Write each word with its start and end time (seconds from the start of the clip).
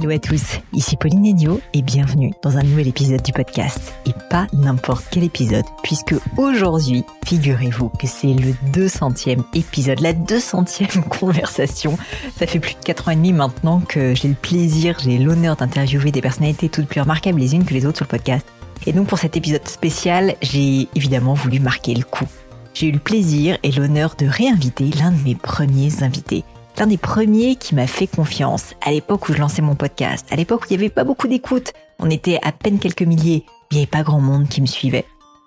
Hello 0.00 0.10
à 0.10 0.18
tous, 0.20 0.60
ici 0.74 0.96
Pauline 0.96 1.26
Edio 1.26 1.60
et 1.74 1.82
bienvenue 1.82 2.32
dans 2.44 2.56
un 2.56 2.62
nouvel 2.62 2.86
épisode 2.86 3.20
du 3.20 3.32
podcast. 3.32 3.94
Et 4.06 4.12
pas 4.30 4.46
n'importe 4.52 5.04
quel 5.10 5.24
épisode, 5.24 5.64
puisque 5.82 6.14
aujourd'hui, 6.36 7.04
figurez-vous 7.26 7.88
que 7.88 8.06
c'est 8.06 8.32
le 8.32 8.52
200e 8.72 9.42
épisode, 9.54 9.98
la 9.98 10.12
200e 10.12 11.02
conversation. 11.18 11.98
Ça 12.36 12.46
fait 12.46 12.60
plus 12.60 12.74
de 12.74 12.84
4 12.84 13.08
ans 13.08 13.10
et 13.10 13.16
demi 13.16 13.32
maintenant 13.32 13.80
que 13.80 14.14
j'ai 14.14 14.28
le 14.28 14.36
plaisir, 14.36 14.96
j'ai 15.00 15.18
l'honneur 15.18 15.56
d'interviewer 15.56 16.12
des 16.12 16.20
personnalités 16.20 16.68
toutes 16.68 16.86
plus 16.86 17.00
remarquables 17.00 17.40
les 17.40 17.56
unes 17.56 17.64
que 17.64 17.74
les 17.74 17.84
autres 17.84 17.96
sur 17.96 18.06
le 18.06 18.16
podcast. 18.16 18.46
Et 18.86 18.92
donc 18.92 19.08
pour 19.08 19.18
cet 19.18 19.36
épisode 19.36 19.66
spécial, 19.66 20.36
j'ai 20.42 20.86
évidemment 20.94 21.34
voulu 21.34 21.58
marquer 21.58 21.96
le 21.96 22.04
coup. 22.04 22.28
J'ai 22.72 22.86
eu 22.86 22.92
le 22.92 23.00
plaisir 23.00 23.58
et 23.64 23.72
l'honneur 23.72 24.14
de 24.16 24.26
réinviter 24.26 24.90
l'un 25.00 25.10
de 25.10 25.20
mes 25.24 25.34
premiers 25.34 26.04
invités 26.04 26.44
l'un 26.78 26.86
des 26.86 26.96
premiers 26.96 27.56
qui 27.56 27.74
m'a 27.74 27.88
fait 27.88 28.06
confiance 28.06 28.74
à 28.82 28.92
l'époque 28.92 29.28
où 29.28 29.32
je 29.32 29.38
lançais 29.38 29.62
mon 29.62 29.74
podcast, 29.74 30.26
à 30.30 30.36
l'époque 30.36 30.62
où 30.62 30.66
il 30.70 30.76
n'y 30.76 30.84
avait 30.84 30.94
pas 30.94 31.02
beaucoup 31.02 31.26
d'écoute, 31.26 31.72
on 31.98 32.08
était 32.08 32.38
à 32.42 32.52
peine 32.52 32.78
quelques 32.78 33.02
milliers, 33.02 33.44
il 33.70 33.74
n'y 33.74 33.80
avait 33.80 33.90
pas 33.90 34.04
grand 34.04 34.20
monde 34.20 34.48
qui 34.48 34.60
me 34.60 34.66
suivait. 34.66 35.04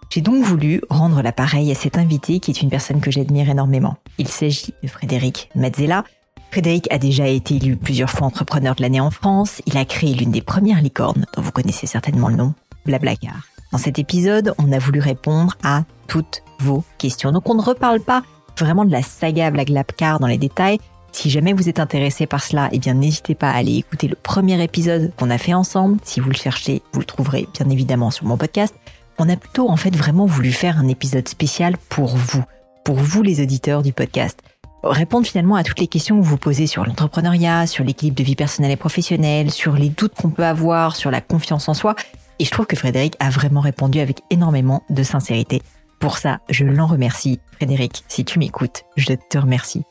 J'ai 0.09 0.19
donc 0.19 0.43
voulu 0.43 0.81
rendre 0.89 1.21
l'appareil 1.21 1.71
à 1.71 1.75
cet 1.75 1.97
invité 1.97 2.41
qui 2.41 2.52
est 2.52 2.61
une 2.61 2.69
personne 2.69 2.99
que 2.99 3.11
j'admire 3.11 3.49
énormément. 3.49 3.95
Il 4.17 4.27
s'agit 4.27 4.73
de 4.83 4.89
Frédéric 4.89 5.49
Mazzella. 5.55 6.03
Frédéric 6.52 6.91
a 6.91 6.97
déjà 6.97 7.27
été 7.27 7.55
élu 7.55 7.77
plusieurs 7.77 8.09
fois 8.09 8.27
entrepreneur 8.27 8.75
de 8.75 8.81
l'année 8.81 8.99
en 8.99 9.11
France. 9.11 9.61
Il 9.67 9.77
a 9.77 9.85
créé 9.85 10.13
l'une 10.13 10.31
des 10.31 10.41
premières 10.41 10.81
licornes, 10.81 11.25
dont 11.33 11.41
vous 11.41 11.53
connaissez 11.53 11.87
certainement 11.87 12.27
le 12.27 12.35
nom, 12.35 12.53
Blablacar. 12.85 13.47
Dans 13.71 13.77
cet 13.77 13.99
épisode, 13.99 14.53
on 14.57 14.73
a 14.73 14.79
voulu 14.79 14.99
répondre 14.99 15.55
à 15.63 15.83
toutes 16.07 16.43
vos 16.59 16.83
questions. 16.97 17.31
Donc 17.31 17.49
on 17.49 17.55
ne 17.55 17.61
reparle 17.61 18.02
pas 18.02 18.21
vraiment 18.59 18.83
de 18.83 18.91
la 18.91 19.02
saga 19.02 19.49
Blablacar 19.49 20.19
dans 20.19 20.27
les 20.27 20.37
détails, 20.37 20.79
si 21.12 21.30
jamais 21.30 21.54
vous 21.54 21.70
êtes 21.70 21.80
intéressé 21.80 22.26
par 22.26 22.44
cela, 22.44 22.70
eh 22.72 22.80
bien 22.80 22.94
n'hésitez 22.94 23.36
pas 23.36 23.52
à 23.52 23.56
aller 23.56 23.76
écouter 23.76 24.08
le 24.08 24.16
premier 24.16 24.61
épisode 24.64 25.11
qu'on 25.17 25.30
a 25.30 25.38
fait 25.38 25.54
ensemble. 25.54 25.98
Si 26.04 26.20
vous 26.20 26.30
le 26.30 26.36
cherchez, 26.36 26.82
vous 26.94 26.99
le 26.99 27.05
trouverez 27.05 27.48
bien 27.54 27.70
évidemment 27.70 28.11
sur 28.11 28.26
mon 28.26 28.38
podcast. 28.38 28.76
On 29.17 29.30
a 29.30 29.36
plutôt 29.36 29.70
en 29.70 29.76
fait 29.76 29.95
vraiment 29.95 30.26
voulu 30.26 30.52
faire 30.52 30.80
un 30.80 30.88
épisode 30.88 31.27
spécial 31.27 31.77
pour 31.89 32.16
vous, 32.16 32.44
pour 32.83 32.95
vous 32.95 33.21
les 33.21 33.42
auditeurs 33.42 33.83
du 33.83 33.94
podcast. 33.94 34.39
Répondre 34.83 35.27
finalement 35.27 35.55
à 35.55 35.64
toutes 35.64 35.80
les 35.80 35.88
questions 35.88 36.20
que 36.20 36.26
vous 36.26 36.38
posez 36.38 36.66
sur 36.66 36.86
l'entrepreneuriat, 36.86 37.67
sur 37.67 37.83
l'équilibre 37.83 38.17
de 38.17 38.23
vie 38.23 38.36
personnelle 38.36 38.71
et 38.71 38.77
professionnelle, 38.77 39.52
sur 39.52 39.73
les 39.73 39.89
doutes 39.89 40.16
qu'on 40.16 40.32
peut 40.32 40.45
avoir, 40.45 40.95
sur 40.95 41.11
la 41.11 41.21
confiance 41.21 41.70
en 41.70 41.76
soi. 41.76 41.95
Et 42.39 42.45
je 42.45 42.50
trouve 42.50 42.66
que 42.66 42.76
Frédéric 42.76 43.16
a 43.20 43.30
vraiment 43.30 43.61
répondu 43.61 44.00
avec 44.00 44.21
énormément 44.32 44.82
de 44.89 45.04
sincérité. 45.04 45.61
Pour 46.00 46.17
ça, 46.17 46.39
je 46.50 46.66
l'en 46.66 46.88
remercie. 46.88 47.39
Frédéric, 47.58 48.04
si 48.08 48.26
tu 48.26 48.39
m'écoutes, 48.39 48.86
je 48.98 49.14
te 49.14 49.38
remercie. 49.38 49.83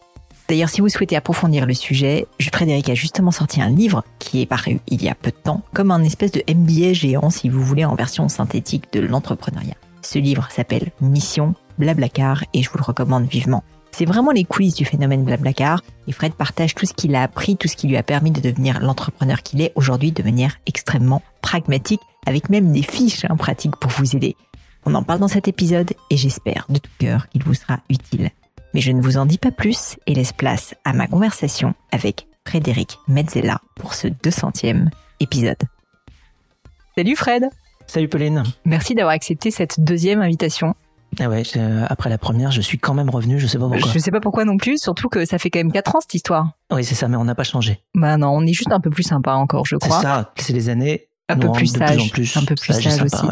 D'ailleurs, 0.50 0.68
si 0.68 0.80
vous 0.80 0.88
souhaitez 0.88 1.14
approfondir 1.14 1.64
le 1.64 1.74
sujet, 1.74 2.26
Frédéric 2.52 2.88
a 2.88 2.94
justement 2.94 3.30
sorti 3.30 3.62
un 3.62 3.70
livre 3.70 4.02
qui 4.18 4.42
est 4.42 4.46
paru 4.46 4.80
il 4.88 5.00
y 5.00 5.08
a 5.08 5.14
peu 5.14 5.30
de 5.30 5.36
temps, 5.36 5.62
comme 5.72 5.92
un 5.92 6.02
espèce 6.02 6.32
de 6.32 6.42
MBA 6.52 6.92
géant, 6.92 7.30
si 7.30 7.48
vous 7.48 7.62
voulez, 7.62 7.84
en 7.84 7.94
version 7.94 8.28
synthétique 8.28 8.92
de 8.92 8.98
l'entrepreneuriat. 8.98 9.76
Ce 10.02 10.18
livre 10.18 10.48
s'appelle 10.50 10.90
Mission 11.00 11.54
Blablacar 11.78 12.42
et 12.52 12.64
je 12.64 12.70
vous 12.70 12.78
le 12.78 12.82
recommande 12.82 13.28
vivement. 13.28 13.62
C'est 13.92 14.06
vraiment 14.06 14.32
les 14.32 14.42
coulisses 14.42 14.74
du 14.74 14.84
phénomène 14.84 15.22
Blablacar 15.22 15.82
et 16.08 16.12
Fred 16.12 16.32
partage 16.32 16.74
tout 16.74 16.84
ce 16.84 16.94
qu'il 16.94 17.14
a 17.14 17.22
appris, 17.22 17.56
tout 17.56 17.68
ce 17.68 17.76
qui 17.76 17.86
lui 17.86 17.96
a 17.96 18.02
permis 18.02 18.32
de 18.32 18.40
devenir 18.40 18.80
l'entrepreneur 18.80 19.44
qu'il 19.44 19.60
est 19.60 19.70
aujourd'hui 19.76 20.10
de 20.10 20.24
manière 20.24 20.56
extrêmement 20.66 21.22
pragmatique, 21.42 22.00
avec 22.26 22.50
même 22.50 22.72
des 22.72 22.82
fiches 22.82 23.24
hein, 23.24 23.36
pratiques 23.36 23.76
pour 23.76 23.92
vous 23.92 24.16
aider. 24.16 24.34
On 24.84 24.96
en 24.96 25.04
parle 25.04 25.20
dans 25.20 25.28
cet 25.28 25.46
épisode 25.46 25.92
et 26.10 26.16
j'espère 26.16 26.66
de 26.70 26.78
tout 26.78 26.90
cœur 26.98 27.28
qu'il 27.28 27.44
vous 27.44 27.54
sera 27.54 27.78
utile. 27.88 28.32
Mais 28.72 28.80
je 28.80 28.92
ne 28.92 29.00
vous 29.00 29.16
en 29.16 29.26
dis 29.26 29.38
pas 29.38 29.50
plus 29.50 29.96
et 30.06 30.14
laisse 30.14 30.32
place 30.32 30.74
à 30.84 30.92
ma 30.92 31.06
conversation 31.06 31.74
avec 31.90 32.28
Frédéric 32.46 32.98
Mezzella 33.08 33.60
pour 33.76 33.94
ce 33.94 34.06
200e 34.06 34.88
épisode. 35.18 35.58
Salut 36.96 37.16
Fred 37.16 37.44
Salut 37.86 38.08
Pauline 38.08 38.44
Merci 38.64 38.94
d'avoir 38.94 39.14
accepté 39.14 39.50
cette 39.50 39.80
deuxième 39.80 40.22
invitation. 40.22 40.74
Ah 41.18 41.28
ouais, 41.28 41.42
après 41.88 42.08
la 42.08 42.18
première, 42.18 42.52
je 42.52 42.60
suis 42.60 42.78
quand 42.78 42.94
même 42.94 43.10
revenu, 43.10 43.40
je 43.40 43.48
sais 43.48 43.58
pas 43.58 43.68
pourquoi. 43.68 43.90
Je 43.92 43.98
sais 43.98 44.12
pas 44.12 44.20
pourquoi 44.20 44.44
non 44.44 44.56
plus, 44.56 44.80
surtout 44.80 45.08
que 45.08 45.24
ça 45.24 45.38
fait 45.38 45.50
quand 45.50 45.58
même 45.58 45.72
4 45.72 45.96
ans 45.96 46.00
cette 46.00 46.14
histoire. 46.14 46.52
Oui, 46.72 46.84
c'est 46.84 46.94
ça, 46.94 47.08
mais 47.08 47.16
on 47.16 47.24
n'a 47.24 47.34
pas 47.34 47.42
changé. 47.42 47.80
Bah 47.96 48.16
non, 48.16 48.28
on 48.28 48.46
est 48.46 48.52
juste 48.52 48.70
un 48.70 48.78
peu 48.78 48.90
plus 48.90 49.02
sympa 49.02 49.32
encore, 49.32 49.66
je 49.66 49.74
crois. 49.74 49.96
C'est 49.96 50.02
ça, 50.02 50.32
c'est 50.36 50.52
les 50.52 50.68
années. 50.68 51.08
Un 51.28 51.36
peu 51.36 51.50
plus 51.50 51.66
sage, 51.66 52.10
plus 52.12 52.36
un 52.36 52.44
peu 52.44 52.54
plus 52.54 52.72
sage, 52.72 53.02
aussi. 53.02 53.26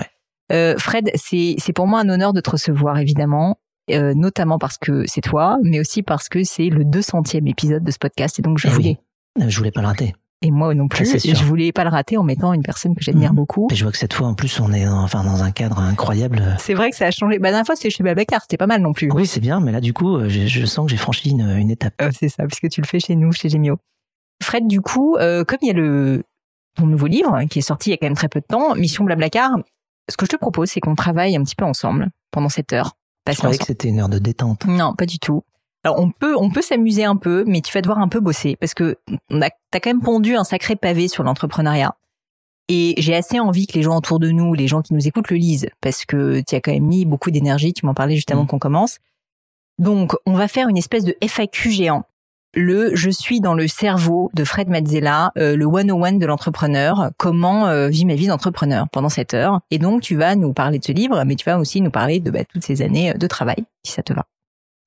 Euh, 0.51 0.75
Fred, 0.79 1.11
c'est 1.15 1.73
pour 1.73 1.87
moi 1.87 2.01
un 2.01 2.09
honneur 2.09 2.33
de 2.33 2.41
te 2.41 2.51
recevoir, 2.51 2.99
évidemment. 2.99 3.59
Euh, 3.91 4.15
notamment 4.15 4.59
parce 4.59 4.79
que 4.79 5.05
c'est 5.07 5.21
toi, 5.21 5.59
mais 5.63 5.81
aussi 5.81 6.03
parce 6.03 6.29
que 6.29 6.45
c'est 6.45 6.69
le 6.69 6.85
200e 6.85 7.49
épisode 7.49 7.85
de 7.85 7.91
ce 7.91 7.99
podcast, 7.99 8.39
et 8.39 8.43
donc 8.43 8.59
je 8.59 8.69
eh 8.69 8.71
voulais. 8.71 8.99
Je 9.39 9.57
voulais 9.57 9.71
pas 9.71 9.81
le 9.81 9.87
rater. 9.87 10.15
Et 10.43 10.53
moi 10.53 10.73
non 10.73 10.87
plus. 10.87 11.27
Et 11.27 11.35
je 11.35 11.45
voulais 11.45 11.73
pas 11.73 11.83
le 11.83 11.91
rater 11.91 12.17
en 12.17 12.23
mettant 12.23 12.53
une 12.53 12.63
personne 12.63 12.95
que 12.95 13.03
j'admire 13.03 13.31
mhm. 13.31 13.37
beaucoup. 13.37 13.69
Et 13.73 13.75
je 13.75 13.83
vois 13.83 13.91
que 13.91 13.99
cette 13.99 14.13
fois, 14.13 14.29
en 14.29 14.35
plus, 14.35 14.61
on 14.61 14.73
est 14.73 14.85
dans, 14.85 15.03
enfin, 15.03 15.25
dans 15.25 15.43
un 15.43 15.51
cadre 15.51 15.81
incroyable. 15.81 16.57
C'est 16.59 16.75
vrai 16.75 16.91
que 16.91 16.97
ça 16.97 17.07
a 17.07 17.11
changé. 17.11 17.39
Bah, 17.39 17.49
la 17.49 17.53
dernière 17.53 17.67
fois, 17.67 17.75
c'était 17.75 17.91
chez 17.91 18.05
Babacar. 18.05 18.43
C'était 18.43 18.57
pas 18.57 18.69
mal 18.69 18.81
non 18.81 18.93
plus. 18.93 19.11
Oui, 19.13 19.27
c'est 19.27 19.41
bien. 19.41 19.59
Mais 19.59 19.73
là, 19.73 19.81
du 19.81 19.93
coup, 19.93 20.17
euh, 20.17 20.29
je, 20.29 20.65
sens 20.65 20.87
que 20.87 20.93
j'ai 20.93 20.97
franchi 20.97 21.31
une, 21.31 21.49
une 21.57 21.71
étape. 21.71 21.95
Euh, 22.01 22.11
c'est 22.17 22.29
ça, 22.29 22.47
puisque 22.47 22.69
tu 22.69 22.81
le 22.81 22.87
fais 22.87 23.01
chez 23.01 23.17
nous, 23.17 23.33
chez 23.33 23.49
Gemio. 23.49 23.79
Fred, 24.41 24.69
du 24.69 24.81
coup, 24.81 25.17
euh, 25.17 25.43
comme 25.45 25.59
il 25.63 25.69
y 25.69 25.71
a 25.73 25.75
le, 25.75 26.23
ton 26.77 26.87
nouveau 26.87 27.09
livre, 27.09 27.43
qui 27.51 27.59
est 27.59 27.63
sorti 27.63 27.91
il 27.91 27.93
y 27.93 27.95
a 27.95 27.97
quand 27.97 28.07
même 28.07 28.17
très 28.17 28.29
peu 28.29 28.41
de 28.41 28.47
temps, 28.47 28.77
Mission 28.77 29.05
Blablacar, 29.05 29.51
ce 30.09 30.17
que 30.17 30.25
je 30.25 30.31
te 30.31 30.37
propose, 30.37 30.71
c'est 30.71 30.79
qu'on 30.79 30.95
travaille 30.95 31.37
un 31.37 31.43
petit 31.43 31.57
peu 31.57 31.65
ensemble 31.65 32.11
pendant 32.31 32.49
cette 32.49 32.73
heure. 32.73 32.93
Je 33.33 33.39
croyais 33.39 33.59
que 33.59 33.65
c'était 33.65 33.89
une 33.89 34.01
heure 34.01 34.09
de 34.09 34.19
détente. 34.19 34.65
Non, 34.67 34.95
pas 34.95 35.07
du 35.07 35.19
tout. 35.19 35.43
Alors 35.85 36.01
on 36.01 36.11
peut 36.11 36.35
on 36.37 36.51
peut 36.51 36.63
s'amuser 36.63 37.05
un 37.05 37.17
peu, 37.17 37.45
mais 37.47 37.61
tu 37.61 37.73
vas 37.73 37.81
devoir 37.81 37.99
un 37.99 38.09
peu 38.09 38.21
bosser 38.21 38.57
parce 38.57 38.75
que 38.75 38.97
t'as 39.31 39.81
quand 39.81 39.91
même 39.91 40.03
pondu 40.03 40.35
un 40.35 40.45
sacré 40.45 40.77
pavé 40.77 41.09
sur 41.09 41.23
l'entrepreneuriat. 41.23 41.95
Et 42.69 42.95
j'ai 42.99 43.15
assez 43.15 43.41
envie 43.41 43.67
que 43.67 43.75
les 43.75 43.83
gens 43.83 43.97
autour 43.97 44.19
de 44.19 44.31
nous, 44.31 44.53
les 44.53 44.69
gens 44.69 44.83
qui 44.83 44.93
nous 44.93 45.09
écoutent, 45.09 45.31
le 45.31 45.37
lisent 45.37 45.69
parce 45.81 46.05
que 46.05 46.43
tu 46.47 46.55
as 46.55 46.61
quand 46.61 46.73
même 46.73 46.85
mis 46.85 47.07
beaucoup 47.07 47.31
d'énergie. 47.31 47.73
Tu 47.73 47.87
m'en 47.87 47.95
parlais 47.95 48.15
juste 48.15 48.31
avant 48.31 48.45
mm. 48.45 48.49
qu'on 48.49 48.59
commence. 48.59 48.99
Donc 49.79 50.15
on 50.27 50.35
va 50.35 50.49
faire 50.49 50.69
une 50.69 50.77
espèce 50.77 51.05
de 51.05 51.17
FAQ 51.23 51.71
géant 51.71 52.05
le 52.55 52.95
je 52.95 53.11
suis 53.11 53.41
dans 53.41 53.55
le 53.55 53.69
cerveau 53.69 54.31
de 54.35 54.45
Fred 54.45 54.69
Mazzella, 54.69 55.33
euh, 55.39 55.57
le 55.57 55.67
101 55.67 56.13
de 56.15 56.27
l'entrepreneur, 56.27 57.11
comment 57.17 57.67
euh, 57.67 57.89
vit 57.89 58.05
ma 58.05 58.15
vie 58.15 58.27
d'entrepreneur 58.27 58.89
pendant 58.91 59.09
cette 59.09 59.35
heure. 59.35 59.61
Et 59.71 59.79
donc 59.79 60.03
tu 60.03 60.17
vas 60.17 60.37
nous 60.37 60.53
parler 60.53 60.79
de 60.79 60.85
ce 60.85 60.93
livre, 60.93 61.23
mais 61.25 61.37
tu 61.37 61.45
vas 61.45 61.59
aussi 61.59 61.81
nous 61.81 61.91
parler 61.91 62.21
de 62.21 62.31
bah, 62.31 62.45
toutes 62.45 62.65
ces 62.65 62.83
années 62.83 63.15
de 63.15 63.27
travail, 63.27 63.65
si 63.85 63.93
ça 63.93 64.03
te 64.03 64.13
va. 64.13 64.25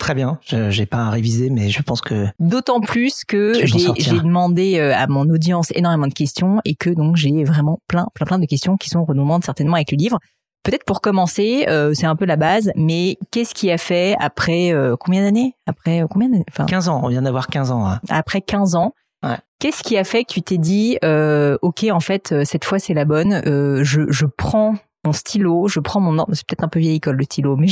Très 0.02 0.16
bien, 0.16 0.40
je 0.44 0.72
j'ai 0.72 0.88
pas 0.88 1.06
à 1.06 1.10
réviser, 1.12 1.52
mais 1.52 1.70
je 1.70 1.80
pense 1.84 2.02
que 2.02 2.26
d'autant 2.40 2.82
plus 2.82 3.24
que 3.24 3.54
j'ai 3.54 4.20
demandé 4.20 4.80
euh, 4.80 4.96
à 4.96 5.06
mon 5.06 5.30
audience 5.30 5.72
énormément 5.76 6.08
de 6.08 6.14
questions 6.14 6.60
et 6.66 6.74
que 6.74 6.90
donc 6.90 7.18
j'ai 7.18 7.44
vraiment 7.44 7.80
plein 7.88 8.08
plein 8.16 8.26
plein 8.26 8.40
de 8.40 8.48
questions 8.48 8.78
qui 8.78 8.90
sont 8.90 9.06
redondantes 9.06 9.46
certainement 9.46 9.76
avec 9.76 9.92
le 9.92 9.98
livre. 9.98 10.18
Peut-être 10.64 10.84
pour 10.86 11.02
commencer, 11.02 11.66
euh, 11.70 11.94
c'est 11.94 12.06
un 12.06 12.16
peu 12.16 12.26
la 12.26 12.36
base, 12.36 12.72
mais 12.76 13.18
qu'est-ce 13.32 13.56
qui 13.56 13.72
a 13.72 13.78
fait 13.78 14.16
après 14.20 14.72
euh, 14.72 14.96
combien 14.96 15.24
d'années? 15.24 15.56
Après 15.66 16.04
euh, 16.04 16.08
combien 16.08 16.30
d'années? 16.30 16.46
Enfin, 16.52 16.66
15 16.66 16.90
ans, 16.90 17.02
on 17.04 17.08
vient 17.08 17.24
d'avoir 17.24 17.48
15 17.48 17.72
ans. 17.72 17.88
Hein. 17.88 18.00
Après 18.10 18.42
15 18.42 18.76
ans, 18.76 18.94
ouais. 19.24 19.38
qu'est-ce 19.60 19.82
qui 19.82 19.98
a 19.98 20.04
fait 20.04 20.24
que 20.24 20.34
tu 20.34 20.42
t'es 20.44 20.60
dit, 20.60 21.00
ok, 21.02 21.86
en 21.92 22.00
fait, 22.00 22.44
cette 22.46 22.66
fois 22.66 22.78
c'est 22.78 22.94
la 22.94 23.06
bonne, 23.06 23.42
je, 23.46 24.02
je 24.10 24.26
prends 24.26 24.76
mon 25.04 25.14
stylo, 25.14 25.68
je 25.68 25.80
prends 25.80 26.00
mon... 26.00 26.26
C'est 26.32 26.46
peut-être 26.46 26.64
un 26.64 26.68
peu 26.68 26.80
vieille 26.80 26.98
école 26.98 27.16
le 27.16 27.24
stylo, 27.24 27.56
mais 27.56 27.70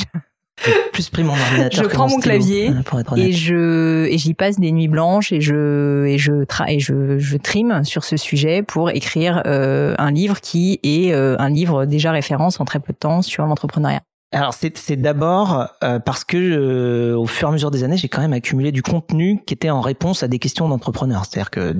plus 0.93 1.09
pris 1.09 1.23
mon 1.23 1.33
ordinateur. 1.33 1.83
Je 1.83 1.87
que 1.87 1.93
prends 1.93 2.07
mon, 2.07 2.19
clavier 2.19 2.71
pour 2.85 2.99
être 2.99 3.13
honnête. 3.13 3.27
et 3.27 3.31
je 3.31 4.05
et 4.05 4.17
j'y 4.17 4.33
passe 4.33 4.59
des 4.59 4.71
nuits 4.71 4.87
blanches 4.87 5.31
et 5.31 5.41
je 5.41 6.05
et 6.05 6.17
je 6.17 6.43
tra 6.43 6.71
et 6.71 6.79
je 6.79 7.17
je 7.17 7.37
trime 7.37 7.83
sur 7.83 8.03
ce 8.03 8.17
sujet 8.17 8.63
pour 8.63 8.89
écrire 8.89 9.43
euh, 9.45 9.95
un 9.97 10.11
livre 10.11 10.41
qui 10.41 10.79
est 10.83 11.13
euh, 11.13 11.35
un 11.39 11.49
livre 11.49 11.85
déjà 11.85 12.11
référence 12.11 12.59
en 12.59 12.65
très 12.65 12.79
peu 12.79 12.93
de 12.93 12.97
temps 12.97 13.21
sur 13.21 13.45
l'entrepreneuriat. 13.45 14.01
Alors 14.31 14.53
c'est 14.53 14.77
c'est 14.77 14.95
d'abord 14.95 15.69
euh, 15.83 15.97
parce 15.97 16.23
que 16.23 16.37
euh, 16.37 17.17
au 17.17 17.25
fur 17.25 17.47
et 17.47 17.49
à 17.49 17.51
mesure 17.51 17.71
des 17.71 17.83
années, 17.83 17.97
j'ai 17.97 18.09
quand 18.09 18.21
même 18.21 18.33
accumulé 18.33 18.71
du 18.71 18.83
contenu 18.83 19.41
qui 19.45 19.55
était 19.55 19.71
en 19.71 19.81
réponse 19.81 20.21
à 20.21 20.27
des 20.27 20.37
questions 20.37 20.69
d'entrepreneurs. 20.69 21.25
C'est-à-dire 21.25 21.49
que 21.49 21.73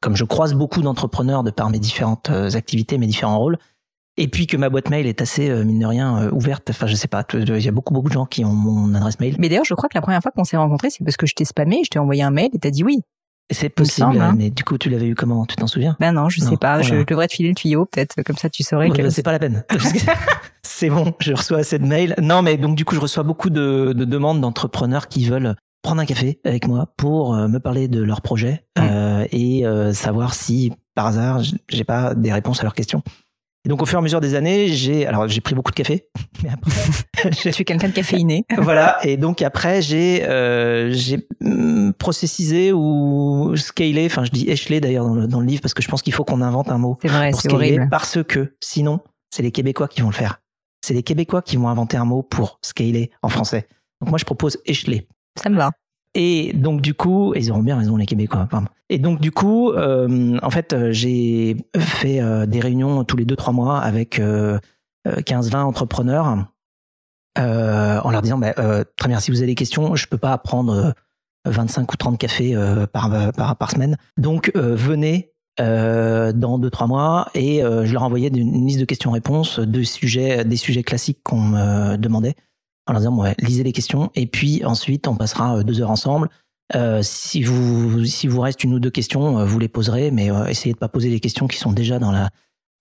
comme 0.00 0.14
je 0.14 0.24
croise 0.24 0.54
beaucoup 0.54 0.80
d'entrepreneurs 0.80 1.42
de 1.42 1.50
par 1.50 1.70
mes 1.70 1.80
différentes 1.80 2.30
euh, 2.30 2.50
activités, 2.54 2.98
mes 2.98 3.08
différents 3.08 3.38
rôles, 3.38 3.58
et 4.18 4.28
puis 4.28 4.46
que 4.46 4.56
ma 4.56 4.68
boîte 4.68 4.90
mail 4.90 5.06
est 5.06 5.22
assez 5.22 5.48
euh, 5.48 5.64
mine 5.64 5.78
de 5.78 5.86
rien 5.86 6.22
euh, 6.22 6.30
ouverte. 6.32 6.70
Enfin, 6.70 6.86
je 6.86 6.94
sais 6.94 7.08
pas, 7.08 7.24
il 7.34 7.64
y 7.64 7.68
a 7.68 7.72
beaucoup 7.72 7.94
beaucoup 7.94 8.08
de 8.08 8.14
gens 8.14 8.26
qui 8.26 8.44
ont 8.44 8.52
mon 8.52 8.94
adresse 8.94 9.18
mail. 9.20 9.36
Mais 9.38 9.48
d'ailleurs, 9.48 9.64
je 9.64 9.74
crois 9.74 9.88
que 9.88 9.96
la 9.96 10.02
première 10.02 10.20
fois 10.20 10.30
qu'on 10.32 10.44
s'est 10.44 10.56
rencontrés, 10.56 10.90
c'est 10.90 11.04
parce 11.04 11.16
que 11.16 11.26
je 11.26 11.34
t'ai 11.34 11.44
spammé, 11.44 11.80
je 11.84 11.90
t'ai 11.90 11.98
envoyé 11.98 12.22
un 12.22 12.30
mail 12.30 12.50
et 12.52 12.58
t'as 12.58 12.70
dit 12.70 12.84
oui. 12.84 13.00
C'est 13.50 13.70
possible, 13.70 14.08
semble, 14.08 14.20
hein. 14.20 14.34
mais 14.36 14.50
du 14.50 14.62
coup, 14.62 14.76
tu 14.76 14.90
l'avais 14.90 15.06
eu 15.06 15.14
comment? 15.14 15.46
Tu 15.46 15.56
t'en 15.56 15.66
souviens? 15.66 15.96
Ben 16.00 16.12
non, 16.12 16.28
je 16.28 16.42
Non, 16.44 16.50
sais 16.50 16.56
pas. 16.58 16.82
Je 16.82 17.02
devrais 17.02 17.28
te 17.28 17.32
filer 17.32 17.48
le 17.48 17.54
tuyau, 17.54 17.86
peut-être. 17.86 18.22
Comme 18.22 18.36
ça, 18.36 18.50
tu 18.50 18.62
saurais 18.62 18.90
Ouais, 18.90 18.96
que. 18.98 19.02
bah, 19.02 19.10
c'est 19.10 19.22
pas 19.22 19.32
la 19.32 19.38
peine. 19.38 19.64
C'est 20.62 20.90
bon, 20.90 21.14
je 21.18 21.32
reçois 21.32 21.58
assez 21.58 21.78
de 21.78 21.86
mails. 21.86 22.14
Non, 22.20 22.42
mais 22.42 22.58
donc 22.58 22.76
du 22.76 22.84
coup, 22.84 22.94
je 22.94 23.00
reçois 23.00 23.22
beaucoup 23.22 23.48
de, 23.48 23.94
de 23.96 24.04
demandes 24.04 24.40
d'entrepreneurs 24.42 25.08
qui 25.08 25.24
veulent 25.26 25.54
prendre 25.82 26.00
un 26.02 26.06
café 26.06 26.40
avec 26.44 26.66
moi 26.68 26.92
pour 26.96 27.34
euh, 27.34 27.48
me 27.48 27.58
parler 27.58 27.88
de 27.88 28.02
leur 28.02 28.20
projet 28.20 28.64
euh, 28.78 29.26
et 29.32 29.64
euh, 29.66 29.92
savoir 29.94 30.34
si 30.34 30.72
par 30.94 31.06
hasard 31.06 31.40
j'ai 31.68 31.84
pas 31.84 32.14
des 32.14 32.32
réponses 32.32 32.60
à 32.60 32.64
leurs 32.64 32.74
questions. 32.74 33.02
Et 33.64 33.68
donc 33.68 33.82
au 33.82 33.86
fur 33.86 33.98
et 33.98 34.00
à 34.00 34.02
mesure 34.02 34.20
des 34.20 34.34
années, 34.34 34.68
j'ai 34.68 35.06
alors 35.06 35.26
j'ai 35.28 35.40
pris 35.40 35.54
beaucoup 35.54 35.70
de 35.72 35.76
café, 35.76 36.08
mais 36.42 36.48
après 36.50 36.70
j'ai- 37.32 37.50
tu 37.50 37.62
es 37.62 37.64
quelqu'un 37.64 37.88
de 37.88 37.92
caféiné. 37.92 38.44
voilà. 38.58 38.98
Et 39.04 39.16
donc 39.16 39.42
après, 39.42 39.82
j'ai 39.82 40.24
euh, 40.24 40.90
j'ai 40.92 41.26
hum, 41.44 41.92
processisé 41.98 42.72
ou 42.72 43.54
scalé. 43.56 44.06
Enfin, 44.06 44.24
je 44.24 44.30
dis 44.30 44.48
échelé 44.48 44.80
d'ailleurs 44.80 45.04
dans 45.06 45.14
le, 45.14 45.26
dans 45.26 45.40
le 45.40 45.46
livre 45.46 45.60
parce 45.60 45.74
que 45.74 45.82
je 45.82 45.88
pense 45.88 46.02
qu'il 46.02 46.12
faut 46.14 46.24
qu'on 46.24 46.40
invente 46.40 46.70
un 46.70 46.78
mot 46.78 46.98
C'est 47.02 47.08
vrai, 47.08 47.32
c'est 47.32 47.52
horrible. 47.52 47.88
parce 47.90 48.22
que 48.22 48.54
sinon, 48.60 49.00
c'est 49.30 49.42
les 49.42 49.52
Québécois 49.52 49.88
qui 49.88 50.00
vont 50.02 50.08
le 50.08 50.14
faire. 50.14 50.40
C'est 50.80 50.94
les 50.94 51.02
Québécois 51.02 51.42
qui 51.42 51.56
vont 51.56 51.68
inventer 51.68 51.96
un 51.96 52.04
mot 52.04 52.22
pour 52.22 52.60
scaler 52.62 53.10
en 53.22 53.28
français. 53.28 53.66
Donc 54.00 54.10
moi, 54.10 54.18
je 54.18 54.24
propose 54.24 54.58
écheler. 54.64 55.08
Ça 55.36 55.50
me 55.50 55.56
va. 55.56 55.72
Et 56.14 56.52
donc 56.54 56.80
du 56.80 56.94
coup, 56.94 57.32
ils 57.36 57.50
auront 57.50 57.62
bien 57.62 57.76
raison 57.76 57.96
les 57.96 58.06
Québécois. 58.06 58.46
pardon. 58.50 58.68
Et 58.90 58.98
donc 58.98 59.20
du 59.20 59.30
coup, 59.30 59.70
euh, 59.70 60.38
en 60.42 60.50
fait, 60.50 60.72
euh, 60.72 60.92
j'ai 60.92 61.56
fait 61.76 62.20
euh, 62.20 62.46
des 62.46 62.60
réunions 62.60 63.04
tous 63.04 63.16
les 63.16 63.24
deux 63.24 63.36
trois 63.36 63.52
mois 63.52 63.78
avec 63.78 64.18
euh, 64.18 64.58
euh, 65.06 65.16
15-20 65.16 65.58
entrepreneurs 65.58 66.46
en 67.36 68.10
leur 68.10 68.20
disant 68.20 68.38
bah, 68.38 68.52
très 68.96 69.08
bien, 69.08 69.20
si 69.20 69.30
vous 69.30 69.38
avez 69.38 69.46
des 69.46 69.54
questions, 69.54 69.94
je 69.94 70.08
peux 70.08 70.18
pas 70.18 70.36
prendre 70.38 70.72
euh, 70.74 70.92
25 71.46 71.92
ou 71.92 71.96
30 71.96 72.18
cafés 72.18 72.56
par, 72.92 73.70
semaine. 73.70 73.96
Donc 74.16 74.50
venez 74.56 75.32
dans 75.56 76.58
deux 76.58 76.70
trois 76.70 76.88
mois 76.88 77.28
et 77.34 77.60
je 77.60 77.92
leur 77.92 78.02
envoyais 78.02 78.28
une, 78.28 78.66
liste 78.66 78.80
de 78.80 78.84
questions-réponses 78.84 79.60
des 79.60 79.84
sujets 79.84 80.82
classiques 80.84 81.20
qu'on 81.22 81.40
me 81.40 81.96
demandait 81.96 82.34
en 82.88 82.92
leur 82.92 83.00
disant 83.00 83.12
bon, 83.12 83.22
ouais, 83.22 83.34
lisez 83.38 83.62
les 83.62 83.72
questions 83.72 84.10
et 84.14 84.26
puis 84.26 84.64
ensuite 84.64 85.06
on 85.06 85.14
passera 85.14 85.58
euh, 85.58 85.62
deux 85.62 85.80
heures 85.80 85.90
ensemble. 85.90 86.28
Euh, 86.74 87.00
si 87.02 87.42
vous 87.42 88.04
si 88.04 88.26
vous 88.26 88.40
reste 88.40 88.62
une 88.64 88.74
ou 88.74 88.80
deux 88.80 88.90
questions, 88.90 89.38
euh, 89.38 89.44
vous 89.44 89.58
les 89.58 89.68
poserez, 89.68 90.10
mais 90.10 90.30
euh, 90.30 90.46
essayez 90.46 90.74
de 90.74 90.78
pas 90.78 90.88
poser 90.88 91.08
les 91.08 91.20
questions 91.20 91.46
qui 91.46 91.58
sont 91.58 91.72
déjà 91.72 91.98
dans 91.98 92.10
la 92.10 92.30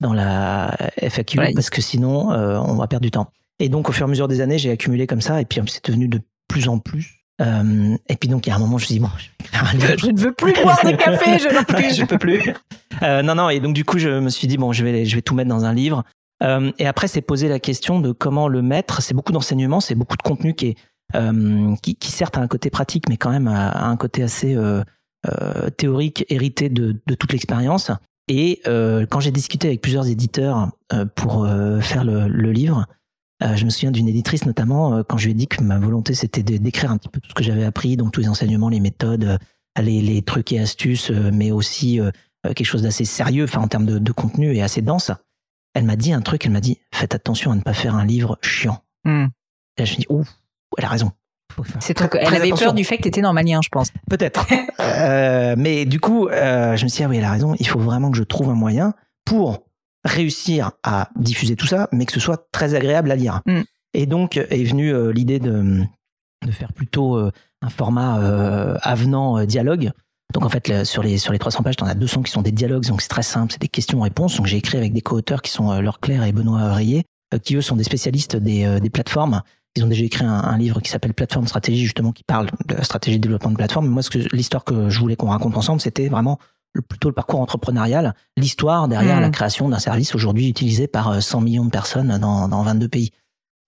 dans 0.02 0.14
la 0.14 0.76
FAQ 1.02 1.40
Ouais. 1.40 1.54
parce 1.54 1.70
que 1.70 1.82
sinon 1.82 2.32
euh, 2.32 2.58
on 2.60 2.76
va 2.76 2.88
perdre 2.88 3.04
du 3.04 3.12
temps. 3.12 3.32
Et 3.60 3.70
donc 3.70 3.90
au 3.90 3.92
fur 3.92 4.06
et 4.06 4.08
à 4.08 4.10
mesure 4.10 4.28
des 4.28 4.42
années, 4.42 4.58
j'ai 4.58 4.72
accumulé 4.72 5.08
comme 5.08 5.22
ça 5.22 5.40
et 5.42 5.46
puis 5.46 5.62
c'est 5.68 5.86
devenu 5.86 6.08
de 6.08 6.22
plus 6.48 6.68
en 6.68 6.80
plus. 6.80 7.14
Et 7.40 8.16
puis 8.20 8.30
donc 8.30 8.48
il 8.48 8.50
y 8.50 8.54
a 8.54 8.56
un 8.56 8.60
moment, 8.60 8.78
je 8.78 8.84
me 8.84 8.88
suis 8.88 8.94
dit 8.96 9.00
bon, 9.00 9.10
je 10.00 10.08
ne 10.12 10.20
veux 10.20 10.32
plus 10.34 10.54
boire 10.64 10.80
de 10.84 10.92
café, 10.92 11.38
je 11.40 11.54
n'en 11.54 11.64
peux 11.64 11.76
plus. 11.76 11.96
je 11.96 12.04
peux 12.06 12.18
plus. 12.18 12.54
Non, 13.02 13.36
non, 13.36 13.50
et 13.50 13.60
donc 13.60 13.74
du 13.76 13.86
coup, 13.86 14.00
je 14.00 14.10
me 14.10 14.30
suis 14.30 14.48
dit 14.48 14.58
bon, 14.58 14.74
je 14.74 14.84
vais, 14.84 15.06
je 15.06 15.16
vais 15.16 15.22
tout 15.22 15.36
mettre 15.36 15.50
dans 15.50 15.64
un 15.66 15.74
livre. 15.74 16.04
Euh, 16.44 16.72
et 16.78 16.86
après, 16.86 17.08
c'est 17.08 17.22
poser 17.22 17.50
la 17.50 17.60
question 17.60 18.00
de 18.00 18.12
comment 18.12 18.48
le 18.48 18.62
mettre. 18.62 19.02
C'est 19.02 19.14
beaucoup 19.14 19.32
d'enseignements, 19.32 19.80
c'est 19.80 19.96
beaucoup 19.96 20.18
de 20.18 20.22
contenu 20.22 20.54
qui 20.54 20.68
est 20.68 20.76
euh, 21.16 21.76
qui, 21.82 21.96
qui 21.96 22.12
certes 22.12 22.38
a 22.38 22.42
un 22.42 22.48
côté 22.48 22.70
pratique, 22.70 23.08
mais 23.10 23.18
quand 23.18 23.30
même 23.30 23.48
a, 23.48 23.88
un 23.88 23.98
côté 23.98 24.24
assez 24.24 24.56
euh, 24.56 24.84
euh, 25.28 25.70
théorique, 25.70 26.26
hérité 26.30 26.70
de, 26.70 26.96
de 27.06 27.16
toute 27.16 27.32
l'expérience. 27.32 27.92
Et 28.28 28.62
euh, 28.68 29.06
quand 29.06 29.20
j'ai 29.20 29.32
discuté 29.32 29.68
avec 29.68 29.82
plusieurs 29.82 30.08
éditeurs 30.08 30.72
pour 31.16 31.48
faire 31.82 32.04
le, 32.04 32.28
le 32.28 32.52
livre, 32.52 32.86
je 33.42 33.66
me 33.66 33.70
souviens 33.70 33.92
d'une 33.92 34.08
éditrice 34.08 34.46
notamment 34.46 35.04
quand 35.04 35.18
je 35.18 35.26
lui 35.26 35.32
ai 35.32 35.36
dit 35.36 35.48
que 35.48 35.62
ma 35.62 35.78
volonté 35.80 36.14
c'était 36.14 36.44
d'écrire 36.44 36.92
un 36.92 36.98
petit 36.98 37.10
peu 37.10 37.20
tout 37.20 37.30
ce 37.30 37.36
que 37.36 37.44
j'avais 37.44 37.64
appris, 37.64 37.96
donc 37.96 38.12
tous 38.12 38.22
les 38.22 38.30
enseignements, 38.30 38.70
les 38.70 38.80
méthodes, 38.80 39.38
les, 39.82 40.02
les 40.02 40.22
trucs 40.24 40.52
et 40.52 40.60
astuces, 40.60 41.12
mais 41.12 41.52
aussi 41.52 42.00
quelque 42.44 42.66
chose 42.66 42.84
d'assez 42.84 43.06
sérieux, 43.06 43.46
enfin 43.46 43.62
en 43.62 43.68
termes 43.68 43.86
de, 43.86 44.00
de 44.00 44.12
contenu 44.12 44.54
et 44.56 44.62
assez 44.62 44.82
dense. 44.82 45.12
Elle 45.78 45.84
m'a 45.84 45.96
dit 45.96 46.12
un 46.12 46.22
truc, 46.22 46.44
elle 46.44 46.52
m'a 46.52 46.60
dit 46.60 46.80
faites 46.92 47.14
attention 47.14 47.52
à 47.52 47.56
ne 47.56 47.62
pas 47.62 47.74
faire 47.74 47.94
un 47.94 48.04
livre 48.04 48.40
chiant. 48.42 48.82
Hmm. 49.06 49.28
Et 49.78 49.82
là, 49.82 49.86
je 49.86 49.92
me 49.94 49.98
dis 49.98 50.06
ouf, 50.10 50.28
elle 50.76 50.86
a 50.86 50.88
raison. 50.88 51.12
C'est 51.80 51.94
très- 51.94 52.10
Elle 52.14 52.26
très 52.26 52.36
avait 52.38 52.48
attention. 52.48 52.66
peur 52.66 52.74
du 52.74 52.84
fait 52.84 52.98
que 52.98 53.04
tu 53.04 53.10
étais 53.10 53.22
normalien, 53.22 53.60
je 53.64 53.70
pense. 53.70 53.92
Peut-être. 54.10 54.46
Euh, 54.80 55.54
mais 55.58 55.86
du 55.86 56.00
coup, 56.00 56.28
euh, 56.30 56.76
je 56.78 56.84
me 56.84 56.90
suis 56.90 56.98
dit, 57.00 57.04
ah 57.04 57.10
oui, 57.10 57.18
elle 57.18 57.24
a 57.26 57.32
raison, 57.32 57.54
il 57.60 57.68
faut 57.68 57.78
vraiment 57.80 58.10
que 58.10 58.18
je 58.18 58.24
trouve 58.24 58.50
un 58.50 58.56
moyen 58.56 58.94
pour 59.26 59.66
réussir 60.06 60.72
à 60.84 61.10
diffuser 61.16 61.56
tout 61.56 61.68
ça, 61.68 61.88
mais 61.92 62.06
que 62.06 62.14
ce 62.14 62.20
soit 62.20 62.48
très 62.52 62.74
agréable 62.74 63.12
à 63.12 63.16
lire. 63.16 63.42
Mm. 63.46 63.62
Et 63.94 64.06
donc 64.08 64.38
est 64.38 64.64
venue 64.64 64.92
euh, 64.94 65.12
l'idée 65.12 65.40
de, 65.40 65.84
de 66.46 66.52
faire 66.52 66.74
plutôt 66.74 67.18
euh, 67.18 67.32
un 67.62 67.70
format 67.70 68.20
euh, 68.20 68.78
avenant 68.82 69.38
euh, 69.38 69.46
dialogue. 69.46 69.92
Donc 70.34 70.44
en 70.46 70.50
fait, 70.50 70.84
sur 70.84 71.02
les 71.04 71.18
sur 71.18 71.32
les 71.32 71.40
300 71.40 71.64
pages, 71.64 71.78
t'en 71.78 71.86
as 71.86 71.94
200 71.96 72.24
qui 72.24 72.32
sont 72.32 72.42
des 72.42 72.52
dialogues, 72.52 72.86
donc 72.86 73.02
c'est 73.02 73.08
très 73.08 73.24
simple, 73.24 73.54
c'est 73.54 73.62
des 73.62 73.70
questions-réponses. 73.70 74.38
Donc 74.38 74.46
j'ai 74.46 74.58
écrit 74.58 74.78
avec 74.78 74.94
des 74.94 75.02
co-auteurs 75.02 75.42
qui 75.42 75.52
sont 75.52 75.72
euh, 75.72 75.80
Laure 75.82 76.00
Claire 76.00 76.24
et 76.24 76.32
Benoît 76.34 76.74
Rayet, 76.74 77.06
euh, 77.34 77.40
qui 77.40 77.56
eux 77.56 77.62
sont 77.62 77.76
des 77.78 77.84
spécialistes 77.86 78.36
des, 78.36 78.66
euh, 78.66 78.80
des 78.80 78.90
plateformes. 78.90 79.42
Ils 79.76 79.84
ont 79.84 79.88
déjà 79.88 80.04
écrit 80.04 80.26
un, 80.26 80.34
un 80.34 80.58
livre 80.58 80.82
qui 80.82 80.90
s'appelle 80.90 81.14
Plateforme 81.14 81.48
Stratégie, 81.48 81.84
justement, 81.86 82.12
qui 82.12 82.24
parle 82.24 82.48
de 82.68 82.74
la 82.76 82.84
stratégie 82.84 83.18
de 83.20 83.22
développement 83.22 83.52
de 83.52 83.56
plateforme. 83.56 83.88
Moi, 83.88 84.02
ce 84.02 84.10
que 84.10 84.20
l'histoire 84.36 84.64
que 84.66 84.90
je 84.90 85.00
voulais 85.00 85.16
qu'on 85.16 85.30
raconte 85.30 85.56
ensemble, 85.56 85.80
c'était 85.80 86.10
vraiment 86.10 86.40
le- 86.74 86.82
plutôt 86.82 87.08
le 87.10 87.14
parcours 87.16 87.40
entrepreneurial, 87.40 88.14
l'histoire 88.38 88.88
derrière 88.90 89.16
la 89.22 89.30
création 89.30 89.70
d'un 89.70 89.80
service 89.80 90.14
aujourd'hui 90.14 90.50
utilisé 90.50 90.88
par 90.88 91.10
euh, 91.10 91.20
100 91.22 91.42
millions 91.42 91.66
de 91.66 91.70
personnes 91.70 92.18
dans, 92.20 92.48
dans 92.50 92.64
22 92.64 92.88
pays. 92.90 93.12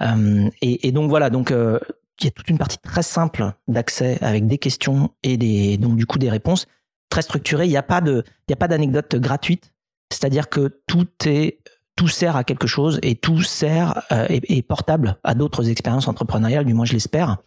Euh, 0.02 0.50
et, 0.62 0.88
et 0.88 0.92
donc 0.92 1.10
voilà, 1.10 1.30
donc 1.30 1.52
euh, 1.52 1.80
il 2.22 2.26
y 2.26 2.28
a 2.28 2.32
toute 2.32 2.50
une 2.50 2.58
partie 2.58 2.78
très 2.80 3.04
simple 3.04 3.54
d'accès 3.68 4.18
avec 4.22 4.48
des 4.48 4.58
questions 4.58 5.12
et 5.24 5.38
des 5.38 5.78
donc 5.78 5.96
du 5.96 6.06
coup 6.06 6.20
des 6.20 6.30
réponses 6.30 6.68
très 7.10 7.22
structurées. 7.22 7.66
Il 7.66 7.72
n'y 7.72 7.78
a 7.78 7.84
pas 7.84 8.02
d'anecdote 8.02 9.16
gratuite, 9.16 9.74
c'est-à-dire 10.12 10.50
que 10.50 10.82
tout 10.88 11.08
est 11.26 11.60
tout 11.96 12.08
sert 12.08 12.38
à 12.38 12.46
quelque 12.46 12.68
chose 12.68 13.00
et 13.04 13.16
tout 13.16 13.42
sert 13.42 14.04
euh, 14.14 14.26
est, 14.30 14.50
est 14.50 14.62
portable 14.62 15.18
à 15.24 15.34
d'autres 15.34 15.70
expériences 15.70 16.08
entrepreneuriales, 16.08 16.64
du 16.64 16.74
moins 16.74 16.86
je 16.86 16.94
l'espère. 16.94 17.40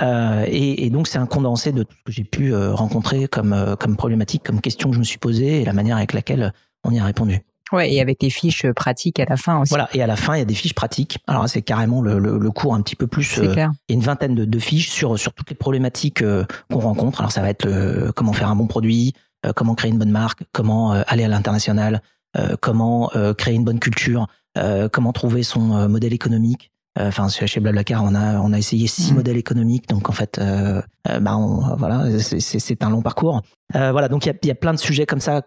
Euh, 0.00 0.44
et, 0.46 0.86
et 0.86 0.90
donc 0.90 1.08
c'est 1.08 1.18
un 1.18 1.26
condensé 1.26 1.72
de 1.72 1.82
tout 1.82 1.94
ce 1.98 2.02
que 2.04 2.12
j'ai 2.12 2.24
pu 2.24 2.54
euh, 2.54 2.72
rencontrer 2.72 3.28
comme 3.28 3.52
euh, 3.52 3.76
comme 3.76 3.96
problématique, 3.96 4.42
comme 4.42 4.60
question 4.60 4.88
que 4.88 4.94
je 4.94 5.00
me 5.00 5.04
suis 5.04 5.18
posée 5.18 5.60
et 5.60 5.64
la 5.64 5.72
manière 5.72 5.96
avec 5.96 6.12
laquelle 6.12 6.52
on 6.84 6.90
y 6.90 6.98
a 6.98 7.04
répondu. 7.04 7.40
Ouais, 7.72 7.92
et 7.92 8.00
avec 8.00 8.22
les 8.22 8.30
fiches 8.30 8.66
pratiques 8.72 9.20
à 9.20 9.24
la 9.26 9.36
fin 9.36 9.60
aussi. 9.60 9.70
Voilà. 9.70 9.88
Et 9.94 10.02
à 10.02 10.06
la 10.06 10.16
fin, 10.16 10.34
il 10.34 10.38
y 10.38 10.42
a 10.42 10.44
des 10.46 10.54
fiches 10.54 10.74
pratiques. 10.74 11.18
Alors 11.26 11.48
c'est 11.48 11.62
carrément 11.62 12.02
le, 12.02 12.18
le, 12.18 12.38
le 12.38 12.50
cours 12.50 12.74
un 12.74 12.82
petit 12.82 12.96
peu 12.96 13.06
plus. 13.06 13.24
C'est 13.24 13.46
euh, 13.48 13.52
clair. 13.52 13.70
il 13.88 13.92
y 13.92 13.94
a 13.94 13.98
une 13.98 14.04
vingtaine 14.04 14.34
de, 14.34 14.44
de 14.44 14.58
fiches 14.58 14.90
sur 14.90 15.18
sur 15.18 15.32
toutes 15.32 15.50
les 15.50 15.56
problématiques 15.56 16.22
euh, 16.22 16.44
qu'on 16.72 16.80
rencontre. 16.80 17.20
Alors 17.20 17.32
ça 17.32 17.40
va 17.42 17.50
être 17.50 17.64
le- 17.64 18.12
comment 18.14 18.32
faire 18.32 18.48
un 18.50 18.56
bon 18.56 18.66
produit, 18.66 19.14
euh, 19.46 19.52
comment 19.54 19.74
créer 19.74 19.90
une 19.90 19.98
bonne 19.98 20.10
marque, 20.10 20.42
comment 20.52 20.92
euh, 20.94 21.02
aller 21.06 21.24
à 21.24 21.28
l'international, 21.28 22.02
euh, 22.36 22.56
comment 22.60 23.10
euh, 23.16 23.34
créer 23.34 23.54
une 23.54 23.64
bonne 23.64 23.78
culture, 23.80 24.26
euh, 24.58 24.88
comment 24.88 25.12
trouver 25.12 25.42
son 25.42 25.74
euh, 25.76 25.88
modèle 25.88 26.12
économique. 26.12 26.70
Euh, 26.98 27.06
Enfin, 27.06 27.28
chez 27.28 27.60
Blablacar, 27.60 28.02
on 28.02 28.16
a 28.16 28.40
on 28.40 28.52
a 28.52 28.58
essayé 28.58 28.88
six 28.88 29.10
Mhm. 29.10 29.16
modèles 29.18 29.36
économiques, 29.36 29.88
donc 29.88 30.08
en 30.08 30.12
fait, 30.12 30.38
euh, 30.38 30.82
euh, 31.08 31.20
bah 31.20 31.36
on- 31.36 31.76
voilà, 31.76 32.18
c'est- 32.18 32.82
un 32.82 32.90
long 32.90 33.00
parcours. 33.00 33.42
Euh, 33.76 33.92
voilà, 33.92 34.08
donc 34.08 34.26
il 34.26 34.28
y 34.28 34.32
a, 34.32 34.34
il 34.42 34.48
y 34.48 34.50
a 34.50 34.56
plein 34.56 34.72
de 34.74 34.78
sujets 34.78 35.06
comme 35.06 35.20
ça 35.20 35.42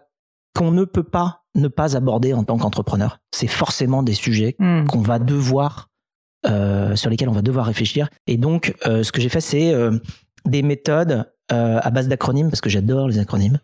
qu'on 0.54 0.70
ne 0.70 0.84
peut 0.84 1.02
pas 1.02 1.42
ne 1.56 1.68
pas 1.68 1.96
aborder 1.96 2.34
en 2.34 2.42
tant 2.42 2.58
qu'entrepreneur. 2.58 3.20
C'est 3.32 3.46
forcément 3.46 4.02
des 4.02 4.14
sujets 4.14 4.56
Hmm. 4.58 4.86
qu'on 4.86 5.00
va 5.00 5.18
devoir 5.18 5.88
euh, 6.46 6.94
sur 6.96 7.10
lesquels 7.10 7.28
on 7.28 7.32
va 7.32 7.42
devoir 7.42 7.66
réfléchir. 7.66 8.08
Et 8.26 8.36
donc, 8.36 8.74
euh, 8.86 9.02
ce 9.02 9.12
que 9.12 9.20
j'ai 9.20 9.28
fait, 9.30 9.40
c'est 9.40 9.72
euh, 9.72 9.98
des 10.44 10.62
méthodes 10.62 11.24
à 11.50 11.90
base 11.90 12.08
d'acronymes 12.08 12.48
parce 12.50 12.60
que 12.60 12.70
j'adore 12.70 13.06
les 13.06 13.18
acronymes. 13.18 13.58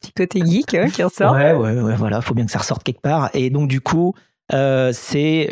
Petit 0.00 0.12
côté 0.12 0.44
geek 0.44 0.74
hein, 0.74 0.88
qui 0.90 1.02
ressort. 1.02 1.32
Ouais, 1.32 1.52
ouais, 1.52 1.80
ouais, 1.80 1.96
voilà, 1.96 2.20
faut 2.20 2.34
bien 2.34 2.44
que 2.44 2.52
ça 2.52 2.58
ressorte 2.58 2.84
quelque 2.84 3.00
part. 3.00 3.30
Et 3.34 3.50
donc, 3.50 3.68
du 3.68 3.80
coup, 3.80 4.14
c'est 4.50 5.48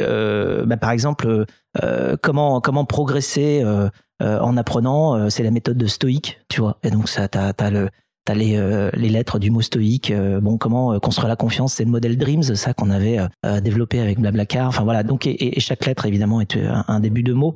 bah, 0.67 0.77
par 0.77 0.91
exemple 0.91 1.47
comment 2.23 2.61
comment 2.61 2.85
progresser 2.85 3.65
en 4.21 4.57
apprenant. 4.57 5.31
c'est 5.31 5.43
la 5.43 5.51
méthode 5.51 5.79
de 5.79 5.87
stoïque, 5.87 6.39
tu 6.49 6.61
vois. 6.61 6.79
Et 6.83 6.91
donc, 6.91 7.09
ça, 7.09 7.29
t'as 7.29 7.53
as 7.59 7.71
le 7.71 7.89
T'as 8.27 8.33
les, 8.35 8.57
euh, 8.57 8.91
les 8.95 9.11
lettres 9.11 9.39
du 9.39 9.51
mot 9.51 9.61
stoïque. 9.61 10.11
euh, 10.11 10.41
bon, 10.41 10.57
comment 10.57 10.95
euh, 10.95 10.99
construire 10.99 11.29
la 11.29 11.37
confiance 11.37 11.75
C'est 11.75 11.85
le 11.85 11.91
modèle 11.91 12.17
Dreams, 12.17 12.43
ça 12.43 12.73
qu'on 12.73 12.89
avait 12.89 13.19
euh, 13.45 13.61
développé 13.61 14.01
avec 14.01 14.19
Blablacar. 14.19 14.69
Enfin 14.69 14.83
voilà. 14.83 15.03
Donc 15.03 15.27
et, 15.27 15.57
et 15.57 15.61
chaque 15.61 15.85
lettre 15.85 16.07
évidemment 16.07 16.41
est 16.41 16.57
un, 16.57 16.87
un 16.89 17.01
début 17.01 17.23
de 17.23 17.35
mot. 17.35 17.55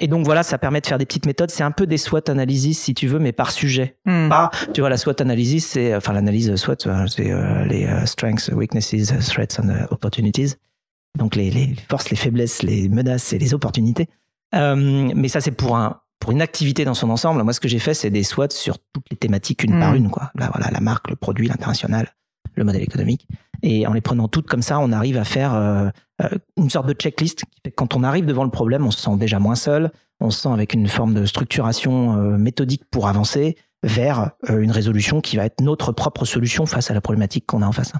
Et 0.00 0.08
donc 0.08 0.24
voilà, 0.24 0.42
ça 0.42 0.58
permet 0.58 0.80
de 0.80 0.86
faire 0.86 0.98
des 0.98 1.06
petites 1.06 1.26
méthodes. 1.26 1.50
C'est 1.50 1.62
un 1.62 1.70
peu 1.70 1.86
des 1.86 1.96
SWOT 1.96 2.28
analysis 2.28 2.78
si 2.78 2.92
tu 2.92 3.06
veux, 3.06 3.20
mais 3.20 3.30
par 3.32 3.52
sujet. 3.52 3.96
Hmm. 4.04 4.28
Pas, 4.28 4.50
tu 4.72 4.80
vois, 4.80 4.90
la 4.90 4.96
SWOT 4.96 5.20
analysis, 5.20 5.64
c'est 5.66 5.94
enfin 5.94 6.12
l'analyse 6.12 6.54
SWOT, 6.56 6.86
euh, 6.88 7.06
c'est 7.06 7.32
les 7.68 7.88
strengths, 8.06 8.50
weaknesses, 8.52 9.12
threats 9.28 9.60
and 9.60 9.68
uh, 9.68 9.86
opportunities. 9.92 10.54
Donc 11.16 11.36
les, 11.36 11.50
les 11.52 11.74
forces, 11.88 12.10
les 12.10 12.16
faiblesses, 12.16 12.62
les 12.64 12.88
menaces 12.88 13.32
et 13.32 13.38
les 13.38 13.54
opportunités. 13.54 14.08
Mais 14.52 15.28
ça, 15.28 15.40
c'est 15.40 15.52
pour 15.52 15.76
un 15.76 16.00
pour 16.20 16.32
une 16.32 16.42
activité 16.42 16.84
dans 16.84 16.94
son 16.94 17.10
ensemble. 17.10 17.42
Moi, 17.42 17.52
ce 17.52 17.60
que 17.60 17.68
j'ai 17.68 17.78
fait, 17.78 17.94
c'est 17.94 18.10
des 18.10 18.22
SWOT 18.22 18.50
sur 18.50 18.78
toutes 18.78 19.04
les 19.10 19.16
thématiques 19.16 19.62
une 19.62 19.78
par 19.78 19.92
Mm. 19.92 19.96
une, 19.96 20.10
quoi. 20.10 20.30
Là, 20.36 20.50
voilà, 20.54 20.70
la 20.70 20.80
marque, 20.80 21.10
le 21.10 21.16
produit, 21.16 21.48
l'international, 21.48 22.14
le 22.54 22.64
modèle 22.64 22.82
économique. 22.82 23.28
Et 23.62 23.86
en 23.86 23.92
les 23.92 24.00
prenant 24.00 24.28
toutes 24.28 24.46
comme 24.46 24.62
ça, 24.62 24.78
on 24.78 24.92
arrive 24.92 25.16
à 25.16 25.24
faire 25.24 25.54
euh, 25.54 25.88
euh, 26.22 26.28
une 26.56 26.70
sorte 26.70 26.86
de 26.86 26.92
checklist. 26.92 27.44
Quand 27.76 27.94
on 27.96 28.04
arrive 28.04 28.26
devant 28.26 28.44
le 28.44 28.50
problème, 28.50 28.86
on 28.86 28.90
se 28.90 29.00
sent 29.00 29.16
déjà 29.16 29.38
moins 29.38 29.54
seul. 29.54 29.90
On 30.20 30.30
se 30.30 30.40
sent 30.42 30.48
avec 30.48 30.74
une 30.74 30.88
forme 30.88 31.14
de 31.14 31.26
structuration 31.26 32.16
euh, 32.16 32.38
méthodique 32.38 32.84
pour 32.90 33.08
avancer 33.08 33.56
vers 33.82 34.30
euh, 34.48 34.60
une 34.60 34.70
résolution 34.70 35.20
qui 35.20 35.36
va 35.36 35.44
être 35.44 35.60
notre 35.60 35.92
propre 35.92 36.24
solution 36.24 36.66
face 36.66 36.90
à 36.90 36.94
la 36.94 37.00
problématique 37.00 37.46
qu'on 37.46 37.62
a 37.62 37.66
en 37.66 37.72
face. 37.72 37.92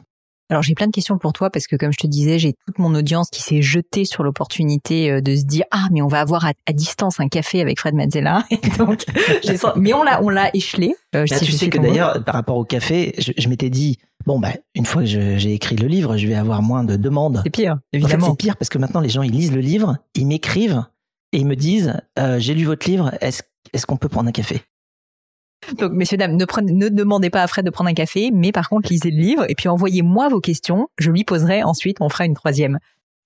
Alors 0.51 0.63
j'ai 0.63 0.75
plein 0.75 0.87
de 0.87 0.93
questions 0.93 1.17
pour 1.19 1.33
toi 1.33 1.49
parce 1.51 1.67
que 1.67 1.77
comme 1.77 1.91
je 1.93 1.97
te 1.99 2.07
disais, 2.07 2.39
j'ai 2.39 2.53
toute 2.67 2.79
mon 2.79 2.95
audience 2.95 3.29
qui 3.31 3.43
s'est 3.43 3.63
jetée 3.63 4.05
sur 4.05 4.23
l'opportunité 4.23 5.11
euh, 5.11 5.21
de 5.21 5.35
se 5.37 5.45
dire 5.45 5.65
ah 5.71 5.87
mais 5.91 6.03
on 6.03 6.07
va 6.07 6.21
avoir 6.21 6.45
à, 6.45 6.53
à 6.67 6.73
distance 6.73 7.19
un 7.21 7.29
café 7.29 7.61
avec 7.63 7.79
Fred 7.81 7.95
Mazzella. 7.95 8.45
Et 8.51 8.59
donc 8.79 9.05
mais 9.77 9.95
on 9.95 10.03
l'a 10.03 10.23
on 10.23 10.29
l'a 10.29 10.51
échelé. 10.55 10.95
Euh, 11.15 11.25
Là, 11.31 11.39
si 11.39 11.45
tu 11.47 11.53
je 11.53 11.57
sais 11.57 11.69
que 11.71 11.79
d'ailleurs, 11.79 12.23
par 12.25 12.35
rapport 12.35 12.57
au 12.57 12.65
café, 12.65 13.15
je, 13.19 13.33
je 13.39 13.49
m'étais 13.49 13.71
dit, 13.71 13.99
bon, 14.27 14.39
bah, 14.39 14.51
une 14.75 14.85
fois 14.85 15.03
que 15.03 15.09
j'ai 15.09 15.53
écrit 15.55 15.77
le 15.77 15.87
livre, 15.87 16.17
je 16.17 16.27
vais 16.27 16.35
avoir 16.35 16.61
moins 16.63 16.85
de 16.85 16.97
demandes. 16.97 17.41
c'est 17.45 17.51
pire 17.51 17.73
En 17.73 17.77
fait, 17.77 17.83
évidemment. 17.99 18.31
c'est 18.31 18.37
pire 18.37 18.57
parce 18.57 18.69
que 18.69 18.79
maintenant, 18.79 19.01
les 19.01 19.09
gens, 19.09 19.23
ils 19.23 19.31
lisent 19.33 19.53
le 19.53 19.61
livre, 19.61 19.97
ils 20.15 20.27
m'écrivent 20.27 20.85
et 21.33 21.39
ils 21.39 21.47
me 21.47 21.57
disent, 21.57 21.95
euh, 22.19 22.39
j'ai 22.39 22.55
lu 22.55 22.65
votre 22.65 22.89
livre, 22.89 23.13
est-ce 23.21 23.43
est-ce 23.73 23.87
qu'on 23.87 23.97
peut 23.97 24.09
prendre 24.11 24.29
un 24.29 24.33
café? 24.33 24.61
Donc, 25.79 25.93
messieurs, 25.93 26.17
dames, 26.17 26.37
ne, 26.37 26.73
ne 26.73 26.89
demandez 26.89 27.31
pas 27.31 27.43
à 27.43 27.47
Fred 27.47 27.65
de 27.65 27.71
prendre 27.71 27.91
un 27.91 27.95
café, 27.95 28.31
mais 28.33 28.53
par 28.53 28.69
contre, 28.69 28.91
lisez 28.91 29.11
le 29.11 29.21
livre 29.21 29.45
et 29.49 29.55
puis 29.55 29.69
envoyez-moi 29.69 30.29
vos 30.29 30.41
questions. 30.41 30.89
Je 30.99 31.11
lui 31.11 31.25
poserai 31.25 31.63
ensuite, 31.63 31.99
on 32.01 32.09
fera 32.09 32.25
une 32.27 32.35
troisième. 32.35 32.79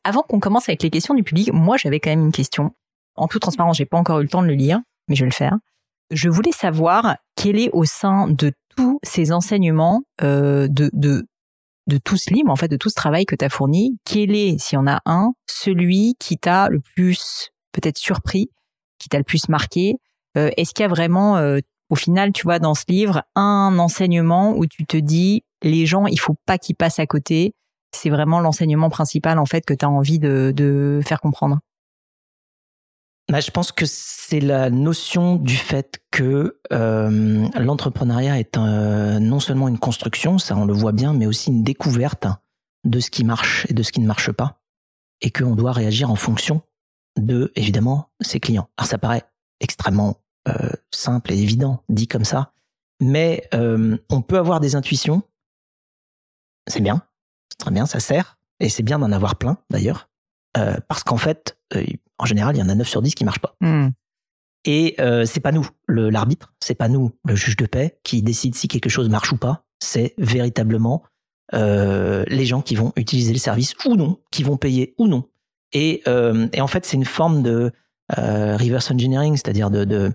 Avant 0.05 0.23
qu'on 0.23 0.41
commence 0.41 0.69
avec 0.69 0.83
les 0.83 0.91
questions 0.91 1.15
du 1.15 1.23
public, 1.23 1.53
moi, 1.53 1.77
j'avais 1.77 2.01
quand 2.01 2.11
même 2.11 2.27
une 2.27 2.33
question. 2.33 2.73
En 3.17 3.27
toute 3.27 3.43
transparence, 3.43 3.77
j'ai 3.77 3.87
pas 3.87 3.99
encore 3.99 4.21
eu 4.21 4.23
le 4.23 4.29
temps 4.29 4.43
de 4.43 4.47
le 4.47 4.55
lire, 4.55 4.81
mais 5.09 5.17
je 5.17 5.25
vais 5.25 5.31
le 5.31 5.35
faire. 5.35 5.57
Je 6.11 6.29
voulais 6.29 6.53
savoir 6.53 7.17
quel 7.37 7.59
est 7.59 7.71
au 7.73 7.85
sein 7.85 8.29
de 8.29 8.53
tous 8.77 8.99
ces 9.03 9.33
enseignements, 9.33 10.03
euh, 10.23 10.69
de, 10.69 10.89
de, 10.93 11.27
de 11.89 11.99
tout 11.99 12.17
ce 12.17 12.33
livre, 12.33 12.51
en 12.51 12.57
fait, 12.57 12.69
de 12.69 12.77
tout 12.77 12.89
ce 12.89 12.95
travail 12.95 13.27
que 13.27 13.35
tu 13.35 13.45
as 13.45 13.49
fourni, 13.49 13.99
quel 14.05 14.35
est, 14.35 14.59
s'il 14.59 14.77
y 14.77 14.79
en 14.79 14.87
a 14.87 15.01
un, 15.05 15.33
celui 15.47 16.15
qui 16.19 16.39
t'a 16.39 16.69
le 16.69 16.81
plus 16.95 17.51
peut-être 17.73 17.99
surpris, 17.99 18.51
qui 18.99 19.09
t'a 19.09 19.19
le 19.19 19.25
plus 19.25 19.49
marqué? 19.49 19.97
Euh, 20.37 20.51
Est-ce 20.57 20.73
qu'il 20.73 20.85
y 20.85 20.87
a 20.87 20.89
vraiment 20.89 21.37
euh, 21.37 21.59
au 21.89 21.95
final, 21.95 22.33
tu 22.33 22.43
vois, 22.43 22.59
dans 22.59 22.75
ce 22.75 22.85
livre, 22.89 23.23
un 23.35 23.79
enseignement 23.79 24.57
où 24.57 24.67
tu 24.67 24.87
te 24.87 24.97
dis, 24.97 25.45
les 25.63 25.87
gens, 25.87 26.07
il 26.07 26.19
faut 26.19 26.37
pas 26.47 26.59
qu'ils 26.59 26.77
passent 26.77 26.99
à 26.99 27.07
côté. 27.07 27.55
C'est 27.95 28.11
vraiment 28.11 28.41
l'enseignement 28.41 28.91
principal, 28.91 29.39
en 29.39 29.47
fait, 29.47 29.65
que 29.65 29.75
tu 29.75 29.85
as 29.85 29.91
envie 29.91 30.19
de, 30.19 31.01
faire 31.05 31.21
comprendre. 31.21 31.59
Bah, 33.31 33.41
je 33.41 33.51
pense 33.51 33.73
que 33.73 33.85
c'est 33.87 34.41
la 34.41 34.71
notion 34.71 35.37
du 35.37 35.57
fait 35.57 36.01
que 36.11 36.61
euh, 36.73 37.47
l'entrepreneuriat 37.59 38.39
est 38.39 38.57
non 38.57 39.41
seulement 39.41 39.69
une 39.69 39.79
construction, 39.79 40.39
ça 40.39 40.57
on 40.57 40.65
le 40.65 40.73
voit 40.73 40.93
bien, 40.93 41.13
mais 41.13 41.27
aussi 41.27 41.51
une 41.51 41.63
découverte 41.63 42.27
de 42.85 43.01
ce 43.01 43.11
qui 43.11 43.25
marche 43.25 43.67
et 43.69 43.75
de 43.75 43.83
ce 43.83 43.93
qui 43.93 44.01
ne 44.01 44.07
marche 44.07 44.33
pas, 44.33 44.63
et 45.21 45.31
qu'on 45.31 45.57
doit 45.57 45.73
réagir 45.73 46.11
en 46.11 46.17
fonction 46.17 46.63
de, 47.19 47.53
évidemment, 47.55 48.11
ses 48.23 48.41
clients. 48.41 48.69
Alors 48.79 48.89
ça 48.89 48.97
paraît 48.97 49.25
extrêmement 49.61 50.17
simple 50.91 51.33
et 51.33 51.39
évident, 51.39 51.83
dit 51.89 52.09
comme 52.09 52.25
ça, 52.25 52.53
mais 53.01 53.49
euh, 53.55 53.97
on 54.11 54.23
peut 54.23 54.39
avoir 54.39 54.61
des 54.61 54.77
intuitions, 54.77 55.23
c'est 56.67 56.81
bien, 56.81 57.03
c'est 57.51 57.59
très 57.59 57.71
bien, 57.71 57.87
ça 57.87 58.01
sert, 58.01 58.39
et 58.61 58.69
c'est 58.69 58.83
bien 58.83 58.99
d'en 58.99 59.13
avoir 59.13 59.37
plein 59.37 59.59
d'ailleurs, 59.71 60.09
euh, 60.57 60.77
parce 60.89 61.05
qu'en 61.05 61.17
fait, 61.17 61.59
euh, 61.75 61.85
en 62.19 62.27
général, 62.27 62.57
il 62.57 62.59
y 62.59 62.63
en 62.63 62.69
a 62.69 62.75
9 62.75 62.89
sur 62.89 63.03
10 63.03 63.15
qui 63.15 63.25
marchent 63.25 63.41
pas. 63.41 63.57
Et 64.65 64.97
euh, 64.99 65.25
c'est 65.25 65.41
pas 65.41 65.53
nous, 65.53 65.67
l'arbitre, 65.87 66.53
c'est 66.61 66.75
pas 66.75 66.89
nous, 66.89 67.13
le 67.25 67.37
juge 67.37 67.57
de 67.57 67.67
paix, 67.67 67.99
qui 68.03 68.23
décide 68.23 68.55
si 68.55 68.67
quelque 68.69 68.89
chose 68.89 69.09
marche 69.09 69.33
ou 69.33 69.37
pas. 69.37 69.65
C'est 69.79 70.15
véritablement 70.19 71.05
euh, 71.55 72.25
les 72.27 72.45
gens 72.45 72.61
qui 72.61 72.75
vont 72.75 72.93
utiliser 72.97 73.33
le 73.33 73.39
service 73.39 73.75
ou 73.87 73.95
non, 73.95 74.19
qui 74.33 74.43
vont 74.43 74.57
payer 74.57 74.95
ou 74.99 75.07
non. 75.07 75.29
Et, 75.73 76.03
euh, 76.09 76.49
et 76.53 76.61
en 76.61 76.67
fait, 76.67 76.85
c'est 76.85 76.97
une 76.97 77.05
forme 77.05 77.43
de 77.43 77.71
euh, 78.19 78.57
reverse 78.57 78.91
engineering, 78.91 79.37
c'est-à-dire 79.37 79.71
de, 79.71 79.85
de, 79.85 79.97
euh, 79.97 80.11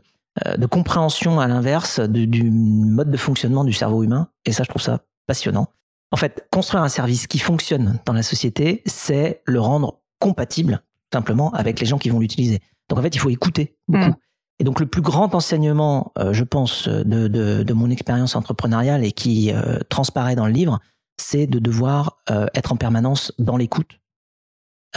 de 0.58 0.66
compréhension 0.66 1.40
à 1.40 1.48
l'inverse 1.48 2.00
du 2.00 2.50
mode 2.50 3.12
de 3.12 3.18
fonctionnement 3.18 3.64
du 3.64 3.74
cerveau 3.74 4.04
humain. 4.04 4.30
Et 4.46 4.52
ça, 4.52 4.64
je 4.64 4.70
trouve 4.70 4.82
ça 4.82 5.02
passionnant. 5.28 5.68
En 6.12 6.18
fait, 6.18 6.48
construire 6.52 6.84
un 6.84 6.90
service 6.90 7.28
qui 7.28 7.40
fonctionne 7.40 8.00
dans 8.06 8.14
la 8.14 8.24
société, 8.24 8.82
c'est 8.86 9.42
le 9.46 9.60
rendre 9.60 10.02
compatible 10.20 10.82
simplement 11.12 11.52
avec 11.54 11.80
les 11.80 11.86
gens 11.86 11.98
qui 11.98 12.10
vont 12.10 12.20
l'utiliser. 12.20 12.60
Donc 12.90 13.00
en 13.00 13.02
fait, 13.02 13.16
il 13.16 13.20
faut 13.20 13.30
écouter 13.30 13.78
beaucoup. 13.88 14.10
Mm. 14.10 14.16
Et 14.60 14.64
donc 14.64 14.80
le 14.80 14.86
plus 14.86 15.02
grand 15.02 15.34
enseignement, 15.34 16.12
euh, 16.18 16.34
je 16.34 16.44
pense, 16.44 16.88
de, 16.88 17.28
de, 17.28 17.64
de 17.64 17.74
mon 17.74 17.90
expérience 17.90 18.36
entrepreneuriale 18.36 19.04
et 19.04 19.12
qui 19.12 19.52
euh, 19.52 19.80
transparaît 19.90 20.36
dans 20.36 20.46
le 20.46 20.54
livre, 20.54 20.80
c'est 21.18 21.48
de 21.48 21.60
devoir 21.60 22.22
euh, 22.30 22.46
être 22.54 22.72
en 22.72 22.76
permanence 22.76 23.34
dans 23.40 23.58
l'écoute, 23.58 24.00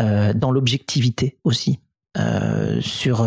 euh, 0.01 0.33
dans 0.35 0.51
l'objectivité 0.51 1.39
aussi, 1.45 1.81
euh, 2.19 2.81
sur, 2.81 3.27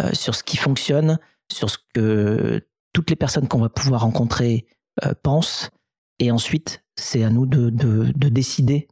euh, 0.00 0.10
sur 0.12 0.34
ce 0.34 0.42
qui 0.42 0.56
fonctionne, 0.56 1.18
sur 1.52 1.70
ce 1.70 1.78
que 1.94 2.66
toutes 2.92 3.10
les 3.10 3.16
personnes 3.16 3.46
qu'on 3.46 3.60
va 3.60 3.68
pouvoir 3.68 4.02
rencontrer 4.02 4.66
euh, 5.04 5.12
pensent. 5.22 5.70
Et 6.18 6.30
ensuite, 6.30 6.82
c'est 6.96 7.22
à 7.22 7.30
nous 7.30 7.46
de, 7.46 7.70
de, 7.70 8.12
de 8.14 8.28
décider 8.28 8.88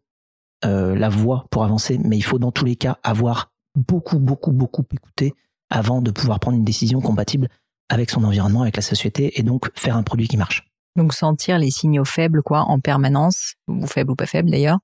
euh, 0.65 0.95
la 0.95 1.09
voie 1.09 1.47
pour 1.51 1.65
avancer. 1.65 1.99
Mais 2.05 2.17
il 2.17 2.23
faut 2.23 2.39
dans 2.39 2.53
tous 2.53 2.65
les 2.65 2.77
cas 2.77 2.99
avoir 3.03 3.53
beaucoup, 3.75 4.19
beaucoup, 4.19 4.53
beaucoup 4.53 4.85
écouté 4.93 5.35
avant 5.71 6.01
de 6.01 6.11
pouvoir 6.11 6.39
prendre 6.39 6.57
une 6.57 6.65
décision 6.65 7.01
compatible 7.01 7.49
avec 7.89 8.11
son 8.11 8.25
environnement, 8.25 8.63
avec 8.63 8.77
la 8.77 8.83
société, 8.83 9.39
et 9.39 9.43
donc 9.43 9.71
faire 9.75 9.97
un 9.97 10.03
produit 10.03 10.29
qui 10.29 10.37
marche. 10.37 10.67
Donc 10.97 11.13
sentir 11.13 11.59
les 11.59 11.71
signaux 11.71 12.05
faibles, 12.05 12.43
quoi, 12.43 12.61
en 12.61 12.79
permanence, 12.79 13.55
ou 13.69 13.87
faibles 13.87 14.13
ou 14.13 14.17
pas 14.17 14.27
faibles 14.27 14.51
d'ailleurs, 14.51 14.79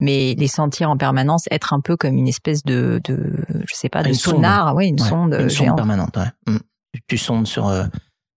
mais 0.00 0.34
les 0.38 0.48
sentir 0.48 0.90
en 0.90 0.96
permanence, 0.96 1.44
être 1.50 1.72
un 1.72 1.80
peu 1.80 1.96
comme 1.96 2.16
une 2.16 2.28
espèce 2.28 2.62
de, 2.64 3.00
de 3.04 3.36
je 3.68 3.74
sais 3.74 3.88
pas, 3.88 4.02
de 4.02 4.08
Une 4.08 4.14
sonde. 4.14 4.34
sonar, 4.36 4.74
ouais, 4.74 4.88
une 4.88 5.00
Ouais, 5.00 5.08
sonde 5.08 5.32
une 5.34 5.48
sonde 5.50 5.64
géante. 5.66 5.76
permanente. 5.76 6.16
ouais. 6.16 6.52
Mm. 6.54 6.58
Tu- 7.08 7.18
sondes 7.18 7.46
sur. 7.46 7.66
euh, 7.68 7.84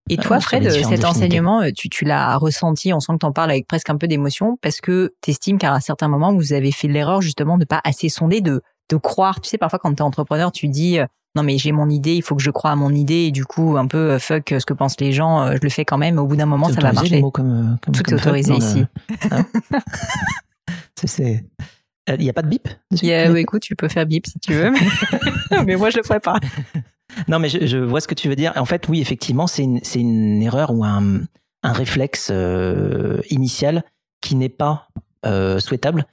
Et 0.10 0.18
euh, 0.18 0.22
toi, 0.22 0.40
Fred, 0.40 0.64
différentes 0.64 0.90
cet 0.96 1.06
enseignement, 1.06 1.62
euh, 1.62 1.70
tu, 1.76 1.90
tu 1.90 2.06
l'as 2.06 2.38
ressenti, 2.38 2.94
on 2.94 3.00
sent 3.00 3.14
que 3.14 3.18
tu 3.20 3.26
en 3.26 3.32
parles 3.32 3.52
avec 3.52 3.68
presque 3.68 3.90
un 3.90 3.98
peu 3.98 4.08
d'émotion, 4.08 4.58
parce 4.62 4.80
que 4.82 5.12
tu 5.22 5.32
estimes 5.32 5.58
qu'à 5.58 5.74
un 5.74 5.80
certain 5.80 6.08
moment, 6.08 6.34
vous 6.34 6.54
avez 6.54 6.72
fait 6.72 6.88
l'erreur 6.88 7.22
justement 7.22 7.58
de 7.58 7.66
pas 7.66 7.82
assez 7.84 8.10
sonder, 8.10 8.42
de, 8.42 8.62
de 8.90 8.96
croire. 8.98 9.42
Tu 9.42 9.50
sais, 9.50 9.58
parfois 9.58 9.80
quand 9.80 9.92
tu 9.94 9.98
es 9.98 10.02
entrepreneur, 10.02 10.52
tu 10.52 10.70
dis, 10.70 10.98
euh, 11.00 11.06
non 11.36 11.44
mais 11.44 11.58
j'ai 11.60 11.72
mon 11.72 11.88
idée, 11.90 12.16
il 12.16 12.24
faut 12.24 12.36
que 12.36 12.42
je 12.42 12.50
croie 12.50 12.72
à 12.72 12.76
mon 12.76 12.92
idée, 12.94 13.26
et 13.26 13.32
du 13.32 13.46
coup, 13.46 13.78
un 13.78 13.86
peu, 13.86 14.14
euh, 14.14 14.20
fuck 14.20 14.54
euh, 14.54 14.60
ce 14.60 14.66
que 14.66 14.74
pensent 14.74 15.00
les 15.00 15.12
gens, 15.12 15.42
euh, 15.44 15.52
je 15.58 15.60
le 15.62 15.70
fais 15.70 15.86
quand 15.86 15.98
même, 16.00 16.18
au 16.18 16.26
bout 16.26 16.36
d'un 16.36 16.46
moment, 16.48 16.70
ça 16.70 16.80
va 16.82 16.94
marcher. 16.94 17.22
comme, 17.34 17.52
euh, 17.52 17.76
comme, 17.86 17.94
Tout 17.94 18.02
comme 18.04 18.14
est 18.16 18.18
autorisé 18.18 18.54
le- 18.54 18.58
ici. 18.60 18.86
Hein 19.30 19.46
C'est- 21.06 21.44
Euh, 22.10 22.16
Il 22.18 22.24
n'y 22.24 22.30
a 22.30 22.34
pas 22.34 22.42
de 22.42 22.48
bip 22.48 22.70
Yeah, 23.02 23.32
ouais, 23.32 23.42
écoute, 23.42 23.62
tu 23.64 23.76
peux 23.76 23.90
faire 23.90 24.06
bip 24.06 24.26
si 24.28 24.40
tu 24.40 24.54
veux, 24.54 24.72
mais, 24.72 24.80
mais 25.66 25.76
moi 25.76 25.90
je 25.90 25.98
le 25.98 26.04
ferai 26.04 26.20
pas. 26.20 26.40
Non, 27.30 27.40
mais 27.40 27.50
je, 27.50 27.66
je 27.66 27.78
vois 27.78 28.00
ce 28.02 28.08
que 28.08 28.14
tu 28.14 28.28
veux 28.30 28.36
dire. 28.36 28.52
En 28.58 28.66
fait, 28.66 28.88
oui, 28.90 29.00
effectivement, 29.02 29.48
c'est 29.48 29.64
une, 29.64 29.80
c'est 29.82 30.00
une 30.00 30.42
erreur 30.44 30.72
ou 30.74 30.84
un, 30.86 31.22
un 31.64 31.74
réflexe 31.74 32.30
euh, 32.32 33.22
initial 33.30 33.84
qui 34.22 34.36
n'est 34.36 34.50
pas 34.50 34.90
euh, 35.26 35.58
souhaitable 35.60 36.06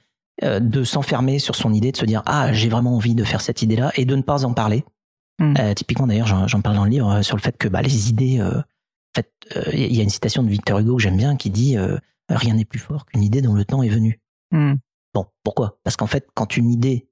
euh, 0.43 0.59
de 0.59 0.83
s'enfermer 0.83 1.37
sur 1.37 1.55
son 1.55 1.73
idée, 1.73 1.91
de 1.91 1.97
se 1.97 2.05
dire 2.05 2.23
ah 2.25 2.51
j'ai 2.53 2.69
vraiment 2.69 2.95
envie 2.95 3.13
de 3.13 3.23
faire 3.23 3.41
cette 3.41 3.61
idée-là 3.61 3.91
et 3.95 4.05
de 4.05 4.15
ne 4.15 4.21
pas 4.21 4.45
en 4.45 4.53
parler. 4.53 4.83
Mm. 5.39 5.53
Euh, 5.59 5.73
typiquement, 5.73 6.07
d'ailleurs, 6.07 6.47
j'en 6.47 6.61
parle 6.61 6.77
dans 6.77 6.85
le 6.85 6.89
livre 6.91 7.21
sur 7.21 7.35
le 7.35 7.41
fait 7.41 7.57
que 7.57 7.67
bah, 7.67 7.81
les 7.81 8.09
idées. 8.09 8.41
en 8.41 8.63
fait, 9.15 9.31
il 9.73 9.93
y 9.95 9.99
a 9.99 10.03
une 10.03 10.09
citation 10.09 10.43
de 10.43 10.49
Victor 10.49 10.79
Hugo 10.79 10.95
que 10.95 11.03
j'aime 11.03 11.17
bien 11.17 11.35
qui 11.35 11.49
dit 11.51 11.77
rien 12.29 12.53
n'est 12.55 12.65
plus 12.65 12.79
fort 12.79 13.05
qu'une 13.05 13.21
idée 13.21 13.41
dont 13.41 13.53
le 13.53 13.65
temps 13.65 13.83
est 13.83 13.89
venu. 13.89 14.19
Hmm. 14.55 14.75
Bon, 15.13 15.25
pourquoi? 15.43 15.77
Parce 15.83 15.97
qu'en 15.97 16.07
fait, 16.07 16.27
quand 16.33 16.55
une 16.55 16.71
idée 16.71 17.09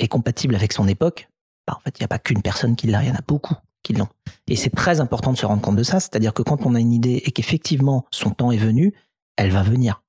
est 0.00 0.08
compatible 0.08 0.56
avec 0.56 0.72
son 0.72 0.88
époque, 0.88 1.28
bah, 1.66 1.74
en 1.76 1.80
fait, 1.80 1.96
il 1.98 2.02
n'y 2.02 2.04
a 2.04 2.08
pas 2.08 2.18
qu'une 2.18 2.42
personne 2.42 2.74
qui 2.74 2.88
l'a, 2.88 3.02
il 3.04 3.08
y 3.08 3.12
en 3.12 3.14
a 3.14 3.22
beaucoup 3.26 3.54
qui 3.84 3.92
l'ont. 3.92 4.08
Et 4.48 4.56
c'est 4.56 4.70
très 4.70 5.00
important 5.00 5.32
de 5.32 5.38
se 5.38 5.46
rendre 5.46 5.62
compte 5.62 5.76
de 5.76 5.84
ça, 5.84 6.00
c'est-à-dire 6.00 6.34
que 6.34 6.42
quand 6.42 6.66
on 6.66 6.74
a 6.74 6.80
une 6.80 6.92
idée 6.92 7.22
et 7.24 7.30
qu'effectivement 7.30 8.04
son 8.10 8.30
temps 8.30 8.50
est 8.50 8.56
venu, 8.56 8.92
elle 9.36 9.52
va 9.52 9.62
venir. 9.62 10.02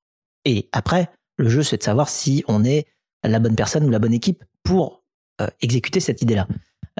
Et 0.45 0.67
après, 0.71 1.11
le 1.37 1.47
jeu, 1.47 1.61
c'est 1.61 1.77
de 1.77 1.83
savoir 1.83 2.09
si 2.09 2.43
on 2.47 2.63
est 2.63 2.87
la 3.23 3.39
bonne 3.39 3.55
personne 3.55 3.85
ou 3.85 3.91
la 3.91 3.99
bonne 3.99 4.13
équipe 4.13 4.43
pour 4.63 5.03
euh, 5.41 5.47
exécuter 5.61 5.99
cette 5.99 6.23
idée-là. 6.23 6.47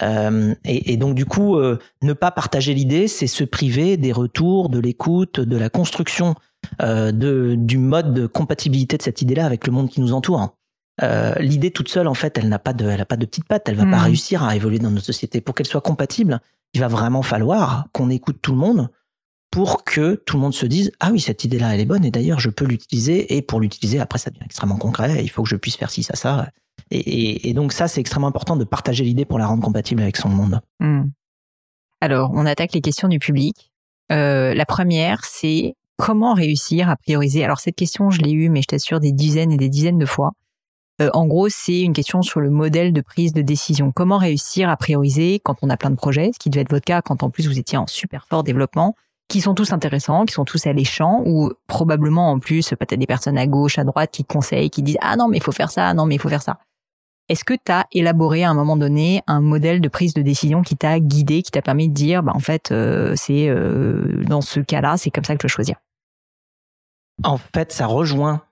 Euh, 0.03 0.53
et, 0.63 0.97
donc 0.97 1.15
du 1.15 1.25
coup, 1.25 1.57
euh, 1.57 1.79
ne 2.03 2.13
pas 2.13 2.29
partager 2.29 2.75
l'idée, 2.75 3.07
c'est 3.07 3.25
se 3.25 3.43
priver 3.43 3.97
des 3.97 4.11
retours, 4.11 4.69
de 4.69 4.77
l'écoute, 4.77 5.39
de 5.39 5.57
la 5.57 5.69
construction, 5.69 6.35
de, 6.79 7.55
du 7.57 7.77
mode 7.77 8.13
de 8.13 8.27
compatibilité 8.27 8.97
de 8.97 9.01
cette 9.01 9.21
idée-là 9.21 9.45
avec 9.45 9.65
le 9.67 9.74
monde 9.74 9.89
qui 9.89 10.01
nous 10.01 10.13
entoure. 10.13 10.55
euh, 11.03 11.36
l'idée 11.36 11.69
toute 11.69 11.89
seule, 11.89 12.07
en 12.07 12.15
fait, 12.15 12.38
elle 12.39 12.50
n'a 12.50 12.57
pas 12.57 12.74
de, 12.74 12.88
elle 12.89 13.00
a 13.01 13.05
pas 13.05 13.17
de 13.17 13.25
petite 13.27 13.45
patte. 13.45 13.69
Elle 13.69 13.75
va 13.75 13.83
pas 13.83 13.97
Mhm. 13.97 14.03
réussir 14.03 14.43
à 14.43 14.55
évoluer 14.55 14.79
dans 14.79 14.89
notre 14.89 15.05
société. 15.05 15.41
Pour 15.41 15.53
qu'elle 15.53 15.67
soit 15.67 15.81
compatible, 15.81 16.39
il 16.74 16.79
va 16.81 16.88
vraiment 16.88 17.21
falloir 17.21 17.86
qu'on 17.93 18.09
écoute 18.09 18.38
tout 18.41 18.51
le 18.51 18.57
monde 18.57 18.89
pour 19.51 19.83
que 19.83 20.15
tout 20.25 20.36
le 20.38 20.41
monde 20.41 20.53
se 20.55 20.65
dise 20.65 20.91
ah 21.00 21.09
oui 21.12 21.21
cette 21.21 21.43
idée 21.45 21.57
là 21.59 21.74
elle 21.74 21.79
est 21.79 21.86
bonne 21.86 22.03
et 22.03 22.12
d'ailleurs 22.12 22.39
je 22.41 22.50
peux 22.50 22.65
l'utiliser 22.65 23.38
et 23.38 23.41
pour 23.41 23.62
l'utiliser 23.62 24.00
après 24.00 24.19
ça 24.19 24.29
devient 24.29 24.43
extrêmement 24.43 24.75
concret 24.75 25.24
il 25.24 25.29
faut 25.29 25.43
que 25.43 25.47
je 25.50 25.55
puisse 25.55 25.77
faire 25.77 25.89
ci 25.89 26.03
ça 26.03 26.15
ça 26.17 26.50
et, 26.91 26.97
et- 27.00 27.50
et 27.50 27.53
donc 27.53 27.71
ça 27.71 27.88
c'est 27.88 28.01
extrêmement 28.01 28.27
important 28.27 28.57
de 28.57 28.65
partager 28.65 29.05
l'idée 29.05 29.24
pour 29.24 29.39
la 29.39 29.47
rendre 29.47 29.63
compatible 29.63 30.01
avec 30.01 30.17
son 30.17 30.27
monde 30.29 30.59
Hmm. 30.81 31.03
Alors, 32.01 32.31
on 32.33 32.45
attaque 32.45 32.74
les 32.74 32.81
questions 32.81 33.07
du 33.07 33.19
public. 33.19 33.71
Euh, 34.12 34.53
la 34.53 34.65
première, 34.65 35.24
c'est 35.24 35.75
comment 35.97 36.33
réussir 36.33 36.89
à 36.89 36.95
prioriser 36.95 37.43
Alors, 37.43 37.59
cette 37.59 37.75
question, 37.75 38.09
je 38.09 38.21
l'ai 38.21 38.31
eue, 38.31 38.49
mais 38.49 38.61
je 38.61 38.67
t'assure, 38.67 38.99
des 38.99 39.11
dizaines 39.11 39.51
et 39.51 39.57
des 39.57 39.69
dizaines 39.69 39.97
de 39.97 40.05
fois. 40.05 40.31
Euh, 41.01 41.09
en 41.13 41.27
gros, 41.27 41.47
c'est 41.49 41.81
une 41.81 41.93
question 41.93 42.21
sur 42.21 42.39
le 42.39 42.49
modèle 42.49 42.91
de 42.91 43.01
prise 43.01 43.33
de 43.33 43.41
décision. 43.41 43.91
Comment 43.91 44.17
réussir 44.17 44.69
à 44.69 44.77
prioriser 44.77 45.39
quand 45.43 45.57
on 45.61 45.69
a 45.69 45.77
plein 45.77 45.91
de 45.91 45.95
projets, 45.95 46.31
ce 46.33 46.39
qui 46.39 46.49
devait 46.49 46.61
être 46.61 46.71
votre 46.71 46.85
cas 46.85 47.01
quand 47.01 47.21
en 47.21 47.29
plus 47.29 47.47
vous 47.47 47.59
étiez 47.59 47.77
en 47.77 47.85
super 47.85 48.25
fort 48.27 48.43
développement, 48.43 48.95
qui 49.27 49.41
sont 49.41 49.53
tous 49.53 49.73
intéressants, 49.73 50.25
qui 50.25 50.33
sont 50.33 50.45
tous 50.45 50.65
alléchants, 50.65 51.21
ou 51.25 51.51
probablement 51.67 52.31
en 52.31 52.39
plus 52.39 52.69
peut-être 52.69 52.99
des 52.99 53.05
personnes 53.05 53.37
à 53.37 53.45
gauche, 53.45 53.77
à 53.77 53.83
droite 53.83 54.09
qui 54.11 54.23
conseillent, 54.23 54.69
qui 54.69 54.81
disent 54.81 54.97
ah 55.01 55.15
non 55.17 55.27
mais 55.27 55.37
il 55.37 55.43
faut 55.43 55.51
faire 55.51 55.69
ça, 55.69 55.93
non 55.93 56.05
mais 56.05 56.15
il 56.15 56.21
faut 56.21 56.29
faire 56.29 56.41
ça. 56.41 56.57
Est-ce 57.29 57.43
que 57.43 57.53
tu 57.53 57.72
as 57.72 57.86
élaboré 57.91 58.43
à 58.43 58.50
un 58.50 58.53
moment 58.53 58.77
donné 58.77 59.22
un 59.27 59.41
modèle 59.41 59.81
de 59.81 59.89
prise 59.89 60.13
de 60.13 60.22
décision 60.22 60.62
qui 60.62 60.77
t'a 60.77 61.00
guidé, 61.00 61.41
qui 61.41 61.51
t'a 61.51 61.62
permis 61.62 61.89
de 61.89 61.93
dire, 61.93 62.24
bah, 62.24 62.31
en 62.34 62.39
fait, 62.39 62.72
euh, 62.72 63.13
c'est 63.15 63.50
euh, 63.50 64.24
dans 64.24 64.41
ce 64.41 64.60
cas-là, 64.62 64.96
c'est 64.98 65.12
comme 65.12 65.25
ça 65.25 65.36
que 65.36 65.48
je 65.48 65.51
choisir? 65.53 65.75
En 67.24 67.38
fait 67.38 67.72
ça 67.72 67.88
rejoint. 67.88 68.43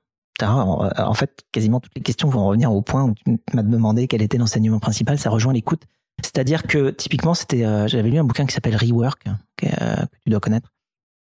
En 0.41 0.89
en 0.98 1.13
fait 1.13 1.44
quasiment 1.51 1.79
toutes 1.79 1.96
les 1.96 2.01
questions 2.01 2.27
vont 2.29 2.46
revenir 2.46 2.74
au 2.74 2.82
point 2.82 3.03
où 3.03 3.13
tu 3.13 3.38
m'as 3.53 3.63
demandé 3.63 4.08
quel 4.08 4.22
était 4.22 4.38
l'enseignement 4.38 4.79
principal. 4.79 5.17
Ça 5.20 5.29
rejoint 5.29 5.53
l'écoute. 5.53 5.84
C'est-à-dire 6.24 6.63
que 6.63 6.89
typiquement 6.89 7.34
c'était 7.34 7.65
euh, 7.65 7.88
j'avais 7.88 8.10
lu 8.10 8.17
un 8.17 8.24
bouquin 8.24 8.46
qui 8.46 8.53
s'appelle 8.53 8.75
Rework 8.75 9.24
que, 9.58 9.67
euh, 9.67 9.96
que 9.96 10.17
tu 10.24 10.29
dois 10.29 10.39
connaître 10.39 10.74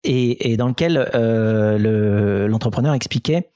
et, 0.04 0.52
et 0.52 0.58
dans 0.58 0.68
lequel 0.68 1.10
euh, 1.16 1.78
le- 1.78 2.48
l'entrepreneur 2.48 2.94
expliquait 2.94 3.50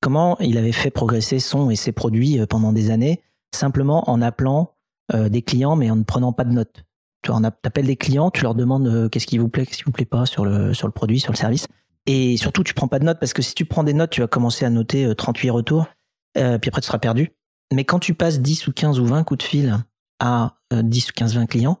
comment 0.00 0.38
il 0.40 0.58
avait 0.58 0.72
fait 0.72 0.90
progresser 0.90 1.38
son 1.38 1.70
et 1.70 1.76
ses 1.76 1.92
produits 1.92 2.40
euh, 2.40 2.46
pendant 2.46 2.72
des 2.72 2.90
années, 2.90 3.22
simplement 3.54 4.08
en 4.10 4.22
appelant 4.22 4.74
euh, 5.14 5.28
des 5.28 5.42
clients, 5.42 5.76
mais 5.76 5.90
en 5.90 5.96
ne 5.96 6.04
prenant 6.04 6.32
pas 6.32 6.44
de 6.44 6.52
notes. 6.52 6.84
Tu 7.22 7.32
appelles 7.32 7.86
des 7.86 7.96
clients, 7.96 8.30
tu 8.30 8.42
leur 8.42 8.54
demandes 8.54 8.86
euh, 8.86 9.08
qu'est-ce 9.08 9.26
qui 9.26 9.38
vous 9.38 9.48
plaît, 9.48 9.66
qu'est-ce 9.66 9.78
qui 9.78 9.84
vous 9.84 9.92
plaît 9.92 10.04
pas 10.04 10.26
sur 10.26 10.44
le, 10.44 10.72
sur 10.74 10.86
le 10.86 10.92
produit, 10.92 11.18
sur 11.18 11.32
le 11.32 11.36
service. 11.36 11.66
Et 12.06 12.36
surtout, 12.36 12.62
tu 12.62 12.74
prends 12.74 12.88
pas 12.88 12.98
de 12.98 13.04
notes 13.04 13.18
parce 13.18 13.32
que 13.32 13.42
si 13.42 13.54
tu 13.54 13.64
prends 13.64 13.84
des 13.84 13.92
notes, 13.92 14.10
tu 14.10 14.20
vas 14.20 14.28
commencer 14.28 14.64
à 14.64 14.70
noter 14.70 15.04
euh, 15.04 15.14
38 15.14 15.50
retours, 15.50 15.86
puis 16.34 16.44
après 16.44 16.80
tu 16.80 16.86
seras 16.86 16.98
perdu. 16.98 17.32
Mais 17.72 17.84
quand 17.84 17.98
tu 17.98 18.14
passes 18.14 18.40
10 18.40 18.68
ou 18.68 18.72
15 18.72 18.98
ou 19.00 19.06
20 19.06 19.24
coups 19.24 19.38
de 19.38 19.48
fil 19.48 19.84
à 20.20 20.56
euh, 20.72 20.82
10 20.82 21.10
ou 21.10 21.12
15, 21.14 21.34
20 21.34 21.46
clients, 21.46 21.78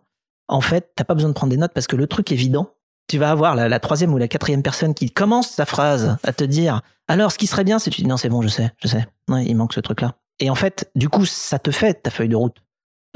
en 0.48 0.60
fait, 0.60 0.92
t'as 0.96 1.04
pas 1.04 1.14
besoin 1.14 1.30
de 1.30 1.34
prendre 1.34 1.50
des 1.50 1.56
notes 1.56 1.72
parce 1.74 1.86
que 1.86 1.96
le 1.96 2.06
truc 2.06 2.32
évident, 2.32 2.74
tu 3.08 3.18
vas 3.18 3.30
avoir 3.30 3.56
la, 3.56 3.80
troisième 3.80 4.12
ou 4.12 4.18
la 4.18 4.28
quatrième 4.28 4.62
personne 4.62 4.94
qui 4.94 5.10
commence 5.10 5.50
sa 5.50 5.64
phrase 5.64 6.16
à 6.22 6.32
te 6.32 6.44
dire 6.44 6.82
alors 7.08 7.32
ce 7.32 7.38
qui 7.38 7.46
serait 7.46 7.64
bien 7.64 7.78
c'est 7.78 7.90
tu 7.90 8.02
dis 8.02 8.06
non 8.06 8.18
c'est 8.18 8.28
bon 8.28 8.42
je 8.42 8.48
sais 8.48 8.70
je 8.78 8.86
sais. 8.86 9.06
Ouais, 9.28 9.44
il 9.44 9.56
manque 9.56 9.72
ce 9.72 9.80
truc 9.80 10.02
là 10.02 10.14
et 10.38 10.50
en 10.50 10.54
fait 10.54 10.90
du 10.94 11.08
coup 11.08 11.24
ça 11.24 11.58
te 11.58 11.70
fait 11.70 11.94
ta 11.94 12.10
feuille 12.10 12.28
de 12.28 12.36
route. 12.36 12.56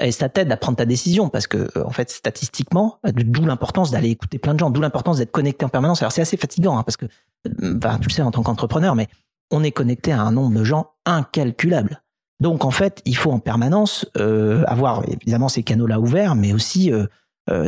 Et 0.03 0.11
ça 0.11 0.31
t'aide 0.31 0.51
à 0.51 0.57
prendre 0.57 0.79
ta 0.79 0.87
décision 0.87 1.29
parce 1.29 1.47
que 1.47 1.69
euh, 1.77 1.85
en 1.85 1.91
fait 1.91 2.11
statistiquement 2.11 2.99
d'où 3.05 3.45
l'importance 3.45 3.91
d'aller 3.91 4.09
écouter 4.09 4.39
plein 4.39 4.55
de 4.55 4.59
gens 4.59 4.71
d'où 4.71 4.81
l'importance 4.81 5.19
d'être 5.19 5.31
connecté 5.31 5.67
en 5.67 5.69
permanence. 5.69 6.01
Alors 6.01 6.13
c'est 6.13 6.23
assez 6.23 6.39
fatigant 6.39 6.79
hein, 6.79 6.83
parce 6.83 6.97
que 6.97 7.05
euh, 7.05 7.75
bah, 7.75 7.99
tu 8.01 8.09
le 8.09 8.13
sais 8.13 8.23
en 8.23 8.31
tant 8.31 8.43
qu'entrepreneur 8.43 8.95
mais 8.95 9.09
on 9.51 9.63
est 9.63 9.71
connecté 9.71 10.11
à 10.11 10.23
un 10.23 10.33
nombre 10.33 10.59
de 10.59 10.65
gens 10.65 10.93
incalculable. 11.05 12.03
Donc 12.41 12.65
en 12.65 12.71
fait 12.71 13.03
il 13.05 13.17
faut 13.17 13.31
en 13.31 13.39
permanence 13.39 14.07
euh, 14.17 14.65
avoir 14.67 15.07
évidemment 15.07 15.51
ces 15.51 15.63
canaux 15.63 15.87
là 15.87 16.01
ouverts 16.01 16.35
mais 16.35 16.55
aussi 16.55 16.91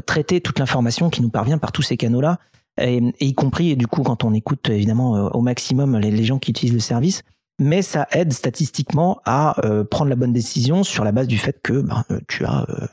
traiter 0.07 0.40
toute 0.40 0.59
l'information 0.59 1.11
qui 1.11 1.21
nous 1.21 1.31
parvient 1.31 1.59
par 1.59 1.73
tous 1.73 1.83
ces 1.83 1.97
canaux-là, 1.97 2.38
et, 2.79 3.01
y 3.20 3.35
compris, 3.35 3.70
et 3.70 3.77
du 3.77 3.87
coup, 3.87 4.03
quand 4.03 4.25
on 4.25 4.33
écoute 4.35 4.68
évidemment 4.68 5.16
euh, 5.16 5.29
au 5.31 5.40
maximum 5.40 5.98
les, 5.98 6.25
gens 6.25 6.38
qui 6.38 6.51
utilisent 6.51 6.75
le 6.75 6.81
service, 6.81 7.22
mais 7.61 7.83
ça 7.83 8.09
aide 8.11 8.33
statistiquement 8.33 9.20
à 9.25 9.64
euh, 9.64 9.85
prendre 9.85 10.11
la 10.11 10.16
bonne 10.16 10.33
décision 10.33 10.83
sur 10.83 11.05
la 11.05 11.12
base 11.12 11.29
du 11.29 11.38
fait 11.38 11.61
que 11.62 11.81
ben, 11.81 12.05
euh, 12.11 12.20
tu 12.27 12.44
as 12.44 12.66
euh, 12.68 12.87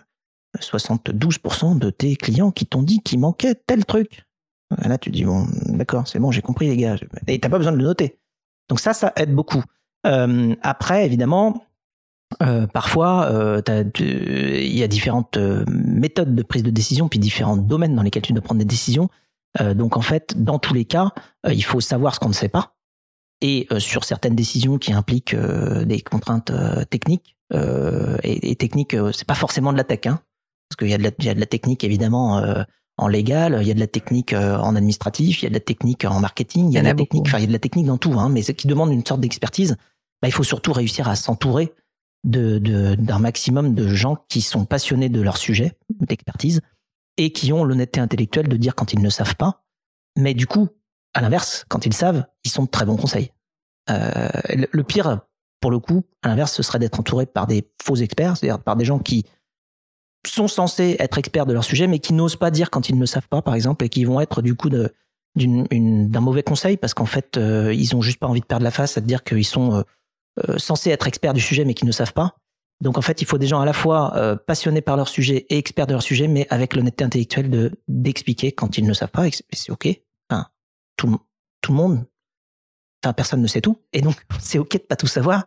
72% 0.60 1.79
de 1.79 1.89
tes 1.89 2.15
clients 2.15 2.51
qui 2.51 2.65
t'ont 2.65 2.84
dit 2.84 2.99
qu'il 2.99 3.19
manquait 3.19 3.55
tel 3.55 3.86
truc. 3.86 4.25
Là, 4.77 4.97
tu 4.97 5.10
dis, 5.10 5.25
bon, 5.25 5.47
d'accord, 5.65 6.08
c'est 6.08 6.19
bon, 6.19 6.32
j'ai 6.32 6.41
compris 6.41 6.67
les 6.67 6.77
gars. 6.77 6.95
Et 7.27 7.39
t'as 7.39 7.49
pas 7.49 7.58
besoin 7.58 7.73
de 7.73 7.77
le 7.77 7.84
noter. 7.84 8.19
Donc 8.69 8.79
ça, 8.79 8.93
ça 8.93 9.12
aide 9.17 9.34
beaucoup. 9.34 9.62
Euh, 10.08 10.55
après, 10.62 11.05
évidemment, 11.05 11.65
euh, 12.41 12.67
parfois, 12.67 13.25
euh, 13.31 13.61
il 13.99 14.75
y 14.77 14.83
a 14.83 14.87
différentes 14.87 15.37
euh, 15.37 15.63
méthodes 15.67 16.35
de 16.35 16.43
prise 16.43 16.63
de 16.63 16.69
décision, 16.69 17.07
puis 17.09 17.19
différents 17.19 17.57
domaines 17.57 17.95
dans 17.95 18.03
lesquels 18.03 18.21
tu 18.23 18.33
dois 18.33 18.41
prendre 18.41 18.59
des 18.59 18.65
décisions. 18.65 19.09
Euh, 19.59 19.73
donc 19.73 19.97
en 19.97 20.01
fait, 20.01 20.41
dans 20.41 20.59
tous 20.59 20.73
les 20.73 20.85
cas, 20.85 21.11
euh, 21.45 21.53
il 21.53 21.63
faut 21.63 21.81
savoir 21.81 22.15
ce 22.15 22.19
qu'on 22.19 22.29
ne 22.29 22.33
sait 22.33 22.49
pas. 22.49 22.75
Et 23.41 23.67
euh, 23.71 23.79
sur 23.79 24.03
certaines 24.03 24.35
décisions 24.35 24.77
qui 24.77 24.93
impliquent 24.93 25.33
euh, 25.33 25.83
des 25.83 26.01
contraintes 26.01 26.51
euh, 26.51 26.83
techniques, 26.85 27.35
euh, 27.53 28.17
et, 28.23 28.51
et 28.51 28.55
techniques, 28.55 28.93
euh, 28.93 29.11
c'est 29.11 29.27
pas 29.27 29.33
forcément 29.35 29.71
de 29.73 29.77
la 29.77 29.83
tech, 29.83 30.01
hein, 30.05 30.19
parce 30.69 30.77
qu'il 30.77 30.89
y, 30.89 30.93
a 30.93 30.97
de 30.97 31.03
la- 31.03 31.11
il 31.19 31.25
y 31.25 31.29
a 31.29 31.33
de 31.33 31.39
la 31.39 31.45
technique 31.47 31.83
évidemment 31.83 32.37
euh, 32.37 32.63
en 32.97 33.07
légal, 33.07 33.57
il 33.61 33.67
y 33.67 33.71
a 33.71 33.73
de 33.73 33.79
la 33.79 33.87
technique 33.87 34.31
euh, 34.33 34.57
en 34.57 34.75
administratif, 34.75 35.41
il 35.41 35.45
y 35.45 35.47
a 35.47 35.49
de 35.49 35.55
la 35.55 35.59
technique 35.59 36.05
en 36.05 36.19
marketing, 36.19 36.67
il 36.69 36.73
y 36.73 36.77
a 36.77 36.81
Il 36.81 36.83
y 36.83 36.83
de 36.83 36.87
la 36.89 36.95
technique, 36.95 37.23
enfin 37.27 37.39
il 37.39 37.41
y 37.41 37.43
a 37.45 37.47
de 37.47 37.53
la 37.53 37.59
technique 37.59 37.87
dans 37.87 37.97
tout, 37.97 38.13
hein, 38.13 38.29
mais 38.29 38.41
ce 38.43 38.51
qui 38.51 38.67
demande 38.67 38.91
une 38.93 39.05
sorte 39.05 39.21
d'expertise, 39.21 39.75
bah, 40.21 40.27
il 40.27 40.31
faut 40.31 40.43
surtout 40.43 40.71
réussir 40.71 41.09
à 41.09 41.15
s'entourer 41.15 41.73
d'un 42.23 43.19
maximum 43.19 43.73
de 43.73 43.88
gens 43.88 44.17
qui 44.29 44.41
sont 44.41 44.65
passionnés 44.65 45.10
de 45.10 45.21
leur 45.21 45.38
sujet 45.38 45.73
d'expertise 45.99 46.62
et 47.17 47.31
qui 47.31 47.51
ont 47.51 47.63
l'honnêteté 47.63 47.99
intellectuelle 47.99 48.47
de 48.47 48.57
dire 48.57 48.75
quand 48.75 48.93
ils 48.93 49.01
ne 49.01 49.10
savent 49.10 49.36
pas. 49.36 49.63
Mais 50.17 50.34
du 50.34 50.47
coup, 50.47 50.69
à 51.13 51.21
l'inverse, 51.21 51.65
quand 51.67 51.86
ils 51.86 51.93
savent, 51.93 52.25
ils 52.43 52.51
sont 52.51 52.63
de 52.63 52.69
très 52.69 52.86
bons 52.86 52.97
conseils. 52.97 53.31
Euh, 53.89 54.29
le, 54.71 54.84
pire, 54.84 55.21
pour 55.60 55.71
le 55.71 55.79
coup, 55.79 56.03
à 56.21 56.27
l'inverse, 56.27 56.53
ce 56.53 56.63
serait 56.63 56.79
d'être 56.79 56.99
entouré 56.99 57.25
par 57.25 57.47
des 57.47 57.67
faux 57.84 57.95
experts, 57.95 58.38
c'est-à-dire 58.38 58.62
par 58.62 58.75
des 58.75 58.86
gens 58.86 58.99
qui 58.99 59.25
sont 60.25 60.47
censés 60.47 60.95
être 60.99 61.17
experts 61.17 61.45
de 61.45 61.53
leur 61.53 61.63
sujet, 61.63 61.88
mais 61.88 61.99
qui 61.99 62.13
n'osent 62.13 62.36
pas 62.36 62.51
dire 62.51 62.69
quand 62.69 62.89
ils 62.89 62.97
ne 62.97 63.05
savent 63.05 63.27
pas, 63.27 63.41
par 63.41 63.55
exemple, 63.55 63.84
et 63.86 63.89
qui 63.89 64.05
vont 64.05 64.21
être 64.21 64.41
du 64.41 64.55
coup 64.55 64.69
d'un 64.69 66.19
mauvais 66.19 66.43
conseil 66.43 66.77
parce 66.77 66.93
qu'en 66.93 67.05
fait, 67.05 67.38
euh, 67.38 67.73
ils 67.73 67.95
ont 67.95 68.01
juste 68.01 68.19
pas 68.19 68.27
envie 68.27 68.41
de 68.41 68.45
perdre 68.45 68.63
la 68.63 68.71
face 68.71 68.97
à 68.97 69.01
dire 69.01 69.23
qu'ils 69.23 69.45
sont 69.45 69.79
euh, 69.79 69.81
censés 70.57 70.89
être 70.89 71.07
experts 71.07 71.33
du 71.33 71.41
sujet 71.41 71.65
mais 71.65 71.73
qui 71.73 71.85
ne 71.85 71.91
savent 71.91 72.13
pas. 72.13 72.35
Donc 72.81 72.97
en 72.97 73.01
fait, 73.01 73.21
il 73.21 73.25
faut 73.25 73.37
des 73.37 73.47
gens 73.47 73.61
à 73.61 73.65
la 73.65 73.73
fois 73.73 74.15
euh, 74.17 74.35
passionnés 74.35 74.81
par 74.81 74.97
leur 74.97 75.07
sujet 75.07 75.45
et 75.49 75.57
experts 75.57 75.85
de 75.87 75.93
leur 75.93 76.01
sujet, 76.01 76.27
mais 76.27 76.47
avec 76.49 76.75
l'honnêteté 76.75 77.03
intellectuelle 77.03 77.49
de 77.49 77.71
d'expliquer 77.87 78.51
quand 78.51 78.77
ils 78.77 78.85
ne 78.85 78.93
savent 78.93 79.11
pas. 79.11 79.25
C'est- 79.51 79.71
ok. 79.71 79.87
Tout, 80.97 81.17
tout 81.61 81.71
le 81.71 81.77
monde, 81.77 82.05
enfin 83.03 83.13
personne 83.13 83.41
ne 83.41 83.47
sait 83.47 83.61
tout, 83.61 83.77
et 83.93 84.01
donc 84.01 84.15
c'est 84.39 84.59
ok 84.59 84.73
de 84.73 84.77
pas 84.79 84.95
tout 84.95 85.07
savoir. 85.07 85.45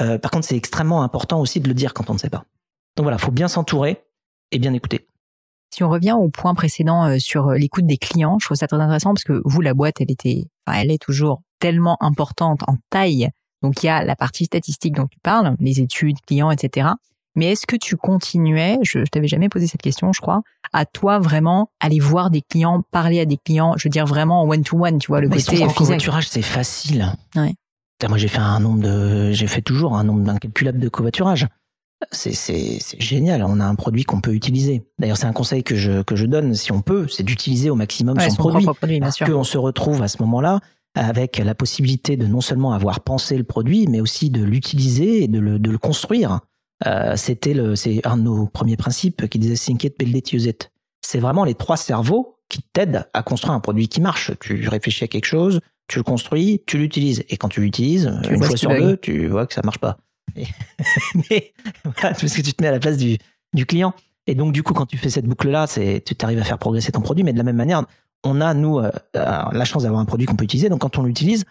Euh, 0.00 0.18
par 0.18 0.30
contre, 0.30 0.46
c'est 0.46 0.56
extrêmement 0.56 1.02
important 1.02 1.40
aussi 1.40 1.60
de 1.60 1.68
le 1.68 1.74
dire 1.74 1.94
quand 1.94 2.10
on 2.10 2.14
ne 2.14 2.18
sait 2.18 2.30
pas. 2.30 2.44
Donc 2.96 3.04
voilà, 3.04 3.18
faut 3.18 3.30
bien 3.30 3.48
s'entourer 3.48 4.02
et 4.50 4.58
bien 4.58 4.72
écouter. 4.74 5.06
Si 5.72 5.84
on 5.84 5.90
revient 5.90 6.16
au 6.18 6.30
point 6.30 6.54
précédent 6.54 7.06
euh, 7.06 7.18
sur 7.18 7.48
euh, 7.48 7.56
l'écoute 7.56 7.86
des 7.86 7.98
clients, 7.98 8.38
je 8.40 8.46
trouve 8.46 8.56
ça 8.56 8.66
très 8.66 8.78
intéressant 8.78 9.14
parce 9.14 9.24
que 9.24 9.40
vous, 9.44 9.60
la 9.60 9.74
boîte, 9.74 10.00
elle 10.00 10.10
était, 10.10 10.46
elle 10.66 10.90
est 10.90 11.00
toujours 11.00 11.42
tellement 11.60 11.96
importante 12.02 12.62
en 12.66 12.76
taille. 12.90 13.30
Donc 13.62 13.82
il 13.82 13.86
y 13.86 13.88
a 13.88 14.04
la 14.04 14.16
partie 14.16 14.44
statistique 14.44 14.94
dont 14.94 15.06
tu 15.06 15.18
parles, 15.22 15.54
les 15.60 15.80
études, 15.80 16.16
clients, 16.26 16.50
etc. 16.50 16.88
Mais 17.34 17.52
est-ce 17.52 17.66
que 17.66 17.76
tu 17.76 17.96
continuais, 17.96 18.78
je, 18.82 19.00
je 19.00 19.04
t'avais 19.10 19.28
jamais 19.28 19.48
posé 19.48 19.66
cette 19.66 19.82
question, 19.82 20.12
je 20.12 20.20
crois, 20.20 20.42
à 20.72 20.86
toi 20.86 21.18
vraiment 21.18 21.70
aller 21.80 22.00
voir 22.00 22.30
des 22.30 22.42
clients, 22.42 22.82
parler 22.90 23.20
à 23.20 23.26
des 23.26 23.36
clients, 23.36 23.74
je 23.76 23.84
veux 23.86 23.90
dire 23.90 24.06
vraiment 24.06 24.42
en 24.42 24.48
one 24.48 24.64
to 24.64 24.84
one, 24.84 24.98
tu 24.98 25.08
vois 25.08 25.20
le 25.20 25.28
Mais 25.28 25.36
côté 25.36 25.56
physique? 25.56 25.76
covoiturage, 25.76 26.28
c'est 26.28 26.42
facile. 26.42 27.12
Ouais. 27.36 27.54
Moi, 28.08 28.18
j'ai 28.18 28.28
fait 28.28 28.38
un 28.38 28.60
nombre 28.60 28.80
de, 28.80 29.32
j'ai 29.32 29.46
fait 29.46 29.60
toujours 29.60 29.96
un 29.96 30.04
nombre 30.04 30.28
incalculable 30.30 30.78
de 30.78 30.88
covoiturage. 30.88 31.46
C'est, 32.12 32.32
génial. 33.00 33.42
On 33.42 33.58
a 33.58 33.64
un 33.64 33.74
produit 33.74 34.04
qu'on 34.04 34.20
peut 34.20 34.32
utiliser. 34.32 34.84
D'ailleurs, 35.00 35.16
c'est 35.16 35.26
un 35.26 35.32
conseil 35.32 35.64
que 35.64 35.74
je, 35.74 36.02
que 36.02 36.14
je 36.14 36.26
donne, 36.26 36.54
si 36.54 36.70
on 36.70 36.80
peut, 36.80 37.08
c'est 37.08 37.24
d'utiliser 37.24 37.70
au 37.70 37.74
maximum 37.74 38.16
Ouais, 38.16 38.30
son, 38.30 38.36
son 38.36 38.42
produit. 38.42 38.66
produit, 38.66 39.00
bien 39.00 39.08
Parce 39.08 39.18
qu'on 39.18 39.42
se 39.44 39.58
retrouve 39.58 40.00
à 40.02 40.08
ce 40.08 40.22
moment-là 40.22 40.60
avec 40.94 41.38
la 41.38 41.54
possibilité 41.54 42.16
de 42.16 42.26
non 42.26 42.40
seulement 42.40 42.72
avoir 42.72 43.00
pensé 43.00 43.36
le 43.36 43.44
produit, 43.44 43.86
mais 43.88 44.00
aussi 44.00 44.30
de 44.30 44.42
l'utiliser 44.42 45.22
et 45.24 45.28
de 45.28 45.38
le, 45.38 45.58
de 45.58 45.70
le 45.70 45.78
construire. 45.78 46.40
Euh, 46.86 47.16
c'était 47.16 47.54
le, 47.54 47.76
c'est 47.76 48.06
un 48.06 48.16
de 48.16 48.22
nos 48.22 48.46
premiers 48.46 48.76
principes 48.76 49.28
qui 49.28 49.38
disait 49.38 49.54
think 49.56 49.84
it, 49.84 49.98
build 49.98 50.14
it, 50.14 50.32
use 50.32 50.44
it. 50.46 50.70
C'est 51.04 51.18
vraiment 51.18 51.44
les 51.44 51.54
trois 51.54 51.76
cerveaux 51.76 52.36
qui 52.48 52.62
t'aident 52.62 53.06
à 53.14 53.22
construire 53.22 53.54
un 53.54 53.60
produit 53.60 53.88
qui 53.88 54.00
marche. 54.00 54.32
Tu 54.40 54.68
réfléchis 54.68 55.04
à 55.04 55.08
quelque 55.08 55.24
chose, 55.26 55.60
tu 55.86 55.98
le 55.98 56.02
construis, 56.02 56.62
tu 56.66 56.78
l'utilises. 56.78 57.24
Et 57.28 57.36
quand 57.36 57.48
tu 57.48 57.60
l'utilises, 57.60 58.06
une 58.30 58.38
fois 58.42 58.56
sur 58.56 58.70
deux, 58.80 58.96
tu 58.96 59.26
vois 59.28 59.46
que 59.46 59.54
ça 59.54 59.62
marche 59.64 59.78
pas. 59.78 59.98
Et- 60.36 60.46
mais 61.30 61.52
voilà, 61.84 62.10
parce 62.14 62.32
que 62.34 62.42
tu 62.42 62.52
te 62.54 62.62
mets 62.62 62.68
à 62.68 62.72
la 62.72 62.78
place 62.80 62.96
du, 62.96 63.18
du 63.54 63.66
client. 63.66 63.92
Et 64.26 64.34
donc, 64.34 64.52
du 64.52 64.62
coup, 64.62 64.74
quand 64.74 64.86
tu 64.86 64.98
fais 64.98 65.08
cette 65.10 65.24
boucle-là, 65.26 65.66
c'est, 65.66 66.02
tu 66.04 66.14
arrives 66.22 66.38
à 66.38 66.44
faire 66.44 66.58
progresser 66.58 66.92
ton 66.92 67.00
produit. 67.00 67.24
Mais 67.24 67.32
de 67.32 67.38
la 67.38 67.44
même 67.44 67.56
manière, 67.56 67.84
on 68.24 68.40
a, 68.40 68.52
nous, 68.54 68.78
euh, 68.78 68.90
euh, 69.16 69.42
la 69.52 69.64
chance 69.64 69.82
d'avoir 69.84 70.00
un 70.00 70.04
produit 70.04 70.26
qu'on 70.26 70.36
peut 70.36 70.44
utiliser. 70.44 70.68
Donc, 70.68 70.80
quand 70.80 70.98
on 70.98 71.02
l'utilise, 71.04 71.44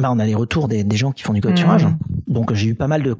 bah, 0.00 0.10
on 0.10 0.18
a 0.18 0.26
les 0.26 0.34
retours 0.34 0.66
des, 0.68 0.82
des 0.84 0.96
gens 0.96 1.12
qui 1.12 1.22
font 1.22 1.32
du 1.34 1.40
covoiturage. 1.40 1.84
Mmh. 1.86 1.98
Donc 2.26 2.52
j'ai 2.52 2.68
eu 2.68 2.74
pas 2.74 2.88
mal 2.88 3.02
de 3.04 3.16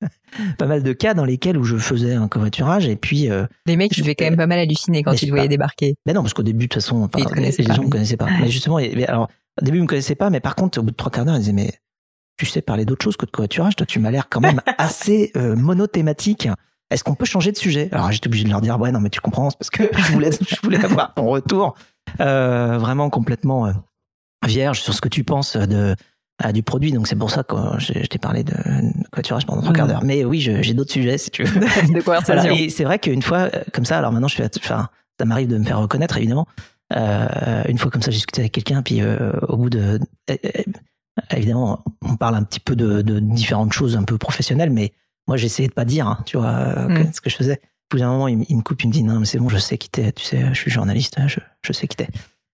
pas 0.58 0.66
mal 0.66 0.82
de 0.82 0.92
cas 0.92 1.12
dans 1.12 1.24
lesquels 1.24 1.58
où 1.58 1.64
je 1.64 1.76
faisais 1.76 2.14
un 2.14 2.28
covoiturage 2.28 2.86
et 2.88 2.96
puis 2.96 3.30
euh, 3.30 3.46
Les 3.66 3.76
mecs, 3.76 3.96
ils 3.96 4.00
devaient 4.02 4.14
quand 4.14 4.24
même 4.24 4.36
pas 4.36 4.46
mal 4.46 4.58
halluciner 4.60 5.02
quand 5.02 5.10
Mais 5.10 5.16
ils 5.16 5.20
je 5.20 5.26
te 5.26 5.30
voyaient 5.30 5.48
débarquer. 5.48 5.96
ben 6.06 6.14
non 6.14 6.22
parce 6.22 6.32
qu'au 6.34 6.42
début 6.44 6.66
de 6.66 6.72
toute 6.72 6.82
façon 6.82 7.02
enfin, 7.02 7.18
Ils 7.18 7.42
les 7.42 7.64
pas, 7.66 7.74
gens 7.74 7.82
me 7.82 7.88
connaissaient 7.90 8.16
pas. 8.16 8.26
Mais 8.40 8.48
justement 8.48 8.78
et- 8.78 8.94
mais 8.94 9.06
alors 9.06 9.28
au 9.60 9.64
début 9.64 9.78
ils 9.78 9.82
me 9.82 9.86
connaissaient 9.88 10.14
pas 10.14 10.30
mais 10.30 10.40
par 10.40 10.54
contre 10.54 10.78
au 10.78 10.82
bout 10.82 10.92
de 10.92 10.96
trois 10.96 11.10
quarts 11.10 11.24
d'heure 11.24 11.34
ils 11.36 11.40
disaient 11.40 11.52
mais 11.52 11.72
tu 12.38 12.46
sais 12.46 12.62
parler 12.62 12.84
d'autre 12.84 13.02
chose 13.04 13.16
que 13.16 13.26
de 13.26 13.30
covoiturage 13.32 13.74
toi 13.76 13.86
tu 13.86 13.98
m'as 13.98 14.10
l'air 14.12 14.28
quand 14.30 14.40
même 14.40 14.60
assez 14.78 15.32
euh, 15.36 15.56
monothématique. 15.56 16.48
Est-ce 16.90 17.04
qu'on 17.04 17.14
peut 17.14 17.26
changer 17.26 17.52
de 17.52 17.56
sujet? 17.56 17.88
Alors 17.92 18.10
j'étais 18.12 18.28
obligé 18.28 18.44
de 18.44 18.50
leur 18.50 18.60
dire 18.60 18.78
ouais 18.80 18.92
non 18.92 19.00
mais 19.00 19.10
tu 19.10 19.20
comprends 19.20 19.50
c'est 19.50 19.58
parce 19.58 19.70
que 19.70 19.84
je 19.96 20.12
voulais 20.12 20.30
je 20.32 20.56
voulais 20.62 20.82
avoir 20.84 21.14
ton 21.14 21.26
retour 21.26 21.74
euh, 22.20 22.78
vraiment 22.78 23.10
complètement 23.10 23.66
euh, 23.66 23.72
vierge 24.46 24.80
sur 24.80 24.94
ce 24.94 25.00
que 25.00 25.08
tu 25.08 25.24
penses 25.24 25.56
de 25.56 25.94
ah, 26.42 26.52
du 26.52 26.62
produit 26.62 26.92
donc 26.92 27.08
c'est 27.08 27.16
pour 27.16 27.30
ça 27.30 27.42
que 27.42 27.56
je, 27.78 27.92
je 27.94 28.06
t'ai 28.06 28.18
parlé 28.18 28.44
de, 28.44 28.52
de 28.52 29.08
covoiturage 29.10 29.44
pendant 29.44 29.60
trois 29.60 29.74
quarts 29.74 29.88
d'heure. 29.88 30.04
Mais 30.04 30.24
oui 30.24 30.40
j'ai 30.40 30.74
d'autres 30.74 30.92
sujets 30.92 31.18
si 31.18 31.30
tu 31.30 31.44
veux. 31.44 31.60
de 31.94 32.00
conversation. 32.00 32.34
Voilà. 32.34 32.52
Et 32.52 32.70
c'est 32.70 32.84
vrai 32.84 32.98
qu'une 32.98 33.22
fois 33.22 33.50
euh, 33.52 33.62
comme 33.72 33.84
ça, 33.84 33.98
alors 33.98 34.12
maintenant 34.12 34.28
je 34.28 34.36
fais, 34.36 34.48
enfin, 34.58 34.88
ça 35.18 35.26
m'arrive 35.26 35.48
de 35.48 35.58
me 35.58 35.64
faire 35.64 35.80
reconnaître 35.80 36.16
évidemment. 36.16 36.46
Euh, 36.96 37.62
une 37.68 37.78
fois 37.78 37.90
comme 37.90 38.02
ça, 38.02 38.10
j'ai 38.10 38.16
discuté 38.16 38.42
avec 38.42 38.52
quelqu'un, 38.52 38.82
puis 38.82 39.02
euh, 39.02 39.32
au 39.48 39.56
bout 39.56 39.70
de, 39.70 39.98
euh, 40.30 40.36
euh, 40.44 40.62
évidemment, 41.30 41.84
on 42.02 42.16
parle 42.16 42.36
un 42.36 42.42
petit 42.42 42.60
peu 42.60 42.76
de, 42.76 43.02
de 43.02 43.20
différentes 43.20 43.72
choses 43.72 43.96
un 43.96 44.04
peu 44.04 44.18
professionnelles, 44.18 44.70
mais 44.70 44.92
moi 45.28 45.36
j'essayais 45.36 45.68
de 45.68 45.74
pas 45.74 45.84
dire, 45.84 46.06
hein, 46.08 46.18
tu 46.26 46.36
vois, 46.38 46.48
euh, 46.48 46.88
Mm. 46.88 47.12
ce 47.12 47.20
que 47.20 47.30
je 47.30 47.36
faisais. 47.36 47.60
Puis 47.90 48.02
à 48.02 48.08
un 48.08 48.10
moment, 48.12 48.28
il, 48.28 48.38
me- 48.38 48.44
il 48.48 48.56
me 48.56 48.62
coupe, 48.62 48.82
il 48.82 48.88
me 48.88 48.92
dit 48.92 49.02
non, 49.04 49.20
mais 49.20 49.24
c'est 49.26 49.38
bon, 49.38 49.48
je 49.48 49.56
sais 49.58 49.78
qui 49.78 49.88
t'es, 49.88 50.10
tu 50.12 50.24
sais, 50.24 50.46
je 50.48 50.54
suis 50.58 50.70
journaliste, 50.70 51.14
hein, 51.18 51.28
je, 51.28 51.38
je 51.64 51.72
sais 51.72 51.86
qui 51.86 51.96
t'es. 51.96 52.08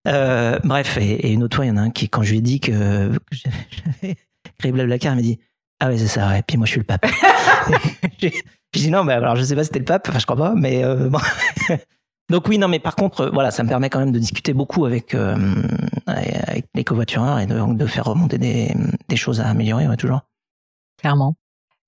Euh, 0.07 0.59
bref, 0.65 0.99
et, 0.99 1.29
et 1.29 1.33
une 1.33 1.43
autre 1.43 1.57
fois, 1.57 1.65
il 1.65 1.69
y 1.69 1.71
en 1.73 1.77
a 1.79 1.81
un 1.81 1.91
qui, 1.91 2.09
quand 2.11 2.23
je 2.23 2.33
lui 2.33 2.39
ai 2.39 2.43
dit 2.43 2.61
que, 2.61 3.17
que 3.17 3.19
j'avais 3.33 4.17
créé 4.59 4.71
Blablacar, 4.73 5.15
il 5.15 5.17
m'a 5.17 5.23
dit 5.23 5.39
ah 5.81 5.89
ouais 5.89 5.97
c'est 5.99 6.07
ça, 6.09 6.29
ouais. 6.29 6.43
Puis 6.47 6.57
moi 6.59 6.67
je 6.67 6.71
suis 6.73 6.81
le 6.81 6.85
pape. 6.87 7.07
j'ai 8.19 8.33
j'ai 8.75 8.81
dit 8.81 8.91
non, 8.91 9.03
mais 9.05 9.13
alors 9.15 9.35
je 9.37 9.43
sais 9.43 9.55
pas 9.57 9.63
si 9.63 9.69
c'était 9.69 9.79
le 9.81 9.85
pape, 9.87 10.07
enfin 10.09 10.19
je 10.19 10.25
crois 10.27 10.37
pas, 10.37 10.55
mais 10.55 10.85
euh, 10.85 11.09
bon. 11.09 11.19
Donc 12.31 12.49
oui, 12.49 12.57
non, 12.59 12.69
mais 12.69 12.79
par 12.79 12.97
contre, 12.97 13.31
voilà, 13.33 13.51
ça 13.51 13.63
me 13.65 13.69
permet 13.69 13.91
quand 13.91 13.99
même 13.99 14.11
de 14.13 14.19
discuter 14.19 14.53
beaucoup 14.55 14.87
avec, 14.87 15.15
euh, 15.15 15.37
avec 16.07 16.67
les 16.75 16.83
covoitureurs 16.85 17.39
et 17.39 17.47
de, 17.47 17.75
de 17.75 17.87
faire 17.87 18.05
remonter 18.05 18.39
des, 18.39 18.73
des 19.09 19.17
choses 19.17 19.41
à 19.41 19.49
améliorer, 19.49 19.87
ouais, 19.89 19.97
toujours. 19.97 20.21
clairement. 20.99 21.35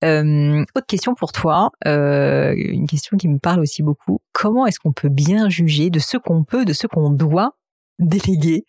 Euh, 0.05 0.65
autre 0.75 0.87
question 0.87 1.15
pour 1.15 1.33
toi, 1.33 1.71
euh, 1.87 2.53
une 2.57 2.87
question 2.87 3.17
qui 3.17 3.29
me 3.29 3.39
parle 3.39 3.61
aussi 3.61 3.83
beaucoup. 3.83 4.21
Comment 4.33 4.67
est-ce 4.67 4.79
qu'on 4.79 4.93
peut 4.93 5.09
bien 5.09 5.49
juger 5.49 5.89
de 5.91 5.99
ce 5.99 6.17
qu'on 6.19 6.45
peut, 6.45 6.65
de 6.65 6.73
ce 6.73 6.87
qu'on 6.87 7.11
doit 7.11 7.57
déléguer 7.99 8.67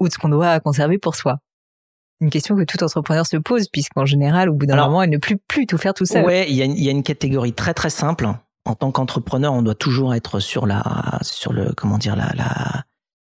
ou 0.00 0.08
de 0.08 0.12
ce 0.12 0.18
qu'on 0.18 0.30
doit 0.30 0.58
conserver 0.60 0.98
pour 0.98 1.14
soi? 1.16 1.38
Une 2.22 2.30
question 2.30 2.56
que 2.56 2.62
tout 2.64 2.82
entrepreneur 2.82 3.26
se 3.26 3.36
pose, 3.36 3.68
puisqu'en 3.68 4.04
général, 4.06 4.48
au 4.50 4.54
bout 4.54 4.66
d'un 4.66 4.76
moment, 4.86 5.02
il 5.02 5.10
ne 5.10 5.18
peut 5.18 5.36
plus 5.48 5.66
tout 5.66 5.78
faire 5.78 5.94
tout 5.94 6.04
seul. 6.06 6.24
Ouais, 6.24 6.46
il 6.50 6.54
y, 6.56 6.62
a 6.62 6.64
une- 6.66 6.76
il 6.76 6.82
y 6.82 6.88
a 6.88 6.92
une 6.92 7.02
catégorie 7.02 7.52
très 7.52 7.72
très 7.74 7.90
simple. 7.90 8.28
En 8.66 8.74
tant 8.74 8.90
qu'entrepreneur, 8.92 9.52
on 9.54 9.62
doit 9.62 9.74
toujours 9.74 10.14
être 10.14 10.38
sur 10.38 10.66
la, 10.66 11.18
sur 11.22 11.52
le, 11.52 11.72
comment 11.74 11.96
dire, 11.98 12.16
la, 12.16 12.30
la, 12.34 12.84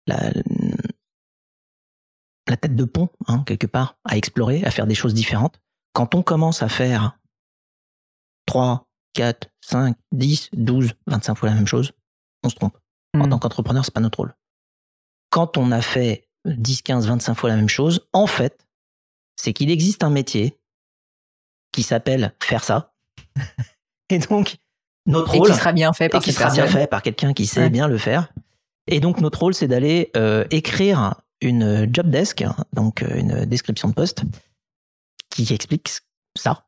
la, 0.08 0.32
la 2.48 2.56
tête 2.56 2.74
de 2.74 2.84
pont, 2.84 3.08
hein, 3.28 3.42
quelque 3.46 3.66
part, 3.66 3.96
à 4.04 4.16
explorer, 4.16 4.62
à 4.64 4.70
faire 4.70 4.86
des 4.86 4.94
choses 4.96 5.14
différentes. 5.14 5.60
Quand 5.92 6.14
on 6.14 6.22
commence 6.22 6.62
à 6.62 6.68
faire 6.68 7.16
3, 8.52 8.86
4, 9.14 9.48
5, 9.62 9.96
10, 10.12 10.50
12, 10.52 10.92
25 11.06 11.34
fois 11.36 11.48
la 11.48 11.54
même 11.54 11.66
chose, 11.66 11.92
on 12.42 12.50
se 12.50 12.54
trompe. 12.54 12.76
En 13.14 13.20
Mm. 13.26 13.30
tant 13.30 13.38
qu'entrepreneur, 13.38 13.82
c'est 13.82 13.94
pas 13.94 14.00
notre 14.00 14.18
rôle. 14.18 14.34
Quand 15.30 15.56
on 15.56 15.72
a 15.72 15.80
fait 15.80 16.28
10, 16.44 16.82
15, 16.82 17.06
25 17.08 17.34
fois 17.34 17.48
la 17.48 17.56
même 17.56 17.70
chose, 17.70 18.06
en 18.12 18.26
fait, 18.26 18.66
c'est 19.36 19.54
qu'il 19.54 19.70
existe 19.70 20.04
un 20.04 20.10
métier 20.10 20.58
qui 21.72 21.82
s'appelle 21.82 22.34
faire 22.42 22.62
ça. 22.62 22.92
Et 24.10 24.18
donc, 24.18 24.56
notre 25.06 25.34
Et 25.34 25.38
rôle, 25.38 25.48
qui 25.50 25.56
sera 25.56 25.72
bien 25.72 25.94
fait 25.94 26.14
et 26.14 26.18
qui 26.18 26.32
sera 26.34 26.50
bien 26.52 26.66
fait 26.66 26.86
par 26.86 27.00
quelqu'un 27.00 27.32
qui 27.32 27.46
sait 27.46 27.60
Ouais. 27.60 27.70
bien 27.70 27.88
le 27.88 27.96
faire. 27.96 28.30
Et 28.86 29.00
donc, 29.00 29.20
notre 29.22 29.38
rôle, 29.38 29.54
c'est 29.54 29.68
d'aller 29.68 30.10
euh, 30.14 30.44
écrire 30.50 31.14
une 31.40 31.88
job 31.92 32.10
desk, 32.10 32.44
donc 32.74 33.02
euh, 33.02 33.16
une 33.18 33.46
description 33.46 33.88
de 33.88 33.94
poste, 33.94 34.24
qui 35.30 35.50
explique 35.54 35.88
ça. 36.36 36.66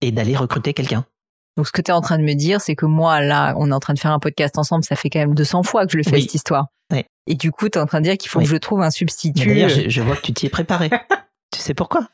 Et 0.00 0.10
d'aller 0.12 0.36
recruter 0.36 0.72
quelqu'un. 0.74 1.04
Donc, 1.56 1.66
ce 1.66 1.72
que 1.72 1.80
tu 1.80 1.90
es 1.90 1.94
en 1.94 2.00
train 2.02 2.18
de 2.18 2.22
me 2.22 2.34
dire, 2.34 2.60
c'est 2.60 2.74
que 2.74 2.84
moi, 2.86 3.20
là, 3.22 3.54
on 3.56 3.70
est 3.70 3.74
en 3.74 3.80
train 3.80 3.94
de 3.94 3.98
faire 3.98 4.12
un 4.12 4.18
podcast 4.18 4.58
ensemble, 4.58 4.84
ça 4.84 4.94
fait 4.96 5.08
quand 5.08 5.20
même 5.20 5.34
200 5.34 5.62
fois 5.62 5.86
que 5.86 5.92
je 5.92 5.96
le 5.96 6.02
fais, 6.02 6.12
Oui. 6.16 6.22
cette 6.22 6.34
histoire. 6.34 6.66
Oui. 6.92 7.04
Et 7.26 7.34
du 7.34 7.50
coup, 7.50 7.68
tu 7.70 7.78
es 7.78 7.82
en 7.82 7.86
train 7.86 8.00
de 8.00 8.04
dire 8.04 8.18
qu'il 8.18 8.28
faut 8.30 8.38
Oui. 8.40 8.44
que 8.44 8.50
je 8.50 8.56
trouve 8.56 8.82
un 8.82 8.90
substitut. 8.90 9.46
D'ailleurs, 9.48 9.70
je, 9.70 9.88
je 9.88 10.02
vois 10.02 10.16
que 10.16 10.20
tu 10.22 10.32
t'y 10.34 10.46
es 10.46 10.50
préparé. 10.50 10.90
tu 11.52 11.60
sais 11.60 11.72
pourquoi? 11.74 12.08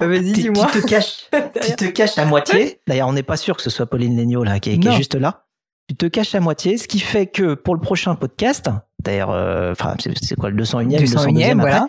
Vas-y, 0.00 0.32
tu, 0.32 0.52
tu 0.52 0.52
te 0.52 0.86
caches, 0.86 1.28
tu 1.62 1.76
te 1.76 1.84
caches 1.86 2.18
à 2.18 2.24
moitié. 2.26 2.80
D'ailleurs, 2.86 3.08
on 3.08 3.12
n'est 3.14 3.22
pas 3.22 3.36
sûr 3.36 3.56
que 3.56 3.62
ce 3.62 3.70
soit 3.70 3.86
Pauline 3.86 4.16
Legnaud 4.16 4.44
là 4.44 4.60
qui 4.60 4.70
est, 4.70 4.78
qui 4.78 4.88
est 4.88 4.90
Non. 4.90 4.96
juste 4.96 5.14
là. 5.14 5.46
Tu 5.88 5.94
te 5.96 6.06
caches 6.06 6.34
à 6.34 6.40
moitié, 6.40 6.76
ce 6.78 6.88
qui 6.88 6.98
fait 6.98 7.26
que 7.26 7.54
pour 7.54 7.74
le 7.74 7.80
prochain 7.80 8.14
podcast, 8.16 8.68
d'ailleurs, 9.02 9.30
euh, 9.30 9.72
enfin, 9.72 9.94
c'est 10.02 10.12
c'est 10.22 10.34
quoi 10.36 10.50
le 10.50 10.56
201e, 10.62 10.98
201e, 10.98 11.04
202e 11.04 11.44
après, 11.52 11.54
voilà. 11.70 11.88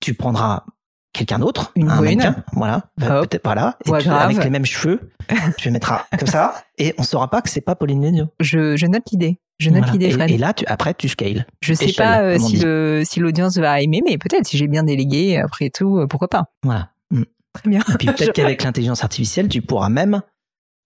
tu 0.00 0.14
prendras 0.14 0.64
quelqu'un 1.12 1.38
d'autre, 1.38 1.72
Une 1.76 1.90
un 1.90 2.00
mannequin, 2.00 2.36
voilà, 2.54 2.86
Hop. 3.02 3.28
peut-être 3.28 3.44
voilà, 3.44 3.76
et 3.84 3.90
tu- 4.02 4.08
avec 4.08 4.42
les 4.42 4.50
mêmes 4.50 4.64
cheveux, 4.64 5.10
tu 5.58 5.68
le 5.68 5.72
mettras 5.72 6.06
comme 6.18 6.28
ça, 6.28 6.54
et 6.78 6.94
on 6.98 7.02
saura 7.02 7.28
pas 7.28 7.42
que 7.42 7.50
c'est 7.50 7.60
pas 7.60 7.74
Pauline 7.74 8.02
Legnaud. 8.02 8.28
Je, 8.40 8.76
je 8.76 8.86
note 8.86 9.02
l'idée. 9.12 9.38
Je 9.58 9.70
note 9.70 9.80
Voilà. 9.80 9.92
l'idée, 9.92 10.06
et, 10.06 10.10
Fred. 10.12 10.30
et 10.30 10.38
là, 10.38 10.52
tu, 10.54 10.64
après, 10.66 10.94
tu 10.94 11.08
scales. 11.08 11.46
je 11.60 11.74
sais 11.74 11.84
échelle, 11.84 12.04
pas 12.06 12.20
euh, 12.22 12.38
si 12.38 12.54
dit. 12.54 12.60
le 12.64 13.02
si 13.04 13.20
l'audience 13.20 13.58
va 13.58 13.80
aimer, 13.80 14.00
mais 14.04 14.18
peut-être 14.18 14.46
si 14.46 14.56
j'ai 14.56 14.66
bien 14.66 14.82
délégué, 14.82 15.36
après 15.38 15.70
tout, 15.70 15.98
euh, 15.98 16.06
pourquoi 16.08 16.28
pas. 16.28 16.44
Voilà. 16.64 16.88
Mm. 17.10 17.22
Très 17.52 17.68
bien. 17.70 17.80
Et 17.92 17.96
puis 17.98 18.06
peut-être 18.12 18.32
qu'avec 18.32 18.62
l'intelligence 18.64 19.04
artificielle, 19.04 19.48
tu 19.48 19.62
pourras 19.62 19.90
même 19.90 20.22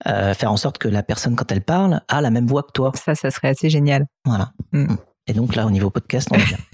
euh, 0.07 0.33
faire 0.35 0.51
en 0.51 0.57
sorte 0.57 0.77
que 0.77 0.87
la 0.89 1.01
personne, 1.01 1.35
quand 1.35 1.51
elle 1.51 1.63
parle, 1.63 2.01
a 2.07 2.21
la 2.21 2.29
même 2.29 2.45
voix 2.45 2.61
que 2.61 2.71
toi. 2.73 2.91
Ça, 2.93 3.15
ça 3.15 3.31
serait 3.31 3.47
assez 3.47 3.69
génial. 3.69 4.05
Voilà. 4.25 4.51
Mm. 4.73 4.93
Et 5.25 5.33
donc 5.33 5.55
là, 5.55 5.65
au 5.65 5.71
niveau 5.71 5.89
podcast, 5.89 6.27
on 6.31 6.35
est 6.35 6.45
bien. 6.45 6.57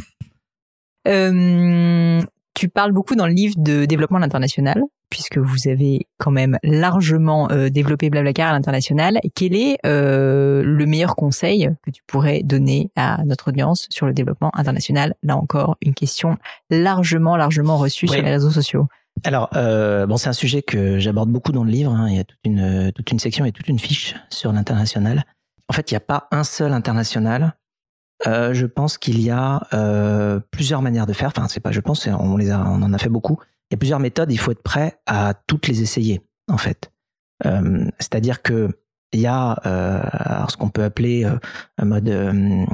Euh, 1.06 2.22
tu 2.54 2.70
parles 2.70 2.92
beaucoup 2.92 3.16
dans 3.16 3.28
le 3.28 3.34
livre 3.34 3.56
de 3.58 3.86
développement 3.86 4.18
à 4.18 4.22
l'international, 4.22 4.82
puisque 5.10 5.38
vous 5.38 5.68
avez 5.68 6.08
quand 6.18 6.32
même 6.32 6.58
largement 6.64 7.50
euh, 7.52 7.70
développé 7.70 8.10
Blablacar 8.10 8.50
à 8.50 8.54
l'international. 8.54 9.20
Quel 9.36 9.56
est 9.56 9.78
euh, 9.86 10.64
le 10.64 10.86
meilleur 10.86 11.16
conseil 11.16 11.70
que 11.84 11.92
tu 11.92 12.02
pourrais 12.08 12.42
donner 12.44 12.90
à 12.96 13.24
notre 13.26 13.50
audience 13.50 13.88
sur 13.90 14.06
le 14.08 14.14
développement 14.14 14.52
international? 14.56 15.16
Là 15.24 15.38
encore, 15.38 15.78
une 15.82 15.94
question 15.94 16.38
largement, 16.70 17.38
largement 17.38 17.78
reçue 17.78 18.06
Oui. 18.08 18.14
sur 18.16 18.24
les 18.24 18.32
réseaux 18.32 18.52
sociaux. 18.52 18.88
Alors, 19.24 19.50
euh, 19.56 20.08
bon, 20.08 20.18
c'est 20.18 20.30
un 20.30 20.34
sujet 20.34 20.64
que 20.64 20.98
j'aborde 20.98 21.30
beaucoup 21.30 21.52
dans 21.52 21.64
le 21.64 21.70
livre. 21.72 21.92
hein. 21.92 22.08
Il 22.10 22.16
y 22.16 22.20
a 22.20 22.24
toute 22.24 22.40
une, 22.44 22.92
toute 22.94 23.12
une 23.12 23.20
section 23.20 23.46
et 23.46 23.52
toute 23.52 23.68
une 23.68 23.78
fiche 23.80 24.16
sur 24.30 24.52
l'international. 24.52 25.24
En 25.70 25.74
fait, 25.74 25.92
il 25.92 25.94
n'y 25.94 25.98
a 25.98 26.02
pas 26.02 26.28
un 26.32 26.44
seul 26.44 26.74
international. 26.74 27.54
Euh, 28.26 28.54
je 28.54 28.66
pense 28.66 28.98
qu'il 28.98 29.22
y 29.22 29.30
a 29.30 29.68
euh, 29.74 30.40
plusieurs 30.52 30.82
manières 30.82 31.06
de 31.06 31.14
faire. 31.14 31.28
Enfin, 31.28 31.48
c'est 31.48 31.60
pas, 31.60 31.72
je 31.72 31.82
pense, 31.82 32.08
on 32.08 32.38
les 32.38 32.52
a, 32.52 32.60
on 32.60 32.82
en 32.82 32.94
a 32.94 32.98
fait 32.98 33.10
beaucoup. 33.10 33.38
Il 33.70 33.74
y 33.74 33.76
a 33.76 33.78
plusieurs 33.78 34.00
méthodes. 34.00 34.32
Il 34.32 34.38
faut 34.38 34.52
être 34.52 34.64
prêt 34.64 35.00
à 35.06 35.34
toutes 35.48 35.68
les 35.68 35.82
essayer, 35.82 36.22
en 36.50 36.58
fait. 36.58 36.92
Euh, 37.46 37.86
C'est-à-dire 38.00 38.42
que 38.42 38.70
il 39.12 39.20
y 39.20 39.28
a 39.28 39.60
ce 40.50 40.58
qu'on 40.58 40.70
peut 40.70 40.84
appeler 40.84 41.24
un 41.78 41.86
mode, 41.86 42.10
le 42.10 42.66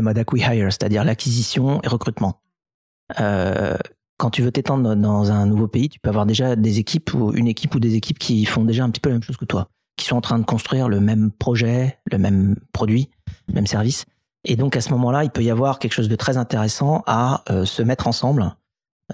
mode 0.00 0.24
c'est-à-dire 0.70 1.04
l'acquisition 1.04 1.80
et 1.82 1.86
recrutement. 1.86 2.42
Quand 3.16 4.30
tu 4.30 4.42
veux 4.42 4.50
t'étendre 4.50 4.96
dans 4.96 5.30
un 5.30 5.46
nouveau 5.46 5.68
pays, 5.68 5.88
tu 5.88 6.00
peux 6.00 6.08
avoir 6.08 6.26
déjà 6.26 6.56
des 6.56 6.80
équipes 6.80 7.14
ou 7.14 7.32
une 7.32 7.46
équipe 7.46 7.72
ou 7.76 7.78
des 7.78 7.94
équipes 7.94 8.18
qui 8.18 8.44
font 8.46 8.64
déjà 8.64 8.82
un 8.82 8.90
petit 8.90 9.00
peu 9.00 9.10
la 9.10 9.14
même 9.14 9.22
chose 9.22 9.36
que 9.36 9.44
toi, 9.44 9.70
qui 10.00 10.06
sont 10.06 10.16
en 10.16 10.20
train 10.20 10.38
de 10.38 10.44
construire 10.44 10.88
le 10.88 10.98
même 10.98 11.30
projet, 11.30 11.98
le 12.10 12.18
même 12.18 12.56
produit, 12.72 13.10
le 13.48 13.54
même 13.54 13.66
service. 13.66 14.06
Et 14.44 14.56
donc 14.56 14.74
à 14.74 14.80
ce 14.80 14.90
moment-là, 14.90 15.24
il 15.24 15.30
peut 15.30 15.42
y 15.42 15.50
avoir 15.50 15.78
quelque 15.78 15.92
chose 15.92 16.08
de 16.08 16.16
très 16.16 16.38
intéressant 16.38 17.04
à 17.06 17.44
euh, 17.50 17.66
se 17.66 17.82
mettre 17.82 18.06
ensemble. 18.06 18.56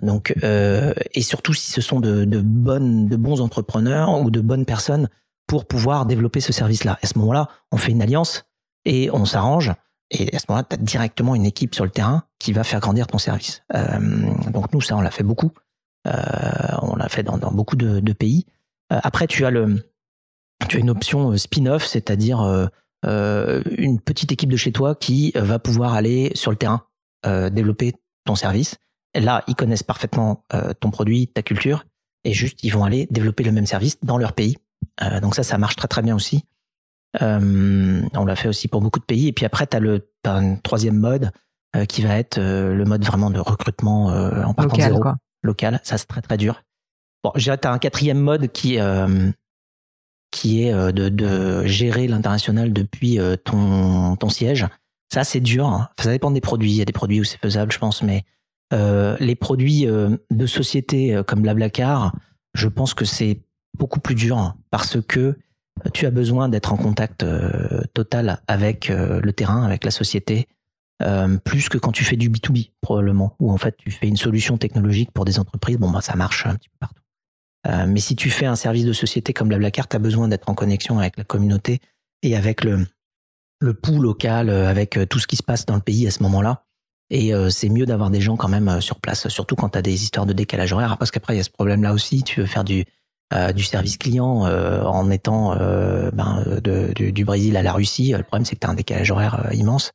Donc 0.00 0.32
euh, 0.44 0.94
et 1.12 1.22
surtout 1.22 1.54
si 1.54 1.72
ce 1.72 1.80
sont 1.80 2.00
de, 2.00 2.40
bonnes, 2.40 3.08
de 3.08 3.16
bons 3.16 3.40
entrepreneurs 3.40 4.20
ou 4.20 4.30
de 4.30 4.40
bonnes 4.40 4.64
personnes 4.64 5.08
pour 5.48 5.66
pouvoir 5.66 6.06
développer 6.06 6.40
ce 6.40 6.52
service-là. 6.52 6.98
À 7.02 7.06
ce 7.06 7.18
moment-là, 7.18 7.48
on 7.72 7.76
fait 7.76 7.92
une 7.92 8.02
alliance 8.02 8.44
et 8.84 9.10
on 9.12 9.24
s'arrange. 9.24 9.72
Et 10.10 10.34
à 10.36 10.38
ce 10.38 10.44
moment-là, 10.48 10.66
tu 10.70 10.76
as 10.76 10.78
directement 10.78 11.34
une 11.34 11.46
équipe 11.46 11.74
sur 11.74 11.84
le 11.84 11.90
terrain 11.90 12.22
qui 12.38 12.52
va 12.52 12.62
faire 12.62 12.78
grandir 12.78 13.08
ton 13.08 13.18
service. 13.18 13.64
Euh, 13.74 13.98
donc 14.52 14.72
nous, 14.72 14.80
ça, 14.80 14.96
on 14.96 15.00
l'a 15.00 15.10
fait 15.10 15.24
beaucoup. 15.24 15.50
On 16.04 16.94
l'a 16.94 17.08
fait 17.08 17.24
dans, 17.24 17.36
beaucoup 17.50 17.74
de, 17.74 18.12
pays. 18.12 18.46
Après, 18.90 19.26
tu 19.26 19.44
as 19.44 19.50
le, 19.50 19.82
tu 20.68 20.76
as 20.76 20.80
une 20.80 20.90
option 20.90 21.32
euh, 21.32 21.36
spin-off, 21.36 21.84
c'est-à-dire 21.86 22.40
euh, 22.40 22.66
euh, 23.04 23.62
une 23.76 24.00
petite 24.00 24.32
équipe 24.32 24.50
de 24.50 24.56
chez 24.56 24.72
toi 24.72 24.94
qui 24.94 25.32
va 25.34 25.58
pouvoir 25.58 25.94
aller 25.94 26.32
sur 26.34 26.50
le 26.50 26.56
terrain 26.56 26.82
euh, 27.26 27.50
développer 27.50 27.94
ton 28.24 28.34
service. 28.34 28.76
Et 29.14 29.20
là, 29.20 29.44
ils 29.48 29.54
connaissent 29.54 29.82
parfaitement 29.82 30.44
euh, 30.52 30.72
ton 30.78 30.90
produit, 30.90 31.28
ta 31.28 31.42
culture, 31.42 31.84
et 32.24 32.32
juste 32.32 32.62
ils 32.64 32.70
vont 32.70 32.84
aller 32.84 33.06
développer 33.10 33.44
le 33.44 33.52
même 33.52 33.66
service 33.66 33.98
dans 34.02 34.18
leur 34.18 34.32
pays. 34.32 34.56
Euh, 35.02 35.20
donc 35.20 35.34
ça, 35.34 35.42
ça 35.42 35.58
marche 35.58 35.76
très 35.76 35.88
très 35.88 36.02
bien 36.02 36.14
aussi. 36.14 36.44
Euh, 37.22 38.02
on 38.14 38.24
l'a 38.24 38.36
fait 38.36 38.48
aussi 38.48 38.68
pour 38.68 38.80
beaucoup 38.80 38.98
de 38.98 39.04
pays. 39.04 39.28
Et 39.28 39.32
puis 39.32 39.46
après, 39.46 39.66
tu 39.66 39.76
as 39.76 39.80
le 39.80 40.10
un 40.24 40.56
troisième 40.56 40.98
mode 40.98 41.30
euh, 41.76 41.84
qui 41.84 42.02
va 42.02 42.18
être 42.18 42.38
euh, 42.38 42.74
le 42.74 42.84
mode 42.84 43.04
vraiment 43.04 43.30
de 43.30 43.38
recrutement 43.38 44.10
euh, 44.10 44.42
en 44.42 44.54
partant 44.54 44.76
de 44.76 44.82
Local, 44.82 44.90
zéro. 44.90 45.00
quoi. 45.00 45.16
local. 45.42 45.80
Ça, 45.84 45.98
c'est 45.98 46.06
très 46.06 46.20
très 46.20 46.36
dur. 46.36 46.62
Bon, 47.22 47.30
je 47.36 47.44
dirais, 47.44 47.58
tu 47.58 47.68
as 47.68 47.72
un 47.72 47.78
quatrième 47.78 48.18
mode 48.18 48.48
qui, 48.48 48.78
euh, 48.80 49.30
qui 50.30 50.64
est 50.64 50.72
euh, 50.72 50.92
de, 50.92 51.66
gérer 51.66 52.08
l'international 52.08 52.72
depuis 52.72 53.18
euh, 53.18 53.36
ton, 53.36 54.28
siège. 54.28 54.66
Ça, 55.12 55.24
c'est 55.24 55.40
dur. 55.40 55.66
hein. 55.66 55.88
Ça 55.98 56.10
dépend 56.10 56.30
des 56.30 56.40
produits. 56.40 56.70
Il 56.72 56.76
y 56.76 56.82
a 56.82 56.84
des 56.84 56.92
produits 56.92 57.20
où 57.20 57.24
c'est 57.24 57.40
faisable, 57.40 57.72
je 57.72 57.78
pense, 57.78 58.02
mais 58.02 58.24
euh, 58.72 59.16
les 59.20 59.36
produits 59.36 59.86
de 59.86 60.46
société 60.46 61.20
comme 61.26 61.42
Blablacar, 61.42 62.12
je 62.54 62.68
pense 62.68 62.92
que 62.92 63.04
c'est 63.04 63.40
beaucoup 63.78 64.00
plus 64.00 64.14
dur 64.14 64.38
hein, 64.38 64.56
parce 64.70 65.00
que 65.00 65.38
tu 65.92 66.06
as 66.06 66.10
besoin 66.10 66.48
d'être 66.48 66.72
en 66.72 66.76
contact 66.76 67.24
total 67.94 68.40
avec 68.48 68.88
le 68.88 69.32
terrain, 69.32 69.62
avec 69.62 69.84
la 69.84 69.90
société, 69.90 70.48
plus 71.44 71.68
que 71.68 71.78
quand 71.78 71.92
tu 71.92 72.02
fais 72.02 72.16
du 72.16 72.30
B2B, 72.30 72.72
probablement, 72.80 73.36
où 73.38 73.52
en 73.52 73.58
fait 73.58 73.76
tu 73.76 73.90
fais 73.90 74.08
une 74.08 74.16
solution 74.16 74.56
technologique 74.56 75.12
pour 75.12 75.24
des 75.24 75.38
entreprises, 75.38 75.76
bon, 75.76 75.90
bah, 75.90 76.00
ça 76.00 76.16
marche 76.16 76.46
un 76.46 76.56
petit 76.56 76.70
peu 76.70 76.76
partout. 76.80 77.02
Euh, 77.66 77.86
mais 77.86 78.00
si 78.00 78.16
tu 78.16 78.30
fais 78.30 78.46
un 78.46 78.56
service 78.56 78.84
de 78.84 78.92
société 78.92 79.32
comme 79.32 79.48
Blablacar, 79.48 79.88
tu 79.88 79.96
as 79.96 79.98
besoin 79.98 80.28
d'être 80.28 80.48
en 80.48 80.54
connexion 80.54 80.98
avec 80.98 81.16
la 81.16 81.24
communauté 81.24 81.80
et 82.22 82.36
avec 82.36 82.64
le, 82.64 82.86
le 83.60 83.74
pouls 83.74 84.00
local, 84.00 84.48
euh, 84.48 84.68
avec 84.68 84.96
euh, 84.96 85.06
tout 85.06 85.18
ce 85.18 85.26
qui 85.26 85.36
se 85.36 85.42
passe 85.42 85.66
dans 85.66 85.74
le 85.74 85.80
pays 85.80 86.06
à 86.06 86.10
ce 86.10 86.22
moment-là. 86.22 86.62
Et 87.08 87.32
c'est 87.50 87.68
mieux 87.68 87.86
d'avoir 87.86 88.10
des 88.10 88.20
gens 88.20 88.34
quand 88.34 88.48
même 88.48 88.80
sur 88.80 88.98
place, 88.98 89.28
surtout 89.28 89.54
quand 89.54 89.68
tu 89.68 89.78
as 89.78 89.82
des 89.82 90.02
histoires 90.02 90.26
de 90.26 90.32
décalage 90.32 90.72
horaire, 90.72 90.98
parce 90.98 91.12
qu'après, 91.12 91.34
il 91.34 91.36
y 91.36 91.40
a 91.40 91.44
ce 91.44 91.50
problème-là 91.50 91.92
aussi, 91.92 92.24
tu 92.24 92.40
veux 92.40 92.46
faire 92.46 92.64
du, 92.64 92.84
du 93.54 93.62
service 93.62 93.96
client 93.96 94.40
en 94.40 95.08
étant 95.12 95.54
ben, 95.54 96.44
du, 96.96 97.12
du 97.12 97.24
Brésil 97.24 97.56
à 97.56 97.62
la 97.62 97.72
Russie. 97.72 98.10
Le 98.10 98.24
problème, 98.24 98.44
c'est 98.44 98.56
que 98.56 98.60
tu 98.62 98.66
as 98.66 98.70
un 98.70 98.74
décalage 98.74 99.08
horaire 99.12 99.50
immense. 99.52 99.92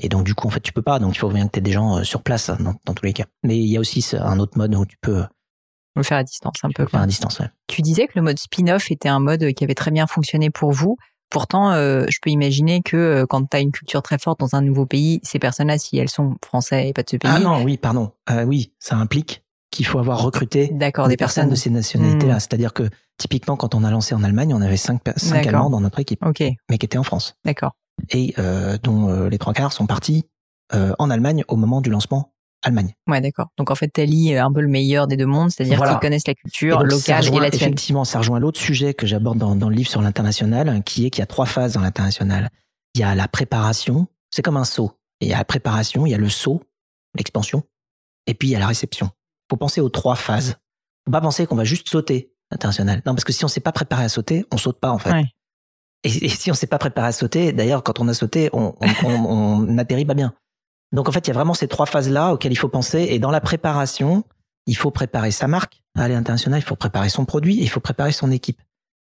Et 0.00 0.08
donc, 0.08 0.22
du 0.22 0.36
coup, 0.36 0.46
en 0.46 0.50
fait, 0.50 0.60
tu 0.60 0.72
peux 0.72 0.82
pas. 0.82 1.00
Donc, 1.00 1.16
il 1.16 1.18
faut 1.18 1.30
bien 1.30 1.48
que 1.48 1.50
tu 1.50 1.58
aies 1.58 1.62
des 1.62 1.72
gens 1.72 2.04
sur 2.04 2.22
place, 2.22 2.48
dans, 2.60 2.94
tous 2.94 3.04
les 3.04 3.12
cas. 3.12 3.24
Mais 3.42 3.58
il 3.58 3.66
y 3.66 3.76
a 3.76 3.80
aussi 3.80 4.06
un 4.16 4.38
autre 4.38 4.56
mode 4.56 4.72
où 4.76 4.86
tu 4.86 4.98
peux, 5.00 5.24
On 5.96 6.00
le 6.00 6.04
faire 6.04 6.18
à 6.18 6.24
distance 6.24 6.56
un 6.62 6.70
peu. 6.74 6.86
quoi. 6.86 7.00
à 7.00 7.06
distance. 7.06 7.38
ouais. 7.40 7.48
Tu 7.66 7.82
disais 7.82 8.06
que 8.06 8.12
le 8.16 8.22
mode 8.22 8.38
spin-off 8.38 8.90
était 8.90 9.08
un 9.08 9.20
mode 9.20 9.52
qui 9.52 9.64
avait 9.64 9.74
très 9.74 9.90
bien 9.90 10.06
fonctionné 10.06 10.50
pour 10.50 10.72
vous. 10.72 10.96
Pourtant, 11.32 11.72
euh, 11.72 12.04
je 12.10 12.18
peux 12.20 12.28
imaginer 12.28 12.82
que 12.82 12.96
euh, 12.96 13.26
quand 13.26 13.48
tu 13.48 13.56
as 13.56 13.60
une 13.60 13.72
culture 13.72 14.02
très 14.02 14.18
forte 14.18 14.38
dans 14.38 14.54
un 14.54 14.60
nouveau 14.60 14.84
pays, 14.84 15.18
ces 15.22 15.38
personnes-là, 15.38 15.78
si 15.78 15.96
elles 15.96 16.10
sont 16.10 16.36
français 16.44 16.88
et 16.88 16.92
pas 16.92 17.02
de 17.02 17.08
ce 17.08 17.16
pays, 17.16 17.30
Ah 17.32 17.38
non, 17.38 17.62
oui, 17.62 17.78
pardon. 17.78 18.12
Euh, 18.30 18.44
oui, 18.44 18.74
ça 18.78 18.96
implique 18.96 19.42
qu'il 19.70 19.86
faut 19.86 19.98
avoir 19.98 20.22
recruté 20.22 20.68
d'accord, 20.74 21.08
des, 21.08 21.16
personnes 21.16 21.48
de 21.48 21.54
ces 21.54 21.70
nationalités-là. 21.70 22.36
Hmm. 22.36 22.40
C'est-à-dire 22.40 22.74
que 22.74 22.90
typiquement, 23.16 23.56
quand 23.56 23.74
on 23.74 23.82
a 23.82 23.90
lancé 23.90 24.14
en 24.14 24.22
Allemagne, 24.22 24.52
on 24.52 24.60
avait 24.60 24.76
cinq, 24.76 25.00
cinq. 25.16 25.46
Allemands 25.46 25.70
dans 25.70 25.80
notre 25.80 26.00
équipe, 26.00 26.22
Ok, 26.22 26.42
mais 26.68 26.76
qui 26.76 26.84
étaient 26.84 26.98
en 26.98 27.02
France. 27.02 27.34
d'accord. 27.46 27.72
Et 28.10 28.34
dont 28.82 29.28
les 29.28 29.38
trois 29.38 29.54
quarts 29.54 29.72
sont 29.72 29.86
partis 29.86 30.26
en 30.72 31.08
Allemagne 31.10 31.44
au 31.48 31.56
moment 31.56 31.80
du 31.80 31.88
lancement 31.88 32.34
Allemagne. 32.62 32.94
Ouais, 33.08 33.20
d'accord. 33.20 33.48
Donc 33.58 33.70
en 33.70 33.74
fait, 33.74 33.88
t'allies 33.88 34.36
un 34.36 34.52
peu 34.52 34.60
le 34.60 34.68
meilleur 34.68 35.06
des 35.08 35.16
deux 35.16 35.26
mondes, 35.26 35.50
c'est-à-dire 35.50 35.76
Voilà. 35.76 35.92
qu'ils 35.94 36.00
connaissent 36.00 36.26
la 36.26 36.32
Et 36.32 36.36
culture 36.36 36.82
locale 36.84 37.24
et 37.24 37.28
rejoint- 37.28 37.40
la 37.42 37.50
tienne. 37.50 37.62
Effectivement, 37.70 38.04
ça 38.04 38.18
rejoint 38.18 38.38
l'autre 38.38 38.60
sujet 38.60 38.94
que 38.94 39.06
j'aborde 39.06 39.38
dans, 39.38 39.56
dans 39.56 39.68
le 39.68 39.74
livre 39.74 39.90
sur 39.90 40.00
l'international, 40.02 40.82
qui 40.84 41.06
est 41.06 41.10
qu'il 41.10 41.20
y 41.20 41.24
a 41.24 41.26
trois 41.26 41.46
phases 41.46 41.72
dans 41.74 41.80
l'international. 41.80 42.50
Il 42.94 43.00
y 43.00 43.04
a 43.04 43.14
la 43.14 43.26
préparation, 43.28 44.06
c'est 44.30 44.42
comme 44.42 44.56
un 44.56 44.64
saut. 44.64 44.92
Et 45.20 45.26
il 45.26 45.28
y 45.30 45.34
a 45.34 45.38
la 45.38 45.44
préparation, 45.44 46.06
il 46.06 46.10
y 46.10 46.14
a 46.14 46.18
le 46.18 46.28
saut, 46.28 46.62
l'expansion, 47.16 47.62
et 48.26 48.34
puis 48.34 48.48
il 48.48 48.50
y 48.52 48.56
a 48.56 48.58
la 48.60 48.66
réception. 48.68 49.10
faut 49.50 49.56
penser 49.56 49.80
aux 49.80 49.88
trois 49.90 50.14
phases. 50.16 50.56
faut 51.04 51.10
pas 51.12 51.20
penser 51.20 51.46
qu'on 51.46 51.56
va 51.56 51.64
juste 51.64 51.88
sauter 51.88 52.32
l'international. 52.50 53.02
Non, 53.06 53.14
parce 53.14 53.24
que 53.24 53.32
si 53.32 53.44
on 53.44 53.48
s'est 53.48 53.60
pas 53.60 53.72
préparé 53.72 54.04
à 54.04 54.08
sauter, 54.08 54.44
on 54.52 54.56
saute 54.56 54.78
pas 54.78 54.90
en 54.90 54.98
fait. 54.98 55.10
Ouais. 55.12 55.24
Et, 56.04 56.24
et 56.26 56.28
si 56.28 56.50
on 56.50 56.54
s'est 56.54 56.66
pas 56.66 56.78
préparé 56.78 57.08
à 57.08 57.12
sauter, 57.12 57.52
d'ailleurs, 57.52 57.82
quand 57.82 58.00
on 58.00 58.08
a 58.08 58.14
sauté, 58.14 58.50
on, 58.52 58.74
on, 58.80 58.86
on, 59.04 59.14
on 59.26 59.58
n'atterrit 59.60 60.04
pas 60.04 60.14
bien. 60.14 60.34
Donc 60.92 61.08
en 61.08 61.12
fait, 61.12 61.26
il 61.26 61.28
y 61.28 61.30
a 61.30 61.34
vraiment 61.34 61.54
ces 61.54 61.68
trois 61.68 61.86
phases-là 61.86 62.32
auxquelles 62.32 62.52
il 62.52 62.56
faut 62.56 62.68
penser. 62.68 63.06
Et 63.10 63.18
dans 63.18 63.30
la 63.30 63.40
préparation, 63.40 64.24
il 64.66 64.76
faut 64.76 64.90
préparer 64.90 65.30
sa 65.30 65.48
marque 65.48 65.82
à 65.96 66.04
aller 66.04 66.14
international, 66.14 66.60
il 66.60 66.64
faut 66.64 66.76
préparer 66.76 67.08
son 67.08 67.24
produit 67.24 67.60
et 67.60 67.62
il 67.62 67.68
faut 67.68 67.80
préparer 67.80 68.12
son 68.12 68.30
équipe. 68.30 68.60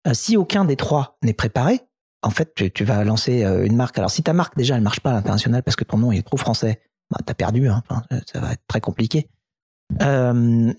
Euh, 0.06 0.14
si 0.14 0.36
aucun 0.36 0.64
des 0.64 0.76
trois 0.76 1.18
n'est 1.22 1.34
préparé, 1.34 1.80
en 2.22 2.30
fait, 2.30 2.72
tu, 2.72 2.84
vas 2.84 3.04
lancer 3.04 3.44
euh, 3.44 3.64
une 3.64 3.76
marque. 3.76 3.98
Alors 3.98 4.10
si 4.10 4.22
ta 4.22 4.32
marque 4.32 4.56
déjà 4.56 4.76
elle 4.76 4.82
marche 4.82 5.00
pas 5.00 5.10
à 5.10 5.12
l'international 5.14 5.62
parce 5.62 5.76
que 5.76 5.84
ton 5.84 5.98
nom 5.98 6.12
est 6.12 6.22
trop 6.22 6.36
français, 6.36 6.80
bah, 7.10 7.18
t'as 7.24 7.34
perdu. 7.34 7.68
Hein. 7.68 7.82
Euh, 8.12 8.20
ça 8.30 8.40
va 8.40 8.52
être 8.52 8.64
très 8.66 8.80
compliqué. 8.80 9.28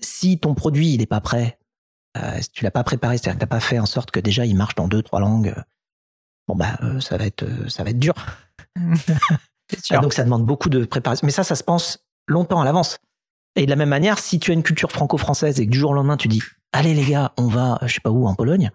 Si 0.02 0.38
ton 0.40 0.54
produit 0.54 0.94
il 0.94 1.02
est 1.02 1.06
pas 1.06 1.20
prêt, 1.20 1.58
si 2.40 2.50
tu 2.50 2.64
l'as 2.64 2.70
pas 2.70 2.82
préparé, 2.82 3.18
c'est-à-dire 3.18 3.34
que 3.34 3.40
t'as 3.40 3.46
pas 3.46 3.60
fait 3.60 3.78
en 3.78 3.86
sorte 3.86 4.10
que 4.10 4.20
déjà 4.20 4.44
il 4.44 4.56
marche 4.56 4.74
dans 4.74 4.88
deux 4.88 5.02
trois 5.02 5.20
langues, 5.20 5.54
bon 6.48 6.56
bah 6.56 6.78
ça 7.00 7.16
va 7.16 7.24
être 7.24 7.46
ça 7.70 7.84
va 7.84 7.90
être 7.90 7.98
dur. 7.98 8.14
Sûr. 9.82 10.00
donc 10.00 10.12
ça 10.12 10.24
demande 10.24 10.44
beaucoup 10.44 10.68
de 10.68 10.84
préparation. 10.84 11.24
Mais 11.26 11.32
ça, 11.32 11.44
ça 11.44 11.54
se 11.56 11.64
pense 11.64 11.98
longtemps 12.28 12.60
à 12.60 12.64
l'avance. 12.64 12.98
Et 13.56 13.64
de 13.64 13.70
la 13.70 13.76
même 13.76 13.88
manière, 13.88 14.18
si 14.18 14.38
tu 14.38 14.50
as 14.50 14.54
une 14.54 14.62
culture 14.62 14.92
franco-française 14.92 15.60
et 15.60 15.66
que 15.66 15.70
du 15.70 15.78
jour 15.78 15.90
au 15.90 15.94
lendemain 15.94 16.16
tu 16.16 16.28
dis, 16.28 16.42
allez 16.72 16.94
les 16.94 17.04
gars, 17.04 17.32
on 17.38 17.46
va, 17.46 17.78
je 17.82 17.94
sais 17.94 18.00
pas 18.00 18.10
où, 18.10 18.26
en 18.26 18.34
Pologne, 18.34 18.70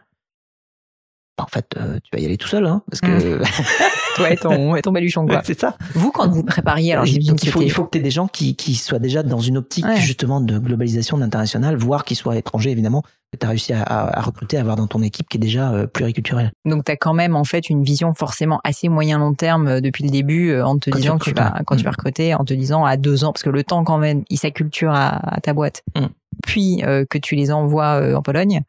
bah, 1.38 1.46
en 1.46 1.48
fait, 1.48 1.66
euh, 1.78 2.00
tu 2.04 2.10
vas 2.14 2.22
y 2.22 2.26
aller 2.26 2.38
tout 2.38 2.48
seul, 2.48 2.66
hein, 2.66 2.82
parce 2.90 3.00
que 3.02 3.42
Toi 4.16 4.32
et 4.32 4.36
ton, 4.38 4.76
et 4.76 4.82
ton 4.82 4.92
baluchon, 4.92 5.26
quoi. 5.26 5.42
c'est 5.46 5.58
ça. 5.60 5.78
Vous, 5.94 6.12
quand 6.12 6.28
vous 6.28 6.44
prépariez, 6.44 6.94
alors 6.94 7.06
Donc, 7.06 7.44
il 7.44 7.50
faut, 7.50 7.62
il 7.62 7.72
faut 7.72 7.86
que 7.86 7.92
tu 7.92 8.00
aies 8.00 8.02
des 8.02 8.12
gens 8.12 8.28
qui, 8.28 8.56
qui 8.58 8.76
soient 8.76 9.00
déjà 9.00 9.24
dans 9.24 9.40
une 9.40 9.58
optique 9.58 9.86
Ouais. 9.86 9.96
justement 10.02 10.42
de 10.42 10.58
globalisation 10.60 11.18
d'international, 11.18 11.78
voire 11.78 12.04
qui 12.04 12.16
soient 12.16 12.36
étrangers 12.38 12.72
évidemment, 12.72 13.04
que 13.32 13.38
tu 13.38 13.46
as 13.46 13.50
réussi 13.50 13.74
à, 13.74 13.82
à- 13.82 14.20
à 14.20 14.22
recruter, 14.22 14.58
à 14.58 14.62
avoir 14.62 14.76
dans 14.76 14.88
ton 14.88 15.02
équipe 15.02 15.30
qui 15.30 15.38
est 15.38 15.40
déjà 15.40 15.72
euh, 15.72 15.88
pluriculturelle. 15.88 16.52
Donc, 16.66 16.84
tu 16.86 16.92
as 16.92 16.98
quand 16.98 17.14
même 17.14 17.36
en 17.36 17.46
fait 17.46 17.70
une 17.70 17.84
vision 17.84 18.14
forcément 18.14 18.60
assez 18.64 18.90
moyen 18.90 19.20
long 19.20 19.34
terme 19.34 19.68
euh, 19.68 19.82
depuis 19.82 20.04
le 20.04 20.10
début, 20.10 20.50
euh, 20.52 20.66
en 20.66 20.78
te 20.78 20.90
Quand 20.90 20.98
tu 20.98 21.02
disant 21.02 21.18
que 21.18 21.24
tu 21.24 21.34
vas, 21.34 21.62
quand 21.66 21.76
tu 21.78 21.82
Mm. 21.84 21.86
vas 21.86 21.92
recruter, 21.92 22.36
en 22.36 22.44
te 22.44 22.54
disant 22.54 22.84
à 22.84 22.98
deux 22.98 23.24
ans, 23.24 23.32
parce 23.32 23.44
que 23.44 23.50
le 23.50 23.64
temps 23.64 23.84
quand 23.86 23.98
même, 23.98 24.24
il 24.30 24.38
s'acculture 24.38 24.92
à, 24.92 25.36
à 25.36 25.40
ta 25.40 25.54
boîte, 25.54 25.84
Mm. 25.98 26.06
puis 26.44 26.84
euh, 26.84 27.06
que 27.10 27.18
tu 27.18 27.36
les 27.36 27.52
envoies 27.52 28.16
en 28.16 28.22
Pologne, 28.22 28.62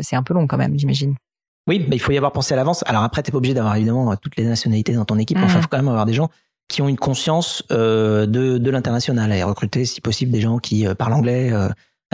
c'est 0.00 0.16
un 0.16 0.22
peu 0.22 0.32
long 0.32 0.46
quand 0.46 0.56
même, 0.56 0.78
j'imagine. 0.78 1.14
Oui, 1.68 1.84
mais 1.88 1.96
il 1.96 1.98
faut 1.98 2.10
y 2.12 2.16
avoir 2.16 2.32
pensé 2.32 2.54
à 2.54 2.56
l'avance. 2.56 2.82
Alors 2.86 3.02
après, 3.02 3.22
t'es 3.22 3.30
pas 3.32 3.36
obligé 3.36 3.52
d'avoir 3.52 3.76
évidemment 3.76 4.16
toutes 4.16 4.36
les 4.36 4.44
nationalités 4.46 4.94
dans 4.94 5.04
ton 5.04 5.18
équipe. 5.18 5.36
Mhm. 5.36 5.44
Enfin, 5.44 5.60
faut 5.60 5.68
quand 5.68 5.76
même 5.76 5.88
avoir 5.88 6.06
des 6.06 6.14
gens 6.14 6.30
qui 6.68 6.80
ont 6.80 6.88
une 6.88 6.96
conscience 6.96 7.62
de, 7.70 8.24
de 8.58 8.70
l'international 8.70 9.30
et 9.32 9.42
recruter, 9.42 9.84
si 9.84 10.00
possible, 10.00 10.30
des 10.32 10.40
gens 10.40 10.56
qui 10.58 10.86
parlent 10.98 11.12
anglais. 11.12 11.52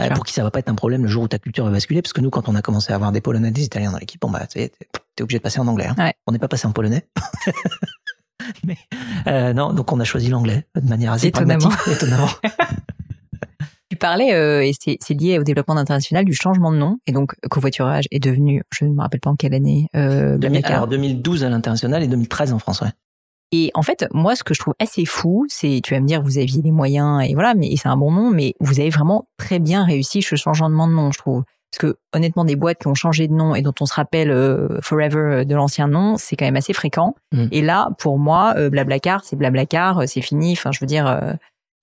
Pour 0.09 0.25
qui 0.25 0.33
ça 0.33 0.43
va 0.43 0.51
pas 0.51 0.59
être 0.59 0.69
un 0.69 0.75
problème 0.75 1.03
le 1.03 1.07
jour 1.09 1.23
où 1.23 1.27
ta 1.27 1.39
culture 1.39 1.63
va 1.65 1.71
basculer. 1.71 2.01
Parce 2.01 2.13
que 2.13 2.21
nous, 2.21 2.29
quand 2.29 2.49
on 2.49 2.55
a 2.55 2.61
commencé 2.61 2.91
à 2.91 2.95
avoir 2.95 3.11
des 3.11 3.21
Polonais, 3.21 3.51
des 3.51 3.63
Italiens 3.63 3.91
dans 3.91 3.97
l'équipe, 3.99 4.19
bon 4.21 4.29
bah, 4.29 4.45
t'es 4.47 4.71
t'es 5.15 5.23
obligé 5.23 5.37
de 5.39 5.43
passer 5.43 5.59
en 5.59 5.67
anglais. 5.67 5.87
hein. 5.87 5.95
Ouais. 5.97 6.13
On 6.27 6.31
n'est 6.31 6.39
pas 6.39 6.47
passé 6.47 6.67
en 6.67 6.71
polonais. 6.71 7.05
mais 8.65 8.77
euh, 9.27 9.53
non, 9.53 9.73
donc 9.73 9.91
on 9.91 9.99
a 9.99 10.03
choisi 10.03 10.29
l'anglais 10.29 10.65
de 10.75 10.87
manière 10.87 11.11
assez 11.13 11.27
Étonnamment. 11.27 11.69
pragmatique, 11.69 11.93
étonnamment. 11.93 12.29
Tu 13.89 13.97
parlais, 13.97 14.33
euh, 14.33 14.63
et 14.63 14.71
c'est 14.73 15.13
lié 15.13 15.37
au 15.37 15.43
développement 15.43 15.75
international, 15.75 16.23
du 16.23 16.33
changement 16.33 16.71
de 16.71 16.77
nom, 16.77 16.99
et 17.07 17.11
donc 17.11 17.35
covoiturage 17.49 18.05
est 18.09 18.19
devenu, 18.19 18.63
je 18.73 18.85
ne 18.85 18.91
me 18.91 19.01
rappelle 19.01 19.19
pas 19.19 19.31
en 19.31 19.35
quelle 19.35 19.53
année, 19.53 19.89
euh. 19.97 20.39
Alors 20.63 20.87
2012 20.87 21.43
à 21.43 21.49
l'international 21.49 22.01
et 22.01 22.07
2013 22.07 22.53
en 22.53 22.59
France. 22.59 22.79
Ouais. 22.79 22.87
Et 23.51 23.71
en 23.73 23.81
fait, 23.81 24.07
moi, 24.13 24.35
ce 24.35 24.43
que 24.43 24.53
je 24.53 24.59
trouve 24.59 24.75
assez 24.79 25.05
fou, 25.05 25.45
c'est, 25.49 25.81
tu 25.83 25.93
vas 25.93 25.99
me 25.99 26.05
dire, 26.07 26.21
vous 26.21 26.37
aviez 26.37 26.61
les 26.61 26.71
moyens 26.71 27.21
et 27.27 27.33
voilà, 27.33 27.53
mais 27.53 27.75
c'est 27.75 27.89
un 27.89 27.97
bon 27.97 28.11
nom, 28.11 28.31
mais 28.31 28.53
vous 28.61 28.79
avez 28.79 28.89
vraiment 28.89 29.27
très 29.37 29.59
bien 29.59 29.83
réussi 29.83 30.21
ce 30.21 30.35
changement 30.35 30.87
de 30.87 30.93
nom, 30.93 31.11
je 31.11 31.17
trouve. 31.17 31.43
Parce 31.71 31.93
que 31.93 31.97
honnêtement, 32.13 32.43
des 32.45 32.55
boîtes 32.57 32.79
qui 32.79 32.87
ont 32.87 32.95
changé 32.95 33.27
de 33.29 33.33
nom 33.33 33.55
et 33.55 33.61
dont 33.61 33.73
on 33.79 33.85
se 33.85 33.93
rappelle 33.93 34.29
euh, 34.31 34.79
Forever 34.81 35.17
euh, 35.17 35.43
de 35.45 35.55
l'ancien 35.55 35.87
nom, 35.87 36.15
c'est 36.17 36.35
quand 36.35 36.43
même 36.45 36.57
assez 36.57 36.73
fréquent. 36.73 37.15
Mm. 37.33 37.45
Et 37.51 37.61
là, 37.61 37.89
pour 37.97 38.19
moi, 38.19 38.53
euh, 38.57 38.69
Blablacar, 38.69 39.23
c'est 39.23 39.37
Blablacar, 39.37 39.99
euh, 39.99 40.05
c'est 40.05 40.19
fini. 40.21 40.51
Enfin, 40.53 40.71
je 40.71 40.79
veux 40.81 40.87
dire, 40.87 41.07
euh, 41.07 41.33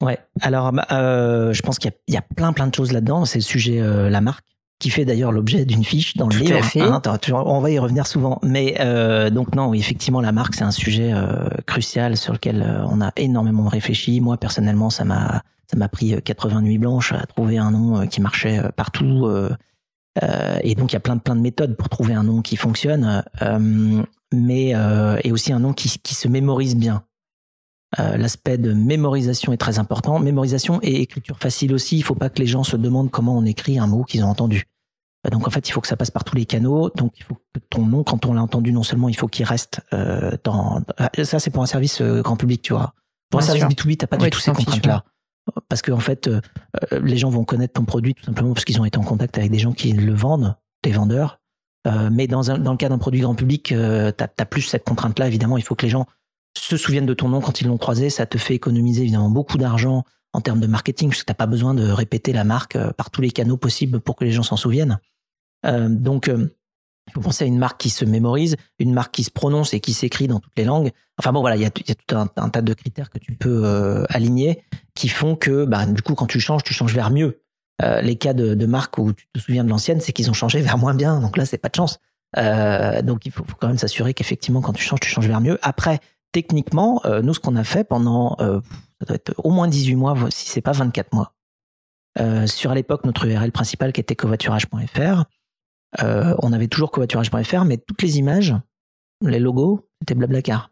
Ouais. 0.02 0.18
Alors, 0.42 0.70
je 0.72 1.60
pense 1.62 1.78
qu'il 1.80 1.90
y, 1.90 1.94
a- 1.94 1.96
il 2.06 2.14
y 2.14 2.16
a 2.16 2.22
plein 2.36 2.52
plein 2.52 2.68
de 2.68 2.74
choses 2.74 2.92
là-dedans. 2.92 3.24
C'est 3.24 3.38
le 3.38 3.42
sujet 3.44 3.80
la 3.82 4.20
marque 4.20 4.44
qui 4.78 4.90
fait 4.90 5.04
d'ailleurs 5.04 5.32
l'objet 5.32 5.64
d'une 5.64 5.82
fiche 5.84 6.16
dans 6.16 6.28
le 6.28 6.36
Tout 6.36 6.52
à 6.52 6.56
livre. 6.56 6.64
fait. 6.64 6.80
Hein, 6.80 7.02
on 7.32 7.60
va 7.60 7.70
y 7.70 7.78
revenir 7.78 8.06
souvent. 8.06 8.38
Mais 8.42 8.76
euh, 8.80 9.28
donc 9.30 9.54
non, 9.54 9.74
effectivement, 9.74 10.20
la 10.20 10.32
marque 10.32 10.54
c'est 10.54 10.64
un 10.64 10.70
sujet 10.70 11.12
euh, 11.12 11.48
crucial 11.66 12.16
sur 12.16 12.32
lequel 12.32 12.62
euh, 12.62 12.84
on 12.90 13.00
a 13.00 13.10
énormément 13.16 13.66
réfléchi. 13.68 14.20
Moi 14.20 14.36
personnellement, 14.36 14.90
ça 14.90 15.04
m'a 15.04 15.42
ça 15.70 15.76
m'a 15.76 15.88
pris 15.88 16.14
euh, 16.14 16.20
80 16.20 16.62
nuits 16.62 16.78
blanches 16.78 17.12
à 17.12 17.26
trouver 17.26 17.58
un 17.58 17.72
nom 17.72 18.00
euh, 18.00 18.06
qui 18.06 18.20
marchait 18.20 18.58
euh, 18.58 18.68
partout. 18.74 19.26
euh, 19.26 19.50
euh, 20.22 20.58
et 20.62 20.74
donc 20.74 20.92
il 20.92 20.94
y 20.94 20.96
a 20.96 21.00
plein 21.00 21.16
de 21.16 21.20
plein 21.20 21.36
de 21.36 21.40
méthodes 21.40 21.76
pour 21.76 21.88
trouver 21.88 22.14
un 22.14 22.22
nom 22.24 22.40
qui 22.42 22.56
fonctionne, 22.56 23.22
euh, 23.42 24.02
mais 24.32 24.72
euh, 24.74 25.16
et 25.24 25.32
aussi 25.32 25.52
un 25.52 25.58
nom 25.60 25.72
qui, 25.72 25.98
qui 26.02 26.14
se 26.14 26.28
mémorise 26.28 26.76
bien. 26.76 27.02
Euh, 27.98 28.16
L'aspect 28.16 28.58
de 28.58 28.72
mémorisation 28.72 29.52
est 29.52 29.56
très 29.56 29.78
important. 29.78 30.18
Mémorisation 30.18 30.78
et 30.82 31.00
écriture 31.00 31.38
facile 31.38 31.72
aussi. 31.72 31.96
Il 31.96 32.02
faut 32.02 32.14
pas 32.14 32.28
que 32.28 32.38
les 32.38 32.46
gens 32.46 32.64
se 32.64 32.76
demandent 32.76 33.10
comment 33.10 33.36
on 33.36 33.44
écrit 33.44 33.78
un 33.78 33.86
mot 33.86 34.04
qu'ils 34.04 34.24
ont 34.24 34.28
entendu. 34.28 34.64
Euh, 35.26 35.30
Donc 35.30 35.46
en 35.46 35.50
fait, 35.50 35.68
il 35.68 35.72
faut 35.72 35.80
que 35.80 35.88
ça 35.88 35.96
passe 35.96 36.10
par 36.10 36.24
tous 36.24 36.36
les 36.36 36.44
canaux. 36.44 36.90
Donc 36.96 37.14
il 37.18 37.24
faut 37.24 37.34
que 37.34 37.60
ton 37.70 37.86
nom, 37.86 38.04
quand 38.04 38.26
on 38.26 38.34
l'a 38.34 38.42
entendu, 38.42 38.72
non 38.72 38.82
seulement 38.82 39.08
il 39.08 39.16
faut 39.16 39.28
qu'il 39.28 39.46
reste 39.46 39.80
euh, 39.92 40.36
dans. 40.44 40.82
Ça 41.22 41.38
c'est 41.38 41.50
pour 41.50 41.62
un 41.62 41.66
service 41.66 42.02
grand 42.02 42.36
public, 42.36 42.62
tu 42.62 42.72
vois. 42.74 42.94
Pour 43.30 43.40
un 43.40 43.42
service 43.42 43.62
sûr. 43.62 43.70
B2B, 43.70 43.96
t'as 43.96 44.06
pas 44.06 44.16
Ouais, 44.16 44.24
du 44.24 44.30
tu 44.30 44.36
tout 44.36 44.42
ces 44.42 44.52
contraintes-là. 44.52 45.04
Parce 45.68 45.82
qu'en 45.82 45.98
fait, 46.00 46.28
euh, 46.28 46.40
euh, 46.92 47.00
les 47.00 47.16
gens 47.16 47.30
vont 47.30 47.44
connaître 47.44 47.74
ton 47.74 47.84
produit 47.84 48.14
tout 48.14 48.24
simplement 48.24 48.52
parce 48.54 48.64
qu'ils 48.64 48.80
ont 48.80 48.84
été 48.84 48.98
en 48.98 49.02
contact 49.02 49.38
avec 49.38 49.50
des 49.50 49.58
gens 49.58 49.72
qui 49.72 49.92
le 49.92 50.14
vendent, 50.14 50.56
des 50.82 50.92
vendeurs. 50.92 51.40
Euh, 51.86 52.10
mais 52.12 52.26
dans, 52.26 52.50
un, 52.50 52.58
dans 52.58 52.72
le 52.72 52.76
cas 52.76 52.88
d'un 52.88 52.98
produit 52.98 53.20
grand 53.20 53.34
public, 53.34 53.72
euh, 53.72 54.10
t'as 54.12 54.28
as 54.38 54.46
plus 54.46 54.62
cette 54.62 54.84
contrainte-là. 54.84 55.26
Évidemment, 55.26 55.56
il 55.56 55.62
faut 55.62 55.74
que 55.74 55.86
les 55.86 55.90
gens 55.90 56.06
se 56.60 56.76
souviennent 56.76 57.06
de 57.06 57.14
ton 57.14 57.28
nom 57.28 57.40
quand 57.40 57.60
ils 57.60 57.66
l'ont 57.66 57.78
croisé. 57.78 58.10
Ça 58.10 58.26
te 58.26 58.38
fait 58.38 58.54
économiser 58.54 59.02
évidemment 59.02 59.30
beaucoup 59.30 59.58
d'argent 59.58 60.04
en 60.32 60.40
termes 60.40 60.60
de 60.60 60.66
marketing, 60.66 61.08
parce 61.08 61.22
que 61.22 61.26
t'as 61.26 61.34
pas 61.34 61.46
besoin 61.46 61.74
de 61.74 61.88
répéter 61.90 62.32
la 62.32 62.44
marque 62.44 62.76
euh, 62.76 62.92
par 62.92 63.10
tous 63.10 63.22
les 63.22 63.30
canaux 63.30 63.56
possibles 63.56 64.00
pour 64.00 64.14
que 64.14 64.24
les 64.24 64.30
gens 64.30 64.42
s'en 64.42 64.56
souviennent. 64.56 64.98
Euh, 65.64 65.88
donc, 65.88 66.28
euh, 66.28 66.54
il 67.08 67.12
faut 67.12 67.20
penser 67.20 67.44
à 67.44 67.46
une 67.46 67.58
marque 67.58 67.80
qui 67.80 67.90
se 67.90 68.04
mémorise, 68.04 68.56
une 68.78 68.92
marque 68.92 69.14
qui 69.14 69.24
se 69.24 69.30
prononce 69.30 69.72
et 69.72 69.80
qui 69.80 69.94
s'écrit 69.94 70.28
dans 70.28 70.40
toutes 70.40 70.52
les 70.56 70.64
langues. 70.64 70.90
Enfin 71.18 71.32
bon, 71.32 71.40
voilà, 71.40 71.56
il 71.56 71.62
y 71.62 71.64
a, 71.64 71.70
tout 71.70 71.82
un, 72.14 72.26
tas 72.26 72.62
de 72.62 72.74
critères 72.74 73.08
que 73.08 73.18
tu 73.18 73.32
peux 73.32 73.62
euh, 73.64 74.04
aligner 74.10 74.62
qui 74.94 75.08
font 75.08 75.34
que, 75.34 75.64
bah, 75.64 75.86
du 75.86 76.02
coup, 76.02 76.14
quand 76.14 76.26
tu 76.26 76.38
changes, 76.38 76.62
tu 76.62 76.74
changes 76.74 76.94
vers 76.94 77.10
mieux. 77.10 77.40
Euh, 77.82 78.02
les 78.02 78.16
cas 78.16 78.34
de, 78.34 78.54
de 78.54 78.66
marques 78.66 78.98
où 78.98 79.12
tu 79.12 79.26
te 79.32 79.38
souviens 79.38 79.64
de 79.64 79.70
l'ancienne, 79.70 80.00
c'est 80.00 80.12
qu'ils 80.12 80.28
ont 80.28 80.34
changé 80.34 80.60
vers 80.60 80.76
moins 80.76 80.94
bien. 80.94 81.20
Donc 81.20 81.36
là, 81.36 81.46
c'est 81.46 81.58
pas 81.58 81.68
de 81.68 81.76
chance. 81.76 81.98
Euh, 82.36 83.00
donc 83.00 83.24
il 83.24 83.32
faut 83.32 83.44
quand 83.58 83.68
même 83.68 83.78
s'assurer 83.78 84.12
qu'effectivement, 84.12 84.60
quand 84.60 84.74
tu 84.74 84.82
changes, 84.82 85.00
tu 85.00 85.08
changes 85.08 85.28
vers 85.28 85.40
mieux. 85.40 85.58
Après, 85.62 86.00
techniquement, 86.32 87.00
euh, 87.04 87.22
nous, 87.22 87.34
ce 87.34 87.40
qu'on 87.40 87.56
a 87.56 87.64
fait 87.64 87.84
pendant, 87.84 88.36
euh, 88.40 88.60
ça 89.00 89.06
doit 89.06 89.16
être 89.16 89.32
au 89.38 89.50
moins 89.50 89.68
18 89.68 89.94
mois, 89.96 90.14
si 90.30 90.48
c'est 90.48 90.60
pas 90.60 90.72
24 90.72 91.12
mois, 91.12 91.34
euh, 92.18 92.46
sur 92.46 92.70
à 92.70 92.74
l'époque 92.74 93.04
notre 93.04 93.26
URL 93.26 93.52
principale 93.52 93.92
qui 93.92 94.00
était 94.00 94.16
covoiturage.fr, 94.16 95.24
on 96.02 96.52
avait 96.52 96.68
toujours 96.68 96.90
covoiturage.fr, 96.90 97.64
mais 97.64 97.78
toutes 97.78 98.02
les 98.02 98.18
images, 98.18 98.54
les 99.22 99.38
logos, 99.38 99.88
c'était 100.00 100.14
Blablacar. 100.14 100.70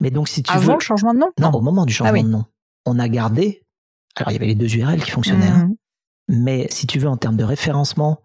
Mais 0.00 0.10
donc 0.10 0.28
si 0.28 0.42
tu 0.42 0.52
Avant 0.52 0.66
veux, 0.66 0.74
le 0.74 0.80
changement 0.80 1.14
de 1.14 1.18
nom? 1.20 1.30
Non, 1.40 1.50
au 1.52 1.60
moment 1.60 1.86
du 1.86 1.92
changement 1.92 2.10
Ah 2.10 2.14
oui. 2.14 2.22
de 2.22 2.28
nom, 2.28 2.44
on 2.84 2.98
a 2.98 3.08
gardé. 3.08 3.64
Alors 4.16 4.30
il 4.30 4.34
y 4.34 4.36
avait 4.36 4.46
les 4.46 4.54
deux 4.54 4.74
URL 4.74 5.02
qui 5.02 5.10
fonctionnaient, 5.10 5.46
hein. 5.46 5.68
Mhm. 6.28 6.42
mais 6.44 6.66
si 6.70 6.86
tu 6.86 6.98
veux 6.98 7.08
en 7.08 7.16
termes 7.16 7.36
de 7.36 7.44
référencement, 7.44 8.20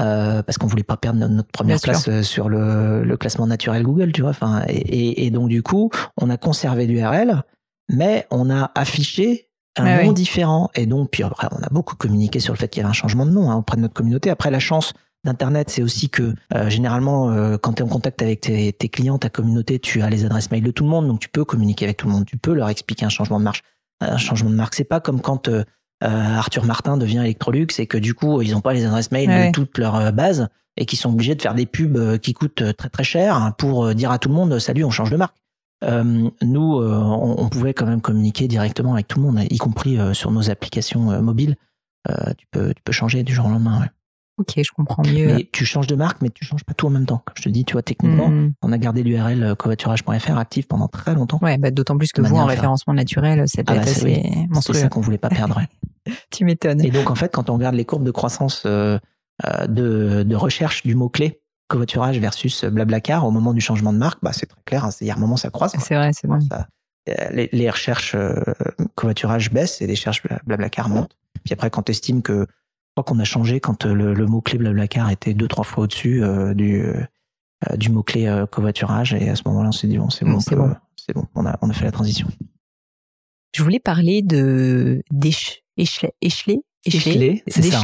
euh, 0.00 0.42
parce 0.42 0.58
qu'on 0.58 0.66
voulait 0.66 0.82
pas 0.82 0.96
perdre 0.96 1.18
notre- 1.26 1.50
première 1.50 1.76
Bien 1.76 1.82
place 1.92 2.08
euh, 2.08 2.22
sur 2.22 2.48
le, 2.48 3.02
le 3.02 3.16
classement 3.16 3.46
naturel 3.46 3.82
Google, 3.82 4.12
tu 4.12 4.20
vois. 4.22 4.30
Enfin, 4.30 4.62
et, 4.68 4.76
et- 4.76 5.26
et 5.26 5.30
donc 5.30 5.48
du 5.48 5.62
coup, 5.62 5.90
on 6.16 6.28
a 6.30 6.36
conservé 6.36 6.86
l'URL, 6.86 7.42
mais 7.90 8.26
on 8.30 8.50
a 8.50 8.70
affiché 8.74 9.48
un 9.78 10.02
nom 10.02 10.08
oui. 10.08 10.14
différent. 10.14 10.70
Et 10.74 10.86
donc, 10.86 11.10
puis 11.10 11.22
après, 11.22 11.48
on 11.52 11.62
a 11.62 11.68
beaucoup 11.70 11.96
communiqué 11.96 12.40
sur 12.40 12.52
le 12.54 12.58
fait 12.58 12.68
qu'il 12.68 12.80
y 12.80 12.84
avait 12.84 12.90
un 12.90 12.94
changement 12.94 13.26
de 13.26 13.30
nom 13.30 13.50
hein, 13.50 13.56
auprès 13.56 13.76
de 13.76 13.82
notre 13.82 13.94
communauté. 13.94 14.30
Après, 14.30 14.50
la 14.50 14.58
chance 14.58 14.92
d'Internet, 15.24 15.70
c'est 15.70 15.82
aussi 15.82 16.08
que 16.08 16.34
euh, 16.54 16.70
généralement, 16.70 17.30
euh, 17.30 17.56
quand 17.58 17.74
tu 17.74 17.82
es 17.82 17.84
en 17.84 17.88
contact 17.88 18.22
avec 18.22 18.40
tes, 18.42 18.72
tes 18.72 18.88
clients, 18.88 19.18
ta 19.18 19.28
communauté, 19.28 19.78
tu 19.78 20.00
as 20.02 20.08
les 20.10 20.24
adresses 20.24 20.50
mail 20.50 20.62
de 20.62 20.70
tout 20.70 20.84
le 20.84 20.90
monde, 20.90 21.06
donc 21.08 21.20
tu 21.20 21.28
peux 21.28 21.44
communiquer 21.44 21.84
avec 21.84 21.96
tout 21.96 22.06
le 22.06 22.12
monde, 22.12 22.24
tu 22.26 22.38
peux 22.38 22.54
leur 22.54 22.68
expliquer 22.68 23.04
un 23.04 23.08
changement 23.10 23.38
de 23.38 23.44
marche, 23.44 23.62
un 24.00 24.18
changement 24.18 24.50
de 24.50 24.54
marque. 24.54 24.74
C'est 24.74 24.84
pas 24.84 25.00
comme 25.00 25.20
quand 25.20 25.48
euh, 25.48 25.64
Arthur 26.02 26.64
Martin 26.64 26.96
devient 26.96 27.18
Electrolux 27.18 27.66
et 27.78 27.86
que 27.86 27.98
du 27.98 28.14
coup, 28.14 28.42
ils 28.42 28.52
n'ont 28.52 28.60
pas 28.60 28.72
les 28.74 28.84
adresses 28.84 29.10
mail 29.12 29.28
Ouais. 29.28 29.46
de 29.48 29.52
toute 29.52 29.78
leur 29.78 29.96
euh, 29.96 30.10
base 30.10 30.48
et 30.76 30.84
qui 30.84 30.96
sont 30.96 31.10
obligés 31.10 31.34
de 31.34 31.40
faire 31.42 31.54
des 31.54 31.64
pubs 31.66 31.96
euh, 31.96 32.18
qui 32.18 32.34
coûtent 32.34 32.60
euh, 32.62 32.72
très 32.72 32.88
très 32.90 33.04
cher 33.04 33.52
pour 33.58 33.86
euh, 33.86 33.94
dire 33.94 34.10
à 34.10 34.18
tout 34.18 34.28
le 34.28 34.34
monde 34.34 34.58
salut, 34.58 34.84
on 34.84 34.90
change 34.90 35.10
de 35.10 35.16
marque. 35.16 35.36
Euh, 35.84 36.28
nous, 36.42 36.76
euh, 36.80 36.94
on, 36.98 37.36
on 37.42 37.48
pouvait 37.48 37.74
quand 37.74 37.86
même 37.86 38.00
communiquer 38.00 38.48
directement 38.48 38.94
avec 38.94 39.08
tout 39.08 39.18
le 39.20 39.26
monde, 39.26 39.40
y 39.50 39.58
compris 39.58 39.98
euh, 39.98 40.14
sur 40.14 40.30
nos 40.30 40.50
applications 40.50 41.10
euh, 41.12 41.20
mobiles. 41.20 41.56
Euh, 42.10 42.32
tu 42.38 42.46
peux 42.50 42.72
tu 42.74 42.82
peux 42.84 42.92
changer 42.92 43.22
du 43.22 43.32
jour 43.34 43.46
au 43.46 43.50
lendemain. 43.50 43.80
ouais. 43.80 43.90
Ok, 44.38 44.52
je 44.56 44.70
comprends 44.72 45.02
mieux. 45.02 45.34
Mais 45.34 45.48
tu 45.52 45.64
changes 45.64 45.86
de 45.86 45.94
marque, 45.94 46.20
mais 46.20 46.28
tu 46.30 46.44
changes 46.44 46.64
pas 46.64 46.74
tout 46.74 46.86
en 46.86 46.90
même 46.90 47.06
temps. 47.06 47.22
Comme 47.24 47.34
je 47.38 47.42
te 47.42 47.48
dis, 47.48 47.64
tu 47.64 47.72
vois, 47.72 47.82
techniquement, 47.82 48.28
Mhm. 48.28 48.52
on 48.62 48.70
a 48.72 48.78
gardé 48.78 49.02
l'URL 49.02 49.42
euh, 49.42 49.54
covoiturage.fr 49.54 50.36
active 50.38 50.66
pendant 50.66 50.88
très 50.88 51.14
longtemps. 51.14 51.38
Ouais, 51.42 51.56
bah, 51.58 51.70
d'autant 51.70 51.96
plus 51.96 52.12
que 52.12 52.20
vous, 52.20 52.36
en 52.36 52.44
référencement 52.44 52.92
naturel, 52.94 53.48
ça 53.48 53.64
peut 53.64 53.72
Ah 53.72 53.76
être 53.76 53.84
bah, 53.86 53.90
c'est- 53.92 54.12
assez 54.12 54.22
C'est 54.32 54.46
monstrueux. 54.50 54.78
ça 54.78 54.88
qu'on 54.88 55.00
voulait 55.00 55.18
pas 55.18 55.30
perdre. 55.30 55.60
Tu 56.30 56.44
m'étonnes. 56.44 56.84
Et 56.84 56.90
donc, 56.90 57.10
en 57.10 57.14
fait, 57.16 57.32
quand 57.34 57.50
on 57.50 57.54
regarde 57.54 57.74
les 57.74 57.84
courbes 57.84 58.04
de 58.04 58.10
croissance 58.12 58.62
euh, 58.66 58.96
euh, 59.44 59.66
de, 59.66 60.22
de 60.22 60.36
recherche 60.36 60.84
du 60.86 60.94
mot-clé 60.94 61.40
covoiturage 61.68 62.20
versus 62.20 62.64
Blablacar 62.64 63.26
au 63.26 63.32
moment 63.32 63.52
du 63.52 63.60
changement 63.60 63.92
de 63.92 63.98
marque, 63.98 64.20
bah, 64.22 64.32
c'est 64.32 64.46
très 64.46 64.60
clair. 64.64 64.84
hein, 64.84 64.90
c'est- 64.92 65.04
Il 65.04 65.08
y 65.08 65.10
a 65.10 65.16
un 65.16 65.18
moment, 65.18 65.36
ça 65.36 65.50
croise. 65.50 65.74
C'est 65.80 65.96
vrai, 65.96 66.12
c'est. 66.12 66.28
Ça- 66.48 66.68
euh, 67.08 67.14
les, 67.32 67.48
les 67.52 67.70
recherches 67.70 68.14
euh, 68.14 68.34
covoiturage 68.94 69.50
baissent 69.50 69.80
et 69.82 69.86
les 69.86 69.94
recherches 69.94 70.22
Bla- 70.22 70.40
Blablacar 70.46 70.88
montent. 70.88 71.16
Puis 71.44 71.52
après, 71.54 71.70
quand 71.70 71.82
tu 71.82 71.92
estimes 71.92 72.22
que, 72.22 72.46
crois 72.96 73.04
qu'on 73.04 73.18
a 73.20 73.24
changé 73.24 73.60
quand 73.60 73.84
euh, 73.84 73.92
le, 73.94 74.14
le 74.14 74.26
mot-clé 74.26 74.56
Blablacar 74.58 75.10
était 75.10 75.34
deux, 75.34 75.48
trois 75.48 75.64
fois 75.64 75.84
au-dessus 75.84 76.22
euh, 76.24 76.54
du, 76.54 76.80
euh, 76.82 77.76
du 77.76 77.90
mot-clé 77.90 78.26
euh, 78.26 78.46
covoiturage. 78.46 79.12
Et 79.12 79.28
à 79.28 79.36
ce 79.36 79.42
moment-là, 79.46 79.68
on 79.68 79.72
s'est 79.72 79.86
dit, 79.86 79.98
bon, 79.98 80.08
c'est 80.08 80.24
Mm, 80.24 80.28
bon, 80.30 80.36
on 80.36 80.40
c'est 80.40 80.56
bon. 80.56 80.74
c'est 80.96 81.12
bon, 81.14 81.26
on 81.34 81.44
a, 81.46 81.58
on 81.60 81.68
a 81.68 81.74
fait 81.74 81.84
la 81.84 81.92
transition. 81.92 82.26
Je 83.54 83.62
voulais 83.62 83.80
parler 83.80 84.22
de 84.22 85.02
d'éche- 85.12 85.62
échelé, 85.76 86.12
échelé, 86.22 86.62
Échelé, 86.84 87.42
c'est 87.48 87.62
ça. 87.62 87.82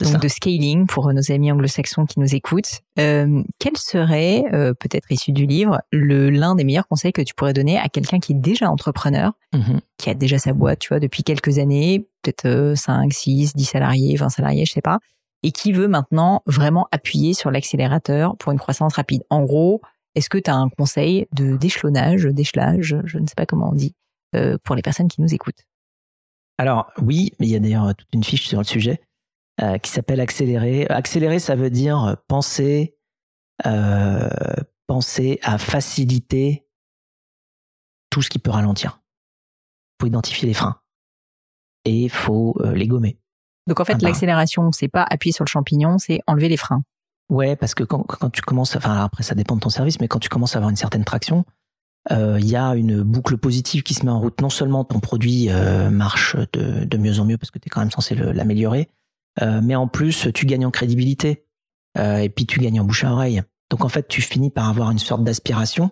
Donc 0.00 0.20
de 0.20 0.28
scaling 0.28 0.86
pour 0.86 1.12
nos 1.12 1.30
amis 1.32 1.52
anglo-saxons 1.52 2.04
qui 2.06 2.18
nous 2.20 2.34
écoutent. 2.34 2.80
Euh, 2.98 3.42
quel 3.58 3.76
serait, 3.76 4.44
euh, 4.52 4.74
peut-être 4.74 5.10
issu 5.10 5.32
du 5.32 5.46
livre, 5.46 5.80
le 5.92 6.30
l'un 6.30 6.54
des 6.56 6.64
meilleurs 6.64 6.88
conseils 6.88 7.12
que 7.12 7.22
tu 7.22 7.32
pourrais 7.34 7.52
donner 7.52 7.78
à 7.78 7.88
quelqu'un 7.88 8.18
qui 8.18 8.32
est 8.32 8.38
déjà 8.38 8.70
entrepreneur, 8.70 9.32
Mhm. 9.54 9.80
qui 9.98 10.10
a 10.10 10.14
déjà 10.14 10.38
sa 10.38 10.52
boîte, 10.52 10.80
tu 10.80 10.88
vois, 10.88 10.98
depuis 11.00 11.22
quelques 11.22 11.58
années, 11.58 12.08
peut-être 12.22 12.46
euh, 12.46 12.74
5, 12.74 13.12
6, 13.12 13.54
10 13.54 13.64
salariés, 13.64 14.16
20 14.16 14.28
salariés, 14.30 14.64
je 14.66 14.72
sais 14.72 14.82
pas, 14.82 14.98
et 15.44 15.52
qui 15.52 15.72
veut 15.72 15.88
maintenant 15.88 16.42
vraiment 16.46 16.88
appuyer 16.90 17.34
sur 17.34 17.50
l'accélérateur 17.50 18.36
pour 18.38 18.50
une 18.50 18.58
croissance 18.58 18.94
rapide? 18.94 19.22
En 19.30 19.42
gros, 19.44 19.80
est-ce 20.16 20.28
que 20.28 20.38
tu 20.38 20.50
as 20.50 20.56
un 20.56 20.68
conseil 20.70 21.26
de 21.32 21.56
d'échelonnage, 21.56 22.24
d'échelage, 22.24 22.96
je 23.04 23.18
ne 23.18 23.26
sais 23.26 23.34
pas 23.36 23.46
comment 23.46 23.70
on 23.70 23.74
dit, 23.74 23.94
euh, 24.34 24.58
pour 24.64 24.74
les 24.74 24.82
personnes 24.82 25.08
qui 25.08 25.20
nous 25.20 25.32
écoutent? 25.34 25.64
Alors 26.58 26.90
oui, 27.02 27.32
mais 27.38 27.46
il 27.46 27.52
y 27.52 27.56
a 27.56 27.60
d'ailleurs 27.60 27.94
toute 27.94 28.08
une 28.12 28.24
fiche 28.24 28.46
sur 28.48 28.58
le 28.58 28.64
sujet 28.64 29.00
euh, 29.60 29.78
qui 29.78 29.90
s'appelle 29.90 30.20
accélérer. 30.20 30.86
Accélérer, 30.88 31.38
ça 31.38 31.54
veut 31.54 31.70
dire 31.70 32.16
penser, 32.28 32.96
euh, 33.66 34.28
penser 34.86 35.38
à 35.42 35.58
faciliter 35.58 36.66
tout 38.10 38.22
ce 38.22 38.30
qui 38.30 38.38
peut 38.38 38.50
ralentir. 38.50 39.00
Il 39.94 40.02
faut 40.02 40.06
identifier 40.08 40.48
les 40.48 40.54
freins 40.54 40.80
et 41.84 42.04
il 42.04 42.10
faut 42.10 42.56
euh, 42.60 42.72
les 42.72 42.86
gommer. 42.86 43.18
Donc 43.66 43.80
en 43.80 43.84
fait, 43.84 43.94
Ah 43.94 43.98
bah. 43.98 44.08
l'accélération, 44.08 44.72
c'est 44.72 44.88
pas 44.88 45.02
appuyer 45.08 45.32
sur 45.32 45.44
le 45.44 45.48
champignon, 45.48 45.98
c'est 45.98 46.20
enlever 46.26 46.48
les 46.48 46.56
freins. 46.56 46.82
Ouais, 47.30 47.56
parce 47.56 47.74
que 47.74 47.84
quand, 47.84 48.02
quand 48.02 48.30
tu 48.30 48.42
commences, 48.42 48.76
enfin 48.76 49.02
après 49.02 49.22
ça 49.22 49.34
dépend 49.34 49.56
de 49.56 49.60
ton 49.60 49.70
service, 49.70 50.00
mais 50.00 50.08
quand 50.08 50.18
tu 50.18 50.28
commences 50.28 50.54
à 50.54 50.58
avoir 50.58 50.70
une 50.70 50.76
certaine 50.76 51.04
traction, 51.04 51.44
euh, 52.10 52.38
il 52.38 52.46
y 52.46 52.56
a 52.56 52.74
une 52.74 53.02
boucle 53.02 53.38
positive 53.38 53.82
qui 53.82 53.94
se 53.94 54.04
met 54.04 54.12
en 54.12 54.20
route. 54.20 54.40
Non 54.40 54.50
seulement 54.50 54.84
ton 54.84 55.00
produit 55.00 55.48
euh, 55.48 55.88
marche 55.90 56.36
de, 56.52 56.84
de 56.84 56.98
mieux 56.98 57.18
en 57.18 57.24
mieux 57.24 57.38
parce 57.38 57.50
que 57.50 57.58
tu 57.58 57.68
es 57.68 57.70
quand 57.70 57.80
même 57.80 57.90
censé 57.90 58.14
l'améliorer, 58.14 58.90
euh, 59.42 59.60
mais 59.62 59.74
en 59.74 59.88
plus 59.88 60.28
tu 60.32 60.46
gagnes 60.46 60.66
en 60.66 60.70
crédibilité 60.70 61.46
euh, 61.98 62.18
et 62.18 62.28
puis 62.28 62.46
tu 62.46 62.60
gagnes 62.60 62.80
en 62.80 62.84
bouche 62.84 63.04
à 63.04 63.12
oreille. 63.12 63.42
Donc 63.70 63.84
en 63.84 63.88
fait 63.88 64.08
tu 64.08 64.22
finis 64.22 64.50
par 64.50 64.68
avoir 64.68 64.90
une 64.90 64.98
sorte 64.98 65.24
d'aspiration. 65.24 65.90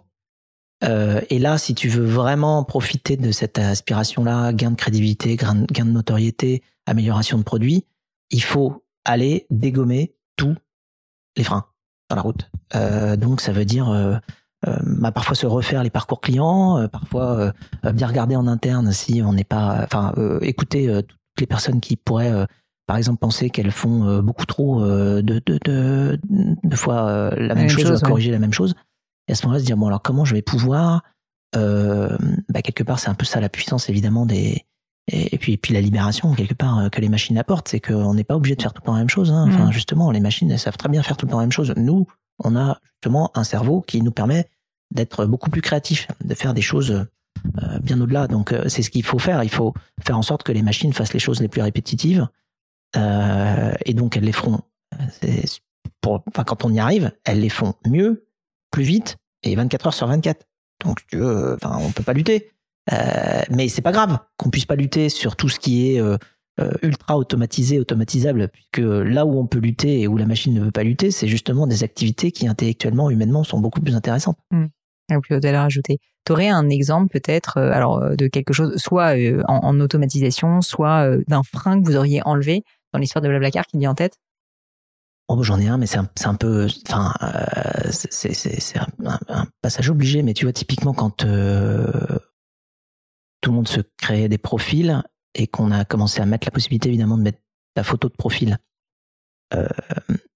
Euh, 0.85 1.21
et 1.31 1.39
là, 1.39 1.59
si 1.59 1.77
tu 1.77 1.89
veux 1.89 2.05
vraiment 2.05 2.65
profiter 2.65 3.17
de 3.17 3.31
cette 3.31 3.59
aspiration-là, 3.59 4.53
gain 4.53 4.73
de 4.73 4.77
crédibilité, 4.77 5.37
gain 5.37 5.55
de 5.55 5.91
notoriété, 5.91 6.63
amélioration 6.87 7.39
de 7.39 7.45
produit, 7.45 7.87
il 8.31 8.43
faut 8.43 8.85
aller 9.05 9.47
dégommer 9.51 10.17
tous 10.37 10.57
les 11.37 11.45
freins 11.45 11.67
dans 12.11 12.17
la 12.17 12.23
route. 12.23 12.51
Donc 13.21 13.41
ça 13.41 13.53
veut 13.53 13.65
dire 13.65 14.21
bah, 14.65 15.13
parfois 15.13 15.37
se 15.37 15.47
refaire 15.47 15.85
les 15.85 15.91
parcours 15.91 16.21
clients, 16.21 16.89
parfois 16.89 17.53
bien 17.95 18.09
regarder 18.09 18.35
en 18.35 18.49
interne 18.49 18.91
si 18.91 19.23
on 19.23 19.33
n'est 19.33 19.45
pas, 19.45 19.83
enfin 19.85 20.13
écouter 20.41 20.93
toutes 21.07 21.41
les 21.41 21.47
personnes 21.47 21.81
qui 21.81 21.95
pourraient 21.97 22.47
par 22.87 22.97
exemple 22.97 23.19
penser 23.19 23.51
qu'elles 23.51 23.71
font 23.71 24.09
euh, 24.09 24.23
beaucoup 24.23 24.47
trop 24.47 24.83
euh, 24.83 25.23
de, 25.23 25.41
de, 25.47 25.59
de, 25.65 26.19
de 26.63 26.77
fois 26.77 27.09
euh, 27.09 27.31
la, 27.37 27.55
même 27.55 27.69
chose, 27.69 27.83
chose, 27.83 28.03
ouais. 28.03 28.09
corriger 28.09 28.31
la 28.31 28.39
même 28.39 28.53
chose. 28.53 28.75
Et 29.29 29.33
à 29.33 29.35
ce 29.35 29.47
moment-là, 29.47 29.61
se 29.61 29.65
dire 29.65 29.77
bon 29.77 29.87
alors 29.87 30.03
comment 30.03 30.25
je 30.25 30.35
vais 30.35 30.43
pouvoir 30.43 31.03
euh, 31.55 32.17
bah, 32.49 32.63
quelque 32.63 32.83
part 32.83 32.99
c'est 32.99 33.11
un 33.11 33.15
peu 33.15 33.27
ça 33.27 33.41
la 33.41 33.49
puissance 33.49 33.89
évidemment 33.89 34.25
des 34.27 34.65
et, 35.09 35.35
et 35.35 35.39
puis 35.39 35.53
et 35.53 35.57
puis 35.57 35.75
la 35.75 35.81
libération 35.81 36.33
quelque 36.35 36.55
part 36.55 36.91
que 36.91 37.01
les 37.01 37.09
machines 37.09 37.39
apportent, 37.39 37.69
c'est 37.69 37.81
qu'on 37.81 38.15
n'est 38.15 38.25
pas 38.25 38.37
obligé 38.37 38.57
de 38.57 38.63
faire 38.63 38.73
tout 38.73 38.83
le 38.83 38.87
temps 38.87 38.95
la 38.95 39.01
même 39.01 39.09
chose. 39.11 39.31
Hein. 39.31 39.47
Enfin 39.49 39.67
Mm. 39.67 39.73
justement, 39.73 40.11
les 40.11 40.21
machines 40.21 40.51
elles 40.51 40.59
savent 40.59 40.77
très 40.77 40.89
bien 40.89 41.03
faire 41.03 41.17
tout 41.17 41.27
le 41.27 41.33
temps 41.33 41.39
la 41.39 41.45
même 41.45 41.53
chose. 41.53 41.73
Nous, 41.77 42.07
on 42.39 42.57
a 42.57 42.79
justement 42.95 43.31
un 43.35 43.45
cerveau 43.45 43.81
qui 43.81 44.01
nous 44.03 44.13
permet 44.13 44.49
d'être 44.93 45.27
beaucoup 45.27 45.51
plus 45.51 45.63
créatif, 45.63 46.07
de 46.23 46.35
faire 46.35 46.55
des 46.55 46.63
choses 46.63 46.91
euh, 47.63 47.79
bien 47.81 48.01
au-delà. 48.01 48.29
Donc 48.29 48.53
euh, 48.53 48.69
c'est 48.69 48.83
ce 48.83 48.91
qu'il 48.91 49.05
faut 49.05 49.19
faire. 49.19 49.43
Il 49.43 49.51
faut 49.51 49.75
faire 50.05 50.19
en 50.19 50.23
sorte 50.23 50.43
que 50.43 50.53
les 50.53 50.63
machines 50.63 50.93
fassent 50.93 51.15
les 51.15 51.19
choses 51.19 51.41
les 51.41 51.49
plus 51.49 51.63
répétitives 51.63 52.29
et 52.95 53.95
donc 53.95 54.17
elles 54.17 54.25
les 54.25 54.33
feront. 54.33 54.61
euh, 55.25 56.19
enfin, 56.29 56.45
quand 56.45 56.65
on 56.65 56.73
y 56.73 56.79
arrive, 56.79 57.13
elles 57.25 57.41
les 57.41 57.49
font 57.49 57.75
mieux, 57.87 58.27
plus 58.71 58.85
vite 58.85 59.17
et 59.43 59.55
24 59.55 59.89
heures 59.89 59.95
sur 59.95 60.07
24. 60.07 60.47
Donc 60.85 61.01
si 61.01 61.07
tu 61.07 61.23
euh, 61.23 61.57
enfin, 61.57 61.79
on 61.81 61.93
peut 61.93 62.03
pas 62.03 62.13
lutter. 62.13 62.51
Euh, 62.93 63.43
mais 63.51 63.69
c'est 63.69 63.83
pas 63.83 63.93
grave 63.93 64.19
qu'on 64.37 64.51
puisse 64.51 64.65
pas 64.65 64.75
lutter 64.75 65.09
sur 65.09 65.37
tout 65.37 65.49
ce 65.49 65.61
qui 65.61 65.93
est 65.93 66.01
euh, 66.01 66.17
euh, 66.61 66.73
ultra 66.83 67.17
automatisé, 67.17 67.79
automatisable, 67.79 68.49
puisque 68.49 68.79
là 68.79 69.25
où 69.25 69.39
on 69.39 69.47
peut 69.47 69.59
lutter 69.61 70.01
et 70.01 70.09
où 70.09 70.17
la 70.17 70.27
machine 70.27 70.53
ne 70.53 70.61
veut 70.61 70.73
pas 70.73 70.83
lutter, 70.83 71.11
c'est 71.11 71.29
justement 71.29 71.67
des 71.67 71.85
activités 71.85 72.33
qui 72.33 72.49
intellectuellement, 72.49 73.09
humainement, 73.11 73.45
sont 73.45 73.61
beaucoup 73.61 73.81
plus 73.81 73.95
intéressantes. 73.95 74.37
La 75.09 75.21
plus 75.21 75.37
haute 75.37 75.43
valeur 75.43 75.63
ajoutée. 75.63 75.99
Tu 76.25 76.33
aurais 76.33 76.49
un 76.49 76.69
exemple 76.69 77.09
peut-être 77.09 77.59
euh, 77.59 77.73
alors 77.73 78.03
euh, 78.03 78.15
de 78.17 78.27
quelque 78.27 78.53
chose, 78.53 78.77
soit 78.77 79.17
euh, 79.17 79.43
en, 79.49 79.79
automatisation, 79.81 80.61
soit 80.61 81.09
euh, 81.09 81.23
d'un 81.29 81.43
frein 81.43 81.81
que 81.81 81.87
vous 81.87 81.97
auriez 81.97 82.23
enlevé 82.25 82.63
dans 82.93 82.99
l'histoire 82.99 83.23
de 83.23 83.29
Blablacar 83.29 83.67
qui 83.67 83.79
vient 83.79 83.91
en 83.91 83.95
tête 83.95 84.19
Oh, 85.29 85.43
j'en 85.43 85.59
ai 85.59 85.69
un, 85.69 85.79
mais 85.79 85.87
c'est 85.87 85.97
un, 85.97 86.35
peu, 86.35 86.67
euh, 86.67 87.91
c'est 87.91 88.79
un, 88.79 89.47
passage 89.63 89.89
obligé. 89.89 90.23
Mais 90.23 90.35
tu 90.35 90.45
vois, 90.45 90.53
typiquement, 90.53 90.93
quand 90.93 91.25
euh, 91.25 91.91
tout 93.41 93.51
le 93.51 93.57
monde 93.57 93.69
se 93.69 93.81
crée 93.99 94.29
des 94.29 94.37
profils 94.37 95.03
et 95.35 95.47
qu'on 95.47 95.71
a 95.71 95.85
commencé 95.85 96.21
à 96.21 96.27
mettre 96.27 96.47
la 96.47 96.51
possibilité 96.51 96.89
évidemment 96.89 97.17
de 97.17 97.23
mettre 97.23 97.39
ta 97.75 97.83
photo 97.83 98.09
de 98.09 98.15
profil, 98.15 98.59
euh, 99.55 99.69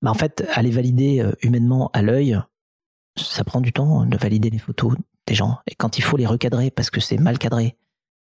bah 0.01 0.11
en 0.11 0.15
fait, 0.15 0.49
aller 0.55 0.71
valider 0.71 1.23
humainement 1.43 1.91
à 1.93 2.01
l'œil, 2.01 2.41
ça 3.19 3.45
prend 3.45 3.61
du 3.61 3.73
temps 3.73 4.07
de 4.07 4.17
valider 4.17 4.49
les 4.49 4.59
photos 4.59 4.97
des 5.27 5.35
gens. 5.35 5.59
Et 5.67 5.75
quand 5.75 5.99
il 5.99 6.03
faut 6.03 6.17
les 6.17 6.27
recadrer 6.27 6.71
parce 6.71 6.89
que 6.89 7.01
c'est 7.01 7.19
mal 7.19 7.39
cadré, 7.39 7.77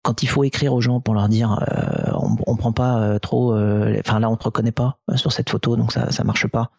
quand 0.04 0.22
il 0.22 0.28
faut 0.28 0.44
écrire 0.44 0.74
aux 0.74 0.82
gens 0.82 1.00
pour 1.00 1.16
leur 1.16 1.30
dire 1.30 1.66
euh, 1.72 2.12
on, 2.14 2.36
on 2.46 2.56
prend 2.56 2.74
pas 2.74 3.00
euh, 3.00 3.20
trop, 3.20 3.54
euh, 3.54 3.98
enfin 4.00 4.20
là 4.20 4.30
on 4.30 4.36
te 4.36 4.44
reconnaît 4.44 4.72
pas 4.72 5.00
sur 5.16 5.32
cette 5.32 5.50
photo 5.50 5.76
donc 5.76 5.92
ça 5.92 6.12
ça 6.12 6.24
marche 6.24 6.48
pas. 6.48 6.72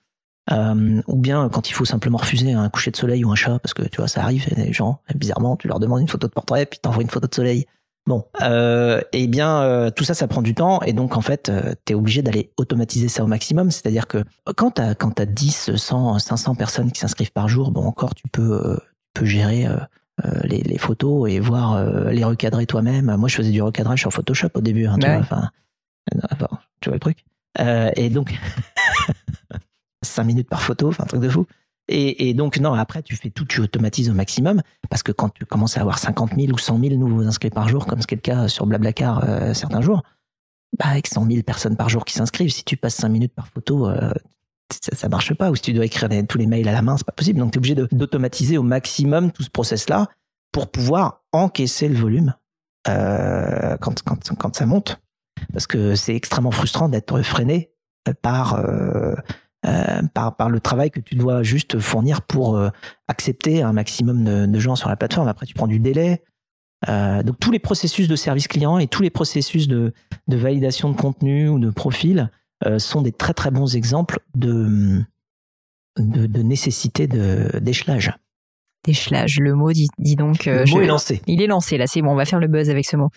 ou 0.51 1.16
bien 1.16 1.49
quand 1.49 1.68
il 1.70 1.72
faut 1.72 1.87
simplement 1.87 2.18
refuser 2.18 2.53
un 2.53 2.68
coucher 2.68 2.91
de 2.91 2.97
soleil 2.97 3.25
ou 3.25 3.33
un 3.33 3.35
chat 3.35 3.59
parce 3.59 3.75
que 3.75 3.83
tu 3.83 3.97
vois 3.97 4.09
ça 4.09 4.22
arrive 4.22 4.47
les 4.55 4.72
gens 4.72 5.01
bizarrement 5.14 5.57
tu 5.57 5.68
leur 5.68 5.81
demandes 5.81 6.03
une 6.03 6.09
photo 6.09 6.29
de 6.29 6.33
portrait 6.33 6.66
puis 6.66 6.79
t'envoies 6.79 7.03
une 7.03 7.11
photo 7.11 7.27
de 7.27 7.35
soleil 7.35 7.66
Bon, 8.07 8.22
eh 8.43 9.27
bien, 9.29 9.91
tout 9.97 10.05
ça, 10.05 10.12
ça 10.12 10.29
prend 10.29 10.43
du 10.43 10.55
temps, 10.55 10.83
et 10.83 10.93
donc 10.93 11.16
en 11.16 11.22
fait, 11.22 11.51
tu 11.87 11.95
es 11.95 11.97
obligé 11.97 12.20
d'aller 12.20 12.53
automatiser 12.59 13.09
ça 13.09 13.25
au 13.25 13.27
maximum. 13.27 13.70
C'est-à-dire 13.70 14.07
que 14.07 14.22
quand 14.57 14.72
tu 14.72 14.83
as, 14.83 14.95
quand 14.95 15.18
as 15.18 15.25
10, 15.25 15.75
100, 15.75 16.18
500 16.18 16.55
personnes 16.55 16.93
qui 16.93 17.01
s'inscrivent 17.01 17.33
par 17.33 17.49
jour, 17.49 17.70
bon, 17.70 17.87
encore, 17.87 18.14
tu 18.14 18.29
peux, 18.29 18.61
euh, 18.62 18.77
peux 19.14 19.25
gérer 19.25 19.66
les, 20.45 20.62
les, 20.62 20.79
photos 20.79 21.31
et 21.31 21.41
voir 21.41 21.85
les 22.11 22.25
recadrer 22.25 22.67
toi-même. 22.67 23.17
Moi, 23.17 23.29
je 23.29 23.37
faisais 23.37 23.51
du 23.51 23.62
recadrage 23.62 24.01
sur 24.01 24.12
Photoshop 24.12 24.51
au 24.55 24.61
début, 24.61 24.87
hein, 24.87 24.97
tu, 25.01 25.07
vois, 25.07 25.17
enfin, 25.17 25.51
tu 26.81 26.89
vois 26.89 26.97
le 26.97 27.01
truc. 27.01 27.25
et 27.97 28.11
donc, 28.11 28.35
5 30.05 30.25
minutes 30.25 30.49
par 30.49 30.62
photo, 30.62 30.89
enfin, 30.89 31.05
un 31.05 31.07
truc 31.07 31.21
de 31.21 31.29
fou. 31.29 31.47
Et, 31.89 32.29
et, 32.29 32.35
donc, 32.35 32.59
non, 32.59 32.73
après, 32.73 33.03
tu 33.03 33.15
fais 33.17 33.31
tout, 33.31 33.45
tu 33.45 33.61
automatises 33.61 34.09
au 34.09 34.15
maximum, 34.15 34.62
parce 34.89 35.03
que 35.03 35.12
quand 35.12 35.29
tu 35.29 35.45
commences 35.45 35.77
à 35.77 35.81
avoir 35.81 35.99
50 35.99 36.35
000 36.35 36.53
ou 36.53 36.59
100 36.59 36.79
000 36.79 36.95
nouveaux 36.95 37.27
inscrits 37.27 37.51
par 37.51 37.69
jour, 37.69 37.87
comme 37.87 38.01
ce 38.01 38.07
qui 38.07 38.15
est 38.15 38.17
le 38.17 38.23
cas 38.23 38.49
sur 38.49 38.67
Blablacar 38.67 39.25
euh, 39.25 39.53
certains 39.53 39.83
jours, 39.83 40.03
bah, 40.79 40.87
avec 40.87 41.07
100 41.07 41.27
000 41.27 41.43
personnes 41.43 41.77
par 41.77 41.89
jour 41.91 42.05
qui 42.05 42.15
s'inscrivent, 42.15 42.51
si 42.51 42.65
tu 42.65 42.77
passes 42.77 42.95
5 42.95 43.09
minutes 43.09 43.35
par 43.35 43.49
photo, 43.49 43.89
euh, 43.89 44.12
ça, 44.83 44.97
ça 44.97 45.09
marche 45.09 45.35
pas. 45.35 45.51
Ou 45.51 45.57
si 45.57 45.62
tu 45.62 45.72
dois 45.72 45.85
écrire 45.85 46.09
tous 46.29 46.39
les 46.39 46.47
mails 46.47 46.68
à 46.68 46.72
la 46.72 46.83
main, 46.83 46.97
c'est 46.97 47.07
pas 47.07 47.12
possible. 47.12 47.39
Donc, 47.39 47.53
tu 47.53 47.57
es 47.57 47.59
obligé 47.59 47.75
d'automatiser 47.75 48.59
au 48.59 48.62
maximum 48.62 49.33
tout 49.33 49.43
ce 49.43 49.51
process-là 49.51 50.09
pour 50.53 50.70
pouvoir 50.70 51.22
encaisser 51.33 51.89
le 51.89 51.97
volume 51.97 52.35
euh, 52.89 53.77
quand, 53.81 54.03
quand, 54.03 54.35
quand 54.39 54.57
ça 54.57 54.66
monte. 54.66 55.01
Parce 55.53 55.66
que 55.66 55.95
c'est 55.95 56.14
extrêmement 56.14 56.53
frustrant 56.53 56.89
d'être 56.89 57.22
freiné 57.22 57.72
par 58.22 58.55
euh, 58.55 59.14
euh, 59.66 60.03
par, 60.12 60.37
par 60.37 60.51
le 60.51 60.61
travail 60.61 60.91
que 60.91 61.01
tu 61.01 61.16
dois 61.16 61.43
juste 61.43 61.81
fournir 61.81 62.22
pour 62.22 62.61
accepter 63.09 63.62
un 63.62 63.72
maximum 63.72 64.22
de, 64.22 64.47
de, 64.47 64.59
gens 64.61 64.77
sur 64.77 64.89
la 64.89 64.97
plateforme. 64.97 65.27
Après, 65.27 65.47
tu 65.47 65.55
prends 65.55 65.66
du 65.66 65.81
délai. 65.81 66.22
Donc 66.87 67.41
tous 67.41 67.51
les 67.51 67.59
processus 67.59 68.09
de 68.09 68.16
service 68.16 68.47
client 68.47 68.79
et 68.79 68.87
tous 68.87 69.03
les 69.03 69.11
processus 69.11 69.66
de, 69.68 69.95
de 70.29 70.37
validation 70.37 70.91
de 70.91 70.97
contenu 70.97 71.49
ou 71.49 71.59
de 71.59 71.70
profil 71.70 72.31
sont 72.79 73.03
des 73.03 73.12
très 73.12 73.35
très 73.35 73.51
bons 73.51 73.77
exemples 73.77 74.21
de, 74.35 75.03
de, 75.99 76.27
de 76.27 76.43
nécessité 76.43 77.07
d'échelage. 77.07 78.12
D'échelage, 78.85 79.39
le 79.41 79.55
mot 79.55 79.73
dit, 79.73 79.89
dit 79.99 80.17
donc. 80.17 80.45
le 80.47 80.71
mot 80.71 80.81
est 80.81 80.87
lancé. 80.87 81.23
Il 81.27 81.43
est 81.43 81.47
lancé 81.47 81.79
là, 81.79 81.87
c'est 81.87 82.03
bon, 82.03 82.11
on 82.11 82.17
va 82.17 82.25
faire 82.25 82.41
le 82.41 82.49
buzz 82.49 82.71
avec 82.71 82.87
ce 82.87 82.97
mot. 82.97 83.09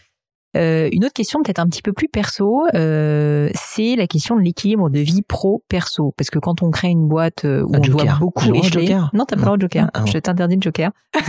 Euh, 0.56 0.90
une 0.92 1.04
autre 1.04 1.14
question 1.14 1.42
peut-être 1.44 1.60
un 1.60 1.68
petit 1.68 1.82
peu 1.82 1.94
plus 1.94 2.08
perso, 2.08 2.64
euh, 2.74 3.50
c'est 3.54 3.96
la 3.96 4.08
question 4.08 4.36
de 4.36 4.42
l'équilibre 4.42 4.90
de 4.90 5.00
vie 5.00 5.22
pro-perso. 5.22 6.14
Parce 6.18 6.30
que 6.30 6.40
quand 6.40 6.64
on 6.64 6.72
crée 6.72 6.88
une 6.88 7.08
boîte 7.08 7.46
euh, 7.46 7.64
où 7.64 7.76
on 7.76 7.80
doit 7.80 8.18
beaucoup 8.20 8.54
écheler... 8.56 8.98
Non, 9.14 9.26
t'as 9.26 9.36
pas 9.36 9.42
le 9.42 9.46
droit 9.46 9.58
de 9.58 9.62
joker. 9.62 9.90
Ah, 9.94 10.06
je 10.06 10.18
t'interdis 10.18 10.56
le 10.56 10.62
joker. 10.62 10.92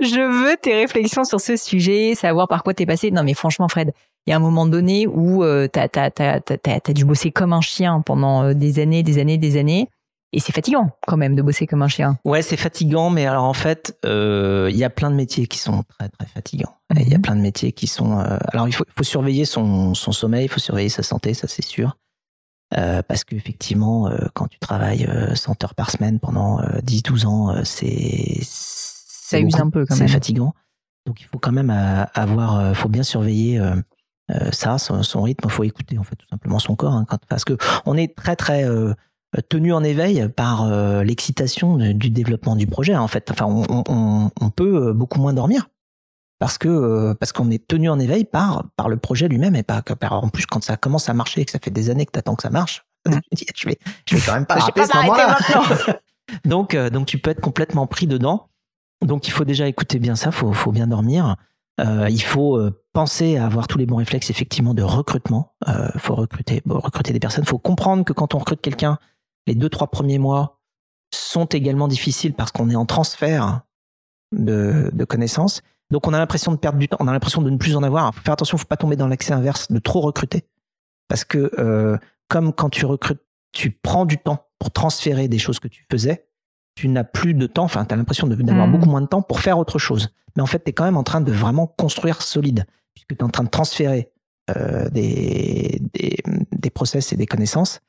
je 0.00 0.44
veux 0.48 0.56
tes 0.60 0.74
réflexions 0.74 1.24
sur 1.24 1.40
ce 1.40 1.56
sujet, 1.56 2.14
savoir 2.14 2.48
par 2.48 2.62
quoi 2.62 2.74
t'es 2.74 2.86
passé. 2.86 3.10
Non 3.10 3.24
mais 3.24 3.34
franchement 3.34 3.68
Fred, 3.68 3.92
il 4.28 4.32
y 4.32 4.34
a 4.34 4.36
un 4.36 4.40
moment 4.40 4.66
donné 4.66 5.06
où 5.06 5.42
euh, 5.42 5.68
t'as 5.68 5.88
as, 5.94 6.92
dû 6.92 7.06
bosser 7.06 7.30
comme 7.30 7.54
un 7.54 7.62
chien 7.62 8.02
pendant 8.02 8.42
euh, 8.42 8.52
des 8.52 8.78
années, 8.78 9.02
des 9.02 9.16
années, 9.16 9.38
des 9.38 9.58
années. 9.58 9.88
Et 10.34 10.40
c'est 10.40 10.52
fatigant 10.52 10.90
quand 11.06 11.16
même 11.16 11.34
de 11.34 11.40
bosser 11.40 11.66
comme 11.66 11.80
un 11.80 11.88
chien. 11.88 12.18
Ouais, 12.26 12.42
c'est 12.42 12.58
fatigant, 12.58 13.08
mais 13.08 13.24
alors 13.24 13.44
en 13.44 13.54
fait, 13.54 13.98
euh, 14.04 14.68
il 14.70 14.76
y 14.76 14.84
a 14.84 14.90
plein 14.90 15.10
de 15.10 15.16
métiers 15.16 15.46
qui 15.46 15.56
sont 15.56 15.82
très 15.98 16.10
très 16.10 16.26
fatigants. 16.26 16.76
Il 16.94 17.08
y 17.08 17.14
a 17.14 17.16
mhm. 17.16 17.22
plein 17.22 17.36
de 17.36 17.40
métiers 17.40 17.72
qui 17.72 17.86
sont. 17.86 18.20
Euh, 18.20 18.36
alors 18.52 18.68
il 18.68 18.72
faut, 18.72 18.84
il 18.86 18.92
faut 18.94 19.02
surveiller 19.02 19.46
son, 19.46 19.94
son 19.94 20.12
sommeil, 20.12 20.44
il 20.44 20.48
faut 20.50 20.60
surveiller 20.60 20.90
sa 20.90 21.02
santé, 21.02 21.32
ça 21.32 21.48
c'est 21.48 21.64
sûr. 21.64 21.96
Euh, 22.76 23.00
parce 23.08 23.24
qu'effectivement, 23.24 24.10
quand 24.34 24.48
tu 24.48 24.58
travailles 24.58 25.08
100 25.34 25.52
euh, 25.52 25.54
heures 25.64 25.74
par 25.74 25.90
semaine 25.90 26.20
pendant 26.20 26.60
10-12 26.60 27.24
ans, 27.24 27.64
c'est 27.64 28.40
ça 28.42 29.40
use 29.40 29.56
un 29.56 29.70
peu 29.70 29.86
quand 29.86 29.96
même. 29.96 30.06
C'est 30.06 30.12
fatigant. 30.12 30.52
Donc 31.06 31.22
il 31.22 31.24
faut 31.24 31.38
quand 31.38 31.52
même 31.52 31.70
avoir, 32.12 32.76
faut 32.76 32.90
bien 32.90 33.02
surveiller 33.02 33.58
ça, 34.52 34.78
son, 34.78 35.02
son, 35.02 35.22
rythme. 35.22 35.46
Il 35.46 35.50
faut 35.50 35.64
écouter 35.64 35.98
en 35.98 36.02
fait 36.02 36.16
tout 36.16 36.28
simplement 36.28 36.58
son 36.58 36.76
corps, 36.76 36.92
hein, 36.92 37.06
quand, 37.08 37.18
parce 37.28 37.44
que 37.44 37.56
on 37.86 37.96
est 37.96 38.14
très 38.14 38.36
très 38.36 38.64
euh, 39.36 39.42
tenu 39.50 39.74
en 39.74 39.84
éveil 39.84 40.26
par 40.30 40.62
euh, 40.62 41.04
l'excitation 41.04 41.76
du 41.76 42.08
développement 42.08 42.56
du 42.56 42.66
projet. 42.66 42.96
En 42.96 43.08
fait, 43.08 43.30
enfin, 43.30 43.44
on, 43.44 43.84
on, 43.86 44.30
on 44.40 44.50
peut 44.50 44.88
euh, 44.88 44.92
beaucoup 44.94 45.20
moins 45.20 45.34
dormir 45.34 45.68
parce 46.38 46.56
que 46.56 47.12
parce 47.14 47.32
qu'on 47.32 47.50
est 47.50 47.66
tenu 47.66 47.90
en 47.90 47.98
éveil 47.98 48.24
par 48.24 48.64
par 48.76 48.88
le 48.88 48.96
projet 48.96 49.28
lui-même 49.28 49.54
et 49.54 49.62
pas 49.62 49.82
en 50.10 50.28
plus 50.30 50.46
quand 50.46 50.64
ça 50.64 50.78
commence 50.78 51.10
à 51.10 51.14
marcher 51.14 51.42
et 51.42 51.44
que 51.44 51.50
ça 51.50 51.58
fait 51.58 51.70
des 51.70 51.90
années 51.90 52.06
que 52.06 52.12
t'attends 52.12 52.36
que 52.36 52.42
ça 52.42 52.48
marche. 52.50 52.86
je 53.06 53.68
vais 53.68 53.78
je 54.06 54.16
vais 54.16 54.22
quand 54.24 54.34
même 54.34 54.46
pas 54.46 54.54
rater 54.54 54.86
ce 54.86 54.96
moment-là. 54.96 55.38
donc 56.46 56.74
donc 56.74 57.06
tu 57.06 57.18
peux 57.18 57.30
être 57.30 57.42
complètement 57.42 57.86
pris 57.86 58.06
dedans. 58.06 58.48
Donc 59.04 59.28
il 59.28 59.30
faut 59.30 59.44
déjà 59.44 59.68
écouter 59.68 59.98
bien 59.98 60.16
ça, 60.16 60.30
faut 60.30 60.54
faut 60.54 60.72
bien 60.72 60.86
dormir. 60.86 61.36
Euh, 61.80 62.08
il 62.10 62.22
faut 62.22 62.58
penser 62.98 63.36
à 63.36 63.46
avoir 63.46 63.68
tous 63.68 63.78
les 63.78 63.86
bons 63.86 63.98
réflexes 63.98 64.28
effectivement 64.28 64.74
de 64.74 64.82
recrutement. 64.82 65.54
Il 65.68 65.72
euh, 65.72 65.88
faut 65.98 66.16
recruter 66.16 66.62
recruter 66.66 67.12
des 67.12 67.20
personnes. 67.20 67.44
Il 67.44 67.48
faut 67.48 67.60
comprendre 67.60 68.04
que 68.04 68.12
quand 68.12 68.34
on 68.34 68.38
recrute 68.38 68.60
quelqu'un, 68.60 68.98
les 69.46 69.54
deux, 69.54 69.68
trois 69.68 69.86
premiers 69.86 70.18
mois 70.18 70.58
sont 71.14 71.44
également 71.44 71.86
difficiles 71.86 72.34
parce 72.34 72.50
qu'on 72.50 72.70
est 72.70 72.74
en 72.74 72.86
transfert 72.86 73.60
de, 74.32 74.90
de, 74.92 75.04
connaissances. 75.04 75.62
Donc 75.92 76.08
on 76.08 76.12
a 76.12 76.18
l'impression 76.18 76.50
de 76.50 76.56
perdre 76.56 76.76
du 76.76 76.88
temps, 76.88 76.96
on 76.98 77.06
a 77.06 77.12
l'impression 77.12 77.40
de 77.40 77.50
ne 77.50 77.56
plus 77.56 77.76
en 77.76 77.84
avoir. 77.84 78.12
faut 78.12 78.20
faire 78.22 78.32
attention, 78.32 78.58
faut 78.58 78.66
pas 78.66 78.76
tomber 78.76 78.96
dans 78.96 79.06
l'accès 79.06 79.32
inverse 79.32 79.70
de 79.70 79.78
trop 79.78 80.00
recruter. 80.00 80.44
Parce 81.06 81.24
que 81.24 81.52
euh, 81.60 81.96
comme 82.26 82.52
quand 82.52 82.68
tu 82.68 82.84
recrutes, 82.84 83.22
tu 83.52 83.70
prends 83.70 84.06
du 84.06 84.18
temps 84.18 84.44
pour 84.58 84.72
transférer 84.72 85.28
des 85.28 85.38
choses 85.38 85.60
que 85.60 85.68
tu 85.68 85.86
faisais, 85.88 86.27
tu 86.78 86.88
n'as 86.88 87.04
plus 87.04 87.34
de 87.34 87.46
temps, 87.46 87.64
enfin 87.64 87.84
tu 87.84 87.92
as 87.92 87.96
l'impression 87.96 88.28
d'avoir 88.28 88.68
mmh. 88.68 88.72
beaucoup 88.72 88.88
moins 88.88 89.00
de 89.00 89.06
temps 89.06 89.22
pour 89.22 89.40
faire 89.40 89.58
autre 89.58 89.78
chose. 89.78 90.10
Mais 90.36 90.42
en 90.42 90.46
fait, 90.46 90.62
tu 90.62 90.70
es 90.70 90.72
quand 90.72 90.84
même 90.84 90.96
en 90.96 91.02
train 91.02 91.20
de 91.20 91.32
vraiment 91.32 91.66
construire 91.66 92.22
solide, 92.22 92.66
puisque 92.94 93.08
tu 93.08 93.16
es 93.16 93.22
en 93.24 93.28
train 93.28 93.42
de 93.42 93.48
transférer 93.48 94.12
euh, 94.50 94.88
des, 94.90 95.82
des, 95.94 96.16
des 96.52 96.70
process 96.70 97.12
et 97.12 97.16
des 97.16 97.26
connaissances 97.26 97.80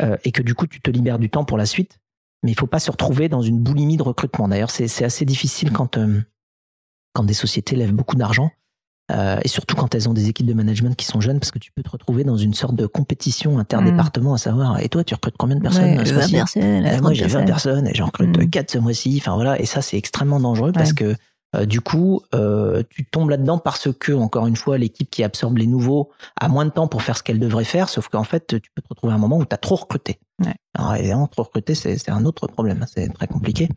euh, 0.00 0.16
et 0.24 0.32
que 0.32 0.42
du 0.42 0.54
coup 0.54 0.66
tu 0.66 0.80
te 0.80 0.90
libères 0.90 1.18
du 1.18 1.28
temps 1.28 1.44
pour 1.44 1.58
la 1.58 1.66
suite. 1.66 2.00
Mais 2.42 2.52
il 2.52 2.54
faut 2.54 2.66
pas 2.66 2.78
se 2.78 2.90
retrouver 2.90 3.28
dans 3.28 3.42
une 3.42 3.58
boulimie 3.58 3.98
de 3.98 4.02
recrutement. 4.02 4.48
D'ailleurs, 4.48 4.70
c'est 4.70 5.04
assez 5.04 5.24
difficile 5.24 5.72
quand 5.72 5.98
euh, 5.98 6.22
quand 7.12 7.24
des 7.24 7.34
sociétés 7.34 7.76
lèvent 7.76 7.92
beaucoup 7.92 8.16
d'argent. 8.16 8.50
Euh, 9.10 9.38
et 9.42 9.48
surtout 9.48 9.74
quand 9.74 9.94
elles 9.94 10.08
ont 10.08 10.12
des 10.12 10.28
équipes 10.28 10.46
de 10.46 10.52
management 10.52 10.94
qui 10.94 11.06
sont 11.06 11.20
jeunes, 11.20 11.40
parce 11.40 11.50
que 11.50 11.58
tu 11.58 11.72
peux 11.72 11.82
te 11.82 11.90
retrouver 11.90 12.24
dans 12.24 12.36
une 12.36 12.54
sorte 12.54 12.74
de 12.74 12.86
compétition 12.86 13.58
interdépartement, 13.58 14.34
à 14.34 14.38
savoir, 14.38 14.80
et 14.80 14.88
toi, 14.88 15.04
tu 15.04 15.14
recrutes 15.14 15.36
combien 15.38 15.56
de 15.56 15.62
personnes 15.62 15.98
ouais, 15.98 16.04
ce 16.04 16.14
20 16.14 16.30
personnes, 16.30 16.86
euh, 16.86 17.00
Moi, 17.00 17.14
j'ai 17.14 17.26
20 17.26 17.44
personnes, 17.44 17.86
et 17.86 17.94
j'en 17.94 18.06
recrute 18.06 18.36
mmh. 18.36 18.50
4 18.50 18.70
ce 18.70 18.78
mois-ci. 18.78 19.16
Enfin 19.20 19.34
voilà, 19.34 19.58
et 19.60 19.66
ça, 19.66 19.80
c'est 19.80 19.96
extrêmement 19.96 20.40
dangereux 20.40 20.72
parce 20.72 20.92
que 20.92 21.16
euh, 21.56 21.64
du 21.64 21.80
coup, 21.80 22.20
euh, 22.34 22.82
tu 22.90 23.06
tombes 23.06 23.30
là-dedans 23.30 23.56
parce 23.56 23.88
que, 23.98 24.12
encore 24.12 24.46
une 24.46 24.56
fois, 24.56 24.76
l'équipe 24.76 25.08
qui 25.08 25.24
absorbe 25.24 25.56
les 25.56 25.66
nouveaux 25.66 26.10
a 26.38 26.48
moins 26.48 26.66
de 26.66 26.70
temps 26.70 26.88
pour 26.88 27.02
faire 27.02 27.16
ce 27.16 27.22
qu'elle 27.22 27.38
devrait 27.38 27.64
faire, 27.64 27.88
sauf 27.88 28.08
qu'en 28.08 28.24
fait, 28.24 28.60
tu 28.60 28.70
peux 28.74 28.82
te 28.82 28.88
retrouver 28.88 29.14
à 29.14 29.16
un 29.16 29.18
moment 29.18 29.38
où 29.38 29.46
tu 29.46 29.54
as 29.54 29.58
trop 29.58 29.76
recruté. 29.76 30.18
Ouais. 30.44 30.54
Alors 30.74 30.94
évidemment, 30.96 31.26
trop 31.26 31.44
recruter, 31.44 31.74
c'est 31.74 32.10
un 32.10 32.26
autre 32.26 32.46
problème, 32.46 32.84
c'est 32.92 33.08
très 33.14 33.26
compliqué 33.26 33.68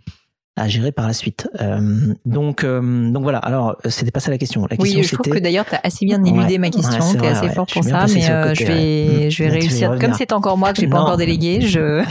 à 0.58 0.68
gérer 0.68 0.92
par 0.92 1.08
la 1.08 1.14
suite. 1.14 1.50
Euh, 1.62 2.14
donc, 2.26 2.64
euh, 2.64 3.12
donc 3.12 3.24
voilà. 3.24 3.40
Alors, 3.40 3.78
c'était 3.86 4.12
pas 4.12 4.20
ça 4.20 4.32
la 4.32 4.38
question. 4.38 4.62
La 4.70 4.78
question 4.78 5.00
oui, 5.00 5.04
je 5.04 5.16
trouve 5.16 5.34
que 5.34 5.40
d'ailleurs, 5.40 5.66
tu 5.66 5.76
as 5.76 5.82
assez 5.84 6.06
bien 6.06 6.24
éludé 6.24 6.58
ma 6.58 6.70
question. 6.70 7.04
Ouais, 7.04 7.18
tu 7.18 7.24
es 7.24 7.28
assez 7.28 7.50
fort 7.50 7.66
pour 7.66 7.84
ça, 7.84 8.06
mais 8.08 8.30
euh, 8.30 8.54
je 8.54 8.66
vais, 8.66 9.32
je 9.32 9.44
vais 9.44 9.50
réussir. 9.50 9.98
Comme 10.00 10.14
c'est 10.14 10.34
encore 10.34 10.58
moi 10.58 10.74
que 10.74 10.82
j'ai 10.82 10.88
pas 10.88 11.00
encore 11.00 11.18
délégué, 11.18 11.62
je. 11.62 12.04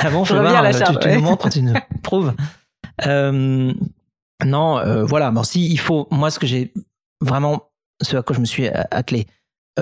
ah 0.00 0.10
bon, 0.10 0.24
je, 0.24 0.34
je 0.34 0.38
reviens 0.38 0.54
à 0.54 0.62
la 0.62 0.72
charge. 0.72 0.98
Tu, 0.98 1.08
tu 1.08 1.14
nous 1.14 1.22
montres, 1.22 1.48
tu 1.48 1.62
nous 1.62 1.74
prouves. 2.02 2.34
Non, 3.06 5.04
voilà. 5.04 5.30
Bon, 5.30 5.42
si 5.42 5.66
il 5.66 5.78
faut, 5.78 6.06
moi, 6.10 6.30
ce 6.30 6.38
que 6.38 6.46
j'ai 6.46 6.72
vraiment, 7.20 7.70
ce 8.02 8.16
à 8.16 8.22
quoi 8.22 8.36
je 8.36 8.40
me 8.40 8.46
suis 8.46 8.68
attelé, 8.68 9.26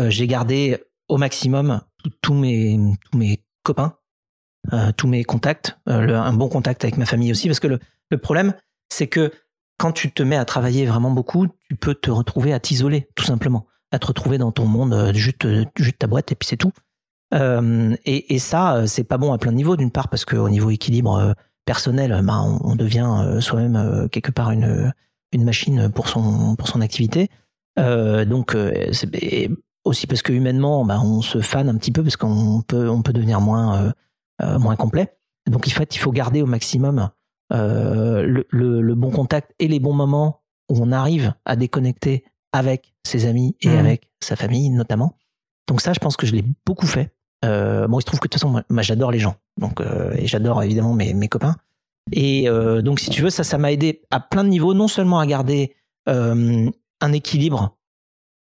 j'ai 0.09 0.27
gardé 0.29 0.79
au 1.09 1.17
maximum 1.17 1.81
tous 2.23 2.35
mes 2.35 2.79
tous 3.11 3.19
mes 3.19 3.43
copains, 3.65 3.97
tous 4.97 5.07
mes 5.07 5.25
contacts, 5.25 5.79
le, 5.87 6.15
un 6.15 6.33
bon 6.33 6.49
contact 6.49 6.85
avec 6.85 6.97
ma 6.97 7.07
famille 7.07 7.31
aussi, 7.31 7.49
parce 7.49 7.61
que 7.61 7.67
le, 7.67 8.19
problème, 8.19 8.55
c'est 8.89 9.07
que 9.07 9.33
quand 9.79 9.93
tu 9.93 10.13
te 10.13 10.23
mets 10.23 10.37
à 10.37 10.45
travailler 10.45 10.87
vraiment 10.87 11.11
beaucoup, 11.11 11.49
tu 11.69 11.77
peux 11.77 11.95
te 11.95 12.11
retrouver 12.11 12.53
à 12.53 12.61
t'isoler, 12.61 13.09
tout 13.15 13.25
simplement, 13.25 13.67
à 13.91 13.99
te 13.99 14.07
retrouver 14.07 14.39
dans 14.39 14.53
ton 14.53 14.67
monde, 14.67 15.13
juste 15.15 15.47
juste 15.77 15.99
ta 15.99 16.07
boîte 16.07 16.33
et 16.33 16.35
puis 16.35 16.49
c'est 16.49 16.57
tout. 16.57 16.73
et, 17.33 18.35
et 18.35 18.39
ça, 18.39 18.87
c'est 18.87 19.05
pas 19.05 19.19
bon 19.19 19.33
à 19.33 19.39
plein 19.39 19.53
de 19.53 19.57
niveaux. 19.57 19.77
D'une 19.77 19.91
part 19.91 20.09
parce 20.09 20.25
qu'au 20.25 20.49
niveau 20.49 20.71
équilibre 20.71 21.35
personnel, 21.65 22.21
bah, 22.25 22.41
on, 22.43 22.77
devient 22.77 23.11
euh, 23.21 23.41
soi-même 23.41 23.77
euh, 23.77 24.09
quelque 24.09 24.31
part 24.31 24.51
une, 24.51 24.93
une 25.33 25.45
machine 25.45 25.91
pour 25.91 26.09
son, 26.09 26.57
pour 26.57 26.69
son 26.69 26.81
activité. 26.81 27.31
donc 27.77 28.57
c'est 28.93 29.51
aussi 29.85 30.07
parce 30.07 30.23
que 30.23 30.33
humainement, 30.33 30.85
bah, 30.85 31.01
on 31.03 31.23
se 31.23 31.41
fane 31.41 31.69
un 31.69 31.77
petit 31.77 31.91
peu 31.91 32.03
parce 32.03 32.17
qu'on 32.17 32.63
peut, 32.63 32.89
on 32.89 33.03
peut 33.03 33.13
devenir 33.13 33.41
moins, 33.41 33.93
moins 34.41 34.77
complet. 34.77 35.17
Donc, 35.51 35.67
il 35.67 35.71
faut, 35.71 35.85
il 35.91 35.99
faut 35.99 36.13
garder 36.13 36.43
au 36.43 36.47
maximum 36.47 37.11
le, 37.51 38.45
le, 38.51 38.95
bon 38.95 39.11
contact 39.11 39.53
et 39.59 39.69
les 39.69 39.81
bons 39.81 39.93
moments 39.93 40.43
où 40.69 40.79
on 40.81 40.93
arrive 40.93 41.35
à 41.45 41.57
déconnecter 41.57 42.25
avec 42.53 42.95
ses 43.05 43.27
amis 43.27 43.57
et 43.61 43.69
mmh. 43.69 43.79
avec 43.79 44.11
sa 44.21 44.37
famille 44.37 44.71
notamment. 44.71 45.19
Donc 45.69 45.81
ça, 45.81 45.93
je 45.93 45.99
pense 45.99 46.17
que 46.17 46.27
je 46.27 46.33
l'ai 46.33 46.45
beaucoup 46.67 46.87
fait. 46.87 47.13
Euh, 47.45 47.87
bon, 47.87 47.99
il 47.99 48.03
se 48.03 48.07
trouve 48.07 48.21
que 48.21 48.29
de 48.29 48.31
toute 48.31 48.41
façon, 48.41 48.63
moi, 48.69 48.83
j'adore 48.83 49.11
les 49.11 49.19
gens, 49.19 49.37
donc 49.61 49.81
euh, 49.81 50.15
et 50.15 50.27
j'adore 50.27 50.63
évidemment 50.63 50.95
mes, 50.95 51.13
mes 51.15 51.29
copains. 51.29 51.57
Et 52.13 52.49
euh, 52.49 52.83
donc, 52.83 53.01
si 53.01 53.11
tu 53.11 53.23
veux, 53.23 53.31
ça, 53.31 53.45
ça 53.45 53.59
m'a 53.59 53.73
aidé 53.73 54.03
à 54.11 54.21
plein 54.21 54.45
de 54.45 54.49
niveaux, 54.49 54.75
non 54.75 54.89
seulement 54.89 55.19
à 55.19 55.27
garder 55.27 55.75
euh, 56.09 56.71
un 57.01 57.13
équilibre 57.13 57.77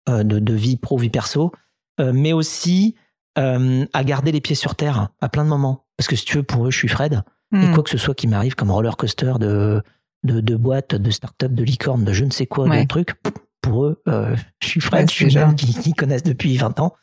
euh, 0.09 0.23
de, 0.23 0.39
de, 0.39 0.53
vie 0.53 0.77
pro, 0.77 0.97
vie 0.97 1.09
perso, 1.09 1.51
mais 1.99 2.33
aussi 2.33 2.95
à 3.35 4.03
garder 4.03 4.31
les 4.31 4.41
pieds 4.41 4.55
sur 4.55 4.75
terre 4.75 5.09
à 5.21 5.29
plein 5.29 5.43
de 5.43 5.49
moments. 5.49 5.85
Parce 5.97 6.07
que 6.07 6.15
si 6.15 6.25
tu 6.25 6.37
veux, 6.37 6.43
pour 6.43 6.67
eux, 6.67 6.71
je 6.71 6.77
suis 6.77 6.87
Fred. 6.87 7.21
Et 7.53 7.57
hmm. 7.57 7.73
quoi 7.73 7.83
que 7.83 7.89
ce 7.89 7.97
soit 7.97 8.15
qui 8.15 8.27
m'arrive 8.27 8.55
comme 8.55 8.71
roller 8.71 8.97
coaster 8.97 9.33
de, 9.39 9.83
de, 10.23 10.41
de 10.41 10.55
boîte, 10.55 10.95
de 10.95 11.11
start-up, 11.11 11.53
de 11.53 11.63
licorne, 11.63 12.03
de 12.03 12.13
je 12.13 12.25
ne 12.25 12.31
sais 12.31 12.47
quoi, 12.47 12.67
de 12.67 12.87
trucs, 12.87 13.13
pour 13.61 13.85
eux, 13.85 14.01
je 14.07 14.67
suis 14.67 14.81
Fred, 14.81 15.09
je 15.09 15.15
suis 15.15 15.29
jeune, 15.29 15.55
qui, 15.55 15.73
qui 15.73 15.93
connaissent 15.93 16.23
depuis 16.23 16.57
20 16.57 16.79
ans. 16.79 16.93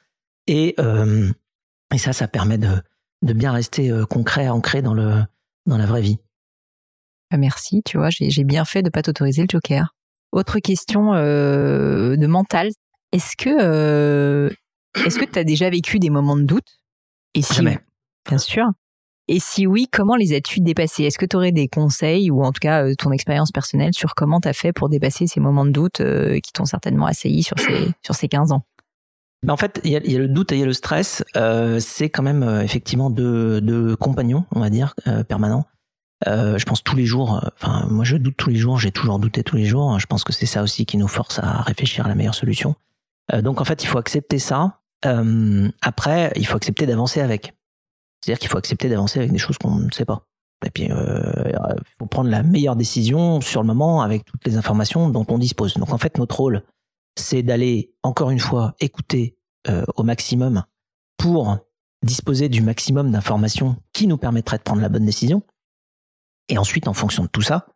Et, 0.46 0.74
euh, 0.80 1.30
et 1.94 1.98
ça, 1.98 2.12
ça 2.12 2.26
permet 2.26 2.58
de, 2.58 2.82
de 3.22 3.32
bien 3.32 3.52
rester 3.52 3.90
euh, 3.90 4.04
concret, 4.04 4.48
ancré 4.48 4.82
dans, 4.82 4.94
le, 4.94 5.22
dans 5.66 5.76
la 5.76 5.86
vraie 5.86 6.02
vie. 6.02 6.18
Bah, 7.30 7.36
merci, 7.36 7.82
tu 7.84 7.98
vois, 7.98 8.08
j'ai 8.10 8.44
bien 8.44 8.64
fait 8.64 8.82
de 8.82 8.90
pas 8.90 9.02
t'autoriser 9.02 9.42
le 9.42 9.48
joker. 9.50 9.94
Autre 10.32 10.58
question 10.58 11.14
euh, 11.14 12.16
de 12.16 12.26
mental. 12.26 12.70
Est-ce 13.12 13.36
que 13.36 13.50
euh, 13.50 14.50
est-ce 15.04 15.18
que 15.18 15.24
tu 15.24 15.38
as 15.38 15.44
déjà 15.44 15.70
vécu 15.70 15.98
des 15.98 16.10
moments 16.10 16.36
de 16.36 16.42
doute? 16.42 16.80
Et 17.34 17.42
si 17.42 17.54
Jamais. 17.54 17.78
Bien 18.28 18.38
sûr. 18.38 18.66
Et 19.28 19.38
si 19.38 19.66
oui, 19.66 19.86
comment 19.90 20.16
les 20.16 20.34
as-tu 20.34 20.60
dépassés? 20.60 21.04
Est-ce 21.04 21.18
que 21.18 21.26
tu 21.26 21.36
aurais 21.36 21.52
des 21.52 21.68
conseils 21.68 22.30
ou 22.30 22.42
en 22.42 22.52
tout 22.52 22.58
cas 22.60 22.84
euh, 22.84 22.94
ton 22.98 23.12
expérience 23.12 23.52
personnelle 23.52 23.94
sur 23.94 24.14
comment 24.14 24.40
tu 24.40 24.48
as 24.48 24.52
fait 24.52 24.72
pour 24.72 24.88
dépasser 24.88 25.26
ces 25.28 25.38
moments 25.38 25.64
de 25.64 25.70
doute 25.70 26.02
qui 26.42 26.52
t'ont 26.52 26.64
certainement 26.64 27.06
assailli 27.06 27.42
sur 27.42 27.58
ces, 27.58 27.90
sur 28.02 28.14
ces 28.14 28.28
15 28.28 28.52
ans? 28.52 28.64
En 29.48 29.56
fait, 29.56 29.80
il 29.84 29.90
y, 29.90 29.96
a, 29.96 30.18
le 30.18 30.28
doute 30.28 30.52
et 30.52 30.56
il 30.56 30.58
y 30.60 30.62
a 30.62 30.66
le 30.66 30.74
stress. 30.74 31.24
Euh, 31.36 31.80
c'est 31.80 32.10
quand 32.10 32.22
même 32.22 32.42
euh, 32.42 32.62
effectivement 32.62 33.08
deux, 33.08 33.96
compagnons, 33.96 34.44
on 34.54 34.60
va 34.60 34.68
dire, 34.68 34.94
euh, 35.06 35.24
permanents. 35.24 35.66
je 36.26 36.64
pense 36.64 36.82
tous 36.82 36.96
les 36.96 37.06
jours. 37.06 37.42
Enfin, 37.56 37.86
moi, 37.88 38.04
je 38.04 38.16
doute 38.16 38.36
tous 38.36 38.50
les 38.50 38.56
jours. 38.56 38.78
J'ai 38.78 38.92
toujours 38.92 39.18
douté 39.18 39.42
tous 39.42 39.56
les 39.56 39.64
jours. 39.64 39.98
Je 39.98 40.06
pense 40.06 40.24
que 40.24 40.32
c'est 40.32 40.46
ça 40.46 40.62
aussi 40.62 40.84
qui 40.84 40.98
nous 40.98 41.08
force 41.08 41.38
à 41.38 41.62
réfléchir 41.62 42.04
à 42.04 42.08
la 42.08 42.14
meilleure 42.14 42.34
solution. 42.34 42.74
donc, 43.42 43.60
en 43.60 43.64
fait, 43.64 43.82
il 43.82 43.86
faut 43.86 43.98
accepter 43.98 44.38
ça. 44.38 44.79
Après, 45.02 46.32
il 46.36 46.46
faut 46.46 46.56
accepter 46.56 46.86
d'avancer 46.86 47.20
avec. 47.20 47.54
C'est-à-dire 48.20 48.38
qu'il 48.38 48.48
faut 48.48 48.58
accepter 48.58 48.88
d'avancer 48.88 49.18
avec 49.18 49.32
des 49.32 49.38
choses 49.38 49.56
qu'on 49.58 49.76
ne 49.76 49.90
sait 49.90 50.04
pas. 50.04 50.26
Et 50.66 50.70
puis, 50.70 50.84
il 50.84 51.84
faut 51.98 52.06
prendre 52.06 52.28
la 52.28 52.42
meilleure 52.42 52.76
décision 52.76 53.40
sur 53.40 53.62
le 53.62 53.66
moment 53.66 54.02
avec 54.02 54.24
toutes 54.24 54.44
les 54.44 54.56
informations 54.56 55.08
dont 55.08 55.24
on 55.28 55.38
dispose. 55.38 55.74
Donc, 55.74 55.90
en 55.92 55.98
fait, 55.98 56.18
notre 56.18 56.36
rôle, 56.36 56.62
c'est 57.16 57.42
d'aller, 57.42 57.94
encore 58.02 58.30
une 58.30 58.40
fois, 58.40 58.74
écouter 58.78 59.36
euh, 59.68 59.84
au 59.96 60.02
maximum 60.02 60.64
pour 61.16 61.58
disposer 62.02 62.48
du 62.48 62.62
maximum 62.62 63.10
d'informations 63.10 63.76
qui 63.92 64.06
nous 64.06 64.16
permettraient 64.16 64.58
de 64.58 64.62
prendre 64.62 64.80
la 64.80 64.88
bonne 64.88 65.04
décision. 65.04 65.42
Et 66.48 66.56
ensuite, 66.56 66.88
en 66.88 66.94
fonction 66.94 67.24
de 67.24 67.28
tout 67.28 67.42
ça, 67.42 67.66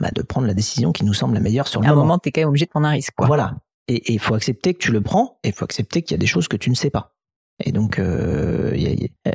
bah, 0.00 0.10
de 0.14 0.22
prendre 0.22 0.46
la 0.46 0.54
déciison 0.54 0.92
qui 0.92 1.04
nous 1.04 1.14
semble 1.14 1.34
la 1.34 1.40
meilleure 1.40 1.68
sur 1.68 1.80
le 1.80 1.86
à 1.86 1.90
moment. 1.90 2.00
À 2.00 2.04
un 2.04 2.06
moment, 2.06 2.18
tu 2.18 2.28
es 2.28 2.32
quand 2.32 2.42
même 2.42 2.48
obligé 2.48 2.66
de 2.66 2.70
prendre 2.70 2.86
un 2.86 2.90
risque. 2.90 3.12
Voilà. 3.18 3.56
Et 3.88 4.12
il 4.12 4.18
faut 4.18 4.34
accepter 4.34 4.74
que 4.74 4.78
tu 4.78 4.92
le 4.92 5.00
prends, 5.00 5.38
et 5.44 5.48
il 5.48 5.54
faut 5.54 5.64
accepter 5.64 6.02
qu'il 6.02 6.14
y 6.14 6.18
a 6.18 6.18
des 6.18 6.26
choses 6.26 6.48
que 6.48 6.56
tu 6.56 6.70
ne 6.70 6.74
sais 6.74 6.90
pas. 6.90 7.14
Et 7.64 7.72
donc, 7.72 7.98
euh, 7.98 8.76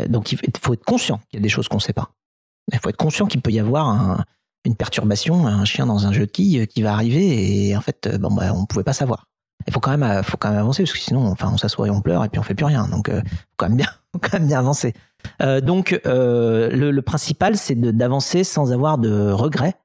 donc 0.08 0.32
il 0.32 0.40
faut 0.62 0.74
être 0.74 0.86
conscient 0.86 1.20
qu'il 1.30 1.40
y 1.40 1.42
a 1.42 1.44
des 1.44 1.50
choses 1.50 1.68
qu'on 1.68 1.78
ne 1.78 1.82
sait 1.82 1.94
pas. 1.94 2.12
Il 2.72 2.80
faut 2.80 2.90
être 2.90 2.98
conscient 2.98 3.26
qu'il 3.26 3.42
peut 3.42 3.52
y 3.52 3.60
avoir 3.60 4.26
une 4.66 4.76
perturbation, 4.76 5.48
un 5.48 5.66
chien 5.66 5.88
dans 5.88 6.06
un 6.06 6.12
jeu 6.12 6.28
de 6.28 6.32
quilles 6.32 6.68
qui 6.68 6.82
va 6.82 6.94
arriver, 6.94 7.70
et 7.70 7.76
en 7.76 7.82
fait, 7.82 8.10
bon, 8.20 8.32
bah, 8.32 8.54
on 8.54 8.62
ne 8.62 8.66
pouvait 8.66 8.84
pas 8.84 8.94
savoir 8.94 9.28
il 9.68 9.74
faut 9.74 9.80
quand 9.80 9.92
même, 9.92 10.04
euh, 10.04 10.22
avancer 10.42 10.84
parce 10.84 10.94
que 10.94 11.00
sinon, 11.00 11.28
enfin, 11.28 11.50
on 11.54 11.58
s'assoit 11.58 11.88
et 11.88 11.90
on 11.90 12.02
pleure 12.02 12.24
et 12.26 12.30
puis 12.30 12.40
on 12.40 12.44
fait 12.44 12.56
plus 12.56 12.66
rien. 12.66 12.88
Donc, 12.88 13.10
euh, 13.10 13.22
faut 13.22 13.58
quand 13.58 13.70
même 13.70 13.78
bien, 14.48 14.58
avancer. 14.60 14.94
Euh, 15.42 15.62
donc, 15.62 16.00
euh, 16.06 16.70
le, 16.72 16.92
le, 16.92 17.02
principal, 17.02 17.58
c'est 17.58 17.76
d'avancer 17.76 18.44
sans 18.44 18.72
avoir 18.72 18.98
de 18.98 19.32
regrets, 19.32 19.76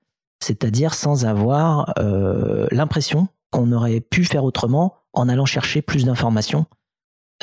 c'est-à-dire 0.43 0.95
sans 0.95 1.25
avoir 1.27 1.93
euh, 1.99 2.67
l'impression 2.71 3.29
qu'on 3.57 3.73
aurait 3.73 4.01
pu 4.01 4.25
faire 4.25 4.45
autrement 4.45 4.95
en 5.13 5.29
allant 5.29 5.47
chercher 5.47 5.83
plus 5.83 6.05
d'informations 6.05 6.67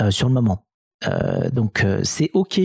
euh, 0.02 0.12
sur 0.12 0.28
le 0.28 0.34
moment. 0.34 0.66
donc, 1.52 1.86
c'est 2.04 2.32
ok 2.34 2.62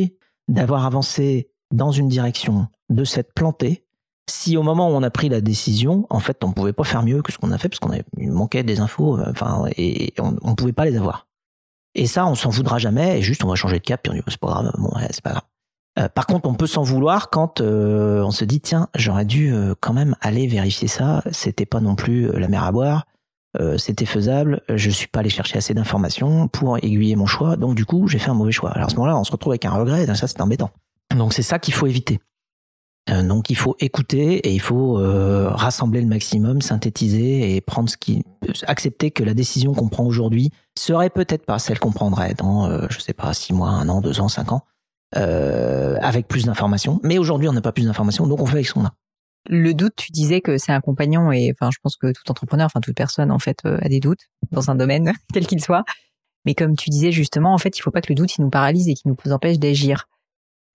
d'avoir 0.46 0.86
avancé 0.86 1.50
dans 1.74 1.90
une 1.90 2.08
direction, 2.08 2.68
de 2.88 3.04
s'être 3.04 3.34
planté, 3.34 3.84
si 4.30 4.56
au 4.56 4.62
moment 4.62 4.90
où 4.90 4.92
on 4.92 5.02
a 5.02 5.10
pris 5.10 5.28
la 5.28 5.40
décision, 5.40 6.06
en 6.10 6.20
fait, 6.20 6.44
on 6.44 6.52
pouvait 6.52 6.72
pas 6.72 6.84
faire 6.84 7.02
mieux 7.02 7.22
que 7.22 7.32
ce 7.32 7.38
qu'on 7.38 7.50
a 7.50 7.58
fait 7.58 7.68
parce 7.68 7.80
qu'on 7.80 7.92
manquait 8.16 8.62
des 8.62 8.80
infos, 8.80 9.18
euh, 9.18 9.24
enfin, 9.30 9.64
et 9.76 10.12
on, 10.18 10.36
on 10.42 10.54
pouvait 10.54 10.72
pas 10.72 10.84
les 10.84 10.96
avoir. 10.96 11.26
Et 11.94 12.06
ça, 12.06 12.26
on 12.26 12.34
s'en 12.34 12.50
voudra 12.50 12.78
jamais, 12.78 13.18
et 13.18 13.22
juste 13.22 13.44
on 13.44 13.48
va 13.48 13.54
changer 13.54 13.78
de 13.78 13.84
cap, 13.84 14.02
puis 14.02 14.12
on 14.12 14.14
dit, 14.14 14.22
c'est 14.28 14.38
pas 14.38 14.48
grave, 14.48 14.72
bon, 14.78 14.92
c'est 15.10 15.22
pas 15.22 15.30
grave. 15.30 15.42
Euh, 15.98 16.08
par 16.08 16.26
contre, 16.26 16.48
on 16.48 16.54
peut 16.54 16.66
s'en 16.66 16.82
vouloir 16.82 17.30
quand 17.30 17.60
euh, 17.60 18.22
on 18.22 18.30
se 18.30 18.44
dit, 18.44 18.60
tiens, 18.60 18.88
j'aurais 18.94 19.24
dû 19.24 19.52
quand 19.80 19.92
même 19.92 20.14
aller 20.20 20.46
vérifier 20.46 20.88
ça, 20.88 21.22
c'était 21.32 21.66
pas 21.66 21.80
non 21.80 21.96
plus 21.96 22.30
la 22.38 22.48
mer 22.48 22.62
à 22.64 22.72
boire, 22.72 23.06
c'était 23.76 24.04
faisable, 24.06 24.62
je 24.68 24.90
suis 24.90 25.08
pas 25.08 25.20
allé 25.20 25.30
chercher 25.30 25.58
assez 25.58 25.74
d'informations 25.74 26.48
pour 26.48 26.78
aiguiller 26.78 27.16
mon 27.16 27.26
choix, 27.26 27.56
donc 27.56 27.74
du 27.74 27.84
coup, 27.84 28.06
j'ai 28.06 28.18
fait 28.18 28.30
un 28.30 28.34
mauvais 28.34 28.52
choix. 28.52 28.70
Alors 28.70 28.86
à 28.86 28.90
ce 28.90 28.96
moment-là, 28.96 29.18
on 29.18 29.24
se 29.24 29.32
retrouve 29.32 29.52
avec 29.52 29.64
un 29.64 29.72
regret, 29.72 30.04
et 30.04 30.06
ça, 30.14 30.26
c'est 30.26 30.40
embêtant. 30.40 30.70
Donc 31.16 31.32
c'est 31.32 31.42
ça 31.42 31.58
qu'il 31.58 31.74
faut 31.74 31.86
éviter. 31.86 32.20
Euh, 33.10 33.22
donc 33.22 33.50
il 33.50 33.56
faut 33.56 33.76
écouter 33.80 34.34
et 34.34 34.52
il 34.52 34.60
faut 34.60 34.98
euh, 34.98 35.48
rassembler 35.48 36.00
le 36.00 36.06
maximum, 36.06 36.60
synthétiser 36.60 37.56
et 37.56 37.60
prendre 37.60 37.88
ce 37.88 37.96
accepter 38.66 39.10
que 39.10 39.24
la 39.24 39.34
décision 39.34 39.74
qu'on 39.74 39.88
prend 39.88 40.04
aujourd'hui 40.04 40.50
serait 40.78 41.10
peut-être 41.10 41.46
pas 41.46 41.58
celle 41.58 41.78
qu'on 41.78 41.92
prendrait 41.92 42.34
dans, 42.34 42.66
euh, 42.66 42.86
je 42.90 43.00
sais 43.00 43.14
pas, 43.14 43.32
six 43.32 43.52
mois, 43.52 43.70
un 43.70 43.88
an, 43.88 44.00
deux 44.00 44.20
ans, 44.20 44.28
cinq 44.28 44.52
ans, 44.52 44.62
avec 45.12 46.28
plus 46.28 46.44
d'informations. 46.44 47.00
Mais 47.02 47.18
aujourd'hui 47.18 47.48
on 47.48 47.52
n'a 47.52 47.60
pas 47.60 47.72
plus 47.72 47.86
d'informations, 47.86 48.26
donc 48.26 48.40
on 48.40 48.46
fait 48.46 48.56
avec 48.56 48.66
ce 48.66 48.74
qu'on 48.74 48.84
a. 48.84 48.92
Le 49.48 49.74
doute, 49.74 49.94
tu 49.96 50.12
disais 50.12 50.40
que 50.40 50.58
c'est 50.58 50.72
un 50.72 50.80
compagnon 50.80 51.32
et 51.32 51.52
enfin 51.52 51.70
je 51.72 51.78
pense 51.82 51.96
que 51.96 52.12
tout 52.12 52.30
entrepreneur, 52.30 52.66
enfin 52.66 52.80
toute 52.80 52.96
personne 52.96 53.30
en 53.30 53.38
fait 53.38 53.64
a 53.64 53.88
des 53.88 54.00
doutes 54.00 54.28
dans 54.52 54.70
un 54.70 54.74
domaine 54.74 55.12
quel 55.32 55.46
qu'il 55.46 55.62
soit. 55.62 55.84
Mais 56.44 56.54
comme 56.54 56.76
tu 56.76 56.90
disais 56.90 57.12
justement, 57.12 57.52
en 57.52 57.58
fait, 57.58 57.76
il 57.78 57.82
faut 57.82 57.90
pas 57.90 58.00
que 58.00 58.10
le 58.10 58.14
doute 58.14 58.36
il 58.36 58.42
nous 58.42 58.50
paralyse 58.50 58.88
et 58.88 58.94
qu'il 58.94 59.10
nous 59.10 59.32
empêche 59.32 59.58
d'agir. 59.58 60.06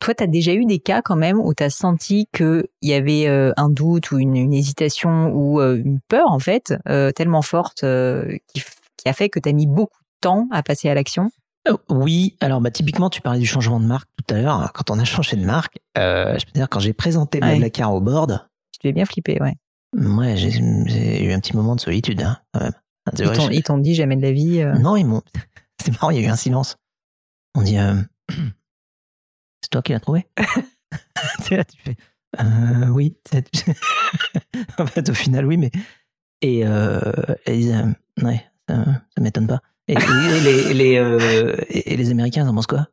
Toi, 0.04 0.14
tu 0.14 0.24
as 0.24 0.28
déjà 0.28 0.54
eu 0.54 0.66
des 0.66 0.80
cas 0.80 1.02
quand 1.02 1.16
même 1.16 1.40
où 1.40 1.54
tu 1.54 1.64
as 1.64 1.70
senti 1.70 2.28
qu'il 2.34 2.68
y 2.82 2.94
avait 2.94 3.28
euh, 3.28 3.54
un 3.56 3.70
doute 3.70 4.12
ou 4.12 4.20
une, 4.20 4.54
hésitation 4.54 5.32
ou 5.34 5.62
euh, 5.62 5.78
une 5.78 6.02
peur 6.02 6.30
en 6.30 6.40
fait 6.40 6.74
euh, 6.90 7.12
tellement 7.12 7.42
forte 7.42 7.86
qui, 8.54 9.10
a 9.10 9.14
fait 9.14 9.30
que 9.30 9.40
tu 9.40 9.48
as 9.48 9.54
mis 9.54 9.66
beaucoup 9.66 10.02
de 10.02 10.20
temps 10.20 10.48
à 10.52 10.62
passer 10.62 10.90
à 10.90 10.94
l'action? 10.94 11.32
Oui, 11.90 12.36
alors 12.42 12.60
bah, 12.60 12.70
typiquement, 12.70 13.10
tu 13.10 13.22
parlais 13.22 13.40
du 13.40 13.46
changement 13.46 13.80
de 13.80 13.86
marque 13.86 14.10
tout 14.18 14.36
à 14.36 14.42
l'heure. 14.42 14.74
Quand 14.74 14.92
on 14.92 15.00
a 15.00 15.06
changé 15.06 15.38
de 15.38 15.46
marque, 15.46 15.80
je 15.96 16.46
peux 16.46 16.52
dire, 16.54 16.68
quand 16.70 16.82
j'ai 16.82 16.94
présenté 16.94 17.40
ouais. 17.40 17.48
Blablacar 17.48 17.94
au 17.94 18.02
board. 18.02 18.46
Tu 18.84 18.88
devais 18.88 18.94
bien 18.94 19.06
flipper, 19.06 19.40
ouais. 19.40 19.56
Ouais, 19.96 20.36
j'ai 20.36 21.24
eu 21.24 21.32
un 21.32 21.40
petit 21.40 21.56
moment 21.56 21.76
de 21.76 21.80
solitude, 21.80 22.22
hein, 22.22 22.38
quand 22.54 22.62
même. 22.62 22.74
Ils 23.52 23.64
t'ont 23.64 23.78
dit 23.78 23.96
jamais 23.96 24.18
de 24.18 24.22
la 24.22 24.34
vie 24.34 24.62
Non, 24.80 24.98
ils 24.98 25.06
m'ont. 25.06 25.22
C'est 25.82 25.92
marrant, 25.92 26.10
il 26.10 26.20
y 26.20 26.24
a 26.24 26.28
eu 26.28 26.32
un 26.32 26.36
silence. 26.36 26.78
On 27.56 27.62
dit 27.62 27.78
c'est 29.62 29.70
toi 29.70 29.82
qui 29.82 29.94
l'as 29.94 30.00
trouvé? 30.02 30.28
Tu 31.46 31.56
là, 31.56 31.64
tu 31.64 31.78
fais. 31.78 31.96
Euh, 32.40 32.88
oui. 32.90 33.16
en 34.78 34.86
fait, 34.86 35.10
au 35.10 35.14
final, 35.14 35.46
oui, 35.46 35.58
mais. 35.58 35.72
Et, 36.42 36.66
euh, 36.66 37.00
euh 37.48 37.94
ouais, 38.22 38.46
ça, 38.68 38.86
ça 38.86 39.22
m'étonne 39.22 39.48
pas. 39.48 39.62
Et, 39.88 39.96
les, 39.96 40.74
les, 40.74 40.98
euh, 40.98 41.56
et, 41.70 41.96
les 41.96 42.12
Américains, 42.12 42.44
ils 42.44 42.50
en 42.50 42.54
pensent 42.54 42.68
quoi? 42.68 42.88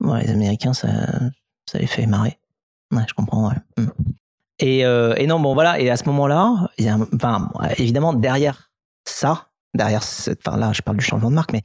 Ouais, 0.00 0.22
Les 0.24 0.30
Américains, 0.30 0.72
ça, 0.72 0.88
ça 1.68 1.78
les 1.78 1.86
fait 1.86 2.06
marrer. 2.06 2.38
Ouais, 2.92 3.02
je 3.08 3.14
comprends, 3.14 3.48
ouais. 3.48 3.56
Hmm. 3.76 3.90
Et, 4.62 4.86
euh, 4.86 5.14
et 5.16 5.26
non, 5.26 5.40
bon, 5.40 5.54
voilà. 5.54 5.78
Et 5.80 5.90
à 5.90 5.96
ce 5.96 6.04
moment-là, 6.06 6.70
évidemment, 7.76 8.14
derrière 8.14 8.70
ça, 9.04 9.48
derrière 9.74 10.02
cette, 10.02 10.46
enfin, 10.46 10.56
là, 10.56 10.72
je 10.72 10.80
parle 10.82 10.96
du 10.96 11.04
changement 11.04 11.30
de 11.30 11.34
marque, 11.34 11.52
mais 11.52 11.62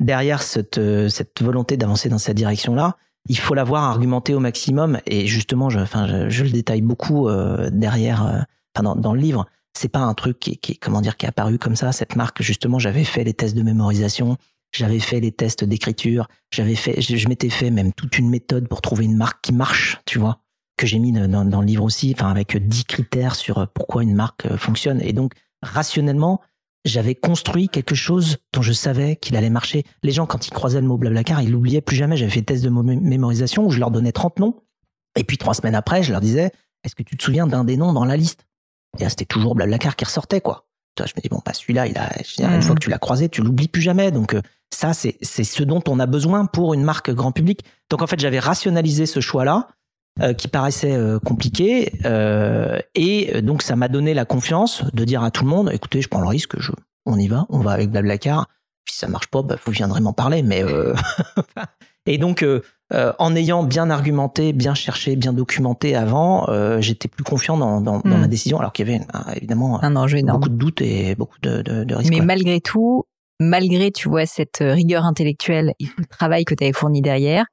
derrière 0.00 0.42
cette, 0.42 0.80
cette 1.08 1.40
volonté 1.40 1.76
d'avancer 1.76 2.08
dans 2.08 2.18
cette 2.18 2.36
direction-là, 2.36 2.96
il 3.28 3.38
faut 3.38 3.54
l'avoir 3.54 3.84
argumenté 3.84 4.34
au 4.34 4.40
maximum. 4.40 4.98
Et 5.06 5.26
justement, 5.26 5.70
je, 5.70 5.78
le 5.78 6.50
détaille 6.50 6.82
beaucoup 6.82 7.28
euh, 7.28 7.70
derrière, 7.72 8.26
euh, 8.26 8.40
enfin, 8.74 8.96
dans, 8.96 9.14
le 9.14 9.20
livre. 9.20 9.46
C'est 9.76 9.88
pas 9.88 10.00
un 10.00 10.14
truc 10.14 10.40
qui, 10.40 10.58
qui, 10.58 10.76
comment 10.76 11.00
dire, 11.00 11.16
qui 11.16 11.26
est 11.26 11.28
apparu 11.28 11.58
comme 11.58 11.76
ça. 11.76 11.92
Cette 11.92 12.16
marque, 12.16 12.42
justement, 12.42 12.78
j'avais 12.78 13.04
fait 13.04 13.22
les 13.22 13.34
tests 13.34 13.56
de 13.56 13.62
mémorisation, 13.62 14.36
j'avais 14.72 14.98
fait 14.98 15.20
les 15.20 15.32
tests 15.32 15.64
d'écriture, 15.64 16.28
j'avais 16.50 16.74
fait, 16.74 17.00
je, 17.00 17.28
m'étais 17.28 17.50
fait 17.50 17.70
même 17.70 17.92
toute 17.92 18.18
une 18.18 18.28
méthode 18.28 18.68
pour 18.68 18.80
trouver 18.82 19.04
une 19.04 19.16
marque 19.16 19.40
qui 19.42 19.52
marche, 19.52 19.98
tu 20.06 20.18
vois, 20.18 20.40
que 20.80 20.86
j'ai 20.86 20.98
mis 20.98 21.12
dans, 21.12 21.44
dans, 21.44 21.60
le 21.60 21.66
livre 21.66 21.84
aussi, 21.84 22.14
enfin, 22.16 22.30
avec 22.30 22.56
dix 22.56 22.84
critères 22.84 23.34
sur 23.34 23.68
pourquoi 23.68 24.02
une 24.02 24.14
marque 24.14 24.46
euh, 24.46 24.56
fonctionne. 24.56 25.00
Et 25.02 25.12
donc, 25.12 25.34
rationnellement, 25.62 26.40
j'avais 26.86 27.14
construit 27.14 27.68
quelque 27.68 27.94
chose 27.94 28.38
dont 28.54 28.62
je 28.62 28.72
savais 28.72 29.16
qu'il 29.16 29.36
allait 29.36 29.50
marcher. 29.50 29.84
Les 30.02 30.12
gens, 30.12 30.24
quand 30.24 30.46
ils 30.46 30.50
croisaient 30.50 30.80
le 30.80 30.86
mot 30.86 30.96
Blablacar, 30.96 31.42
ils 31.42 31.50
l'oubliaient 31.50 31.82
plus 31.82 31.96
jamais. 31.96 32.16
J'avais 32.16 32.30
fait 32.30 32.40
des 32.40 32.46
tests 32.46 32.64
de 32.64 32.70
mémorisation 32.70 33.66
où 33.66 33.70
je 33.70 33.78
leur 33.78 33.90
donnais 33.90 34.12
30 34.12 34.38
noms. 34.38 34.62
Et 35.16 35.24
puis 35.24 35.36
trois 35.36 35.52
semaines 35.52 35.74
après, 35.74 36.02
je 36.02 36.12
leur 36.12 36.22
disais, 36.22 36.50
est-ce 36.82 36.94
que 36.94 37.02
tu 37.02 37.18
te 37.18 37.22
souviens 37.22 37.46
d'un 37.46 37.64
des 37.64 37.76
noms 37.76 37.92
dans 37.92 38.06
la 38.06 38.16
liste? 38.16 38.46
Et 38.98 39.08
c'était 39.10 39.26
toujours 39.26 39.54
Blablacar 39.54 39.96
qui 39.96 40.06
ressortait, 40.06 40.40
quoi. 40.40 40.66
Toi, 40.94 41.04
je 41.06 41.12
me 41.14 41.20
dis, 41.20 41.28
bon, 41.28 41.42
bah, 41.44 41.52
celui-là, 41.52 41.86
il 41.88 41.98
a, 41.98 42.10
une 42.38 42.62
fois 42.62 42.74
mmh. 42.74 42.78
que 42.78 42.84
tu 42.84 42.90
l'as 42.90 42.98
croisé, 42.98 43.28
tu 43.28 43.42
l'oublies 43.42 43.68
plus 43.68 43.82
jamais. 43.82 44.10
Donc, 44.10 44.34
euh, 44.34 44.40
ça, 44.72 44.94
c'est, 44.94 45.18
c'est 45.20 45.44
ce 45.44 45.62
dont 45.62 45.82
on 45.86 46.00
a 46.00 46.06
besoin 46.06 46.46
pour 46.46 46.72
une 46.72 46.82
marque 46.82 47.10
grand 47.10 47.32
public. 47.32 47.64
Donc, 47.90 48.00
en 48.00 48.06
fait, 48.06 48.18
j'avais 48.18 48.38
rationalisé 48.38 49.04
ce 49.04 49.20
choix-là. 49.20 49.68
Euh, 50.20 50.34
qui 50.34 50.48
paraissait 50.48 50.92
euh, 50.92 51.18
compliqué 51.18 51.92
euh, 52.04 52.78
et 52.94 53.40
donc 53.40 53.62
ça 53.62 53.74
m'a 53.74 53.88
donné 53.88 54.12
la 54.12 54.26
confiance 54.26 54.84
de 54.92 55.04
dire 55.04 55.22
à 55.22 55.30
tout 55.30 55.44
le 55.44 55.50
monde 55.50 55.70
écoutez 55.72 56.02
je 56.02 56.08
prends 56.08 56.20
le 56.20 56.26
risque 56.26 56.58
je 56.60 56.72
on 57.06 57.16
y 57.16 57.26
va 57.26 57.46
on 57.48 57.60
va 57.60 57.70
avec 57.70 57.90
Blablacar 57.90 58.48
si 58.86 58.98
ça 58.98 59.08
marche 59.08 59.28
pas 59.28 59.42
bah, 59.42 59.56
vous 59.64 59.72
viendrez 59.72 60.00
m'en 60.00 60.12
parler 60.12 60.42
mais 60.42 60.62
et 62.06 62.18
donc 62.18 62.44
en 62.92 63.36
ayant 63.36 63.62
bien 63.62 63.88
argumenté 63.88 64.52
bien 64.52 64.74
cherché 64.74 65.14
bien 65.16 65.32
documenté 65.32 65.94
avant 65.94 66.46
j'étais 66.80 67.08
plus 67.08 67.24
confiant 67.24 67.56
dans, 67.56 67.80
dans, 67.80 68.00
dans, 68.00 68.18
ma 68.18 68.26
hmm. 68.26 68.30
décision 68.30 68.58
alors 68.58 68.72
qu'il 68.72 68.88
y 68.90 68.94
avait 68.94 69.06
évidemment 69.36 69.82
un 69.82 69.96
enjeu 69.96 70.18
énorme. 70.18 70.40
beaucoup 70.40 70.50
de 70.50 70.58
doutes 70.58 70.82
et 70.82 71.14
beaucoup 71.14 71.38
de, 71.40 71.62
de, 71.62 71.84
de 71.84 71.94
risques 71.94 72.12
mais 72.12 72.20
malgré 72.20 72.60
tout 72.60 73.04
malgré 73.38 73.90
tu 73.90 74.08
vois 74.08 74.26
cette 74.26 74.58
rigueur 74.60 75.04
intellectuelle 75.04 75.72
et 75.78 75.86
le 75.96 76.04
travail 76.04 76.44
que 76.44 76.54
tu 76.54 76.64
avais 76.64 76.74
fourni 76.74 77.00
derrière 77.00 77.46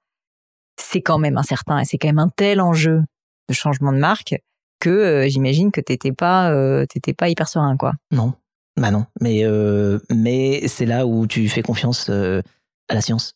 c'est 0.80 1.02
quand 1.02 1.18
même 1.18 1.38
incertain 1.38 1.80
et 1.80 1.86
c'est 1.86 1.98
quand 1.98 2.08
même 2.08 2.20
un 2.20 2.30
tel 2.30 2.62
enjeu 2.62 3.04
de 3.50 3.54
changement 3.54 3.92
de 3.92 3.98
marque 3.98 4.36
que 4.80 4.90
euh, 4.90 5.28
j'imagine 5.28 5.72
que 5.72 5.82
t'étais 5.82 6.12
pas 6.12 6.52
euh, 6.52 6.86
t'étais 6.86 7.14
pas 7.14 7.30
hyper 7.30 7.48
serein 7.48 7.78
quoi. 7.78 7.94
Non, 8.12 8.34
bah 8.80 8.92
non, 8.92 9.06
mais 9.22 9.44
euh, 9.44 10.00
mais 10.14 10.68
c'est 10.68 10.86
là 10.86 11.08
où 11.08 11.28
tu 11.28 11.48
fais 11.50 11.62
confiance 11.62 12.10
à 12.10 12.94
la 12.94 13.02
science. 13.02 13.34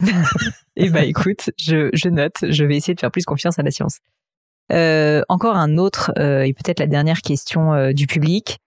et 0.00 0.06
eh 0.76 0.90
bah 0.90 1.04
écoute, 1.04 1.50
je, 1.58 1.90
je 1.92 2.08
note, 2.08 2.36
je 2.42 2.64
vais 2.64 2.76
essayer 2.76 2.94
de 2.94 3.00
faire 3.00 3.10
plus 3.10 3.24
confiance 3.24 3.58
à 3.58 3.62
la 3.62 3.70
science. 3.70 3.98
encore 4.70 5.56
un 5.56 5.78
autre 5.78 6.12
et 6.18 6.52
peut-être 6.54 6.80
la 6.80 6.86
dernière 6.86 7.22
question 7.22 7.92
du 7.92 8.06
public. 8.06 8.58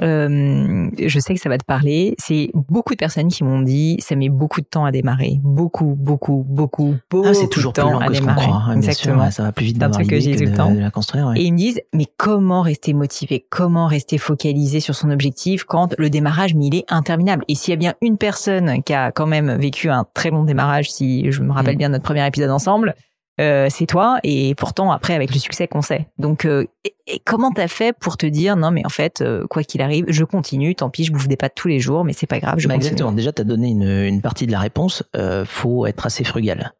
Euh, 0.00 0.88
je 0.98 1.18
sais 1.18 1.34
que 1.34 1.40
ça 1.40 1.48
va 1.48 1.58
te 1.58 1.64
parler. 1.64 2.14
C'est 2.18 2.50
beaucoup 2.54 2.94
de 2.94 2.98
personnes 2.98 3.28
qui 3.28 3.44
m'ont 3.44 3.60
dit 3.60 3.96
ça 4.00 4.16
met 4.16 4.30
beaucoup 4.30 4.60
de 4.60 4.66
temps 4.66 4.84
à 4.84 4.90
démarrer, 4.90 5.38
beaucoup, 5.42 5.94
beaucoup, 5.98 6.44
beaucoup, 6.48 6.96
beaucoup 7.10 7.28
ah, 7.28 7.34
c'est 7.34 7.48
toujours 7.48 7.72
de 7.72 7.80
temps 7.80 7.98
plus 7.98 8.06
à 8.06 8.10
démarrer. 8.10 8.46
Croit, 8.46 8.62
hein, 8.68 8.76
Exactement, 8.76 9.24
sûr, 9.24 9.32
ça 9.32 9.42
va 9.42 9.52
plus 9.52 9.66
vite 9.66 9.78
que, 9.78 9.84
de, 9.84 10.50
le 10.50 10.56
temps. 10.56 10.74
de 10.74 10.80
la 10.80 10.90
construire. 10.90 11.26
Ouais. 11.26 11.38
Et 11.38 11.44
ils 11.44 11.52
me 11.52 11.58
disent 11.58 11.80
mais 11.92 12.06
comment 12.16 12.62
rester 12.62 12.94
motivé, 12.94 13.44
comment 13.50 13.86
rester 13.86 14.18
focalisé 14.18 14.80
sur 14.80 14.94
son 14.94 15.10
objectif 15.10 15.64
quand 15.64 15.94
le 15.98 16.08
démarrage 16.08 16.54
mais 16.54 16.66
il 16.66 16.74
est 16.74 16.84
interminable? 16.88 17.44
Et 17.48 17.54
s'il 17.54 17.70
y 17.72 17.74
a 17.74 17.78
bien 17.78 17.94
une 18.00 18.16
personne 18.16 18.82
qui 18.82 18.94
a 18.94 19.12
quand 19.12 19.26
même 19.26 19.56
vécu 19.56 19.90
un 19.90 20.06
très 20.14 20.30
long 20.30 20.44
démarrage, 20.44 20.90
si 20.90 21.30
je 21.30 21.42
me 21.42 21.52
rappelle 21.52 21.74
mm. 21.74 21.78
bien 21.78 21.88
notre 21.90 22.04
premier 22.04 22.26
épisode 22.26 22.50
ensemble, 22.50 22.94
euh, 23.40 23.68
c'est 23.70 23.86
toi 23.86 24.18
et 24.22 24.54
pourtant 24.54 24.92
après 24.92 25.14
avec 25.14 25.32
le 25.32 25.40
succès 25.40 25.66
qu'on 25.66 25.80
sait. 25.80 26.08
Donc 26.18 26.44
euh, 26.44 26.66
et, 27.06 27.18
comment 27.24 27.50
t'as 27.50 27.68
fait 27.68 27.96
pour 27.98 28.18
te 28.18 28.26
dire 28.26 28.56
non 28.56 28.70
mais 28.70 28.84
en 28.84 28.90
fait 28.90 29.22
euh, 29.22 29.46
quoi 29.46 29.64
qu'il 29.64 29.80
arrive 29.80 30.04
je 30.08 30.24
continue 30.24 30.74
tant 30.74 30.90
pis 30.90 31.04
je 31.04 31.12
bouffe 31.12 31.28
des 31.28 31.36
pâtes 31.36 31.54
tous 31.54 31.68
les 31.68 31.80
jours 31.80 32.04
mais 32.04 32.12
c'est 32.12 32.26
pas 32.26 32.40
grave 32.40 32.58
je 32.58 32.68
bah, 32.68 32.74
Exactement 32.74 33.12
déjà 33.12 33.32
t'as 33.32 33.44
donné 33.44 33.68
une, 33.68 33.88
une, 33.88 34.20
partie 34.20 34.46
de 34.46 34.52
la 34.52 34.60
réponse 34.60 35.02
faut 35.46 35.86
être 35.86 36.06
assez 36.06 36.24
frugal 36.24 36.74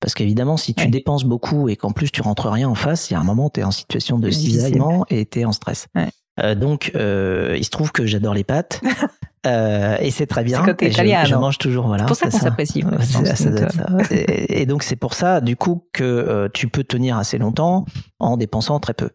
parce 0.00 0.14
qu'évidemment 0.14 0.56
si 0.56 0.74
tu 0.74 0.86
dépenses 0.88 1.24
beaucoup 1.24 1.68
et 1.68 1.76
qu'en 1.76 1.90
plus 1.90 2.12
tu 2.12 2.22
rentres 2.22 2.48
rien 2.50 2.68
en 2.68 2.74
face 2.76 3.10
il 3.10 3.14
y 3.14 3.16
a 3.16 3.20
un 3.20 3.24
moment 3.24 3.50
t'es 3.50 3.64
en 3.64 3.72
situation 3.72 4.18
de 4.18 4.30
cisaillement 4.30 5.04
et 5.10 5.26
t'es 5.26 5.44
en 5.44 5.52
stress. 5.52 5.88
Ouais. 5.94 6.08
Donc 6.56 6.92
il 6.94 7.64
se 7.64 7.70
trouve 7.70 7.92
que 7.92 8.06
j'adore 8.06 8.34
les 8.34 8.44
pâtes 8.44 8.80
Euh, 9.46 9.96
et 10.00 10.10
c'est 10.10 10.26
très 10.26 10.44
bien. 10.44 10.62
C'est 10.64 10.88
italien. 10.88 11.24
Je, 11.24 11.34
mange 11.34 11.58
toujours, 11.58 11.86
voilà. 11.86 12.04
C'est 12.04 12.08
pour 12.08 12.16
ça 12.16 12.30
qu'on 12.30 12.38
s'apprécie. 12.38 12.84
et, 14.10 14.62
et, 14.62 14.66
donc 14.66 14.82
c'est 14.82 14.96
pour 14.96 15.14
ça, 15.14 15.40
du 15.40 15.56
coup, 15.56 15.84
que 15.92 16.04
euh, 16.04 16.48
tu 16.52 16.68
peux 16.68 16.84
tenir 16.84 17.16
assez 17.16 17.38
longtemps 17.38 17.84
en 18.18 18.36
dépensant 18.36 18.80
très 18.80 18.94
peu. 18.94 19.10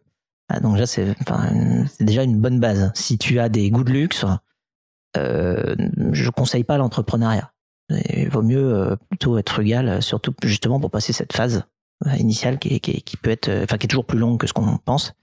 Ah, 0.50 0.60
donc 0.60 0.78
là, 0.78 0.86
c'est 0.86 1.16
enfin, 1.22 1.50
déjà 2.00 2.24
une 2.24 2.40
bonne 2.40 2.60
base. 2.60 2.92
Si 2.96 3.18
tu 3.18 3.40
as 3.40 3.50
des 3.50 3.70
goûts 3.70 3.84
de 3.84 3.92
luxe, 3.92 4.26
euh, 5.18 5.76
je 6.12 6.30
conseille 6.30 6.64
pas 6.64 6.78
l'entrepreneuriat. 6.78 7.52
Il 7.90 8.30
vaut 8.30 8.42
mieux 8.42 8.74
euh, 8.74 8.96
plutôt 9.10 9.38
être 9.38 9.52
frugal, 9.52 10.02
surtout 10.02 10.34
justement 10.44 10.80
pour 10.80 10.92
passer 10.92 11.12
cette 11.14 11.34
phase 11.34 11.66
initiale 12.18 12.58
qui, 12.58 12.76
est, 12.76 12.80
qui, 12.80 13.02
qui, 13.02 13.18
peut 13.18 13.30
être, 13.30 13.50
enfin 13.64 13.78
qui 13.78 13.86
est 13.86 13.90
toujours 13.90 14.06
plus 14.06 14.18
longue 14.18 14.40
que 14.40 14.48
ce 14.48 14.54
qu'on 14.54 14.78
pense. 14.78 15.14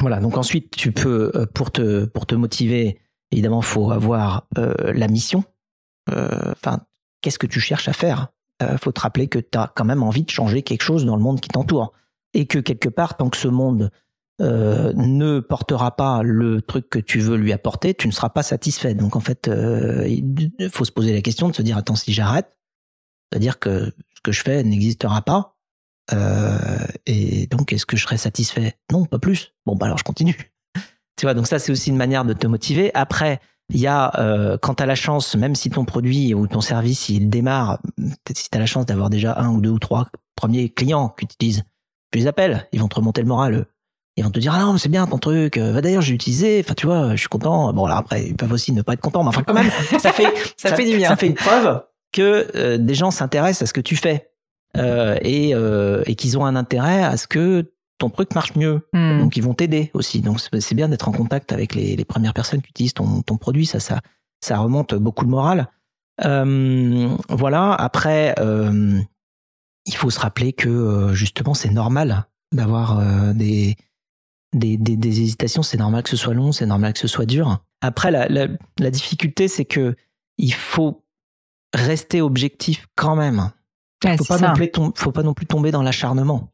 Voilà. 0.00 0.20
Donc 0.20 0.36
ensuite, 0.36 0.76
tu 0.76 0.92
peux 0.92 1.46
pour 1.54 1.70
te 1.70 2.04
pour 2.04 2.26
te 2.26 2.34
motiver 2.34 3.00
Évidemment, 3.34 3.62
faut 3.62 3.90
avoir 3.90 4.46
euh, 4.58 4.92
la 4.92 5.08
mission. 5.08 5.42
Euh, 6.08 6.52
enfin, 6.52 6.86
qu'est-ce 7.20 7.38
que 7.40 7.48
tu 7.48 7.58
cherches 7.58 7.88
à 7.88 7.92
faire? 7.92 8.28
Euh, 8.62 8.78
Faut 8.78 8.92
te 8.92 9.00
rappeler 9.00 9.26
que 9.26 9.40
tu 9.40 9.58
as 9.58 9.72
quand 9.74 9.84
même 9.84 10.04
envie 10.04 10.22
de 10.22 10.30
changer 10.30 10.62
quelque 10.62 10.82
chose 10.82 11.04
dans 11.04 11.16
le 11.16 11.22
monde 11.22 11.40
qui 11.40 11.48
t'entoure. 11.48 11.92
Et 12.32 12.46
que 12.46 12.60
quelque 12.60 12.88
part, 12.88 13.16
tant 13.16 13.30
que 13.30 13.36
ce 13.36 13.48
monde 13.48 13.90
euh, 14.40 14.92
ne 14.94 15.40
portera 15.40 15.96
pas 15.96 16.22
le 16.22 16.62
truc 16.62 16.88
que 16.88 17.00
tu 17.00 17.18
veux 17.18 17.36
lui 17.36 17.52
apporter, 17.52 17.92
tu 17.92 18.06
ne 18.06 18.12
seras 18.12 18.28
pas 18.28 18.44
satisfait. 18.44 18.94
Donc 18.94 19.16
en 19.16 19.20
fait, 19.20 19.50
il 20.06 20.52
faut 20.70 20.84
se 20.84 20.92
poser 20.92 21.12
la 21.12 21.20
question 21.20 21.48
de 21.48 21.56
se 21.56 21.62
dire, 21.62 21.76
attends, 21.76 21.96
si 21.96 22.12
j'arrête, 22.12 22.56
c'est-à-dire 23.32 23.58
que 23.58 23.86
ce 24.14 24.20
que 24.22 24.30
je 24.30 24.42
fais 24.42 24.62
n'existera 24.62 25.22
pas. 25.22 25.53
Et 27.06 27.46
donc, 27.46 27.72
est-ce 27.72 27.86
que 27.86 27.96
je 27.96 28.02
serai 28.02 28.18
satisfait? 28.18 28.76
Non, 28.92 29.04
pas 29.04 29.18
plus. 29.18 29.54
Bon, 29.66 29.76
bah 29.76 29.86
alors 29.86 29.98
je 29.98 30.04
continue. 30.04 30.54
Tu 31.16 31.26
vois, 31.26 31.34
donc 31.34 31.46
ça 31.46 31.58
c'est 31.58 31.70
aussi 31.70 31.90
une 31.90 31.96
manière 31.96 32.24
de 32.24 32.32
te 32.32 32.46
motiver. 32.46 32.90
Après, 32.94 33.40
il 33.70 33.80
y 33.80 33.86
a 33.86 34.18
euh, 34.18 34.58
quand 34.60 34.74
tu 34.74 34.82
as 34.82 34.86
la 34.86 34.94
chance, 34.94 35.36
même 35.36 35.54
si 35.54 35.70
ton 35.70 35.84
produit 35.84 36.34
ou 36.34 36.46
ton 36.46 36.60
service 36.60 37.08
il 37.08 37.30
démarre, 37.30 37.78
si 38.34 38.50
tu 38.50 38.56
as 38.56 38.58
la 38.58 38.66
chance 38.66 38.86
d'avoir 38.86 39.10
déjà 39.10 39.38
un 39.38 39.50
ou 39.50 39.60
deux 39.60 39.70
ou 39.70 39.78
trois 39.78 40.08
premiers 40.36 40.68
clients 40.68 41.08
qui 41.08 41.24
utilisent, 41.24 41.62
tu 42.10 42.18
les 42.18 42.26
appelles, 42.26 42.68
ils 42.72 42.80
vont 42.80 42.88
te 42.88 42.96
remonter 42.96 43.20
le 43.20 43.28
moral. 43.28 43.66
Ils 44.16 44.22
vont 44.22 44.30
te 44.30 44.38
dire 44.38 44.54
ah 44.54 44.60
non 44.60 44.76
c'est 44.76 44.88
bien 44.88 45.06
ton 45.06 45.18
truc. 45.18 45.58
Bah, 45.58 45.80
d'ailleurs 45.80 46.02
j'ai 46.02 46.14
utilisé. 46.14 46.60
Enfin 46.64 46.74
tu 46.74 46.86
vois 46.86 47.12
je 47.12 47.20
suis 47.20 47.28
content. 47.28 47.72
Bon 47.72 47.86
là 47.86 47.96
après 47.96 48.26
ils 48.26 48.36
peuvent 48.36 48.52
aussi 48.52 48.72
ne 48.72 48.82
pas 48.82 48.94
être 48.94 49.00
contents, 49.00 49.22
mais 49.22 49.28
enfin 49.28 49.42
quand 49.42 49.54
même 49.54 49.70
ça 49.98 50.12
fait 50.12 50.32
ça, 50.56 50.74
fait 50.74 50.84
du 50.84 50.96
bien. 50.96 51.08
Ça 51.08 51.16
fait 51.16 51.26
une 51.26 51.34
preuve 51.34 51.82
que 52.12 52.48
euh, 52.54 52.78
des 52.78 52.94
gens 52.94 53.10
s'intéressent 53.10 53.62
à 53.62 53.66
ce 53.66 53.72
que 53.72 53.80
tu 53.80 53.96
fais 53.96 54.30
euh, 54.76 55.16
et, 55.22 55.54
euh, 55.54 56.02
et 56.06 56.14
qu'ils 56.14 56.38
ont 56.38 56.44
un 56.44 56.56
intérêt 56.56 57.02
à 57.02 57.16
ce 57.16 57.26
que 57.26 57.72
ton 57.98 58.10
truc 58.10 58.34
marche 58.34 58.56
mieux. 58.56 58.86
Hmm. 58.92 59.20
Donc 59.20 59.36
ils 59.36 59.42
vont 59.42 59.54
t'aider 59.54 59.90
aussi. 59.94 60.20
Donc 60.20 60.40
c'est 60.40 60.74
bien 60.74 60.88
d'être 60.88 61.08
en 61.08 61.12
contact 61.12 61.52
avec 61.52 61.74
les, 61.74 61.96
les, 61.96 62.04
premières 62.04 62.34
personnes 62.34 62.60
qui 62.60 62.70
utilisent 62.70 62.94
ton, 62.94 63.22
ton 63.22 63.36
produit. 63.36 63.66
Ça, 63.66 63.80
ça, 63.80 64.00
ça 64.40 64.58
remonte 64.58 64.94
beaucoup 64.94 65.24
le 65.24 65.30
moral. 65.30 65.68
Euh, 66.24 67.08
voilà. 67.28 67.72
Après, 67.74 68.34
il 69.86 69.94
faut 69.94 70.10
se 70.10 70.20
rappeler 70.20 70.52
que 70.52 71.10
justement 71.12 71.54
c'est 71.54 71.70
normal 71.70 72.26
d'avoir 72.52 73.00
des, 73.34 73.76
des, 74.52 74.76
des, 74.76 74.96
des, 74.96 75.20
hésitations. 75.20 75.62
C'est 75.62 75.78
normal 75.78 76.02
que 76.02 76.10
ce 76.10 76.16
soit 76.16 76.34
long. 76.34 76.52
C'est 76.52 76.66
normal 76.66 76.92
que 76.92 76.98
ce 76.98 77.08
soit 77.08 77.26
dur. 77.26 77.64
Après, 77.80 78.10
la, 78.10 78.28
la, 78.28 78.48
la 78.78 78.90
difficulté, 78.90 79.46
c'est 79.46 79.64
que 79.64 79.94
il 80.38 80.52
faut 80.52 81.04
rester 81.74 82.20
objectif 82.22 82.86
quand 82.96 83.16
même. 83.16 83.50
Il 84.04 84.16
faut, 84.18 84.24
pas 84.24 84.38
non 84.38 84.54
plus 84.54 84.70
faut 84.94 85.12
pas 85.12 85.22
non 85.22 85.34
plus 85.34 85.46
tomber 85.46 85.70
dans 85.70 85.82
l'acharnement. 85.82 86.50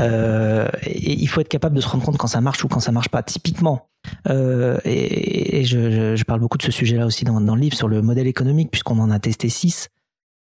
Euh, 0.00 0.68
et 0.84 1.12
il 1.12 1.26
faut 1.28 1.40
être 1.40 1.48
capable 1.48 1.76
de 1.76 1.80
se 1.80 1.88
rendre 1.88 2.04
compte 2.04 2.16
quand 2.16 2.26
ça 2.26 2.40
marche 2.40 2.64
ou 2.64 2.68
quand 2.68 2.80
ça 2.80 2.92
marche 2.92 3.10
pas. 3.10 3.22
Typiquement, 3.22 3.88
euh, 4.28 4.78
et, 4.84 5.60
et 5.60 5.64
je, 5.64 6.16
je, 6.16 6.24
parle 6.24 6.40
beaucoup 6.40 6.56
de 6.56 6.62
ce 6.62 6.72
sujet-là 6.72 7.04
aussi 7.06 7.24
dans, 7.24 7.40
dans, 7.40 7.54
le 7.54 7.60
livre 7.60 7.76
sur 7.76 7.88
le 7.88 8.00
modèle 8.00 8.26
économique, 8.26 8.70
puisqu'on 8.70 8.98
en 8.98 9.10
a 9.10 9.18
testé 9.18 9.48
six. 9.48 9.90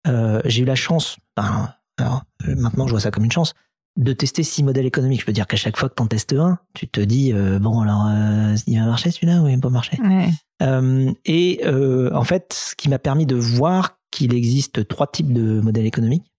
Euh, 0.08 0.40
J'ai 0.44 0.62
eu 0.62 0.64
la 0.64 0.74
chance, 0.74 1.16
ben, 1.36 1.72
alors, 1.98 2.22
maintenant 2.44 2.86
je 2.86 2.92
vois 2.92 3.00
ça 3.00 3.10
comme 3.10 3.24
une 3.24 3.32
chance, 3.32 3.54
de 3.96 4.12
tester 4.12 4.42
six 4.42 4.62
modèles 4.62 4.86
économiques. 4.86 5.20
Je 5.20 5.26
peux 5.26 5.32
dire 5.32 5.46
qu'à 5.46 5.56
chaque 5.56 5.76
fois 5.76 5.88
que 5.88 5.94
tu 5.94 6.02
en 6.02 6.06
testes 6.06 6.34
un, 6.34 6.58
tu 6.74 6.86
te 6.86 7.00
dis 7.00 7.32
euh, 7.32 7.58
bon 7.58 7.80
alors 7.80 8.06
euh, 8.06 8.54
il 8.66 8.78
va 8.78 8.86
marcher 8.86 9.10
celui-là 9.10 9.42
ou 9.42 9.48
il 9.48 9.54
va 9.56 9.60
pas 9.60 9.70
marcher? 9.70 9.98
Ouais. 10.02 10.28
Euh, 10.62 11.10
et 11.24 11.62
en 11.66 12.24
fait, 12.24 12.52
ce 12.52 12.76
qui 12.76 12.88
m'a 12.88 12.98
permis 12.98 13.26
de 13.26 13.36
voir 13.36 13.98
qu'il 14.10 14.34
existe 14.34 14.86
trois 14.88 15.06
types 15.06 15.32
de 15.32 15.60
modèles 15.60 15.86
économiques. 15.86 16.30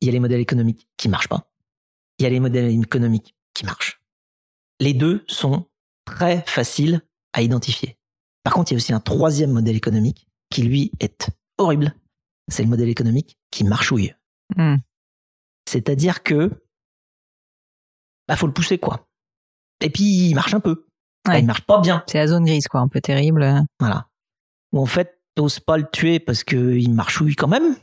Il 0.00 0.06
y 0.06 0.08
a 0.10 0.12
les 0.12 0.20
modèles 0.20 0.40
économiques 0.40 0.88
qui 0.96 1.08
marchent 1.08 1.28
pas 1.28 1.50
il 2.18 2.22
y 2.22 2.26
a 2.26 2.30
les 2.30 2.40
modèles 2.40 2.70
économiques 2.70 3.34
qui 3.54 3.64
marchent. 3.64 4.02
Les 4.80 4.94
deux 4.94 5.24
sont 5.28 5.66
très 6.04 6.42
faciles 6.46 7.02
à 7.32 7.42
identifier. 7.42 7.98
Par 8.42 8.54
contre, 8.54 8.70
il 8.70 8.74
y 8.74 8.76
a 8.76 8.78
aussi 8.78 8.92
un 8.92 9.00
troisième 9.00 9.52
modèle 9.52 9.76
économique 9.76 10.28
qui, 10.50 10.62
lui, 10.62 10.92
est 11.00 11.30
horrible. 11.58 11.94
C'est 12.48 12.62
le 12.62 12.68
modèle 12.68 12.88
économique 12.88 13.38
qui 13.50 13.64
marchouille. 13.64 14.14
Hmm. 14.56 14.76
C'est-à-dire 15.68 16.22
que, 16.22 16.50
bah, 18.28 18.36
faut 18.36 18.46
le 18.46 18.52
pousser, 18.52 18.78
quoi. 18.78 19.08
Et 19.80 19.90
puis, 19.90 20.28
il 20.28 20.34
marche 20.34 20.54
un 20.54 20.60
peu. 20.60 20.86
Ouais. 21.26 21.40
il 21.40 21.46
marche 21.46 21.62
pas 21.62 21.80
bien. 21.80 22.04
C'est 22.06 22.18
la 22.18 22.28
zone 22.28 22.44
grise, 22.44 22.68
quoi, 22.68 22.80
un 22.80 22.88
peu 22.88 23.00
terrible. 23.00 23.64
Voilà. 23.80 24.08
Ou 24.72 24.80
en 24.80 24.86
fait, 24.86 25.15
t'oses 25.36 25.60
pas 25.60 25.76
le 25.76 25.86
tuer 25.92 26.18
parce 26.18 26.42
qu'il 26.42 26.92
marchouille 26.92 27.36
quand 27.36 27.46
même, 27.46 27.76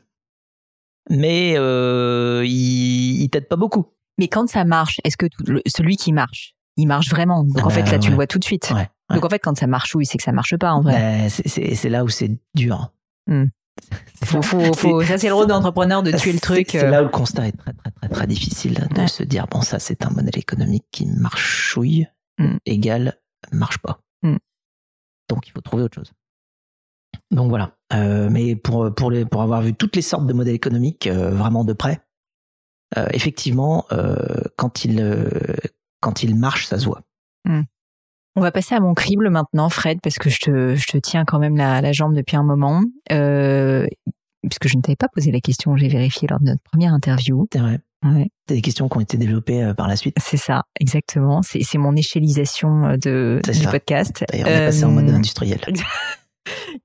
mais 1.09 1.53
euh, 1.55 2.43
il, 2.45 3.21
il 3.21 3.29
t'aide 3.29 3.47
pas 3.47 3.55
beaucoup. 3.55 3.85
Mais 4.17 4.27
quand 4.27 4.49
ça 4.49 4.65
marche, 4.65 4.99
est-ce 5.03 5.17
que 5.17 5.27
celui 5.65 5.95
qui 5.95 6.11
marche, 6.11 6.55
il 6.75 6.87
marche 6.87 7.09
vraiment? 7.09 7.43
Donc 7.43 7.65
en 7.65 7.69
fait, 7.69 7.89
là, 7.89 7.99
tu 7.99 8.09
le 8.09 8.15
vois 8.15 8.27
tout 8.27 8.39
de 8.39 8.43
suite. 8.43 8.71
Ouais, 8.71 8.89
Donc 9.09 9.23
en 9.23 9.29
fait, 9.29 9.39
quand 9.39 9.57
ça 9.57 9.67
marche, 9.67 9.95
oui, 9.95 10.05
c'est 10.05 10.17
que 10.17 10.23
ça 10.23 10.31
marche 10.31 10.57
pas 10.57 10.71
en 10.71 10.81
vrai. 10.81 10.93
Ben, 10.93 11.29
c'est 11.29 11.89
là 11.89 12.03
où 12.03 12.09
c'est 12.09 12.31
dur. 12.53 12.91
Hmm. 13.27 13.45
Faut, 14.23 14.41
faut, 14.41 14.73
faut, 14.73 15.03
ça, 15.03 15.17
c'est 15.17 15.27
le 15.27 15.33
rôle 15.33 15.47
d'entrepreneur 15.47 16.03
de 16.03 16.11
tuer 16.11 16.33
le 16.33 16.39
truc. 16.39 16.67
C'est 16.69 16.89
là 16.89 17.01
où 17.01 17.05
le 17.05 17.09
constat 17.09 17.47
est 17.47 17.53
très, 17.53 17.73
très, 17.73 17.91
très, 17.91 18.09
très 18.09 18.27
difficile 18.27 18.87
de 18.91 19.07
se 19.07 19.23
dire 19.23 19.47
bon, 19.47 19.61
ça, 19.61 19.79
c'est 19.79 20.05
un 20.05 20.09
modèle 20.11 20.37
économique 20.37 20.85
qui 20.91 21.07
marchouille, 21.07 22.07
mm. 22.37 22.57
égal, 22.65 23.17
marche 23.51 23.79
pas. 23.79 23.99
Mm. 24.21 24.37
Donc, 25.29 25.47
il 25.47 25.51
faut 25.51 25.61
trouver 25.61 25.83
autre 25.83 25.95
chose. 25.95 26.13
Donc 27.33 27.49
voilà. 27.49 27.75
Euh, 27.93 28.29
mais 28.29 28.55
pour, 28.55 28.93
pour, 28.93 29.11
les, 29.11 29.25
pour 29.25 29.41
avoir 29.41 29.61
vu 29.61 29.73
toutes 29.73 29.95
les 29.95 30.01
sortes 30.01 30.25
de 30.25 30.33
modèles 30.33 30.55
économiques 30.55 31.07
euh, 31.07 31.31
vraiment 31.31 31.63
de 31.63 31.73
près, 31.73 32.01
euh, 32.97 33.07
effectivement, 33.11 33.85
quand, 34.55 34.85
il, 34.85 35.27
quand 35.99 36.23
il 36.23 36.35
marche, 36.35 36.67
ça 36.67 36.77
se 36.79 36.85
voit. 36.85 37.01
Mm. 37.45 37.61
On 38.35 38.41
va 38.41 38.51
passer 38.51 38.73
à 38.73 38.79
mon 38.79 38.93
crible 38.93 39.29
maintenant, 39.29 39.69
Fred, 39.69 39.99
parce 40.01 40.17
que 40.17 40.29
je 40.29 40.39
te, 40.39 40.75
je 40.75 40.87
te 40.87 40.97
tiens 40.97 41.23
quand 41.23 41.39
même 41.39 41.55
la, 41.55 41.81
la 41.81 41.91
jambe 41.91 42.15
depuis 42.15 42.35
un 42.35 42.43
moment. 42.43 42.81
Puisque 43.07 44.67
je 44.67 44.75
ne 44.75 44.81
t'avais 44.81 44.97
pas 44.97 45.07
posé 45.07 45.31
la 45.31 45.39
question, 45.39 45.77
j'ai 45.77 45.87
vérifié 45.87 46.27
lors 46.27 46.39
de 46.39 46.45
notre 46.45 46.61
première 46.63 46.93
interview. 46.93 47.47
C'est 47.51 47.59
vrai. 47.59 47.79
Ouais. 48.03 48.29
C'est 48.47 48.55
des 48.55 48.61
questions 48.61 48.89
qui 48.89 48.97
ont 48.97 49.01
été 49.01 49.17
développées 49.17 49.71
par 49.77 49.87
la 49.87 49.95
suite. 49.95 50.17
C'est 50.19 50.37
ça, 50.37 50.63
exactement. 50.79 51.41
C'est, 51.41 51.77
mon 51.77 51.95
échélisation 51.95 52.97
de, 52.97 53.39
du 53.43 53.67
podcast. 53.67 54.25
D'ailleurs, 54.29 54.47
on 54.47 54.51
est 54.51 54.65
passé 54.65 54.83
en 54.83 54.91
mode 54.91 55.09
industriel. 55.09 55.61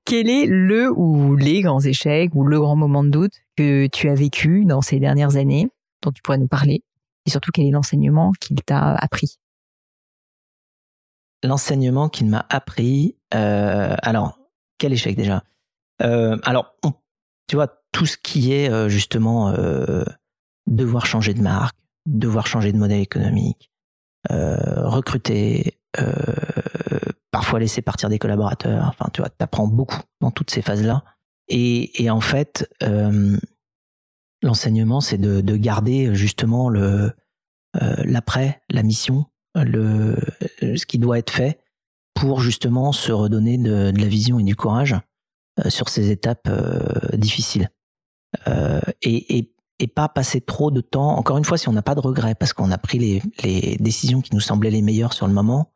Quel 0.05 0.29
est 0.29 0.45
le 0.45 0.91
ou 0.91 1.35
les 1.35 1.61
grands 1.61 1.81
échecs 1.81 2.31
ou 2.33 2.45
le 2.45 2.59
grand 2.59 2.75
moment 2.75 3.03
de 3.03 3.09
doute 3.09 3.33
que 3.57 3.87
tu 3.87 4.09
as 4.09 4.15
vécu 4.15 4.65
dans 4.65 4.81
ces 4.81 4.99
dernières 4.99 5.35
années, 5.35 5.69
dont 6.01 6.11
tu 6.11 6.21
pourrais 6.21 6.37
nous 6.37 6.47
parler 6.47 6.83
Et 7.25 7.29
surtout, 7.29 7.51
quel 7.53 7.65
est 7.65 7.71
l'enseignement 7.71 8.31
qu'il 8.39 8.61
t'a 8.61 8.93
appris? 8.95 9.37
L'enseignement 11.43 12.09
qu'il 12.09 12.27
m'a 12.27 12.45
appris. 12.49 13.15
Euh, 13.33 13.95
alors, 14.01 14.39
quel 14.77 14.93
échec 14.93 15.15
déjà? 15.15 15.43
Euh, 16.01 16.37
Alors, 16.43 16.75
tu 17.47 17.55
vois, 17.55 17.67
tout 17.91 18.05
ce 18.05 18.17
qui 18.17 18.53
est 18.53 18.69
euh, 18.69 18.89
justement 18.89 19.53
devoir 20.67 21.05
changer 21.05 21.33
de 21.33 21.41
marque, 21.41 21.77
devoir 22.05 22.47
changer 22.47 22.71
de 22.71 22.77
modèle 22.77 23.01
économique, 23.01 23.71
recruter, 24.29 25.79
parfois 27.31 27.59
laisser 27.59 27.81
partir 27.81 28.09
des 28.09 28.19
collaborateurs. 28.19 28.87
Enfin, 28.87 29.09
tu 29.13 29.21
vois, 29.21 29.29
t'apprends 29.29 29.67
beaucoup 29.67 30.01
dans 30.21 30.31
toutes 30.31 30.51
ces 30.51 30.61
phases-là. 30.61 31.03
Et, 31.47 32.03
et, 32.03 32.09
en 32.09 32.21
fait, 32.21 32.69
l'enseignement, 34.43 35.01
c'est 35.01 35.17
de, 35.17 35.41
de, 35.41 35.55
garder 35.55 36.13
justement 36.13 36.69
le 36.69 37.11
l'après, 37.73 38.61
la 38.69 38.83
mission, 38.83 39.25
le, 39.55 40.15
ce 40.61 40.85
qui 40.85 40.99
doit 40.99 41.17
être 41.19 41.31
fait 41.31 41.59
pour 42.19 42.41
justement 42.41 42.91
se 42.91 43.11
redonner 43.11 43.57
de, 43.57 43.93
la 43.95 44.07
vision 44.07 44.39
et 44.39 44.43
du 44.43 44.55
courage 44.55 44.95
euh, 45.59 45.69
sur 45.69 45.89
ces 45.89 46.11
étapes 46.11 46.47
euh, 46.49 47.15
difficiles. 47.15 47.69
Euh, 48.47 48.81
et, 49.01 49.37
et, 49.37 49.53
et, 49.79 49.87
pas 49.87 50.09
passer 50.09 50.41
trop 50.41 50.69
de 50.69 50.81
temps, 50.81 51.17
encore 51.17 51.37
une 51.37 51.45
fois, 51.45 51.57
si 51.57 51.69
on 51.69 51.73
n'a 51.73 51.81
pas 51.81 51.95
de 51.95 52.01
regrets, 52.01 52.35
parce 52.35 52.53
qu'on 52.53 52.71
a 52.71 52.77
pris 52.77 52.99
les, 52.99 53.21
les, 53.43 53.77
décisions 53.77 54.21
qui 54.21 54.35
nous 54.35 54.41
semblaient 54.41 54.69
les 54.69 54.81
meilleures 54.81 55.13
sur 55.13 55.27
le 55.27 55.33
moment, 55.33 55.71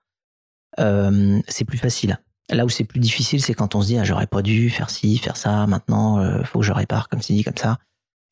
c'est 0.78 1.66
plus 1.66 1.78
facile. 1.78 2.20
Là 2.50 2.66
où 2.66 2.70
c'est 2.70 2.84
plus 2.84 3.00
difficile, 3.00 3.42
c'est 3.42 3.54
quand 3.54 3.76
on 3.76 3.82
se 3.82 3.88
dit 3.88 3.98
ah, 3.98 4.04
j'aurais 4.04 4.28
pas 4.28 4.42
dû 4.42 4.70
faire 4.70 4.90
ci, 4.90 5.18
faire 5.18 5.38
ça, 5.38 5.66
maintenant 5.66 6.20
euh, 6.20 6.44
faut 6.44 6.60
que 6.60 6.66
je 6.66 6.74
répare 6.74 7.08
comme 7.08 7.22
ci, 7.22 7.44
comme 7.44 7.58
ça. 7.58 7.78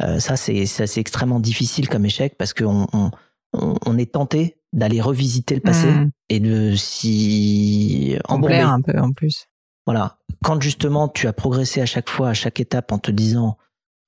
Euh, 0.01 0.19
ça 0.19 0.35
c'est 0.35 0.65
c'est 0.65 0.99
extrêmement 0.99 1.39
difficile 1.39 1.87
comme 1.87 2.05
échec 2.05 2.35
parce 2.37 2.53
qu'on 2.53 2.87
on, 2.91 3.11
on, 3.53 3.97
est 3.97 4.13
tenté 4.13 4.57
d'aller 4.73 4.99
revisiter 4.99 5.55
le 5.55 5.61
passé 5.61 5.87
hmm. 5.87 6.11
et 6.29 6.39
de 6.39 6.75
s'y 6.75 8.17
embomber 8.27 8.59
un 8.59 8.81
peu 8.81 8.97
en 8.99 9.11
plus. 9.11 9.47
Voilà. 9.85 10.17
Quand 10.43 10.61
justement 10.61 11.07
tu 11.07 11.27
as 11.27 11.33
progressé 11.33 11.81
à 11.81 11.85
chaque 11.85 12.09
fois, 12.09 12.29
à 12.29 12.33
chaque 12.33 12.59
étape 12.59 12.91
en 12.91 12.99
te 12.99 13.11
disant 13.11 13.57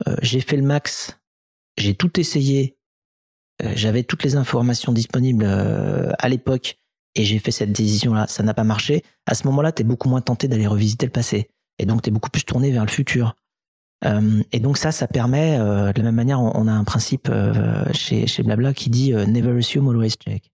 euh, 0.07 0.15
j'ai 0.21 0.41
fait 0.41 0.57
le 0.57 0.63
max, 0.63 1.19
j'ai 1.77 1.95
tout 1.95 2.19
essayé, 2.19 2.77
euh, 3.61 3.71
j'avais 3.75 4.03
toutes 4.03 4.23
les 4.23 4.35
informations 4.35 4.91
disponibles 4.91 5.45
euh, 5.45 6.11
à 6.19 6.29
l'époque 6.29 6.77
et 7.15 7.23
j'ai 7.23 7.39
fait 7.39 7.51
cette 7.51 7.71
décision-là, 7.71 8.27
ça 8.27 8.43
n'a 8.43 8.53
pas 8.53 8.63
marché, 8.63 9.03
à 9.25 9.35
ce 9.35 9.45
moment-là, 9.47 9.71
tu 9.71 9.81
es 9.81 9.85
beaucoup 9.85 10.09
moins 10.09 10.21
tenté 10.21 10.47
d'aller 10.47 10.67
revisiter 10.67 11.05
le 11.05 11.11
passé. 11.11 11.49
Et 11.79 11.85
donc, 11.85 12.01
tu 12.01 12.09
es 12.09 12.11
beaucoup 12.11 12.29
plus 12.29 12.43
tourné 12.43 12.71
vers 12.71 12.83
le 12.83 12.89
futur. 12.89 13.35
Euh, 14.05 14.43
et 14.51 14.59
donc 14.59 14.77
ça, 14.77 14.91
ça 14.91 15.07
permet, 15.07 15.57
euh, 15.59 15.93
de 15.93 15.99
la 15.99 16.05
même 16.05 16.15
manière, 16.15 16.41
on, 16.41 16.67
a 16.67 16.71
un 16.71 16.83
principe 16.83 17.29
euh, 17.29 17.85
chez, 17.93 18.27
chez 18.27 18.43
Blabla 18.43 18.73
qui 18.73 18.89
dit 18.89 19.13
never 19.13 19.57
assume, 19.57 19.87
always 19.89 20.11
check. 20.11 20.51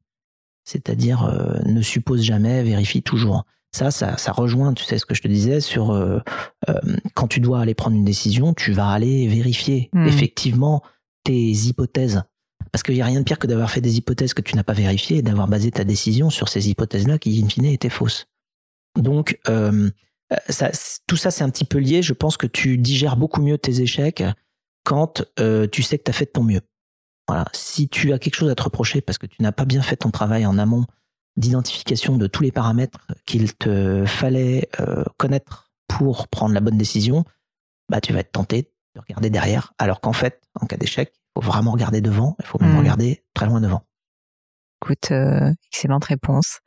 C'est-à-dire 0.66 1.36
ne 1.66 1.82
suppose 1.82 2.22
jamais, 2.22 2.62
vérifie 2.62 3.02
toujours. 3.02 3.46
Ça, 3.72 3.90
ça, 3.90 4.18
ça 4.18 4.32
rejoint, 4.32 4.74
tu 4.74 4.84
sais 4.84 5.00
ce 5.00 5.06
que 5.06 5.16
je 5.16 5.22
te 5.22 5.28
disais, 5.28 5.62
sur 5.62 6.24
quand 7.16 7.28
tu 7.28 7.40
dois 7.40 7.62
aller 7.62 7.74
prendre 7.74 7.96
une 7.96 8.06
décision, 8.06 8.54
tu 8.54 8.72
vas 8.72 8.90
aller 8.90 9.28
vérifier 9.28 9.90
hmm. 9.94 10.08
effectivement 10.08 10.84
tes 11.24 11.50
hypothèses. 11.50 12.22
Parce 12.72 12.84
qu'il 12.84 12.96
n'y 12.96 13.02
a 13.02 13.06
rien 13.06 13.20
de 13.20 13.26
pire 13.26 13.40
que 13.40 13.48
d'avoir 13.48 13.72
fait 13.72 13.82
des 13.82 13.98
hypothèses 13.98 14.34
que 14.34 14.42
tu 14.42 14.56
n'as 14.56 14.64
pas 14.64 14.74
vérifiées 14.74 15.18
et 15.18 15.22
d'avoir 15.22 15.48
basé 15.48 15.72
ta 15.72 15.84
décision 15.84 16.30
sur 16.30 16.50
ces 16.50 16.70
hypothèses-là 16.70 17.18
qui, 17.18 17.42
in 17.44 17.50
fine, 17.50 17.66
étaient 17.66 17.90
fausses. 17.90 18.28
Donc, 18.98 19.40
euh, 19.48 19.90
ça, 20.50 20.72
tout 21.08 21.18
ça, 21.18 21.32
c'est 21.32 21.44
un 21.44 21.50
petit 21.50 21.66
peu 21.66 21.80
lié. 21.80 22.02
Je 22.02 22.14
pense 22.14 22.38
que 22.38 22.48
tu 22.48 22.78
digères 22.78 23.18
beaucoup 23.18 23.42
mieux 23.42 23.58
tes 23.58 23.82
échecs 23.82 24.24
quand 24.84 25.24
euh, 25.40 25.68
tu 25.68 25.84
sais 25.84 25.98
que 25.98 26.04
tu 26.04 26.12
as 26.12 26.14
fait 26.14 26.26
de 26.26 26.32
ton 26.32 26.44
mieux. 26.44 26.62
Voilà. 27.28 27.46
Si 27.54 27.90
tu 27.90 28.14
as 28.14 28.20
quelque 28.20 28.36
chose 28.36 28.50
à 28.50 28.56
te 28.56 28.64
reprocher 28.64 29.02
parce 29.02 29.18
que 29.18 29.28
tu 29.28 29.42
n'as 29.42 29.52
pas 29.52 29.66
bien 29.66 29.82
fait 29.82 29.98
ton 29.98 30.12
travail 30.12 30.46
en 30.46 30.58
amont 30.58 30.86
d'identification 31.38 32.18
de 32.18 32.28
tous 32.28 32.44
les 32.44 32.52
paramètres 32.52 33.08
qu'il 33.26 33.54
te 33.56 34.06
fallait 34.06 34.68
euh, 34.80 35.04
connaître 35.18 35.72
pour 35.88 36.28
prendre 36.28 36.54
la 36.54 36.60
bonne 36.60 36.78
décision, 36.78 37.24
bah 37.90 38.02
tu 38.02 38.14
vas 38.14 38.20
être 38.20 38.32
tenté 38.32 38.72
de 38.96 39.02
regarder 39.02 39.30
derrière. 39.30 39.74
Alors 39.78 40.02
qu'en 40.02 40.14
fait, 40.14 40.42
en 40.60 40.66
cas 40.66 40.78
d'échec, 40.78 41.14
faut 41.42 41.52
vraiment 41.52 41.72
regarder 41.72 42.02
devant. 42.02 42.36
Il 42.40 42.46
faut 42.46 42.58
même 42.60 42.74
mmh. 42.74 42.80
regarder 42.80 43.24
très 43.34 43.46
loin 43.46 43.62
devant. 43.62 43.84
Écoute, 44.82 45.12
excellente 45.68 46.06
réponse. 46.06 46.60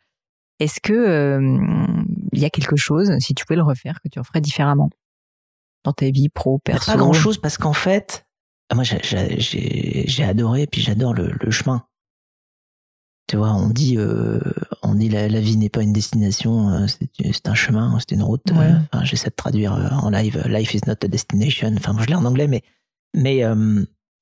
Est-ce 0.59 0.81
que 0.81 1.41
il 2.33 2.39
y 2.39 2.45
a 2.45 2.51
quelque 2.51 2.77
chose, 2.77 3.11
si 3.19 3.35
tu 3.35 3.45
pouvais 3.45 3.57
le 3.57 3.63
refaire, 3.63 4.01
que 4.03 4.09
tu 4.09 4.19
en 4.19 4.25
ferais 4.25 4.41
différemment 4.41 4.91
dans 5.85 5.93
ta 5.93 6.11
vie 6.11 6.29
pro, 6.29 6.59
perso? 6.59 6.93
Pas 6.93 6.99
grand 6.99 7.13
chose 7.13 7.39
parce 7.39 7.59
qu'en 7.59 7.73
fait, 7.73 8.27
ah, 8.73 8.75
moi 8.75 8.85
j'ai 8.85 10.25
adoré, 10.25 10.67
puis 10.67 10.81
j'adore 10.81 11.13
le, 11.13 11.51
chemin. 11.51 11.85
Tu 13.29 13.37
vois, 13.37 13.53
on 13.53 13.69
dit, 13.69 13.99
euh, 13.99 14.41
on 14.83 14.95
dit 14.95 15.11
la, 15.11 15.29
vie 15.29 15.59
n'est 15.59 15.69
pas 15.69 15.83
une 15.83 15.93
destination, 15.93 16.71
euh, 16.71 16.87
c'est 16.87 17.49
un 17.49 17.55
chemin, 17.55 17.99
c'est 17.99 18.15
une 18.15 18.23
route. 18.23 18.51
Euh, 18.51 18.79
j'essaie 19.03 19.29
de 19.29 19.35
traduire 19.35 19.75
en 20.03 20.09
live, 20.09 20.43
life 20.49 20.73
is 20.73 20.81
not 20.87 20.95
a 21.03 21.09
destination. 21.09 21.75
Enfin, 21.77 21.93
moi 21.93 22.03
je 22.03 22.09
l'ai 22.09 22.15
en 22.15 22.25
anglais, 22.25 22.49
mais 22.49 22.63
mais 23.15 23.43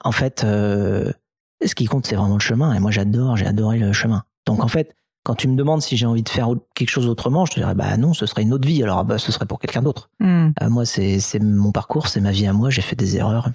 en 0.05 0.13
fait, 0.13 0.41
ce 0.43 1.75
qui 1.75 1.87
compte 1.87 2.07
c'est 2.07 2.17
vraiment 2.17 2.35
le 2.35 2.41
chemin. 2.41 2.73
Et 2.75 2.81
moi 2.81 2.91
j'adore, 2.91 3.37
j'ai 3.37 3.47
adoré 3.47 3.79
le 3.79 3.93
chemin. 3.93 4.25
Donc 4.47 4.63
en 4.65 4.69
fait, 4.69 4.95
quand 5.23 5.35
tu 5.35 5.49
me 5.49 5.57
demandes 5.57 5.83
si 5.83 5.97
j'ai 5.97 6.07
envie 6.07 6.23
de 6.23 6.29
faire 6.29 6.49
quelque 6.75 6.89
chose 6.89 7.07
autrement, 7.07 7.45
je 7.45 7.53
te 7.53 7.61
dirais 7.61 7.75
bah 7.75 7.97
non, 7.97 8.15
ce 8.15 8.27
serait 8.27 8.43
une 8.43 8.53
autre 8.53 8.67
vie. 8.67 8.83
Alors 8.83 9.05
bah, 9.05 9.19
ce 9.19 9.33
serait 9.33 9.47
pour 9.47 9.59
quelqu'un 9.59 9.83
d'autre. 9.83 10.11
Hmm. 10.19 10.51
Euh, 10.63 10.71
moi, 10.71 10.85
c'est 10.87 11.21
mon 11.41 11.73
parcours, 11.73 12.09
c'est 12.09 12.21
ma 12.21 12.33
vie 12.33 12.47
à 12.47 12.53
moi. 12.53 12.71
J'ai 12.71 12.83
fait 12.83 12.97
des 12.97 13.17
erreurs. 13.17 13.51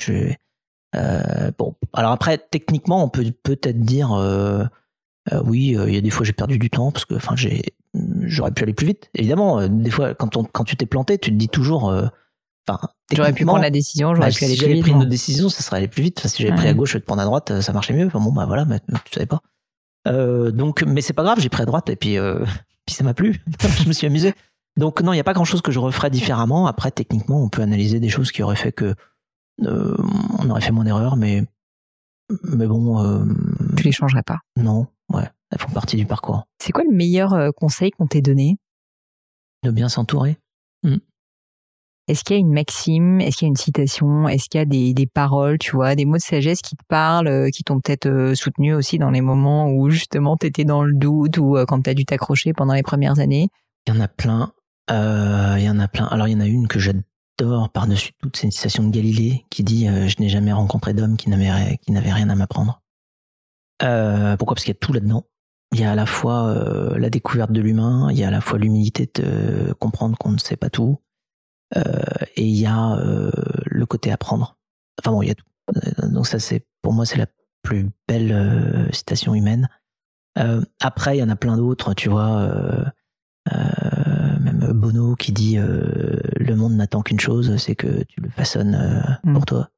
Euh, 0.96 1.52
bon, 1.58 1.76
alors 1.94 2.12
après, 2.12 2.38
techniquement, 2.38 3.04
on 3.04 3.10
peut 3.10 3.26
peut-être 3.44 3.82
dire 3.82 4.14
euh, 4.14 4.64
euh 5.34 5.42
oui, 5.44 5.76
il 5.88 5.94
y 5.94 5.98
a 5.98 6.02
des 6.02 6.12
fois 6.12 6.26
j'ai 6.26 6.34
perdu 6.34 6.60
du 6.60 6.70
temps 6.70 6.92
parce 6.92 7.06
que 7.06 7.16
enfin 7.16 7.36
j'aurais 8.22 8.52
pu 8.52 8.64
aller 8.64 8.74
plus 8.74 8.88
vite. 8.88 9.10
Évidemment, 9.16 9.68
des 9.68 9.90
fois 9.90 10.14
quand 10.14 10.38
on, 10.38 10.44
quand 10.44 10.64
tu 10.64 10.78
t'es 10.78 10.86
planté, 10.86 11.18
tu 11.18 11.32
te 11.32 11.36
dis 11.36 11.50
toujours. 11.50 11.92
Enfin, 12.68 12.80
j'aurais 13.14 13.34
pu 13.34 13.46
prendre 13.46 13.62
la 13.62 13.70
décision, 13.70 14.16
j'aurais 14.16 14.30
bah, 14.30 14.36
pu 14.36 14.46
aller 14.46 14.56
si 14.56 14.60
j'avais 14.60 14.80
pris 14.80 14.92
une 14.92 14.98
autre 14.98 15.10
décision, 15.10 15.50
ça 15.50 15.62
serait 15.62 15.78
aller 15.78 15.88
plus 15.88 16.02
vite. 16.02 16.20
Enfin, 16.20 16.30
si 16.30 16.42
j'avais 16.42 16.56
pris 16.56 16.68
à 16.68 16.74
gauche, 16.74 16.90
je 16.90 16.94
vais 16.96 17.02
te 17.02 17.06
prendre 17.06 17.22
à 17.22 17.26
droite, 17.26 17.62
ça 17.62 17.74
marchait 17.74 17.94
mieux. 17.94 18.08
Enfin, 18.08 18.20
bon, 18.20 18.32
bah 18.32 18.46
voilà, 18.46 18.66
mais 18.66 18.80
tu 18.80 19.14
savais 19.14 19.28
pas. 19.28 19.42
Euh, 20.08 20.52
donc, 20.52 20.84
mais 20.84 21.02
c'est 21.02 21.14
pas 21.14 21.24
grave, 21.24 21.40
j'ai 21.40 21.50
pris 21.50 21.64
à 21.64 21.66
droite 21.66 21.90
et 21.90 21.96
puis, 21.96 22.18
euh, 22.18 22.44
puis 22.86 22.96
ça 22.96 23.04
m'a 23.04 23.14
plu. 23.14 23.42
je 23.80 23.88
me 23.88 23.94
suis 23.94 24.08
amusé. 24.08 24.34
Donc 24.78 25.02
non, 25.02 25.14
il 25.14 25.16
n'y 25.16 25.22
a 25.22 25.24
pas 25.24 25.34
grand 25.34 25.46
chose 25.46 25.62
que 25.62 25.72
je 25.72 25.80
referais 25.80 26.10
différemment. 26.10 26.68
Après, 26.68 26.92
techniquement, 26.92 27.42
on 27.42 27.50
peut 27.50 27.62
analyser 27.62 28.00
des 28.00 28.10
choses 28.10 28.32
qui 28.32 28.44
auraient 28.44 28.56
fait 28.56 28.72
que 28.72 28.94
euh, 29.64 29.96
on 30.40 30.50
aurait 30.50 30.62
fait 30.62 30.72
moins 30.72 30.84
d'erreurs, 30.84 31.16
mais 31.16 31.46
mais 32.44 32.68
bon. 32.68 33.26
Tu 33.78 33.84
les 33.84 33.92
changerais 33.92 34.24
pas 34.24 34.40
Non, 34.58 34.88
ouais, 35.14 35.30
elles 35.52 35.60
font 35.60 35.72
partie 35.72 35.96
du 35.96 36.06
parcours. 36.06 36.44
C'est 36.60 36.74
quoi 36.74 36.84
le 36.84 36.94
meilleur 36.94 37.54
conseil 37.54 37.92
qu'on 37.92 38.08
t'ait 38.08 38.22
donné? 38.22 38.58
De 39.64 39.72
bien 39.72 39.88
s'entourer. 39.88 40.38
Hmm. 40.84 40.98
Est-ce 42.08 42.24
qu'il 42.24 42.36
y 42.36 42.38
a 42.38 42.40
une 42.40 42.54
maxime? 42.54 43.20
Est-ce 43.20 43.38
qu'il 43.38 43.48
y 43.48 43.50
a 43.50 43.50
une 43.50 43.56
citation? 43.56 44.28
Est-ce 44.28 44.48
qu'il 44.48 44.60
y 44.60 44.62
a 44.62 44.66
des, 44.66 45.08
paroles, 45.08 45.58
tu 45.58 45.76
vois, 45.76 45.96
des 45.96 46.06
mots 46.06 46.18
de 46.18 46.22
sagesse 46.22 46.62
qui 46.62 46.76
te 46.76 46.84
parlent, 46.88 47.28
euh, 47.28 47.50
qui 47.50 47.64
t'ont 47.64 47.80
peut-être 47.80 48.06
euh, 48.06 48.36
soutenu 48.36 48.76
aussi 48.76 49.00
dans 49.00 49.10
les 49.10 49.22
moments 49.22 49.72
où 49.72 49.90
justement 49.90 50.38
tu 50.38 50.46
étais 50.46 50.66
dans 50.66 50.84
le 50.84 50.94
doute 50.94 51.40
ou 51.40 51.58
euh, 51.58 51.66
quand 51.66 51.82
tu 51.82 51.90
as 51.90 51.96
dû 51.96 52.06
t'accrocher 52.06 52.54
pendant 52.54 52.74
les 52.74 52.84
premières 52.84 53.20
années? 53.20 53.50
Il 53.88 53.96
y 53.96 53.98
en 53.98 54.02
a 54.02 54.08
plein. 54.08 54.54
Il 54.90 55.64
y 55.64 55.70
en 55.70 55.80
a 55.80 55.88
plein. 55.88 56.06
Alors 56.06 56.28
il 56.28 56.34
y 56.34 56.36
en 56.36 56.42
a 56.42 56.46
une 56.46 56.68
que 56.68 56.78
j'adore 56.78 57.72
par-dessus 57.74 58.12
toutes, 58.22 58.38
c'est 58.38 58.44
une 58.44 58.52
citation 58.52 58.84
de 58.84 58.92
Galilée 58.92 59.46
qui 59.50 59.64
dit 59.64 59.88
Je 59.88 60.22
n'ai 60.22 60.30
jamais 60.30 60.54
rencontré 60.54 60.94
d'homme 60.94 61.18
qui 61.18 61.32
n'avait 61.32 61.50
rien 62.14 62.30
à 62.30 62.36
m'apprendre. 62.36 62.84
pourquoi? 63.80 64.54
Parce 64.54 64.64
qu'il 64.64 64.74
y 64.74 64.78
a 64.78 64.80
tout 64.80 64.94
là-dedans. 64.94 65.24
il 65.74 65.80
y 65.80 65.86
a 65.86 65.92
à 65.92 65.96
la 65.96 66.06
fois 66.06 66.54
la 66.98 67.10
découverte 67.10 67.52
de 67.52 67.62
l'humain, 67.62 68.10
il 68.12 68.18
y 68.20 68.24
a 68.24 68.28
à 68.28 68.32
la 68.32 68.42
fois 68.42 68.60
l'humilité 68.60 69.10
de 69.16 69.74
comprendre 69.80 70.16
qu'on 70.20 70.32
ne 70.32 70.38
sait 70.38 70.56
pas 70.56 70.70
tout, 70.70 71.00
et 71.74 72.44
il 72.46 72.56
y 72.56 72.66
a 72.66 72.96
euh, 72.98 73.32
le 73.66 73.86
côté 73.86 74.12
apprendre. 74.12 74.58
Enfin 75.02 75.12
bon, 75.12 75.22
il 75.22 75.28
y 75.28 75.32
a 75.32 75.36
tout. 75.36 75.46
Euh, 75.76 76.08
donc 76.10 76.28
ça, 76.28 76.40
c'est 76.40 76.66
pour 76.82 76.94
moi, 76.94 77.06
c'est 77.06 77.18
la 77.18 77.28
plus 77.64 77.90
belle 78.08 78.32
euh, 78.32 78.92
citation 78.92 79.34
humaine. 79.36 79.68
Euh, 80.38 80.62
après, 80.82 81.18
il 81.18 81.20
y 81.20 81.24
en 81.24 81.30
a 81.30 81.36
plein 81.36 81.58
d'autres, 81.58 81.94
tu 81.94 82.10
vois. 82.10 82.40
Euh, 82.42 82.86
même 84.40 84.72
Bono 84.74 85.16
qui 85.16 85.32
dit 85.32 85.58
le 85.58 86.56
monde 86.56 86.74
n'attend 86.74 87.02
qu'une 87.02 87.20
chose, 87.20 87.56
c'est 87.58 87.76
que 87.76 88.04
tu 88.04 88.22
le 88.22 88.30
façonnes 88.30 89.18
Mm. 89.24 89.34
pour 89.34 89.46
toi. 89.46 89.70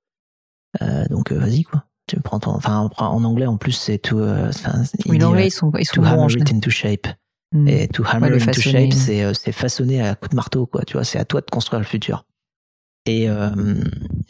donc 1.10 1.32
vas-y 1.32 1.64
quoi. 1.64 1.84
Tu 2.08 2.20
prends 2.22 2.40
ton, 2.40 2.52
enfin 2.52 2.90
en 2.98 3.24
anglais 3.26 3.46
en 3.48 3.58
plus 3.58 3.74
c'est 3.74 3.98
to, 3.98 4.22
enfin, 4.24 4.84
il 5.06 5.12
Oui, 5.12 5.18
l'anglais, 5.20 5.44
euh, 5.44 5.46
ils 5.48 5.52
sont, 5.52 5.72
ils 5.78 5.86
sont 5.86 5.96
to 5.96 6.02
bons 6.02 6.08
en 6.08 6.12
hammer 6.14 6.30
général. 6.30 6.50
it 6.50 6.56
into 6.56 6.70
shape. 6.70 7.08
Mm. 7.54 7.68
Et 7.68 7.88
to 7.88 8.04
hammer 8.06 8.30
Ouais, 8.32 8.42
into 8.42 8.60
shape, 8.60 8.94
c'est 8.94 9.24
euh, 9.24 9.34
c'est 9.34 9.52
façonner 9.52 10.02
à 10.02 10.16
coups 10.16 10.32
de 10.32 10.36
marteau, 10.36 10.66
quoi. 10.66 10.84
Tu 10.84 10.94
vois, 10.94 11.04
c'est 11.04 11.20
à 11.20 11.26
toi 11.26 11.42
de 11.42 11.46
construire 11.50 11.80
le 11.80 11.86
futur. 11.86 12.26
Et, 13.06 13.30
euh, 13.30 13.50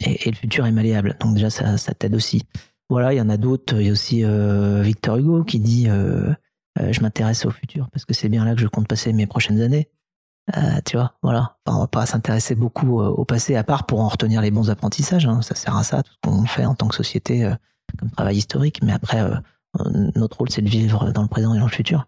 et, 0.00 0.28
et 0.28 0.30
le 0.30 0.36
futur 0.36 0.64
est 0.66 0.70
malléable. 0.72 1.16
Donc 1.20 1.34
déjà, 1.34 1.50
ça, 1.50 1.76
ça 1.78 1.94
t'aide 1.94 2.14
aussi. 2.14 2.44
Voilà, 2.88 3.12
il 3.12 3.16
y 3.16 3.20
en 3.20 3.28
a 3.28 3.36
d'autres. 3.36 3.74
Il 3.80 3.86
y 3.86 3.88
a 3.88 3.92
aussi 3.92 4.24
euh, 4.24 4.82
Victor 4.82 5.16
Hugo 5.16 5.42
qui 5.42 5.58
dit 5.58 5.86
euh, 5.88 6.32
Je 6.78 7.00
m'intéresse 7.00 7.44
au 7.44 7.50
futur 7.50 7.88
parce 7.90 8.04
que 8.04 8.14
c'est 8.14 8.28
bien 8.28 8.44
là 8.44 8.54
que 8.54 8.60
je 8.60 8.68
compte 8.68 8.86
passer 8.86 9.12
mes 9.12 9.26
prochaines 9.26 9.60
années. 9.60 9.88
Tu 10.86 10.96
vois, 10.96 11.12
voilà. 11.22 11.58
Enfin, 11.66 11.76
on 11.76 11.80
va 11.80 11.88
pas 11.88 12.06
s'intéresser 12.06 12.54
beaucoup 12.54 13.00
au 13.00 13.24
passé, 13.26 13.54
à 13.56 13.64
part 13.64 13.84
pour 13.84 14.00
en 14.00 14.08
retenir 14.08 14.40
les 14.40 14.50
bons 14.50 14.70
apprentissages. 14.70 15.26
hein. 15.26 15.42
Ça 15.42 15.54
sert 15.54 15.76
à 15.76 15.82
ça, 15.84 16.02
tout 16.02 16.12
ce 16.12 16.30
qu'on 16.30 16.46
fait 16.46 16.64
en 16.64 16.74
tant 16.74 16.88
que 16.88 16.94
société 16.94 17.52
comme 17.98 18.10
travail 18.10 18.38
historique. 18.38 18.80
Mais 18.82 18.92
après, 18.92 19.22
notre 20.14 20.38
rôle, 20.38 20.50
c'est 20.50 20.62
de 20.62 20.68
vivre 20.70 21.10
dans 21.12 21.20
le 21.20 21.28
présent 21.28 21.52
et 21.52 21.58
dans 21.58 21.66
le 21.66 21.70
futur. 21.70 22.06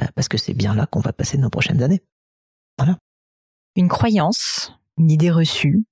Euh, 0.00 0.06
parce 0.14 0.28
que 0.28 0.38
c'est 0.38 0.54
bien 0.54 0.74
là 0.74 0.86
qu'on 0.86 1.00
va 1.00 1.12
passer 1.12 1.38
nos 1.38 1.50
prochaines 1.50 1.82
années. 1.82 2.00
une 3.76 3.88
croyance, 3.88 4.74
une 4.98 5.10
idée 5.10 5.30
reçue 5.30 5.84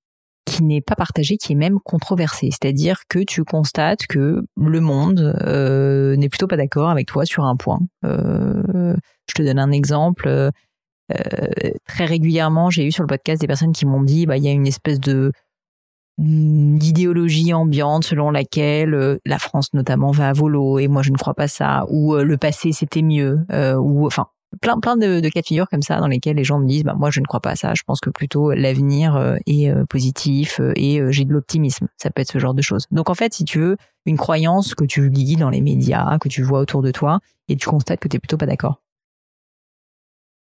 qui 0.47 0.63
n'est 0.63 0.81
pas 0.81 0.97
partagée, 0.97 1.37
qui 1.37 1.53
est 1.53 1.57
même 1.57 1.79
controversée. 1.85 2.51
C'est-à-dire 2.51 3.03
que 3.09 3.21
tu 3.21 3.45
constates 3.45 4.07
que 4.07 4.43
le 4.57 4.81
monde 4.81 5.37
euh, 5.43 6.17
n'est 6.17 6.29
plutôt 6.29 6.47
pas 6.47 6.57
d'accord 6.57 6.91
avec 6.91 7.07
toi 7.07 7.25
sur 7.25 7.45
un 7.45 7.57
point. 7.57 7.81
Euh, 8.05 8.97
je 9.29 9.35
te 9.35 9.43
donne 9.43 9.59
un 9.59 9.71
exemple. 9.71 10.51
Très 11.87 12.05
régulièrement, 12.05 12.71
j'ai 12.71 12.87
eu 12.87 12.93
sur 12.93 13.03
le 13.03 13.09
podcast 13.09 13.41
des 13.41 13.47
personnes 13.47 13.73
qui 13.73 13.85
m'ont 13.85 14.03
dit, 14.03 14.27
bah, 14.27 14.37
il 14.37 14.45
y 14.45 14.49
a 14.49 14.53
une 14.53 14.67
espèce 14.67 15.01
de 15.01 15.33
d'idéologie 16.21 17.53
ambiante 17.55 18.05
selon 18.05 18.31
laquelle 18.31 18.95
euh, 18.95 19.18
la 19.25 19.39
France 19.39 19.73
notamment 19.73 20.11
va 20.11 20.29
à 20.29 20.33
volo 20.33 20.79
et 20.79 20.87
moi 20.87 21.03
je 21.03 21.11
ne 21.11 21.16
crois 21.16 21.35
pas 21.35 21.49
ça 21.49 21.87
ou 21.89 22.14
euh, 22.14 22.25
le 22.25 22.37
passé 22.37 22.73
c'était 22.73 23.03
mieux 23.03 23.41
euh, 23.53 23.75
ou 23.75 24.07
enfin 24.07 24.27
plein 24.61 24.79
plein 24.81 24.97
de, 24.97 25.21
de 25.21 25.29
cas 25.29 25.41
de 25.41 25.47
figure 25.47 25.68
comme 25.68 25.83
ça 25.83 26.01
dans 26.01 26.09
lesquels 26.09 26.37
les 26.37 26.45
gens 26.45 26.59
me 26.59 26.66
disent 26.66 26.85
bah 26.85 26.95
moi 26.97 27.11
je 27.11 27.21
ne 27.21 27.25
crois 27.25 27.41
pas 27.41 27.57
ça. 27.57 27.75
Je 27.75 27.83
pense 27.83 28.01
que 28.01 28.11
plutôt 28.11 28.53
l'avenir 28.53 29.16
euh, 29.16 29.37
est 29.47 29.71
euh, 29.71 29.85
positif 29.87 30.61
euh, 30.61 30.73
et 30.77 31.01
euh, 31.01 31.11
j'ai 31.11 31.25
de 31.25 31.33
l'optimisme. 31.33 31.87
Ça 31.97 32.11
peut 32.11 32.23
être 32.23 32.33
ce 32.33 32.39
genre 32.39 32.55
de 32.55 32.62
choses. 32.62 32.87
Donc 32.91 33.11
en 33.11 33.14
fait 33.14 33.33
si 33.35 33.45
tu 33.45 33.61
veux 33.61 33.77
une 34.07 34.16
croyance 34.16 34.75
que 34.75 34.85
tu 34.85 35.09
lis 35.09 35.37
dans 35.37 35.51
les 35.51 35.61
médias 35.61 36.18
que 36.18 36.29
tu 36.29 36.43
vois 36.43 36.61
autour 36.61 36.83
de 36.83 36.91
toi 36.91 37.21
et 37.49 37.57
tu 37.57 37.68
constates 37.68 38.01
que 38.01 38.09
tu 38.09 38.16
es 38.16 38.21
plutôt 38.21 38.37
pas 38.37 38.47
d'accord 38.47 38.81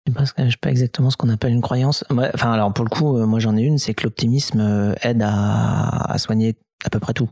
Je 0.07 0.13
je 0.13 0.49
sais 0.49 0.57
pas 0.61 0.69
exactement 0.69 1.09
ce 1.09 1.17
qu'on 1.17 1.29
appelle 1.29 1.51
une 1.51 1.61
croyance. 1.61 2.03
Enfin, 2.09 2.51
alors 2.51 2.71
pour 2.73 2.85
le 2.85 2.89
coup, 2.89 3.17
euh, 3.17 3.25
moi 3.25 3.39
j'en 3.39 3.57
ai 3.57 3.63
une, 3.63 3.79
c'est 3.79 3.93
que 3.93 4.03
l'optimisme 4.03 4.59
euh, 4.59 4.93
aide 5.01 5.23
à, 5.23 6.15
soigner 6.19 6.55
à 6.83 6.89
peu 6.89 6.99
près 6.99 7.13
tout. 7.13 7.29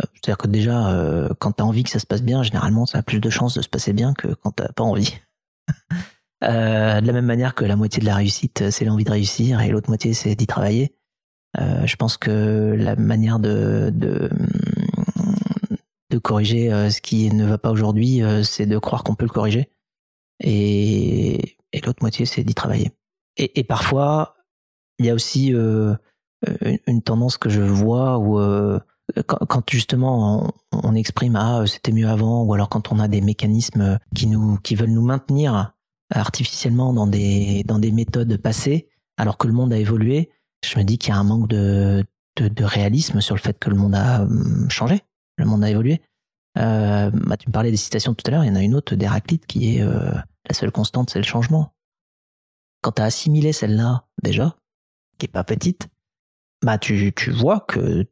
Euh, 0.00 0.06
C'est-à-dire 0.14 0.38
que 0.38 0.48
déjà, 0.48 0.92
quand 1.38 1.52
t'as 1.52 1.64
envie 1.64 1.84
que 1.84 1.90
ça 1.90 1.98
se 1.98 2.06
passe 2.06 2.22
bien, 2.22 2.42
généralement, 2.42 2.86
ça 2.86 2.98
a 2.98 3.02
plus 3.02 3.20
de 3.20 3.30
chances 3.30 3.54
de 3.54 3.62
se 3.62 3.68
passer 3.68 3.92
bien 3.92 4.14
que 4.14 4.28
quand 4.28 4.52
t'as 4.52 4.72
pas 4.72 4.84
envie. 4.84 5.18
De 6.42 7.06
la 7.06 7.12
même 7.12 7.24
manière 7.24 7.54
que 7.54 7.64
la 7.64 7.76
moitié 7.76 7.98
de 8.00 8.04
la 8.04 8.14
réussite, 8.14 8.70
c'est 8.70 8.84
l'envie 8.84 9.04
de 9.04 9.10
réussir, 9.10 9.62
et 9.62 9.70
l'autre 9.70 9.88
moitié, 9.88 10.12
c'est 10.12 10.34
d'y 10.36 10.46
travailler. 10.46 10.94
Je 11.56 11.96
pense 11.96 12.18
que 12.18 12.76
la 12.78 12.94
manière 12.94 13.38
de, 13.38 13.90
de, 13.92 14.28
de 16.10 16.18
corriger 16.18 16.90
ce 16.90 17.00
qui 17.00 17.30
ne 17.30 17.46
va 17.46 17.56
pas 17.56 17.70
aujourd'hui, 17.70 18.20
c'est 18.44 18.66
de 18.66 18.78
croire 18.78 19.02
qu'on 19.02 19.14
peut 19.14 19.24
le 19.24 19.30
corriger. 19.30 19.70
Et, 20.40 21.55
et 21.76 21.80
l'autre 21.82 22.02
moitié, 22.02 22.24
c'est 22.24 22.42
d'y 22.42 22.54
travailler. 22.54 22.90
Et, 23.36 23.64
parfois, 23.64 24.36
il 24.98 25.04
y 25.04 25.10
a 25.10 25.14
aussi 25.14 25.52
euh, 25.52 25.94
une, 26.62 26.78
une 26.86 27.02
tendance 27.02 27.36
que 27.36 27.50
je 27.50 27.60
vois 27.60 28.18
où 28.18 28.40
euh, 28.40 28.80
quand, 29.26 29.70
justement 29.70 30.54
on, 30.72 30.94
exprime 30.94 31.36
ah 31.36 31.64
c'était 31.66 31.92
mieux 31.92 32.08
avant, 32.08 32.44
ou 32.44 32.54
alors 32.54 32.70
quand 32.70 32.92
on 32.92 32.98
a 32.98 33.08
des 33.08 33.20
mécanismes 33.20 33.98
qui 34.14 34.26
nous 34.26 34.56
qui 34.58 34.74
veulent 34.74 34.90
nous 34.90 35.04
maintenir 35.04 35.74
artificiellement 36.10 36.94
dans 36.94 37.06
des 37.06 37.62
dans 37.64 37.78
des 37.78 37.92
méthodes 37.92 38.38
passées, 38.38 38.88
alors 39.18 39.36
que 39.36 39.46
le 39.46 39.52
monde 39.52 39.72
a 39.74 39.78
évolué, 39.78 40.30
je 40.64 40.78
me 40.78 40.84
dis 40.84 40.96
qu'il 40.96 41.10
y 41.10 41.12
a 41.12 41.18
un 41.18 41.24
manque 41.24 41.48
de, 41.48 42.04
de 42.36 42.48
de 42.48 42.64
réalisme 42.64 43.20
sur 43.20 43.34
le 43.34 43.40
fait 43.40 43.58
que 43.58 43.68
le 43.68 43.76
monde 43.76 43.94
a 43.94 44.22
hum, 44.22 44.66
changé, 44.70 45.02
le 45.36 45.44
monde 45.44 45.62
a 45.62 45.70
évolué. 45.70 46.00
Euh, 46.58 47.10
bah, 47.12 47.36
tu 47.36 47.48
me 47.48 47.52
parlais 47.52 47.70
des 47.70 47.76
citations 47.76 48.14
tout 48.14 48.24
à 48.26 48.30
l'heure, 48.30 48.44
il 48.44 48.48
y 48.48 48.50
en 48.50 48.56
a 48.56 48.62
une 48.62 48.74
autre 48.74 48.94
d'Héraclite 48.94 49.46
qui 49.46 49.76
est 49.76 49.82
euh, 49.82 50.12
la 50.48 50.54
seule 50.54 50.72
constante, 50.72 51.10
c'est 51.10 51.18
le 51.18 51.24
changement. 51.24 51.74
Quand 52.82 52.92
tu 52.92 53.02
as 53.02 53.06
assimilé 53.06 53.52
celle-là, 53.52 54.06
déjà, 54.22 54.56
qui 55.18 55.26
est 55.26 55.30
pas 55.32 55.44
petite, 55.44 55.88
bah 56.64 56.78
tu, 56.78 57.12
tu 57.14 57.30
vois 57.30 57.60
que 57.60 58.06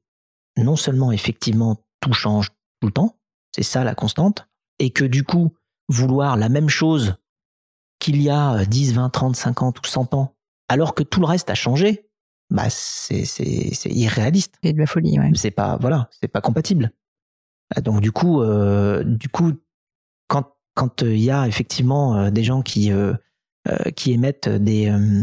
non 0.56 0.76
seulement 0.76 1.10
effectivement 1.12 1.76
tout 2.00 2.12
change 2.12 2.50
tout 2.80 2.88
le 2.88 2.92
temps, 2.92 3.16
c'est 3.54 3.62
ça 3.62 3.84
la 3.84 3.94
constante, 3.94 4.46
et 4.78 4.90
que 4.90 5.04
du 5.04 5.24
coup, 5.24 5.52
vouloir 5.88 6.36
la 6.36 6.48
même 6.48 6.68
chose 6.68 7.16
qu'il 8.00 8.20
y 8.20 8.28
a 8.28 8.64
10, 8.66 8.92
20, 8.94 9.08
30, 9.10 9.36
50 9.36 9.78
ou 9.78 9.86
100 9.88 10.12
ans, 10.14 10.34
alors 10.68 10.94
que 10.94 11.02
tout 11.02 11.20
le 11.20 11.26
reste 11.26 11.48
a 11.50 11.54
changé, 11.54 12.08
bah 12.50 12.68
c'est 12.68 13.24
c'est- 13.24 13.72
c'est 13.74 13.90
irréaliste 13.90 14.56
c'est 14.62 14.74
de 14.74 14.78
la 14.78 14.86
folie 14.86 15.18
ouais. 15.18 15.30
c'est 15.34 15.50
pas 15.50 15.78
voilà 15.78 16.10
c'est 16.20 16.28
pas 16.28 16.42
compatible 16.42 16.92
donc 17.82 18.00
du 18.00 18.12
coup 18.12 18.42
euh, 18.42 19.02
du 19.04 19.28
coup 19.28 19.52
quand 20.28 20.52
quand 20.74 21.02
il 21.02 21.18
y 21.18 21.30
a 21.30 21.46
effectivement 21.48 22.16
euh, 22.16 22.30
des 22.30 22.44
gens 22.44 22.62
qui 22.62 22.92
euh, 22.92 23.14
euh, 23.68 23.90
qui 23.96 24.12
émettent 24.12 24.48
des 24.48 24.88
euh, 24.88 25.22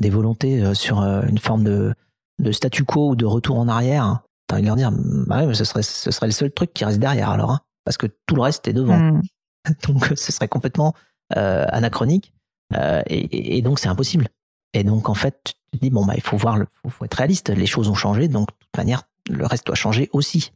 des 0.00 0.10
volontés 0.10 0.62
euh, 0.62 0.74
sur 0.74 1.00
euh, 1.00 1.22
une 1.28 1.38
forme 1.38 1.64
de 1.64 1.94
de 2.38 2.52
statu 2.52 2.84
quo 2.84 3.10
ou 3.10 3.16
de 3.16 3.24
retour 3.24 3.58
en 3.58 3.68
arrière 3.68 4.20
t'as 4.46 4.56
envie 4.56 4.62
de 4.62 4.66
leur 4.68 4.76
dire 4.76 4.90
bah 4.92 5.38
ouais, 5.40 5.46
mais 5.46 5.54
ce 5.54 5.64
serait 5.64 5.82
ce 5.82 6.10
serait 6.10 6.26
le 6.26 6.32
seul 6.32 6.52
truc 6.52 6.72
qui 6.74 6.84
reste 6.84 6.98
derrière 6.98 7.30
alors 7.30 7.50
hein, 7.52 7.60
parce 7.84 7.96
que 7.96 8.06
tout 8.26 8.34
le 8.36 8.42
reste 8.42 8.66
est 8.68 8.72
devant 8.72 8.98
Mm. 8.98 9.22
donc 9.88 10.12
ce 10.16 10.30
serait 10.30 10.46
complètement 10.48 10.94
euh, 11.36 11.66
anachronique 11.70 12.32
euh, 12.74 13.02
et, 13.06 13.18
et- 13.18 13.58
et 13.58 13.62
donc 13.62 13.78
c'est 13.80 13.88
impossible. 13.88 14.28
Et 14.74 14.84
donc 14.84 15.08
en 15.08 15.14
fait, 15.14 15.54
tu 15.72 15.78
te 15.78 15.84
dis 15.84 15.90
bon 15.90 16.04
bah 16.06 16.12
il 16.16 16.20
faut 16.22 16.36
voir, 16.36 16.56
le, 16.56 16.66
faut, 16.82 16.88
faut 16.88 17.04
être 17.04 17.14
réaliste. 17.14 17.48
Les 17.50 17.66
choses 17.66 17.88
ont 17.88 17.94
changé, 17.94 18.28
donc 18.28 18.48
de 18.48 18.54
toute 18.60 18.76
manière 18.76 19.02
le 19.28 19.44
reste 19.46 19.66
doit 19.66 19.74
changer 19.74 20.08
aussi. 20.12 20.52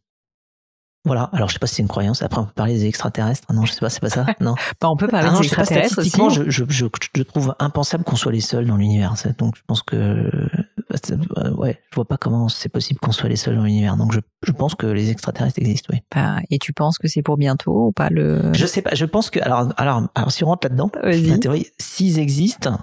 Voilà. 1.05 1.30
Alors 1.32 1.48
je 1.48 1.55
sais 1.55 1.59
pas 1.59 1.66
si 1.66 1.76
c'est 1.76 1.82
une 1.82 1.88
croyance. 1.88 2.22
Après 2.22 2.40
on 2.40 2.44
peut 2.44 2.53
parler 2.53 2.74
des 2.74 2.86
extraterrestres. 2.86 3.51
Non, 3.53 3.64
je 3.64 3.72
sais 3.72 3.80
pas, 3.80 3.88
c'est 3.88 4.01
pas 4.01 4.11
ça. 4.11 4.26
Non. 4.40 4.55
Bah, 4.80 4.90
on 4.90 4.96
peut 4.96 5.09
parler 5.09 5.28
Ah 5.30 5.32
non, 5.32 5.40
des 5.40 5.48
sais 5.48 5.57
pas, 5.57 5.62
extraterrestres 5.62 5.98
aussi 5.98 6.51
je, 6.51 6.51
je, 6.51 6.64
je, 6.68 7.22
trouve 7.22 7.55
impensable 7.59 8.05
qu'on 8.05 8.16
soit 8.16 8.32
les 8.32 8.40
seuls 8.40 8.66
dans 8.66 8.76
l'univers. 8.76 9.14
Donc 9.38 9.57
je 9.57 9.62
pense 9.66 9.82
que 9.82 9.96
euh, 9.96 11.51
ouais, 11.57 11.80
je 11.90 11.94
vois 11.94 12.05
pas 12.05 12.16
comment 12.16 12.48
c'est 12.48 12.68
possible 12.68 13.01
qu'on 13.01 13.12
soit 13.12 13.28
les 13.28 13.36
seuls 13.36 13.57
dans 13.57 13.64
l'univers. 13.64 13.96
Donc 13.96 14.12
je, 14.12 14.20
je 14.42 14.53
pense 14.53 14.74
que 14.74 14.86
les 14.86 15.11
extraterrestres 15.11 15.59
existent. 15.59 15.88
Oui. 15.92 16.01
Bah, 16.14 16.36
et 16.51 16.59
tu 16.59 16.72
penses 16.72 16.98
que 16.98 17.09
c'est 17.09 17.22
pour 17.22 17.38
bientôt 17.38 17.86
ou 17.86 17.92
pas 17.92 18.11
le 18.11 18.53
Je 18.53 18.66
sais 18.66 18.82
pas. 18.82 18.94
Je 18.94 19.07
pense 19.07 19.30
que 19.30 19.40
alors 19.40 19.68
alors 19.78 20.03
alors 20.14 20.32
si 20.32 20.44
on 20.44 20.48
rentre 20.48 20.66
là-dedans, 20.66 20.90
Vas-y. 21.03 21.28
la 21.28 21.38
théorie, 21.38 21.66
s'ils 21.78 22.18
existent, 22.18 22.78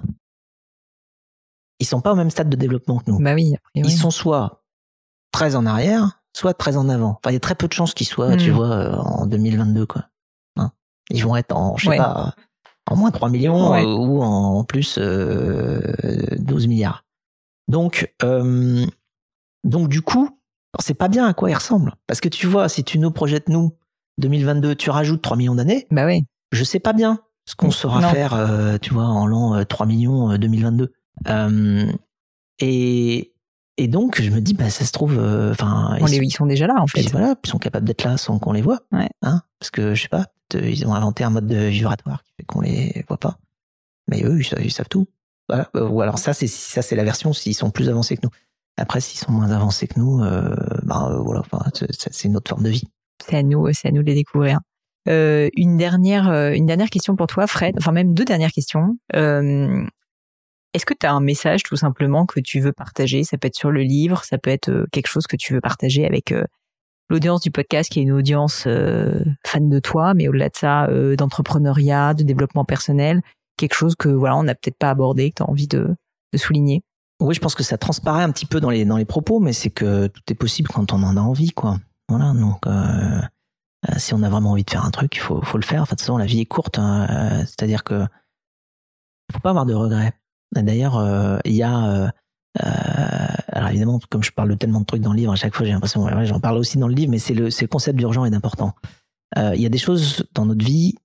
ils 1.80 1.86
sont 1.86 2.02
pas 2.02 2.14
au 2.14 2.16
même 2.16 2.32
stade 2.32 2.50
de 2.50 2.56
développement 2.56 2.98
que 3.00 3.12
nous. 3.12 3.20
bah 3.20 3.36
oui. 3.36 3.54
Ils 3.76 3.92
sont 3.92 4.10
soit 4.12 4.64
très 5.32 5.56
en 5.56 5.66
arrière, 5.66 6.22
soit 6.38 6.54
très 6.54 6.78
en 6.78 6.88
avant. 6.90 7.12
Enfin, 7.20 7.32
il 7.32 7.34
y 7.34 7.38
a 7.38 7.40
très 7.42 7.56
peu 7.56 7.68
de 7.68 7.74
chances 7.74 7.94
qu'ils 7.94 8.08
soient, 8.08 8.38
tu 8.38 8.52
vois, 8.52 8.70
euh, 8.72 8.96
en 8.96 9.26
2022 9.26 9.86
quoi. 9.86 10.06
Hein 10.58 10.72
ils 11.10 11.24
vont 11.24 11.36
être 11.36 11.56
en, 11.56 11.76
je 11.78 11.84
sais 11.86 11.90
Ouais. 11.92 11.98
pas, 11.98 12.34
en 12.90 12.96
moins 12.96 13.12
3 13.12 13.30
millions 13.30 13.72
Ouais. 13.72 13.84
euh, 13.84 13.96
ou 13.96 14.22
en, 14.22 14.64
plus 14.64 14.98
euh, 15.00 15.82
12 16.38 16.68
milliards. 16.68 17.04
Donc 17.68 18.14
euh, 18.24 18.86
donc 19.64 19.90
du 19.90 20.02
coup, 20.02 20.30
on 20.78 20.82
sait 20.82 20.94
pas 20.94 21.08
bien 21.08 21.26
à 21.28 21.34
quoi 21.34 21.50
ils 21.50 21.56
ressemblent 21.56 21.96
parce 22.08 22.22
que 22.22 22.30
tu 22.30 22.46
vois, 22.48 22.70
si 22.70 22.84
tu 22.84 23.00
nous 23.00 23.12
projettes 23.12 23.50
nous 23.50 23.76
2022, 24.20 24.76
tu 24.76 24.90
rajoutes 24.90 25.22
3 25.22 25.38
millions 25.38 25.56
d'années, 25.56 25.88
bah 25.92 26.06
oui 26.06 26.24
je 26.54 26.64
sais 26.64 26.80
pas 26.80 26.94
bien 26.94 27.20
ce 27.46 27.56
qu'on 27.56 27.72
saura 27.72 28.02
Non. 28.02 28.10
faire, 28.10 28.34
euh, 28.34 28.78
tu 28.82 28.94
vois, 28.94 29.06
en 29.06 29.26
l'an 29.26 29.56
euh, 29.56 29.64
3 29.64 29.86
millions 29.86 30.32
euh, 30.32 30.38
2022. 30.38 30.94
Euh, 31.28 31.92
et, 32.60 33.34
et 33.78 33.88
donc, 33.88 34.22
je 34.22 34.30
me 34.32 34.42
dis, 34.42 34.54
bah, 34.54 34.70
ça 34.70 34.86
se 34.86 34.92
trouve, 34.92 35.18
euh, 35.20 35.52
enfin, 35.52 35.98
On 36.02 36.08
ils, 36.08 36.24
ils 36.24 36.32
sont 36.32 36.46
déjà 36.48 36.66
là 36.68 36.76
en 36.80 36.88
fait 36.88 37.04
voilà, 37.12 37.36
ils 37.44 37.50
sont 37.50 37.60
capables 37.60 37.86
d'être 37.86 38.04
là 38.04 38.18
sans 38.18 38.40
qu'on 38.40 38.52
les 38.52 38.62
voit. 38.62 38.80
Ouais. 38.92 39.10
Hein, 39.22 39.42
parce 39.60 39.70
que, 39.70 39.94
je 39.94 40.02
sais 40.02 40.10
pas, 40.10 40.26
euh, 40.56 40.70
ils 40.70 40.86
ont 40.88 40.94
inventé 40.94 41.24
un 41.24 41.30
mode 41.30 41.48
de 41.48 41.68
vibratoire 41.68 42.24
qui 42.24 42.34
fait 42.38 42.44
qu'on 42.44 42.62
les 42.62 43.06
voit 43.08 43.18
pas. 43.18 43.38
Mais 44.10 44.24
eux, 44.24 44.40
ils 44.40 44.46
savent, 44.46 44.66
ils 44.66 44.72
savent 44.72 44.90
tout. 44.90 45.08
Voilà. 45.48 45.70
Euh, 45.76 45.88
Ou 45.88 46.02
alors, 46.02 46.18
ça, 46.18 46.34
c'est, 46.34 46.48
ça, 46.48 46.82
c'est 46.82 46.96
la 46.96 47.04
version 47.04 47.34
s'ils 47.34 47.56
sont 47.56 47.70
plus 47.70 47.88
avancés 47.90 48.18
que 48.18 48.22
nous. 48.24 48.32
Après, 48.78 49.00
s'ils 49.00 49.20
sont 49.20 49.32
moins 49.32 49.52
avancés 49.52 49.88
que 49.88 50.00
nous, 50.00 50.24
euh, 50.24 50.56
bah, 50.84 51.10
euh, 51.12 51.18
voilà, 51.20 51.44
c'est, 51.74 52.24
une 52.26 52.38
autre 52.38 52.50
forme 52.50 52.64
de 52.64 52.70
vie. 52.70 52.84
c'est 53.28 53.38
à 53.38 53.44
nous 53.44 53.72
c'est 53.74 53.88
à 53.88 53.92
nous 53.92 54.02
de 54.02 54.08
les 54.08 54.16
découvrir 54.16 54.60
Euh, 55.10 55.50
une 55.56 55.78
dernière, 55.78 56.30
euh, 56.30 56.52
une 56.52 56.66
dernière 56.66 56.90
question 56.90 57.16
pour 57.16 57.28
toi, 57.28 57.48
Fred. 57.48 57.76
Enfin, 57.78 57.92
même 57.92 58.14
deux 58.14 58.26
dernières 58.26 58.52
questions. 58.52 58.98
Euh, 59.16 59.86
est-ce 60.78 60.86
que 60.86 60.94
tu 60.94 61.06
as 61.06 61.14
un 61.14 61.20
message 61.20 61.64
tout 61.64 61.76
simplement 61.76 62.26
que 62.26 62.40
tu 62.40 62.60
veux 62.60 62.72
partager? 62.72 63.24
Ça 63.24 63.38
peut 63.38 63.48
être 63.48 63.56
sur 63.56 63.72
le 63.72 63.82
livre, 63.82 64.24
ça 64.24 64.38
peut 64.38 64.50
être 64.50 64.86
quelque 64.92 65.08
chose 65.08 65.28
que 65.28 65.36
tu 65.36 65.54
veux 65.54 65.62
partager 65.62 66.06
avec 66.06 66.34
l'audience 67.10 67.42
du 67.42 67.52
podcast 67.52 67.92
qui 67.92 68.00
est 68.00 68.04
une 68.04 68.12
audience 68.12 68.68
fan 69.46 69.70
de 69.70 69.80
toi, 69.80 70.14
mais 70.14 70.28
au-delà 70.28 70.50
de 70.50 70.56
ça, 70.56 70.88
d'entrepreneuriat, 71.18 72.14
de 72.14 72.24
développement 72.24 72.66
personnel, 72.66 73.22
quelque 73.58 73.74
chose 73.74 73.96
que 73.96 74.08
voilà, 74.08 74.38
on 74.38 74.44
n'a 74.44 74.56
peut-être 74.56 74.78
pas 74.78 74.90
abordé, 74.90 75.32
que 75.32 75.36
tu 75.36 75.44
as 75.44 75.50
envie 75.50 75.68
de, 75.68 75.96
souligner? 76.36 76.84
Oui, 77.20 77.34
je 77.34 77.40
pense 77.40 77.56
que 77.56 77.64
ça 77.64 77.80
transparaît 77.80 78.24
un 78.24 78.32
petit 78.32 78.46
peu 78.46 78.60
dans 78.60 78.70
les 78.70 79.06
propos, 79.06 79.40
mais 79.40 79.54
c'est 79.54 79.72
que 79.72 80.08
tout 80.08 80.22
est 80.30 80.36
possible 80.36 80.70
quand 80.70 80.94
on 80.94 81.02
en 81.02 81.18
a 81.18 81.22
envie, 81.22 81.50
quoi. 81.50 81.80
Voilà, 82.10 82.32
donc 82.34 82.66
euh, 82.68 83.22
euh, 83.90 83.94
si 83.98 84.14
on 84.14 84.24
a 84.24 84.30
vraiment 84.30 84.52
envie 84.52 84.64
de 84.64 84.70
faire 84.70 84.86
un 84.86 84.92
truc, 84.92 85.16
il 85.16 85.20
faut 85.20 85.42
le 85.56 85.64
faire. 85.64 85.82
Enfin, 85.82 85.96
de 85.96 85.98
toute 85.98 86.02
façon, 86.02 86.18
la 86.18 86.26
vie 86.26 86.42
est 86.42 86.46
courte, 86.46 86.80
hein, 86.80 87.08
euh, 87.10 87.40
c'est-à-dire 87.40 87.84
que 87.84 88.06
faut 89.32 89.40
pas 89.40 89.50
avoir 89.50 89.66
de 89.66 89.74
regrets. 89.74 90.14
D'ailleurs, 90.54 91.42
il 91.46 91.54
y 91.54 91.64
a 91.64 92.12
alors 92.60 93.70
évidemment, 93.70 94.00
comme 94.10 94.24
je 94.24 94.32
parle 94.32 94.50
de 94.50 94.56
tellement 94.56 94.80
de 94.80 94.86
trucs 94.86 95.02
dans 95.02 95.12
le 95.12 95.18
livre, 95.18 95.32
à 95.32 95.36
chaque 95.36 95.56
fois 95.56 95.66
j'ai 95.66 95.72
l'impression, 95.72 96.04
ouais, 96.04 96.26
j'en 96.26 96.40
parle 96.40 96.58
aussi 96.58 96.78
dans 96.78 96.88
le 96.88 96.94
livre, 96.96 97.12
mais 97.12 97.20
c'est 97.20 97.36
le, 97.36 97.50
le 97.50 97.68
concept 97.68 97.98
d'urgent 97.98 98.26
et 98.26 98.30
d'important. 98.32 98.74
Il 99.36 99.62
y 99.62 99.66
a 99.66 99.70
des 99.70 99.78
choses 99.78 100.26
dans 100.34 100.46
notre 100.46 100.66
vie 100.66 100.96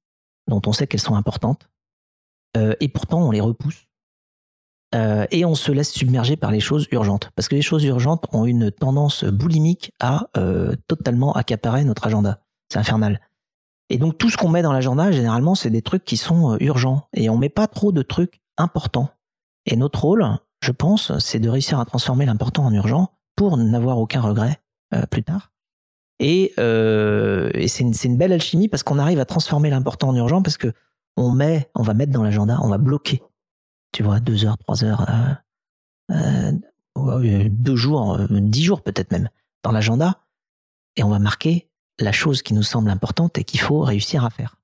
dont 0.49 0.62
on 0.66 0.72
sait 0.72 0.86
qu'elles 0.86 1.01
sont 1.01 1.14
importantes, 1.14 1.68
et 2.57 2.88
pourtant 2.88 3.26
on 3.26 3.30
les 3.30 3.40
repousse 3.40 3.86
euh, 4.95 5.26
et 5.30 5.45
on 5.45 5.55
se 5.55 5.72
laisse 5.72 5.90
submerger 5.90 6.36
par 6.36 6.51
les 6.51 6.61
choses 6.61 6.86
urgentes. 6.93 7.30
Parce 7.34 7.49
que 7.49 7.55
les 7.55 7.62
choses 7.62 7.84
urgentes 7.84 8.26
ont 8.32 8.45
une 8.45 8.70
tendance 8.70 9.24
boulimique 9.24 9.93
à 10.01 10.28
euh, 10.36 10.74
totalement 10.86 11.32
accaparer 11.32 11.84
notre 11.84 12.07
agenda. 12.07 12.40
C'est 12.70 12.78
infernal. 12.78 13.20
Et 13.88 13.99
donc 13.99 14.18
tout 14.18 14.30
ce 14.30 14.36
qu'on 14.36 14.49
met 14.49 14.62
dans 14.62 14.72
l'agenda, 14.72 15.11
généralement, 15.11 15.55
c'est 15.55 15.70
des 15.70 15.82
trucs 15.82 16.05
qui 16.05 16.16
sont 16.16 16.53
euh, 16.53 16.57
urgents. 16.61 17.09
Et 17.14 17.30
on 17.30 17.38
met 17.38 17.49
pas 17.49 17.66
trop 17.66 17.93
de 17.93 18.03
trucs 18.03 18.43
importants. 18.59 19.11
Et 19.66 19.76
notre 19.76 20.02
rôle, 20.02 20.26
je 20.60 20.72
pense, 20.72 21.16
c'est 21.18 21.38
de 21.38 21.48
réussir 21.48 21.78
à 21.80 21.84
transformer 21.84 22.26
l'important 22.26 22.64
en 22.64 22.72
urgent 22.72 23.12
pour 23.36 23.56
n'avoir 23.56 23.98
aucun 23.98 24.20
regret 24.20 24.60
plus 25.10 25.22
tard. 25.22 25.52
Et, 26.18 26.54
et 26.58 27.68
c'est 27.68 28.04
une, 28.04 28.16
belle 28.16 28.32
alchimie 28.32 28.68
parce 28.68 28.82
qu'on 28.82 28.98
arrive 28.98 29.20
à 29.20 29.24
transformer 29.24 29.70
l'important 29.70 30.08
en 30.08 30.16
urgent 30.16 30.42
parce 30.42 30.56
que 30.56 30.72
on 31.16 31.30
met, 31.30 31.70
on 31.74 31.82
va 31.82 31.94
mettre 31.94 32.12
dans 32.12 32.22
l'agenda, 32.22 32.58
on 32.62 32.68
va 32.68 32.78
bloquer 32.78 33.22
tu 33.92 34.02
vois, 34.02 34.20
deux 34.20 34.44
heures, 34.44 34.58
trois 34.58 34.84
heures, 34.84 35.06
euh, 36.10 36.52
euh, 36.98 37.48
deux 37.50 37.76
jours, 37.76 38.14
euh, 38.14 38.26
dix 38.30 38.64
jours 38.64 38.82
peut-être 38.82 39.12
même, 39.12 39.28
dans 39.62 39.70
l'agenda, 39.70 40.18
et 40.96 41.04
on 41.04 41.08
va 41.08 41.18
marquer 41.18 41.68
la 41.98 42.12
chose 42.12 42.42
qui 42.42 42.54
nous 42.54 42.62
semble 42.62 42.90
importante 42.90 43.38
et 43.38 43.44
qu'il 43.44 43.60
faut 43.60 43.80
réussir 43.80 44.24
à 44.24 44.30
faire. 44.30 44.56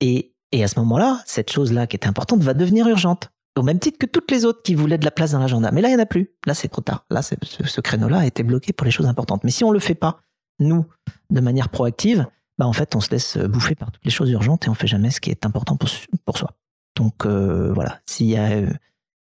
Et, 0.00 0.32
à 0.52 0.68
ce 0.68 0.78
moment-là, 0.80 1.20
cette 1.26 1.50
chose-là 1.50 1.88
qui 1.88 1.96
était 1.96 2.06
importante 2.06 2.40
va 2.40 2.54
devenir 2.54 2.86
urgente, 2.86 3.32
au 3.56 3.62
même 3.62 3.78
titre 3.78 3.98
que 3.98 4.06
toutes 4.06 4.30
les 4.30 4.44
autres 4.44 4.62
qui 4.62 4.74
voulaient 4.74 4.98
de 4.98 5.04
la 5.04 5.10
place 5.10 5.32
dans 5.32 5.38
l'agenda. 5.38 5.70
Mais 5.70 5.80
là, 5.80 5.88
il 5.88 5.92
n'y 5.92 6.00
en 6.00 6.02
a 6.02 6.06
plus. 6.06 6.30
Là, 6.46 6.54
c'est 6.54 6.68
trop 6.68 6.82
tard. 6.82 7.04
Là, 7.10 7.22
ce, 7.22 7.80
créneau-là 7.80 8.18
a 8.18 8.26
été 8.26 8.42
bloqué 8.42 8.72
pour 8.72 8.84
les 8.84 8.90
choses 8.90 9.06
importantes. 9.06 9.44
Mais 9.44 9.50
si 9.50 9.64
on 9.64 9.70
le 9.70 9.78
fait 9.78 9.94
pas, 9.94 10.20
nous, 10.58 10.84
de 11.30 11.40
manière 11.40 11.68
proactive, 11.68 12.26
bah 12.58 12.66
en 12.66 12.72
fait, 12.72 12.94
on 12.96 13.00
se 13.00 13.10
laisse 13.10 13.36
bouffer 13.36 13.74
par 13.74 13.90
toutes 13.92 14.04
les 14.04 14.10
choses 14.10 14.30
urgentes 14.30 14.66
et 14.66 14.70
on 14.70 14.74
fait 14.74 14.86
jamais 14.86 15.10
ce 15.10 15.20
qui 15.20 15.30
est 15.30 15.46
important 15.46 15.76
pour, 15.76 15.88
pour 16.24 16.38
soi. 16.38 16.50
Donc 16.96 17.26
euh, 17.26 17.72
voilà, 17.72 18.00
s'il 18.06 18.26
y 18.26 18.36
a 18.36 18.50
euh, 18.50 18.70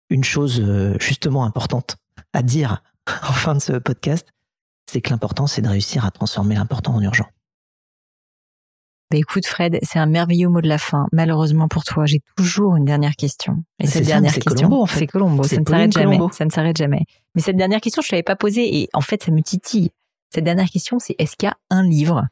une 0.09 0.25
chose 0.25 0.61
euh, 0.61 0.97
justement 0.99 1.45
importante 1.45 1.97
à 2.33 2.43
dire 2.43 2.83
en 3.07 3.33
fin 3.33 3.55
de 3.55 3.61
ce 3.61 3.73
podcast, 3.75 4.27
c'est 4.87 5.01
que 5.01 5.11
l'important, 5.11 5.47
c'est 5.47 5.63
de 5.63 5.69
réussir 5.69 6.05
à 6.05 6.11
transformer 6.11 6.57
l'important 6.57 6.95
en 6.95 7.01
urgent. 7.01 7.27
Bah 9.11 9.19
écoute 9.19 9.45
Fred, 9.45 9.79
c'est 9.83 9.99
un 9.99 10.07
merveilleux 10.07 10.49
mot 10.49 10.61
de 10.61 10.69
la 10.69 10.79
fin. 10.79 11.07
Malheureusement 11.13 11.67
pour 11.67 11.83
toi, 11.83 12.07
j'ai 12.07 12.21
toujours 12.37 12.77
une 12.77 12.85
dernière 12.85 13.17
question. 13.17 13.65
Et 13.81 13.89
cette 13.89 14.07
dernière 14.07 14.33
question, 14.33 14.69
Colombo, 14.69 14.83
en 14.83 14.87
fait. 14.87 15.01
c'est 15.01 15.07
Colombo. 15.09 15.43
Ça 15.43 15.59
ne 15.59 15.65
s'arrête 15.65 15.93
jamais. 15.93 16.19
Ça 16.31 16.45
ne 16.45 16.51
s'arrête 16.51 16.77
jamais. 16.77 17.03
Mais 17.35 17.43
cette 17.43 17.57
dernière 17.57 17.81
question, 17.81 18.03
je 18.03 18.09
l'avais 18.13 18.23
pas 18.23 18.37
posée 18.37 18.83
et 18.83 18.89
en 18.93 19.01
fait, 19.01 19.25
ça 19.25 19.33
me 19.33 19.43
titille. 19.43 19.91
Cette 20.33 20.45
dernière 20.45 20.69
question, 20.69 21.01
c'est 21.01 21.17
est-ce 21.19 21.35
qu'il 21.37 21.49
y 21.49 21.51
a 21.51 21.57
un 21.71 21.83
livre? 21.83 22.29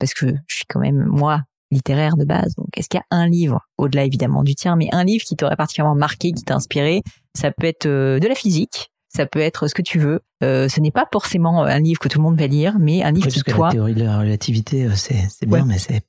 Parce 0.00 0.12
que 0.12 0.26
je 0.48 0.56
suis 0.56 0.66
quand 0.68 0.80
même 0.80 1.04
moi 1.06 1.42
littéraire 1.70 2.16
de 2.16 2.24
base. 2.24 2.54
Donc, 2.56 2.68
est-ce 2.76 2.88
qu'il 2.88 2.98
y 2.98 3.02
a 3.02 3.16
un 3.16 3.28
livre, 3.28 3.60
au-delà 3.76 4.04
évidemment 4.04 4.42
du 4.42 4.54
tien, 4.54 4.74
mais 4.74 4.88
un 4.92 5.04
livre 5.04 5.24
qui 5.24 5.36
t'aurait 5.36 5.56
particulièrement 5.56 5.94
marqué, 5.94 6.32
qui 6.32 6.42
t'a 6.42 6.54
inspiré 6.54 7.02
Ça 7.36 7.50
peut 7.52 7.66
être 7.66 7.86
euh, 7.86 8.18
de 8.18 8.26
la 8.26 8.34
physique, 8.34 8.90
ça 9.18 9.26
peut 9.26 9.40
être 9.40 9.68
ce 9.68 9.74
que 9.74 9.82
tu 9.82 9.98
veux. 9.98 10.20
Euh, 10.42 10.68
ce 10.68 10.80
n'est 10.80 10.90
pas 10.90 11.06
forcément 11.12 11.64
un 11.64 11.78
livre 11.78 12.00
que 12.00 12.08
tout 12.08 12.18
le 12.18 12.24
monde 12.24 12.38
va 12.38 12.46
lire, 12.46 12.76
mais 12.80 13.02
un 13.02 13.10
livre 13.10 13.28
qui 13.28 13.42
toi. 13.42 13.68
La 13.68 13.72
théorie 13.72 13.94
de 13.94 14.04
la 14.04 14.18
relativité, 14.18 14.86
euh, 14.86 14.94
c'est 14.94 15.46
bien, 15.46 15.64
mais 15.64 15.78
c'est 15.78 16.02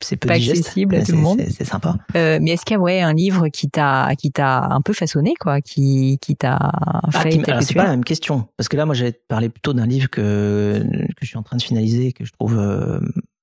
c'est 0.00 0.16
peu 0.16 0.28
pas 0.28 0.34
accessible 0.34 0.94
à 0.94 1.04
tout 1.04 1.12
le 1.12 1.18
monde. 1.18 1.42
C'est 1.50 1.66
sympa. 1.66 1.96
Euh, 2.16 2.38
mais 2.40 2.52
est-ce 2.52 2.64
qu'il 2.64 2.74
y 2.74 2.78
a 2.78 2.80
ouais 2.80 3.02
un 3.02 3.12
livre 3.12 3.48
qui 3.48 3.68
t'a 3.68 4.14
qui 4.16 4.32
t'a 4.32 4.64
un 4.70 4.80
peu 4.80 4.94
façonné 4.94 5.34
quoi, 5.38 5.60
qui 5.60 6.18
qui 6.22 6.34
t'a 6.34 6.56
ah, 6.56 7.10
fait 7.10 7.32
C'est 7.60 7.74
pas 7.74 7.84
la 7.84 7.90
même 7.90 8.04
question 8.04 8.48
parce 8.56 8.68
que 8.68 8.76
là 8.78 8.86
moi 8.86 8.94
j'allais 8.94 9.20
parler 9.28 9.50
plutôt 9.50 9.74
d'un 9.74 9.86
livre 9.86 10.08
que 10.08 10.82
que 10.82 11.20
je 11.20 11.26
suis 11.26 11.36
en 11.36 11.42
train 11.42 11.58
de 11.58 11.62
finaliser 11.62 12.12
que 12.14 12.24
je 12.24 12.32
trouve 12.32 12.58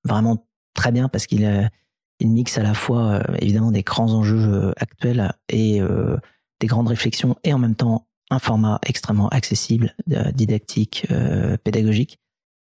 vraiment 0.04 0.44
très 0.74 0.92
bien 0.92 1.08
parce 1.08 1.26
qu'il 1.26 1.44
euh, 1.44 1.66
il 2.20 2.28
mixe 2.30 2.58
à 2.58 2.62
la 2.62 2.74
fois 2.74 3.12
euh, 3.12 3.22
évidemment 3.40 3.70
des 3.70 3.82
grands 3.82 4.12
enjeux 4.12 4.52
euh, 4.52 4.72
actuels 4.76 5.32
et 5.48 5.80
des 6.60 6.66
grandes 6.66 6.88
réflexions 6.88 7.36
et 7.44 7.52
en 7.52 7.58
même 7.58 7.74
temps 7.74 8.06
un 8.30 8.38
format 8.38 8.78
extrêmement 8.86 9.28
accessible, 9.28 9.94
didactique, 10.06 11.06
pédagogique, 11.62 12.18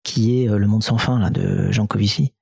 qui 0.05 0.41
est 0.41 0.47
Le 0.47 0.67
Monde 0.67 0.83
sans 0.83 0.99
fin 0.99 1.19
là 1.19 1.31
de 1.31 1.71
Jean 1.71 1.87
Covici, 1.87 2.33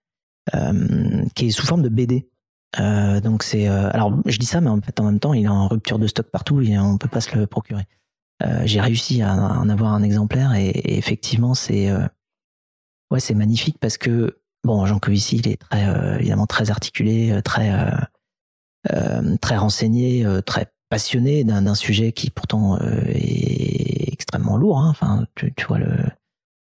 qui 1.34 1.46
est 1.46 1.50
sous 1.50 1.66
forme 1.66 1.82
de 1.82 1.88
BD. 1.88 2.28
donc 2.76 3.42
c'est 3.42 3.66
alors 3.66 4.14
je 4.26 4.38
dis 4.38 4.46
ça, 4.46 4.60
mais 4.60 4.68
en 4.68 4.80
fait 4.80 5.00
en 5.00 5.04
même 5.04 5.20
temps 5.20 5.32
il 5.32 5.44
est 5.44 5.48
en 5.48 5.68
rupture 5.68 5.98
de 5.98 6.06
stock 6.06 6.30
partout 6.30 6.60
et 6.60 6.78
on 6.78 6.98
peut 6.98 7.08
pas 7.08 7.20
se 7.20 7.36
le 7.36 7.46
procurer. 7.46 7.86
J'ai 8.64 8.80
réussi 8.80 9.22
à 9.22 9.34
en 9.34 9.68
avoir 9.68 9.94
un 9.94 10.02
exemplaire 10.02 10.54
et, 10.54 10.68
et 10.68 10.98
effectivement 10.98 11.54
c'est 11.54 11.90
ouais 13.10 13.20
c'est 13.20 13.34
magnifique 13.34 13.78
parce 13.80 13.96
que 13.96 14.38
Bon, 14.64 14.84
Jean 14.86 14.98
Covici, 14.98 15.36
il 15.36 15.48
est 15.48 15.56
très, 15.56 15.88
euh, 15.88 16.18
évidemment 16.18 16.46
très 16.46 16.70
articulé, 16.70 17.30
euh, 17.30 17.40
très, 17.40 17.72
euh, 18.92 19.36
très 19.40 19.56
renseigné, 19.56 20.26
très 20.44 20.72
passionné 20.88 21.44
d'un 21.44 21.74
sujet 21.74 22.12
qui 22.12 22.30
pourtant 22.30 22.78
est 22.80 24.12
extrêmement 24.12 24.56
lourd. 24.56 24.78
Hein. 24.78 24.88
Enfin, 24.90 25.26
tu, 25.34 25.52
vois 25.66 25.78
le 25.78 25.96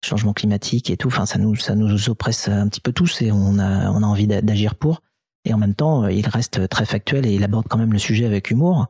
changement 0.04 0.32
climatique 0.32 0.90
et 0.90 0.96
tout. 0.96 1.08
Enfin, 1.08 1.26
ça 1.26 1.38
nous, 1.38 1.54
ça 1.56 1.74
nous 1.74 2.08
oppresse 2.08 2.48
un 2.48 2.68
petit 2.68 2.80
peu 2.80 2.92
tous 2.92 3.22
et 3.22 3.30
on 3.32 3.58
a, 3.58 3.90
on 3.90 4.02
a 4.02 4.06
envie 4.06 4.26
d'agir 4.26 4.74
pour. 4.74 5.02
Et 5.44 5.54
en 5.54 5.58
même 5.58 5.74
temps, 5.74 6.08
il 6.08 6.26
reste 6.28 6.68
très 6.68 6.86
factuel 6.86 7.26
et 7.26 7.34
il 7.34 7.44
aborde 7.44 7.68
quand 7.68 7.78
même 7.78 7.92
le 7.92 7.98
sujet 7.98 8.26
avec 8.26 8.50
humour. 8.50 8.86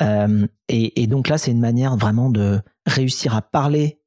et, 0.00 1.02
et, 1.02 1.06
donc 1.06 1.28
là, 1.28 1.38
c'est 1.38 1.50
une 1.50 1.60
manière 1.60 1.96
vraiment 1.96 2.30
de 2.30 2.60
réussir 2.86 3.34
à 3.34 3.42
parler 3.42 4.00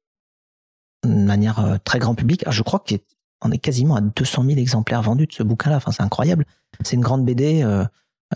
de 1.04 1.10
manière 1.10 1.78
très 1.84 1.98
grand 1.98 2.14
public. 2.14 2.44
je 2.50 2.62
crois 2.62 2.80
qu'il 2.80 2.98
on 3.42 3.50
est 3.50 3.58
quasiment 3.58 3.96
à 3.96 4.00
200 4.00 4.44
000 4.44 4.58
exemplaires 4.58 5.02
vendus 5.02 5.26
de 5.26 5.32
ce 5.32 5.42
bouquin-là. 5.42 5.76
Enfin, 5.76 5.92
c'est 5.92 6.02
incroyable. 6.02 6.44
C'est 6.82 6.96
une 6.96 7.02
grande 7.02 7.24
BD 7.24 7.62
euh, 7.62 7.84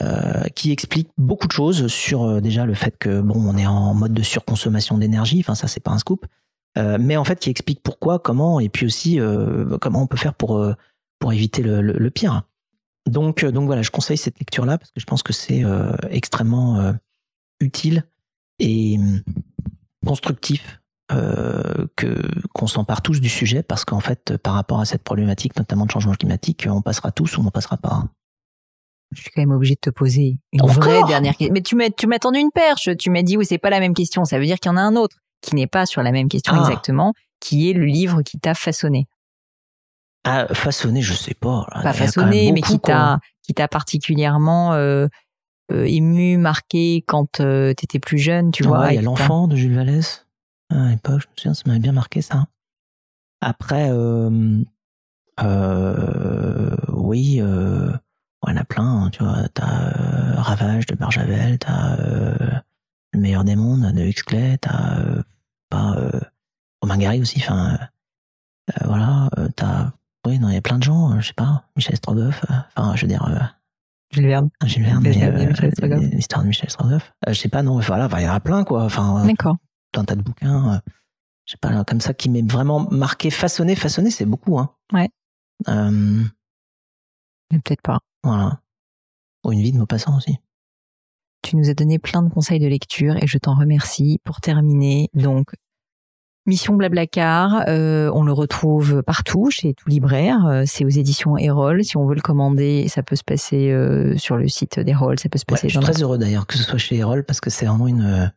euh, 0.01 0.45
qui 0.55 0.73
explique 0.73 1.11
beaucoup 1.19 1.47
de 1.47 1.53
choses 1.53 1.87
sur 1.89 2.23
euh, 2.23 2.41
déjà 2.41 2.65
le 2.65 2.75
fait 2.75 2.97
que 2.97 3.21
bon, 3.21 3.35
on 3.37 3.57
est 3.57 3.67
en 3.67 3.95
mode 3.95 4.15
de 4.15 4.23
surconsommation 4.23 4.97
d'énergie. 4.99 5.41
Enfin, 5.41 5.55
ça, 5.55 5.69
c'est 5.69 5.81
pas 5.81 5.91
un 5.93 5.99
scoop. 5.99 6.27
mais 6.77 7.17
en 7.17 7.25
fait, 7.25 7.39
qui 7.39 7.51
explique 7.51 7.83
pourquoi, 7.83 8.19
comment, 8.19 8.59
et 8.59 8.71
puis 8.71 8.87
aussi 8.87 9.21
comment 9.81 10.03
on 10.03 10.07
peut 10.07 10.17
faire 10.17 10.35
pour 10.35 10.65
pour 11.19 11.33
éviter 11.33 11.63
le, 11.63 12.11
pire. 12.11 12.43
Donc, 13.07 13.45
donc 13.45 13.67
voilà, 13.67 13.83
je 13.83 13.91
conseille 13.91 14.17
cette 14.17 14.39
lecture-là 14.39 14.79
parce 14.79 14.91
que 14.91 15.01
je 15.01 15.05
pense 15.05 15.23
que 15.23 15.35
c'est 15.35 15.63
extrêmement 16.09 16.95
utile 17.61 18.05
et 18.59 18.97
hum, 18.99 19.23
constructif 20.07 20.81
euh, 21.11 21.87
que 21.97 22.23
qu'on 22.55 22.67
s'empare 22.67 23.03
tous 23.03 23.21
du 23.21 23.29
sujet 23.29 23.63
parce 23.63 23.85
qu'en 23.85 24.01
fait, 24.01 24.37
par 24.39 24.55
rapport 24.55 24.81
à 24.81 24.85
cette 24.85 25.03
problématique, 25.03 25.57
notamment 25.57 25.85
de 25.85 25.91
changement 25.91 26.15
climatique, 26.15 26.67
on 26.71 26.81
passera 26.81 27.13
tous 27.13 27.37
ou 27.37 27.43
on 27.43 27.51
passera 27.51 27.77
pas. 27.77 28.05
Je 29.13 29.23
suis 29.23 29.31
quand 29.31 29.43
même 29.43 29.53
obligé 29.53 29.75
de 29.75 29.81
te 29.81 29.91
poser 29.91 30.39
une 30.53 30.67
vraie 30.67 31.03
dernière 31.05 31.37
question. 31.37 31.53
Mais 31.53 31.61
tu 31.61 31.77
m'as 31.77 31.91
tu 31.91 32.07
m'as 32.07 32.19
tendu 32.19 32.39
une 32.39 32.51
perche. 32.51 32.91
Tu 32.99 33.11
m'as 33.11 33.23
dit 33.23 33.37
oui, 33.37 33.45
c'est 33.45 33.59
pas 33.59 33.71
la 33.71 33.81
même 33.81 33.95
question. 33.95 34.25
Ça 34.25 34.39
veut 34.39 34.47
dire 34.47 34.59
qu'il 34.59 34.71
y 34.71 34.73
en 34.73 34.77
a 34.77 34.83
un 34.83 34.97
autre 34.97 35.17
qui 35.43 35.55
n'est 35.55 35.67
pas 35.67 35.87
sur 35.87 36.03
la 36.03 36.13
même 36.13 36.29
question 36.29 36.55
ah. 36.57 36.61
exactement, 36.61 37.13
qui 37.41 37.69
est 37.69 37.73
le 37.75 37.85
livre 37.85 38.23
qui 38.23 38.39
t'a 38.39 38.55
façonné. 38.55 39.07
Ah, 40.25 40.47
façonné, 40.55 41.03
je 41.03 41.15
sais 41.15 41.35
pas. 41.35 41.67
pas 41.83 41.93
façonné, 41.93 42.53
mais 42.53 42.63
qui 42.63 42.79
t'a 42.79 43.19
qui 43.43 43.55
t'a 43.55 43.67
particulièrement 43.67 44.73
euh, 44.73 45.09
euh, 45.73 45.85
ému, 45.85 46.37
marqué 46.37 47.03
quand 47.07 47.41
euh, 47.41 47.75
tu 47.77 47.85
étais 47.85 47.99
plus 47.99 48.19
jeune, 48.19 48.53
tu 48.53 48.63
vois. 48.63 48.93
Il 48.93 48.95
y 48.95 48.99
a 48.99 49.03
l'enfant 49.03 49.49
de 49.49 49.57
Jules 49.57 49.75
Vallès 49.75 50.27
à 50.71 50.89
l'époque, 50.89 51.21
je 51.21 51.27
me 51.27 51.33
souviens, 51.37 51.55
ça 51.55 51.63
m'avait 51.67 51.81
bien 51.81 51.93
marqué 51.93 52.23
ça. 52.23 52.47
Après, 53.43 53.91
oui, 56.89 57.43
il 58.47 58.55
y 58.55 58.59
en 58.59 58.61
a 58.61 58.65
plein, 58.65 59.05
hein, 59.05 59.11
tu 59.11 59.23
vois. 59.23 59.49
T'as 59.55 59.93
euh, 59.97 60.35
Ravage 60.37 60.87
de 60.87 60.95
Barjavel, 60.95 61.59
t'as 61.59 61.97
euh, 61.99 62.37
Le 63.13 63.21
meilleur 63.21 63.45
des 63.45 63.57
mondes 63.57 63.93
de 63.93 64.03
Huxley, 64.03 64.59
t'as 64.59 64.99
euh, 64.99 65.23
pas 65.71 65.97
Romain 66.81 66.99
Gary 66.99 67.21
aussi, 67.21 67.39
enfin 67.41 67.79
voilà, 68.85 69.29
t'as 69.57 69.93
Oui, 70.27 70.39
non, 70.39 70.49
il 70.49 70.55
y 70.55 70.59
a 70.59 70.63
plein 70.63 70.79
de 70.79 70.83
gens, 70.83 71.21
je 71.21 71.29
sais 71.29 71.35
pas, 71.35 71.65
Michel 71.77 71.97
Strogoff, 71.97 72.45
enfin, 72.77 72.97
je 72.97 73.03
veux 73.03 73.09
dire. 73.09 73.51
Jules 74.11 74.27
Verne. 74.27 74.51
Ah, 74.61 74.67
Jules 74.67 74.85
Verne, 74.85 75.03
l'histoire 76.13 76.43
de 76.43 76.49
Michel 76.49 76.71
Strogoff. 76.71 77.13
je 77.27 77.33
sais 77.33 77.49
pas, 77.49 77.63
non, 77.63 77.79
voilà, 77.79 78.09
il 78.19 78.25
y 78.25 78.29
en 78.29 78.35
a 78.35 78.41
plein, 78.41 78.65
quoi. 78.65 78.85
Enfin, 78.85 79.25
D'accord. 79.27 79.57
un 79.97 80.05
tas 80.05 80.17
de 80.17 80.23
bouquins 80.23 80.81
je 81.45 81.53
sais 81.53 81.59
pas, 81.59 81.85
comme 81.85 82.01
ça, 82.01 82.15
qui 82.15 82.31
m'est 82.31 82.49
vraiment 82.49 82.89
marqué, 82.91 83.31
façonné, 83.31 83.75
façonné, 83.75 84.11
c'est 84.11 84.27
beaucoup. 84.27 84.59
Hein. 84.59 84.71
Ouais. 84.93 85.11
Euh... 85.69 86.23
Mais 87.51 87.59
peut-être 87.59 87.83
pas. 87.83 87.99
Voilà. 88.23 88.61
Ou 89.45 89.53
une 89.53 89.61
vie 89.61 89.73
de 89.73 89.79
Maupassant 89.79 90.17
aussi. 90.17 90.39
Tu 91.43 91.57
nous 91.57 91.69
as 91.69 91.75
donné 91.75 91.99
plein 91.99 92.23
de 92.23 92.31
conseils 92.31 92.61
de 92.61 92.69
lecture 92.69 93.17
et 93.17 93.27
je 93.27 93.39
t'en 93.39 93.55
remercie. 93.55 94.21
Pour 94.25 94.41
terminer, 94.41 95.09
donc, 95.15 95.55
Mission 96.47 96.75
Blablacar, 96.75 97.65
euh, 97.69 98.11
on 98.15 98.23
le 98.23 98.33
retrouve 98.33 99.03
partout, 99.03 99.49
chez 99.51 99.75
tout 99.75 99.89
libraire. 99.89 100.47
Euh, 100.47 100.63
c'est 100.67 100.85
aux 100.85 100.89
éditions 100.89 101.37
Erol. 101.37 101.85
Si 101.85 101.97
on 101.97 102.07
veut 102.07 102.15
le 102.15 102.21
commander, 102.21 102.87
ça 102.89 103.03
peut 103.03 103.17
se 103.17 103.25
passer 103.25 103.71
euh, 103.71 104.17
sur 104.17 104.37
le 104.37 104.49
site 104.49 104.79
d'Erol. 104.79 105.19
Ça 105.19 105.29
peut 105.29 105.39
se 105.39 105.45
passer. 105.45 105.69
je 105.69 105.79
suis 105.79 105.85
très 105.85 106.03
heureux 106.03 106.19
d'ailleurs 106.19 106.47
que 106.47 106.57
ce 106.57 106.63
soit 106.63 106.79
chez 106.79 106.97
Erol 106.97 107.25
parce 107.25 107.41
que 107.41 107.51
c'est 107.51 107.67
vraiment 107.67 107.89
une 107.89 108.31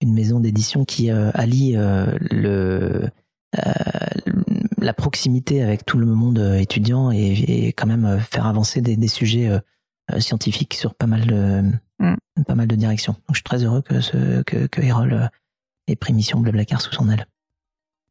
une 0.00 0.14
maison 0.14 0.40
d'édition 0.40 0.84
qui 0.84 1.10
euh, 1.10 1.30
allie 1.34 1.74
euh, 1.76 2.06
le 2.30 3.04
euh, 3.04 3.08
la 3.54 4.92
proximité 4.92 5.62
avec 5.62 5.84
tout 5.84 5.98
le 5.98 6.06
monde 6.06 6.38
étudiant 6.58 7.10
et, 7.10 7.68
quand 7.76 7.86
même 7.86 8.20
faire 8.20 8.46
avancer 8.46 8.80
des, 8.80 9.08
sujets 9.08 9.50
scientifiques 10.18 10.74
sur 10.74 10.94
pas 10.94 11.06
mal 11.06 11.26
de 11.26 11.62
mm. 11.98 12.44
pas 12.46 12.54
mal 12.54 12.66
de 12.66 12.76
directions. 12.76 13.14
Donc 13.14 13.30
je 13.30 13.36
suis 13.36 13.44
très 13.44 13.64
heureux 13.64 13.82
que 13.82 14.00
ce 14.00 14.42
que, 14.42 14.66
que 14.66 14.80
Erol 14.80 15.30
ait 15.86 15.96
pris 15.96 16.12
mission 16.12 16.40
Blablacar 16.40 16.80
sous 16.80 16.92
son 16.92 17.08
aile. 17.08 17.26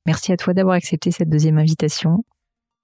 Merci 0.05 0.31
à 0.31 0.37
toi 0.37 0.53
d'avoir 0.53 0.75
accepté 0.75 1.11
cette 1.11 1.29
deuxième 1.29 1.57
invitation 1.57 2.23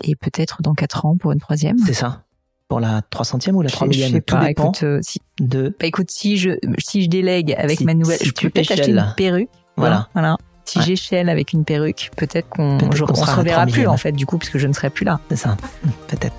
et 0.03 0.15
peut-être 0.15 0.61
dans 0.61 0.73
quatre 0.73 1.05
ans 1.05 1.17
pour 1.17 1.31
une 1.31 1.39
troisième. 1.39 1.77
C'est 1.79 1.93
ça 1.93 2.23
pour 2.67 2.79
la 2.79 3.01
300e 3.01 3.51
ou 3.51 3.61
la 3.61 3.69
3 3.69 3.87
millième 3.87 4.09
Je 4.09 4.13
sais 4.15 4.21
pas, 4.21 4.49
écoute, 4.49 4.81
euh, 4.81 4.99
si, 5.03 5.19
de... 5.39 5.75
Bah, 5.79 5.85
écoute, 5.85 6.09
si 6.09 6.37
je, 6.37 6.51
si 6.79 7.03
je 7.03 7.09
délègue 7.09 7.53
avec 7.55 7.81
ma 7.81 7.93
nouvelle, 7.93 8.17
je 8.19 8.31
peux 8.31 8.49
peut-être 8.49 8.71
acheter 8.71 8.91
une 8.91 9.13
perruque. 9.15 9.49
Voilà. 9.77 10.09
voilà. 10.13 10.37
Si 10.65 10.81
j'échelle 10.81 11.29
avec 11.29 11.53
une 11.53 11.65
perruque, 11.65 12.11
peut-être 12.15 12.49
qu'on 12.49 12.77
peut 12.77 12.95
se 12.95 13.03
reverra 13.03 13.65
plus 13.65 13.87
en 13.87 13.97
fait, 13.97 14.11
du 14.11 14.25
coup, 14.25 14.37
puisque 14.37 14.57
je 14.57 14.67
ne 14.67 14.73
serai 14.73 14.89
plus 14.89 15.05
là. 15.05 15.19
C'est 15.29 15.35
ça, 15.35 15.57
peut-être. 16.07 16.35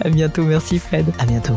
à 0.00 0.08
bientôt, 0.08 0.44
merci 0.44 0.78
Fred. 0.78 1.06
À 1.18 1.26
bientôt. 1.26 1.56